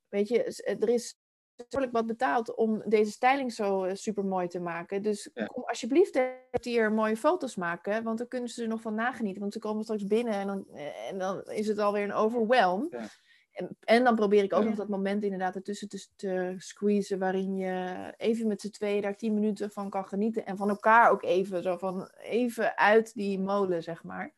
weet 0.10 0.28
je, 0.28 0.44
er 0.80 0.90
is 0.90 1.18
behoorlijk 1.56 1.94
wat 1.94 2.08
betaald 2.08 2.56
om 2.56 2.82
deze 2.86 3.12
styling 3.12 3.54
zo 3.54 3.90
super 3.94 4.26
mooi 4.26 4.48
te 4.48 4.60
maken. 4.60 5.02
Dus 5.02 5.30
Ja. 5.34 5.46
kom 5.46 5.64
alsjeblieft 5.64 6.20
hier 6.62 6.92
mooie 6.92 7.18
foto's 7.18 7.56
maken, 7.56 8.04
want 8.04 8.18
dan 8.18 8.28
kunnen 8.28 8.50
ze 8.50 8.62
er 8.62 8.68
nog 8.68 8.82
van 8.82 8.96
nagenieten. 8.96 9.42
Want 9.42 9.54
ze 9.54 9.60
komen 9.60 9.84
straks 9.84 10.08
binnen 10.08 10.34
en 10.34 10.48
dan, 10.48 10.66
eh, 10.74 11.10
en 11.10 11.18
dan 11.18 11.44
is 11.44 11.68
het 11.68 11.78
alweer 11.80 12.04
een 12.04 12.14
overwhelm. 12.14 12.88
Ja. 12.90 13.08
En, 13.52 13.78
en 13.80 14.04
dan 14.04 14.16
probeer 14.16 14.44
ik 14.44 14.54
ook 14.54 14.62
Ja. 14.64 14.68
nog 14.68 14.78
dat 14.78 14.88
moment 14.90 15.24
inderdaad 15.24 15.56
ertussen 15.56 15.90
te, 15.90 16.08
te 16.16 16.54
squeezen, 16.58 17.20
waarin 17.20 17.56
je 17.56 18.14
even 18.18 18.48
met 18.48 18.62
z'n 18.62 18.70
tweeën 18.70 19.02
daar 19.02 19.18
tien 19.18 19.34
minuten 19.34 19.72
van 19.72 19.90
kan 19.90 20.08
genieten. 20.08 20.46
En 20.46 20.58
van 20.58 20.70
elkaar 20.70 21.12
ook 21.12 21.24
even, 21.24 21.64
zo 21.64 21.78
van 21.78 22.10
even 22.22 22.78
uit 22.78 23.14
die 23.14 23.40
molen, 23.40 23.84
zeg 23.84 24.04
maar. 24.04 24.34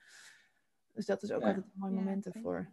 Dus 0.93 1.05
dat 1.05 1.23
is 1.23 1.31
ook 1.31 1.41
Ja. 1.41 1.47
altijd 1.47 1.65
een 1.65 1.71
mooi 1.75 1.93
moment 1.93 2.25
ervoor. 2.25 2.71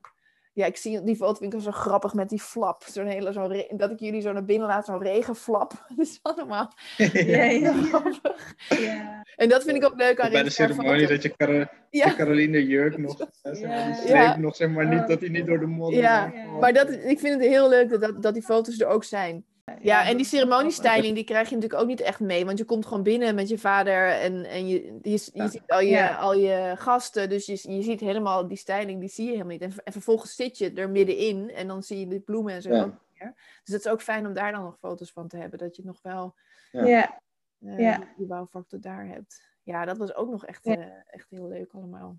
Ja, 0.54 0.66
ik 0.66 0.76
zie 0.76 1.02
die 1.02 1.16
foto 1.16 1.34
vind 1.38 1.54
ik 1.54 1.60
zo 1.60 1.70
grappig 1.70 2.14
met 2.14 2.28
die 2.28 2.40
flap. 2.40 2.82
Zo'n 2.86 3.06
hele, 3.06 3.32
zo'n 3.32 3.48
re- 3.48 3.68
dat 3.76 3.90
ik 3.90 3.98
jullie 4.00 4.20
zo 4.20 4.32
naar 4.32 4.44
binnen 4.44 4.66
laat, 4.68 4.84
zo'n 4.84 5.02
regenflap. 5.02 5.70
Dat 5.96 6.06
is 6.06 6.18
allemaal 6.22 6.72
Ja, 7.12 7.44
ja. 7.44 7.72
grappig. 7.72 8.20
Ja. 8.68 9.24
En 9.36 9.48
dat 9.48 9.62
vind 9.64 9.76
ik 9.76 9.84
ook 9.84 9.96
leuk 9.96 10.20
aan 10.20 10.30
Bij 10.30 10.42
de 10.42 10.50
ceremonie 10.50 11.06
dat 11.06 11.22
je 11.22 11.68
Ja. 11.90 12.06
de 12.06 12.14
Caroline 12.14 12.66
jurk 12.66 12.98
nog, 12.98 13.20
eh, 13.42 13.60
Ja. 14.06 14.36
nog, 14.36 14.56
zeg 14.56 14.68
maar, 14.70 14.88
niet, 14.88 15.06
dat 15.08 15.20
hij 15.20 15.28
niet 15.28 15.46
door 15.46 15.58
de 15.60 15.66
modder 15.66 16.00
Ja, 16.00 16.28
gaat. 16.28 16.60
Maar 16.60 16.72
dat, 16.72 16.90
ik 16.90 17.18
vind 17.18 17.40
het 17.40 17.48
heel 17.50 17.68
leuk 17.68 17.88
dat, 17.90 18.00
dat, 18.00 18.22
dat 18.22 18.34
die 18.34 18.42
foto's 18.42 18.80
er 18.80 18.86
ook 18.86 19.04
zijn. 19.04 19.44
Ja, 19.80 20.06
en 20.08 20.16
die 20.16 20.26
ceremoniestyling 20.26 21.14
die 21.14 21.24
krijg 21.24 21.48
je 21.48 21.54
natuurlijk 21.54 21.82
ook 21.82 21.88
niet 21.88 22.00
echt 22.00 22.20
mee. 22.20 22.44
Want 22.44 22.58
je 22.58 22.64
komt 22.64 22.86
gewoon 22.86 23.02
binnen 23.02 23.34
met 23.34 23.48
je 23.48 23.58
vader 23.58 24.08
en, 24.08 24.44
en 24.44 24.68
je, 24.68 24.84
je, 25.02 25.10
je 25.10 25.30
Ja. 25.32 25.48
ziet 25.48 25.62
al 25.66 25.80
je, 25.80 25.88
Ja. 25.88 26.16
al 26.16 26.34
je 26.34 26.74
gasten. 26.78 27.28
Dus 27.28 27.46
je, 27.46 27.72
je 27.74 27.82
ziet 27.82 28.00
helemaal 28.00 28.48
die 28.48 28.56
styling, 28.56 29.00
die 29.00 29.08
zie 29.08 29.24
je 29.24 29.30
helemaal 29.30 29.52
niet. 29.52 29.62
En, 29.62 29.72
en 29.84 29.92
vervolgens 29.92 30.34
zit 30.34 30.58
je 30.58 30.72
er 30.72 30.90
middenin 30.90 31.50
en 31.50 31.66
dan 31.66 31.82
zie 31.82 31.98
je 32.00 32.06
die 32.06 32.20
bloemen 32.20 32.54
en 32.54 32.62
zo 32.62 32.72
Ja. 32.74 32.82
ook 32.84 32.94
weer. 33.18 33.32
Dus 33.64 33.74
het 33.74 33.84
is 33.84 33.90
ook 33.90 34.02
fijn 34.02 34.26
om 34.26 34.32
daar 34.32 34.52
dan 34.52 34.62
nog 34.62 34.78
foto's 34.78 35.12
van 35.12 35.28
te 35.28 35.36
hebben. 35.36 35.58
Dat 35.58 35.76
je 35.76 35.82
nog 35.84 35.98
wel 36.02 36.34
Ja. 36.72 36.84
Ja. 36.86 37.20
eh, 37.60 37.78
Ja. 37.78 37.96
die, 37.96 38.06
die 38.16 38.26
bouwfactor 38.26 38.80
daar 38.80 39.06
hebt. 39.06 39.42
Ja, 39.62 39.84
dat 39.84 39.98
was 39.98 40.14
ook 40.14 40.30
nog 40.30 40.46
echt, 40.46 40.64
Ja. 40.64 40.76
eh, 40.76 40.86
echt 41.06 41.30
heel 41.30 41.48
leuk 41.48 41.72
allemaal. 41.72 42.16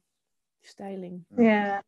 Die 0.60 0.70
styling. 0.70 1.26
Ja. 1.36 1.84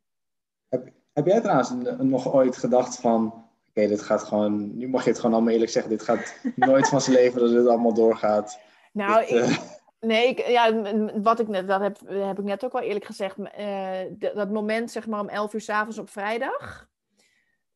Heb 1.14 1.26
jij 1.26 1.42
trouwens 1.42 1.74
nog 1.98 2.34
ooit 2.34 2.58
gedacht 2.58 2.96
van, 3.00 3.45
oké, 3.76 3.88
dit 3.88 4.02
gaat 4.02 4.24
gewoon, 4.24 4.78
nu 4.78 4.88
mag 4.88 5.04
je 5.04 5.10
het 5.10 5.20
gewoon 5.20 5.36
allemaal 5.36 5.54
eerlijk 5.54 5.72
zeggen, 5.72 5.92
dit 5.92 6.02
gaat 6.04 6.36
nooit 6.56 6.88
van 6.88 7.02
zijn 7.02 7.16
leven 7.16 7.40
dat 7.40 7.50
dit 7.50 7.68
allemaal 7.68 7.94
doorgaat. 7.94 8.60
Nou, 8.92 9.20
Dit, 9.20 9.30
ik, 9.30 9.36
eh, 9.36 9.58
Nee, 10.00 10.28
ik, 10.28 10.48
ja, 10.48 10.82
wat 11.22 11.40
ik 11.40 11.48
net, 11.48 11.68
dat 11.68 11.82
heb, 11.82 12.00
heb 12.08 12.40
ik 12.40 12.46
net 12.46 12.66
ook 12.66 12.74
al 12.74 12.82
eerlijk 12.82 13.06
gezegd. 13.06 13.38
eh, 13.38 14.00
dat 14.34 14.52
moment, 14.52 14.92
zeg 14.92 15.08
maar, 15.08 15.20
om 15.20 15.30
11 15.30 15.54
uur 15.54 15.62
s'avonds 15.62 15.98
op 15.98 16.10
vrijdag. 16.10 16.88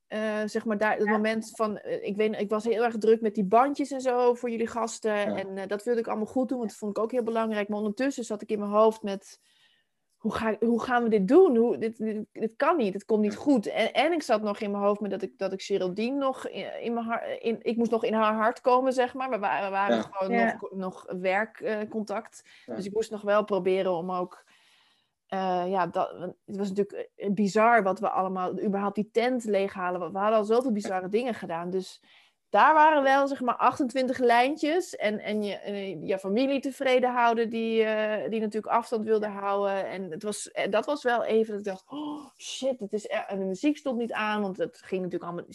Eh, 0.07 0.41
zeg 0.45 0.65
maar, 0.65 0.77
daar, 0.77 0.97
het 0.97 1.07
moment 1.07 1.51
van, 1.55 1.79
ik 2.01 2.15
weet, 2.15 2.39
ik 2.39 2.49
was 2.49 2.63
heel 2.63 2.83
erg 2.83 2.97
druk 2.97 3.21
met 3.21 3.35
die 3.35 3.45
bandjes 3.45 3.91
en 3.91 4.01
zo 4.01 4.33
voor 4.33 4.49
jullie 4.49 4.67
gasten. 4.67 5.35
En 5.35 5.57
eh, 5.57 5.67
dat 5.67 5.83
wilde 5.83 5.99
ik 5.99 6.07
allemaal 6.07 6.25
goed 6.25 6.49
doen, 6.49 6.57
want 6.57 6.69
dat 6.69 6.79
vond 6.79 6.97
ik 6.97 7.03
ook 7.03 7.11
heel 7.11 7.23
belangrijk. 7.23 7.69
Maar 7.69 7.77
ondertussen 7.77 8.23
zat 8.23 8.41
ik 8.41 8.49
in 8.49 8.59
mijn 8.59 8.71
hoofd 8.71 9.03
met, 9.03 9.39
hoe, 10.19 10.33
ga, 10.33 10.55
hoe 10.59 10.81
gaan 10.81 11.03
we 11.03 11.09
dit 11.09 11.27
doen? 11.27 11.55
Hoe, 11.55 11.77
dit, 11.77 11.97
dit, 11.97 12.25
dit 12.31 12.55
kan 12.55 12.77
niet, 12.77 12.93
het 12.93 13.05
komt 13.05 13.21
niet 13.21 13.35
goed. 13.35 13.67
En, 13.67 13.93
en 13.93 14.11
ik 14.11 14.21
zat 14.23 14.41
nog 14.41 14.59
in 14.59 14.71
mijn 14.71 14.83
hoofd 14.83 14.99
met 15.01 15.11
dat 15.11 15.21
ik, 15.21 15.37
dat 15.37 15.53
ik 15.53 15.61
Geraldine 15.61 16.17
nog 16.17 16.47
in, 16.47 16.81
in 16.81 16.93
mijn 16.93 17.05
hart, 17.05 17.41
in, 17.41 17.57
ik 17.61 17.77
moest 17.77 17.91
nog 17.91 18.03
in 18.03 18.13
haar 18.13 18.33
hart 18.33 18.61
komen, 18.61 18.93
zeg 18.93 19.13
maar. 19.13 19.29
We 19.29 19.39
waren, 19.39 19.65
we 19.65 19.71
waren 19.71 19.95
Ja. 19.95 20.01
gewoon 20.11 20.37
Ja. 20.37 20.57
nog, 20.59 20.71
nog 20.71 21.05
werkcontact. 21.19 22.41
Ja. 22.65 22.75
Dus 22.75 22.85
ik 22.85 22.93
moest 22.93 23.11
nog 23.11 23.21
wel 23.21 23.43
proberen 23.43 23.91
om 23.93 24.11
ook. 24.11 24.43
eh, 25.27 25.63
ja, 25.67 25.87
dat, 25.87 26.09
het 26.45 26.57
was 26.57 26.69
natuurlijk 26.69 27.09
eh, 27.15 27.29
bizar 27.31 27.83
wat 27.83 27.99
we 27.99 28.09
allemaal. 28.09 28.59
überhaupt 28.61 28.95
die 28.95 29.09
tent 29.11 29.43
leeghalen. 29.43 29.99
We 30.01 30.11
we 30.11 30.17
hadden 30.17 30.37
al 30.37 30.43
zoveel 30.45 30.71
bizarre 30.71 31.09
dingen 31.09 31.33
gedaan. 31.33 31.69
Dus 31.69 32.01
daar 32.49 32.73
waren 32.73 33.03
wel 33.03 33.27
zeg 33.27 33.41
maar 33.41 33.55
28 33.55 34.17
lijntjes. 34.17 34.95
En, 34.95 35.19
en 35.19 35.43
je, 35.43 35.55
en 35.55 36.05
je 36.05 36.19
familie 36.19 36.59
tevreden 36.59 37.11
houden, 37.11 37.49
die, 37.49 37.83
uh, 37.83 38.29
die 38.29 38.39
natuurlijk 38.39 38.73
afstand 38.73 39.05
wilde 39.05 39.27
houden. 39.27 39.87
En 39.87 40.11
het 40.11 40.23
was, 40.23 40.51
dat 40.69 40.85
was 40.85 41.03
wel 41.03 41.23
even 41.23 41.51
dat 41.51 41.59
ik 41.59 41.65
dacht: 41.65 41.83
oh 41.87 42.25
shit, 42.37 42.79
het 42.79 42.93
is 42.93 43.05
en 43.07 43.39
de 43.39 43.45
muziek 43.45 43.77
stond 43.77 43.97
niet 43.97 44.13
aan, 44.13 44.41
want 44.41 44.57
het 44.57 44.77
ging 44.77 45.01
natuurlijk 45.01 45.31
allemaal. 45.31 45.45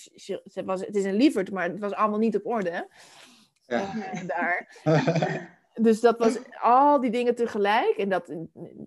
Het, 0.53 0.65
was, 0.65 0.81
het 0.81 0.97
is 0.97 1.05
een 1.05 1.17
lieverd, 1.17 1.51
maar 1.51 1.69
het 1.69 1.81
was 1.81 1.93
allemaal 1.93 2.19
niet 2.19 2.37
op 2.37 2.47
orde. 2.47 2.89
Ja. 3.67 3.93
daar. 4.27 4.77
dus 5.81 6.01
dat 6.01 6.19
was 6.19 6.39
al 6.61 7.01
die 7.01 7.11
dingen 7.11 7.35
tegelijk. 7.35 7.97
En 7.97 8.09
dat, 8.09 8.35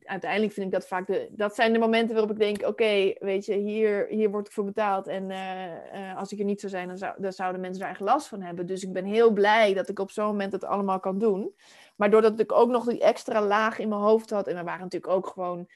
uiteindelijk 0.04 0.54
vind 0.54 0.66
ik 0.66 0.72
dat 0.72 0.88
vaak 0.88 1.08
de... 1.08 1.28
Dat 1.32 1.56
zijn 1.56 1.74
de 1.74 1.80
momenten 1.80 2.16
waarop 2.16 2.32
ik 2.32 2.40
denk, 2.40 2.68
oké, 2.68 3.14
weet 3.20 3.46
je, 3.46 3.54
hier, 3.54 4.08
hier 4.10 4.30
word 4.30 4.48
ik 4.48 4.54
voor 4.54 4.66
betaald. 4.66 5.08
En 5.08 5.30
uh, 5.30 5.66
uh, 5.94 6.18
als 6.18 6.32
ik 6.32 6.40
er 6.40 6.46
niet 6.46 6.60
zou 6.60 6.72
zijn, 6.72 6.88
dan, 6.88 6.98
zou, 6.98 7.14
dan 7.18 7.34
zouden 7.34 7.62
mensen 7.62 7.82
daar 7.82 7.90
echt 7.90 8.00
last 8.00 8.28
van 8.28 8.42
hebben. 8.42 8.66
Dus 8.66 8.84
ik 8.84 8.94
ben 8.94 9.06
heel 9.06 9.32
blij 9.32 9.74
dat 9.74 9.90
ik 9.90 10.00
op 10.00 10.12
zo'n 10.12 10.26
moment 10.26 10.52
het 10.52 10.64
allemaal 10.64 11.00
kan 11.00 11.18
doen. 11.18 11.56
Maar 11.96 12.10
doordat 12.10 12.40
ik 12.40 12.52
ook 12.52 12.70
nog 12.70 12.86
die 12.86 13.02
extra 13.02 13.42
laag 13.42 13.80
in 13.80 13.90
mijn 13.90 14.02
hoofd 14.02 14.30
had. 14.30 14.48
En 14.48 14.56
we 14.56 14.64
waren 14.64 14.84
natuurlijk 14.84 15.14
ook 15.14 15.28
gewoon 15.28 15.68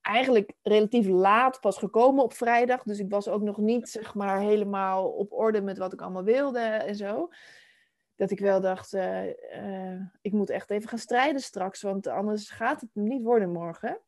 eigenlijk 0.00 0.52
relatief 0.62 1.06
laat 1.06 1.60
pas 1.60 1.78
gekomen 1.78 2.24
op 2.24 2.32
vrijdag. 2.32 2.82
Dus 2.82 2.98
ik 2.98 3.10
was 3.10 3.28
ook 3.28 3.42
nog 3.42 3.56
niet, 3.56 3.88
zeg 3.88 4.14
maar, 4.14 4.40
helemaal 4.40 5.08
op 5.08 5.32
orde 5.32 5.60
met 5.60 5.78
wat 5.78 5.92
ik 5.92 6.00
allemaal 6.00 6.24
wilde 6.24 6.60
en 6.60 6.96
zo 6.96 7.28
dat 8.16 8.30
ik 8.30 8.38
wel 8.38 8.60
dacht, 8.60 8.94
uh, 8.94 9.26
uh, 9.26 10.00
ik 10.20 10.32
moet 10.32 10.50
echt 10.50 10.70
even 10.70 10.88
gaan 10.88 10.98
strijden 10.98 11.40
straks, 11.40 11.82
want 11.82 12.06
anders 12.06 12.50
gaat 12.50 12.80
het 12.80 12.90
niet 12.92 13.22
worden 13.22 13.52
morgen. 13.52 14.00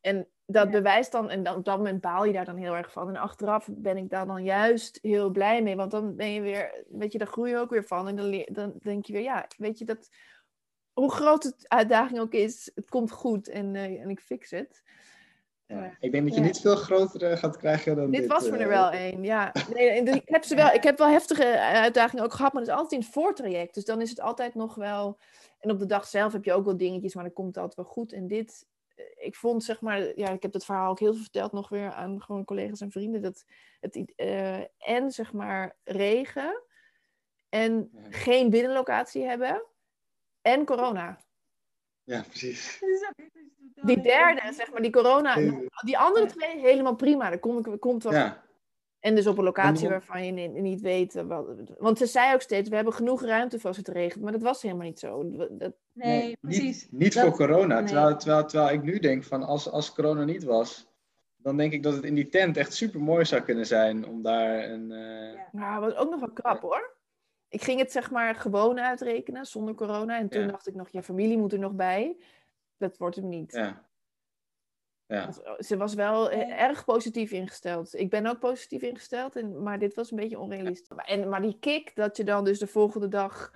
En 0.00 0.28
dat 0.46 0.70
bewijst 0.70 1.12
dan, 1.12 1.30
en 1.30 1.42
dan, 1.42 1.56
op 1.56 1.64
dat 1.64 1.76
moment 1.76 2.00
baal 2.00 2.24
je 2.24 2.32
daar 2.32 2.44
dan 2.44 2.56
heel 2.56 2.76
erg 2.76 2.92
van. 2.92 3.08
En 3.08 3.16
achteraf 3.16 3.68
ben 3.72 3.96
ik 3.96 4.10
daar 4.10 4.26
dan 4.26 4.44
juist 4.44 4.98
heel 5.02 5.30
blij 5.30 5.62
mee, 5.62 5.76
want 5.76 5.90
dan 5.90 6.16
ben 6.16 6.32
je 6.32 6.40
weer, 6.40 6.84
weet 6.88 7.12
je, 7.12 7.18
daar 7.18 7.26
groei 7.26 7.50
je 7.50 7.56
ook 7.56 7.70
weer 7.70 7.84
van. 7.84 8.08
En 8.08 8.16
dan, 8.16 8.46
dan 8.52 8.74
denk 8.78 9.06
je 9.06 9.12
weer, 9.12 9.22
ja, 9.22 9.46
weet 9.56 9.78
je, 9.78 9.84
dat, 9.84 10.08
hoe 10.92 11.10
groot 11.10 11.42
de 11.42 11.68
uitdaging 11.68 12.20
ook 12.20 12.32
is, 12.32 12.70
het 12.74 12.88
komt 12.88 13.10
goed 13.10 13.48
en, 13.48 13.74
uh, 13.74 14.00
en 14.00 14.10
ik 14.10 14.20
fix 14.20 14.50
het. 14.50 14.82
Ja. 15.70 15.96
Ik 16.00 16.12
denk 16.12 16.26
dat 16.26 16.34
je 16.34 16.40
niet 16.40 16.60
veel 16.60 16.76
grotere 16.76 17.36
gaat 17.36 17.56
krijgen 17.56 17.96
dan 17.96 18.10
dit. 18.10 18.20
Dit 18.20 18.30
was 18.30 18.50
me 18.50 18.56
er 18.56 18.68
wel 18.68 18.90
één, 18.90 19.22
ja. 19.22 19.52
Nee, 19.74 20.02
ik, 20.02 20.22
heb 20.24 20.44
ze 20.44 20.54
wel, 20.54 20.70
ik 20.72 20.82
heb 20.82 20.98
wel 20.98 21.08
heftige 21.08 21.60
uitdagingen 21.60 22.24
ook 22.24 22.32
gehad, 22.32 22.52
maar 22.52 22.62
dat 22.62 22.70
is 22.70 22.76
altijd 22.76 23.00
in 23.00 23.06
het 23.06 23.14
voortraject. 23.14 23.74
Dus 23.74 23.84
dan 23.84 24.00
is 24.00 24.10
het 24.10 24.20
altijd 24.20 24.54
nog 24.54 24.74
wel... 24.74 25.18
En 25.58 25.70
op 25.70 25.78
de 25.78 25.86
dag 25.86 26.06
zelf 26.06 26.32
heb 26.32 26.44
je 26.44 26.52
ook 26.52 26.64
wel 26.64 26.76
dingetjes, 26.76 27.14
maar 27.14 27.24
dan 27.24 27.32
komt 27.32 27.46
het 27.46 27.56
altijd 27.56 27.76
wel 27.76 27.94
goed. 27.94 28.12
En 28.12 28.26
dit, 28.26 28.66
ik 29.14 29.36
vond 29.36 29.64
zeg 29.64 29.80
maar... 29.80 30.18
Ja, 30.18 30.28
ik 30.28 30.42
heb 30.42 30.52
het 30.52 30.64
verhaal 30.64 30.90
ook 30.90 30.98
heel 30.98 31.12
veel 31.12 31.22
verteld 31.22 31.52
nog 31.52 31.68
weer 31.68 31.92
aan 31.92 32.22
gewoon 32.22 32.44
collega's 32.44 32.80
en 32.80 32.90
vrienden. 32.90 33.22
Dat 33.22 33.44
het, 33.80 34.12
uh, 34.16 34.58
en 34.78 35.10
zeg 35.10 35.32
maar 35.32 35.76
regen 35.84 36.62
en 37.48 37.90
geen 38.08 38.50
binnenlocatie 38.50 39.24
hebben 39.24 39.64
en 40.42 40.64
corona. 40.64 41.18
Ja, 42.04 42.24
precies. 42.28 42.78
Die 43.82 44.00
derde, 44.00 44.52
zeg 44.52 44.72
maar, 44.72 44.82
die 44.82 44.90
corona, 44.90 45.34
die 45.84 45.98
andere 45.98 46.26
twee 46.26 46.58
helemaal 46.58 46.94
prima. 46.94 47.30
Dat 47.30 47.40
komt, 47.40 47.78
komt 47.78 48.02
wel. 48.02 48.12
Ja. 48.12 48.42
En 49.00 49.14
dus 49.14 49.26
op 49.26 49.38
een 49.38 49.44
locatie 49.44 49.88
waarvan 49.88 50.24
je 50.24 50.48
niet 50.48 50.80
weet. 50.80 51.14
Eh, 51.14 51.24
wat, 51.24 51.46
want 51.78 51.98
ze 51.98 52.06
zei 52.06 52.34
ook 52.34 52.40
steeds: 52.40 52.68
we 52.68 52.74
hebben 52.74 52.94
genoeg 52.94 53.22
ruimte 53.22 53.58
voor 53.58 53.68
als 53.68 53.76
het 53.76 53.88
regent. 53.88 54.22
Maar 54.22 54.32
dat 54.32 54.42
was 54.42 54.62
helemaal 54.62 54.86
niet 54.86 54.98
zo. 54.98 55.30
Dat, 55.50 55.72
nee, 55.92 56.36
precies. 56.40 56.88
Niet, 56.90 57.00
niet 57.00 57.20
voor 57.20 57.30
corona. 57.30 57.82
Terwijl, 57.82 58.16
terwijl, 58.16 58.46
terwijl 58.46 58.72
ik 58.72 58.82
nu 58.82 58.98
denk: 58.98 59.24
van 59.24 59.42
als, 59.42 59.70
als 59.70 59.92
corona 59.92 60.24
niet 60.24 60.44
was, 60.44 60.86
dan 61.36 61.56
denk 61.56 61.72
ik 61.72 61.82
dat 61.82 61.94
het 61.94 62.04
in 62.04 62.14
die 62.14 62.28
tent 62.28 62.56
echt 62.56 62.74
super 62.74 63.00
mooi 63.00 63.24
zou 63.24 63.42
kunnen 63.42 63.66
zijn 63.66 64.06
om 64.06 64.22
daar 64.22 64.70
een. 64.70 64.90
Uh... 64.90 65.34
Ja, 65.34 65.48
nou, 65.52 65.80
was 65.80 65.94
ook 65.94 66.10
nog 66.10 66.20
wel 66.20 66.32
krap 66.32 66.60
hoor. 66.60 66.98
Ik 67.50 67.62
ging 67.62 67.78
het 67.78 67.92
zeg 67.92 68.10
maar 68.10 68.34
gewoon 68.34 68.80
uitrekenen 68.80 69.46
zonder 69.46 69.74
corona. 69.74 70.18
En 70.18 70.28
toen 70.28 70.46
dacht 70.46 70.66
ik 70.66 70.74
nog: 70.74 70.88
ja, 70.88 71.02
familie 71.02 71.38
moet 71.38 71.52
er 71.52 71.58
nog 71.58 71.72
bij 71.72 72.16
dat 72.80 72.96
wordt 72.96 73.16
hem 73.16 73.28
niet. 73.28 73.52
Ja. 73.52 73.88
Ja. 75.06 75.28
Eh, 75.28 75.52
ze 75.58 75.76
was 75.76 75.94
wel 75.94 76.30
eh, 76.30 76.62
erg 76.62 76.84
positief 76.84 77.30
ingesteld. 77.30 77.94
Ik 77.94 78.10
ben 78.10 78.26
ook 78.26 78.38
positief 78.38 78.82
ingesteld, 78.82 79.36
en, 79.36 79.62
maar 79.62 79.78
dit 79.78 79.94
was 79.94 80.10
een 80.10 80.16
beetje 80.16 80.38
onrealistisch. 80.38 80.96
En, 80.96 81.28
maar 81.28 81.42
die 81.42 81.58
kick 81.60 81.94
dat 81.94 82.16
je 82.16 82.24
dan 82.24 82.44
dus 82.44 82.58
de 82.58 82.66
volgende 82.66 83.08
dag 83.08 83.52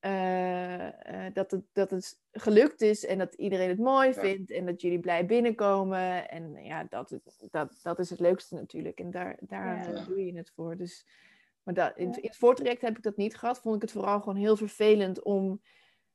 uh, 0.00 0.84
uh, 0.84 0.90
dat, 1.32 1.50
het, 1.50 1.64
dat 1.72 1.90
het 1.90 2.20
gelukt 2.32 2.80
is 2.80 3.06
en 3.06 3.18
dat 3.18 3.34
iedereen 3.34 3.68
het 3.68 3.78
mooi 3.78 4.14
vindt 4.14 4.50
en 4.50 4.66
dat 4.66 4.80
jullie 4.80 5.00
blij 5.00 5.26
binnenkomen. 5.26 6.28
En 6.28 6.64
ja, 6.64 6.86
dat, 6.88 7.18
dat, 7.50 7.80
dat 7.82 7.98
is 7.98 8.10
het 8.10 8.20
leukste 8.20 8.54
natuurlijk. 8.54 9.00
En 9.00 9.10
daar, 9.10 9.36
daar 9.40 9.92
ja. 9.92 10.04
doe 10.04 10.26
je 10.26 10.36
het 10.36 10.52
voor. 10.54 10.76
Dus, 10.76 11.06
maar 11.66 11.74
dat, 11.74 11.92
in, 11.96 12.06
in 12.06 12.28
het 12.28 12.36
voortraject 12.36 12.82
heb 12.82 12.96
ik 12.96 13.02
dat 13.02 13.16
niet 13.16 13.36
gehad. 13.36 13.60
Vond 13.60 13.76
ik 13.76 13.82
het 13.82 13.92
vooral 13.92 14.18
gewoon 14.18 14.36
heel 14.36 14.56
vervelend 14.56 15.22
om 15.22 15.60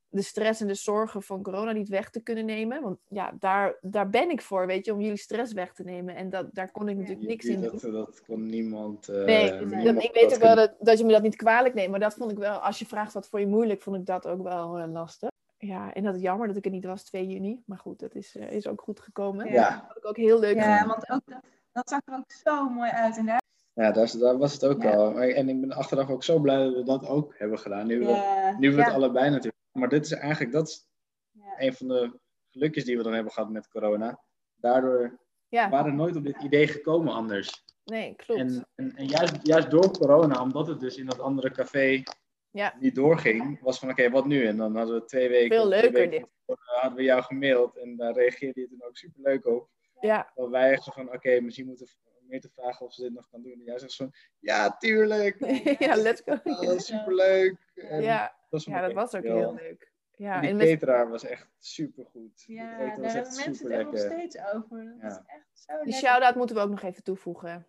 de 0.09 0.21
stress 0.21 0.61
en 0.61 0.67
de 0.67 0.73
zorgen 0.73 1.21
van 1.21 1.43
corona 1.43 1.71
niet 1.71 1.89
weg 1.89 2.09
te 2.09 2.23
kunnen 2.23 2.45
nemen. 2.45 2.81
Want 2.81 2.97
ja, 3.07 3.33
daar, 3.39 3.77
daar 3.81 4.09
ben 4.09 4.29
ik 4.29 4.41
voor, 4.41 4.67
weet 4.67 4.85
je, 4.85 4.93
om 4.93 5.01
jullie 5.01 5.17
stress 5.17 5.53
weg 5.53 5.73
te 5.73 5.83
nemen. 5.83 6.15
En 6.15 6.29
dat, 6.29 6.53
daar 6.53 6.71
kon 6.71 6.89
ik 6.89 6.97
natuurlijk 6.97 7.27
niks 7.27 7.45
in 7.45 7.61
doen. 7.61 7.79
Dat, 7.81 7.91
dat 7.91 8.21
kon 8.25 8.45
niemand... 8.45 9.09
Uh, 9.09 9.25
nee, 9.25 9.51
niemand 9.51 10.03
ik 10.03 10.13
weet 10.13 10.33
ook 10.33 10.41
wel 10.41 10.55
dat, 10.55 10.75
dat 10.79 10.97
je 10.97 11.05
me 11.05 11.11
dat 11.11 11.21
niet 11.21 11.35
kwalijk 11.35 11.73
neemt. 11.73 11.91
Maar 11.91 11.99
dat 11.99 12.13
vond 12.13 12.31
ik 12.31 12.37
wel, 12.37 12.57
als 12.57 12.79
je 12.79 12.85
vraagt 12.85 13.13
wat 13.13 13.27
voor 13.27 13.39
je 13.39 13.47
moeilijk, 13.47 13.81
vond 13.81 13.95
ik 13.95 14.05
dat 14.05 14.27
ook 14.27 14.43
wel 14.43 14.79
uh, 14.79 14.91
lastig. 14.91 15.29
Ja, 15.57 15.93
en 15.93 16.03
dat 16.03 16.15
is 16.15 16.21
jammer 16.21 16.47
dat 16.47 16.57
ik 16.57 16.65
er 16.65 16.71
niet 16.71 16.85
was 16.85 17.03
2 17.03 17.27
juni. 17.27 17.63
Maar 17.65 17.77
goed, 17.77 17.99
dat 17.99 18.15
is, 18.15 18.35
uh, 18.35 18.51
is 18.51 18.67
ook 18.67 18.81
goed 18.81 18.99
gekomen. 18.99 19.51
Ja. 19.51 19.69
Dat 19.69 19.79
vond 19.79 19.97
ik 19.97 20.05
ook 20.05 20.17
heel 20.17 20.39
leuk. 20.39 20.55
Ja, 20.55 20.85
want 20.87 21.09
ook 21.09 21.21
dat, 21.25 21.43
dat 21.71 21.89
zag 21.89 22.01
er 22.05 22.13
ook 22.13 22.31
zo 22.31 22.69
mooi 22.69 22.89
uit. 22.89 23.17
En 23.17 23.25
daar 23.25 23.41
ja, 23.73 23.91
daar, 23.91 24.17
daar, 24.19 24.37
was 24.37 24.53
het 24.53 24.65
ook 24.65 24.81
ja. 24.83 24.95
al. 24.95 25.19
En 25.19 25.49
ik 25.49 25.61
ben 25.61 25.71
achteraf 25.71 26.09
ook 26.09 26.23
zo 26.23 26.39
blij 26.39 26.57
dat 26.57 26.73
we 26.73 26.83
dat 26.83 27.07
ook 27.07 27.37
hebben 27.37 27.59
gedaan. 27.59 27.87
Nu, 27.87 27.99
we, 27.99 28.55
nu 28.59 28.75
we 28.75 28.83
het 28.83 28.93
allebei 28.93 29.29
natuurlijk 29.29 29.59
maar 29.71 29.89
dit 29.89 30.05
is 30.05 30.11
eigenlijk 30.11 30.51
dat 30.51 30.67
is 30.67 30.87
ja. 31.31 31.53
een 31.57 31.73
van 31.73 31.87
de 31.87 32.19
gelukjes 32.49 32.85
die 32.85 32.97
we 32.97 33.03
dan 33.03 33.13
hebben 33.13 33.31
gehad 33.31 33.49
met 33.49 33.67
corona. 33.67 34.21
Daardoor 34.55 35.19
ja. 35.47 35.69
waren 35.69 35.91
we 35.91 35.97
nooit 35.97 36.15
op 36.15 36.23
dit 36.23 36.41
idee 36.43 36.67
gekomen 36.67 37.13
anders. 37.13 37.63
Nee, 37.83 38.15
klopt. 38.15 38.41
En, 38.41 38.67
en, 38.75 38.95
en 38.95 39.05
juist, 39.05 39.47
juist 39.47 39.69
door 39.69 39.91
corona, 39.91 40.41
omdat 40.41 40.67
het 40.67 40.79
dus 40.79 40.97
in 40.97 41.05
dat 41.05 41.19
andere 41.19 41.51
café 41.51 42.03
ja. 42.51 42.75
niet 42.79 42.95
doorging, 42.95 43.61
was 43.61 43.79
van 43.79 43.89
oké, 43.89 44.09
wat 44.09 44.25
nu? 44.25 44.45
En 44.45 44.57
dan 44.57 44.75
hadden 44.75 44.95
we 44.95 45.05
twee 45.05 45.29
weken. 45.29 45.57
Veel 45.57 45.67
leuker 45.67 46.09
dit. 46.09 46.27
hadden 46.45 46.97
we 46.97 47.03
jou 47.03 47.21
gemaild 47.21 47.77
en 47.77 47.95
daar 47.95 48.13
reageerde 48.13 48.61
je 48.61 48.67
toen 48.67 48.83
ook 48.83 48.97
super 48.97 49.21
leuk 49.21 49.45
op. 49.45 49.69
Ja. 49.99 50.31
Dat 50.35 50.49
wij 50.49 50.71
echt 50.71 50.83
zo 50.83 50.91
van 50.91 51.13
oké, 51.13 51.39
misschien 51.39 51.65
moeten 51.65 51.85
we 51.85 51.91
meer 52.31 52.41
te 52.41 52.49
vragen 52.49 52.85
of 52.85 52.93
ze 52.93 53.01
dit 53.01 53.13
nog 53.13 53.29
kan 53.29 53.41
doen. 53.41 53.51
En 53.51 53.63
jij 53.63 53.79
zegt 53.79 53.91
zo 53.91 54.09
ja, 54.39 54.77
tuurlijk. 54.77 55.39
ja, 55.85 55.95
let's 55.95 56.21
go. 56.25 56.39
Ja, 56.43 56.79
superleuk. 56.79 57.71
En 57.73 58.01
ja 58.01 58.35
dat, 58.49 58.63
ja, 58.63 58.81
dat 58.81 58.93
was 58.93 59.15
ook 59.15 59.23
heel 59.23 59.53
leuk. 59.53 59.91
Ja, 60.15 60.43
en 60.43 60.57
die 60.57 60.67
cateraar 60.67 61.09
was 61.09 61.23
echt 61.23 61.47
super 61.57 62.05
goed. 62.05 62.43
Ja, 62.47 62.77
daar 62.77 62.87
hebben 62.87 63.01
mensen 63.01 63.51
het 63.51 63.69
echt 63.71 63.91
nog 63.91 63.99
steeds 63.99 64.37
over. 64.53 64.95
Dat 65.01 65.11
is 65.11 65.17
echt 65.25 65.47
zo 65.53 65.83
Die 65.83 65.93
shout-out 65.93 66.35
moeten 66.35 66.55
we 66.55 66.61
ook 66.61 66.69
nog 66.69 66.81
even 66.81 67.03
toevoegen. 67.03 67.67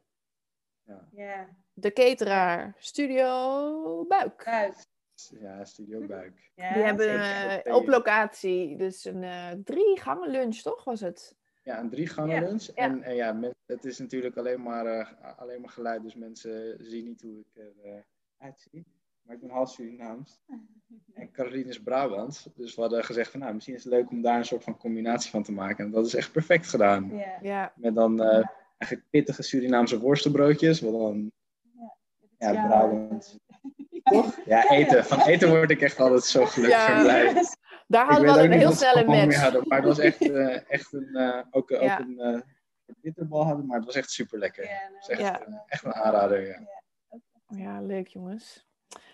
Ja. 0.83 1.09
ja. 1.13 1.49
De 1.73 1.93
cateraar, 1.93 2.75
Studio 2.79 4.05
Buik. 4.09 4.45
Buik. 4.45 4.87
Ja, 5.41 5.65
Studio 5.65 6.07
Buik. 6.07 6.51
Ja, 6.55 6.73
die 6.73 6.83
hebben 6.83 7.15
uh, 7.67 7.75
op 7.75 7.87
locatie 7.87 8.77
dus 8.77 9.05
een 9.05 9.23
uh, 9.23 9.51
drie 9.65 10.01
gangen 10.01 10.31
lunch, 10.31 10.57
toch 10.57 10.85
was 10.85 11.01
het? 11.01 11.37
Ja, 11.63 11.81
een 11.81 11.91
drie 11.91 12.07
gangen 12.07 12.45
lunch. 12.45 12.67
En, 12.67 13.03
en 13.03 13.15
ja, 13.15 13.41
het 13.67 13.85
is 13.85 13.99
natuurlijk 13.99 14.37
alleen 14.37 14.63
maar, 14.63 14.87
uh, 14.87 15.39
alleen 15.39 15.61
maar 15.61 15.71
geluid, 15.71 16.03
dus 16.03 16.15
mensen 16.15 16.77
zien 16.81 17.05
niet 17.05 17.23
hoe 17.23 17.39
ik 17.39 17.73
eruit 18.39 18.69
zie. 18.71 18.87
Maar 19.23 19.35
ik 19.35 19.41
ben 19.41 19.51
half 19.51 19.71
Surinaams. 19.71 20.41
En 21.13 21.33
Caroline 21.33 21.69
is 21.69 21.83
Brabants. 21.83 22.49
Dus 22.55 22.75
we 22.75 22.81
hadden 22.81 23.05
gezegd 23.05 23.31
van 23.31 23.41
nou, 23.41 23.55
misschien 23.55 23.75
is 23.75 23.85
het 23.85 23.93
leuk 23.93 24.11
om 24.11 24.23
daar 24.23 24.39
een 24.39 24.45
soort 24.45 24.65
van 24.65 24.77
combinatie 24.77 25.31
van 25.31 25.43
te 25.43 25.53
maken. 25.53 25.85
En 25.85 25.91
dat 25.91 26.07
is 26.07 26.15
echt 26.15 26.33
perfect 26.33 26.67
gedaan. 26.67 27.17
Ja. 27.17 27.39
ja. 27.43 27.73
Met 27.77 27.95
dan 27.95 28.23
uh, 28.23 28.47
eigenlijk 28.79 29.11
pittige 29.11 29.43
Surinaamse 29.43 29.99
worstenbroodjes. 30.01 30.81
Wat 30.81 30.93
dan, 30.93 31.33
ja, 32.39 32.51
ja 32.51 32.67
Brabants. 32.67 33.39
Toch? 34.03 34.39
Ja, 34.45 34.71
eten. 34.71 35.05
Van 35.05 35.21
eten 35.21 35.49
word 35.49 35.71
ik 35.71 35.81
echt 35.81 36.01
altijd 36.01 36.25
zo 36.25 36.45
gelukkig 36.45 36.89
en 36.89 37.03
blij. 37.03 37.45
Daar 37.87 38.07
hadden 38.07 38.27
we 38.27 38.35
wel 38.35 38.45
een 38.45 38.53
heel 38.53 38.73
snelle 38.73 39.05
match. 39.05 39.41
Hadden, 39.41 39.65
maar 39.69 39.79
het 39.79 39.87
was 39.87 39.99
echt, 39.99 40.21
uh, 40.21 40.71
echt 40.71 40.93
een, 40.93 41.09
uh, 41.13 41.43
ook, 41.51 41.73
ook 41.73 41.99
een 41.99 42.45
bitterbal 43.01 43.45
hadden, 43.45 43.67
maar 43.67 43.77
het 43.77 43.87
was 43.87 43.95
echt 43.95 44.11
super 44.11 44.39
lekker. 44.39 44.65
Ja, 44.65 44.89
nou, 44.89 45.23
echt, 45.23 45.47
echt 45.67 45.85
een 45.85 45.95
aanrader. 45.95 46.47
Ja. 46.47 46.61
ja, 47.47 47.81
leuk 47.81 48.07
jongens. 48.07 48.67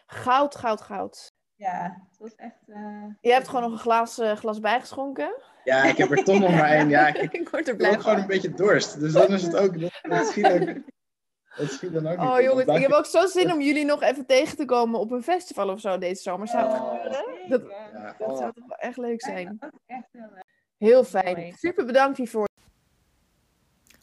Goud, 0.07 0.57
goud, 0.57 0.81
goud. 0.81 1.33
Ja, 1.55 2.07
het 2.09 2.19
was 2.19 2.35
echt... 2.35 2.63
Uh... 2.67 3.05
Je 3.21 3.33
hebt 3.33 3.49
gewoon 3.49 3.63
nog 3.63 3.73
een 3.73 3.79
glas, 3.79 4.19
uh, 4.19 4.33
glas 4.33 4.61
bijgeschonken? 4.61 5.43
Ja, 5.65 5.85
ik 5.85 5.97
heb 5.97 6.11
er 6.11 6.25
toch 6.25 6.39
nog 6.39 6.51
maar 6.51 6.71
één. 6.71 6.89
Ja, 6.89 7.07
ik, 7.07 7.33
ik 7.41 7.49
word 7.49 7.69
er 7.69 7.77
blij 7.77 7.93
Ik 7.93 8.01
gewoon 8.01 8.19
een 8.19 8.27
beetje 8.27 8.55
dorst. 8.55 9.01
Dus 9.01 9.13
dan 9.13 9.33
is 9.33 9.43
het 9.43 9.57
ook... 9.57 9.81
Dat, 9.81 9.93
ook... 10.03 10.77
Dat 11.59 11.71
schiet 11.71 11.93
dan 11.93 12.07
ook 12.07 12.21
oh 12.21 12.41
jongens, 12.41 12.67
ik 12.67 12.83
heb 12.83 12.93
ook 12.93 13.07
zo 13.07 13.27
zin 13.27 13.53
om 13.53 13.61
jullie 13.61 13.85
nog 13.85 14.03
even 14.03 14.27
tegen 14.27 14.57
te 14.57 14.65
komen 14.65 15.01
op 15.01 15.11
een 15.11 15.23
festival 15.23 15.69
of 15.69 15.81
zo 15.81 15.99
deze 15.99 16.23
zomer. 16.23 16.49
Zou 16.49 16.69
het 16.69 16.81
oh, 16.81 17.11
Dat, 17.49 17.63
ja, 17.93 18.15
dat 18.19 18.39
zou 18.39 18.53
toch 18.53 18.67
wel 18.67 18.77
echt 18.79 18.97
leuk 18.97 19.23
zijn. 19.23 19.59
Heel, 20.79 21.05
fijn. 21.05 21.55
Super 21.59 21.85
bedankt 21.85 22.17
hiervoor. 22.17 22.47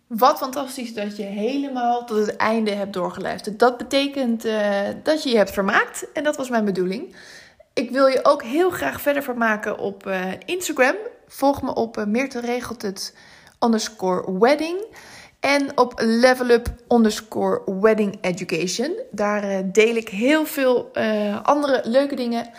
Wat 0.08 0.38
fantastisch 0.38 0.94
dat 0.94 1.18
je 1.18 1.24
helemaal 1.24 2.06
tot 2.06 2.18
het 2.18 2.36
einde 2.36 2.72
hebt 2.72 2.94
doorgeluisterd. 2.94 3.60
Dat 3.60 3.78
betekent 3.78 4.46
uh, 4.46 4.88
dat 5.04 5.24
je 5.24 5.30
je 5.30 5.38
hebt 5.38 5.52
vermaakt 5.52 6.12
en 6.12 6.24
dat 6.24 6.38
was 6.38 6.50
mijn 6.50 6.66
bedoeling. 6.66 7.16
Ik 7.74 7.92
wil 7.92 8.08
je 8.08 8.20
ook 8.24 8.44
heel 8.44 8.70
graag 8.70 9.02
verder 9.02 9.24
vermaken 9.24 9.78
op 9.78 10.08
uh, 10.08 10.32
Instagram. 10.46 10.96
Volg 11.28 11.62
me 11.62 11.74
op 11.74 11.98
uh, 11.98 12.06
Meerte 12.06 12.40
regelt 12.40 12.82
het 12.82 13.16
underscore 13.60 14.40
wedding. 14.40 14.86
En 15.46 15.78
op 15.78 16.02
underscore 16.90 17.62
wedding 17.82 18.18
education. 18.22 19.00
Daar 19.12 19.72
deel 19.72 19.96
ik 19.96 20.10
heel 20.10 20.46
veel 20.46 20.92
andere 21.44 21.82
leuke 21.84 22.16
dingen. 22.16 22.50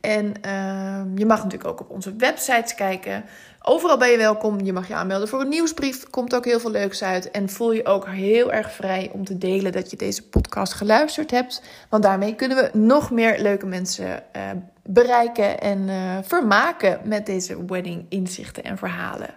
En 0.00 0.34
ehm, 0.40 1.18
je 1.18 1.26
mag 1.26 1.42
natuurlijk 1.42 1.70
ook 1.70 1.80
op 1.80 1.90
onze 1.90 2.16
websites 2.16 2.74
kijken. 2.74 3.24
Overal 3.62 3.98
ben 3.98 4.10
je 4.10 4.16
welkom. 4.16 4.60
Je 4.60 4.72
mag 4.72 4.88
je 4.88 4.94
aanmelden 4.94 5.28
voor 5.28 5.40
een 5.40 5.48
nieuwsbrief. 5.48 6.10
Komt 6.10 6.34
ook 6.34 6.44
heel 6.44 6.60
veel 6.60 6.70
leuks 6.70 7.02
uit. 7.02 7.30
En 7.30 7.48
voel 7.48 7.72
je 7.72 7.86
ook 7.86 8.06
heel 8.08 8.52
erg 8.52 8.72
vrij 8.72 9.10
om 9.12 9.24
te 9.24 9.38
delen 9.38 9.72
dat 9.72 9.90
je 9.90 9.96
deze 9.96 10.28
podcast 10.28 10.72
geluisterd 10.72 11.30
hebt. 11.30 11.62
Want 11.88 12.02
daarmee 12.02 12.34
kunnen 12.34 12.56
we 12.56 12.78
nog 12.78 13.10
meer 13.10 13.38
leuke 13.40 13.66
mensen 13.66 14.32
eh, 14.32 14.42
bereiken 14.82 15.60
en 15.60 15.88
vermaken 16.24 17.00
met 17.04 17.26
deze 17.26 17.64
wedding 17.64 18.06
inzichten 18.08 18.64
en 18.64 18.78
verhalen. 18.78 19.34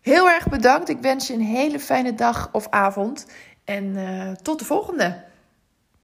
Heel 0.00 0.28
erg 0.28 0.48
bedankt. 0.48 0.88
Ik 0.88 0.98
wens 1.00 1.26
je 1.26 1.34
een 1.34 1.40
hele 1.40 1.80
fijne 1.80 2.14
dag 2.14 2.48
of 2.52 2.68
avond. 2.68 3.26
En 3.64 3.84
uh, 3.84 4.32
tot 4.32 4.58
de 4.58 4.64
volgende. 4.64 5.24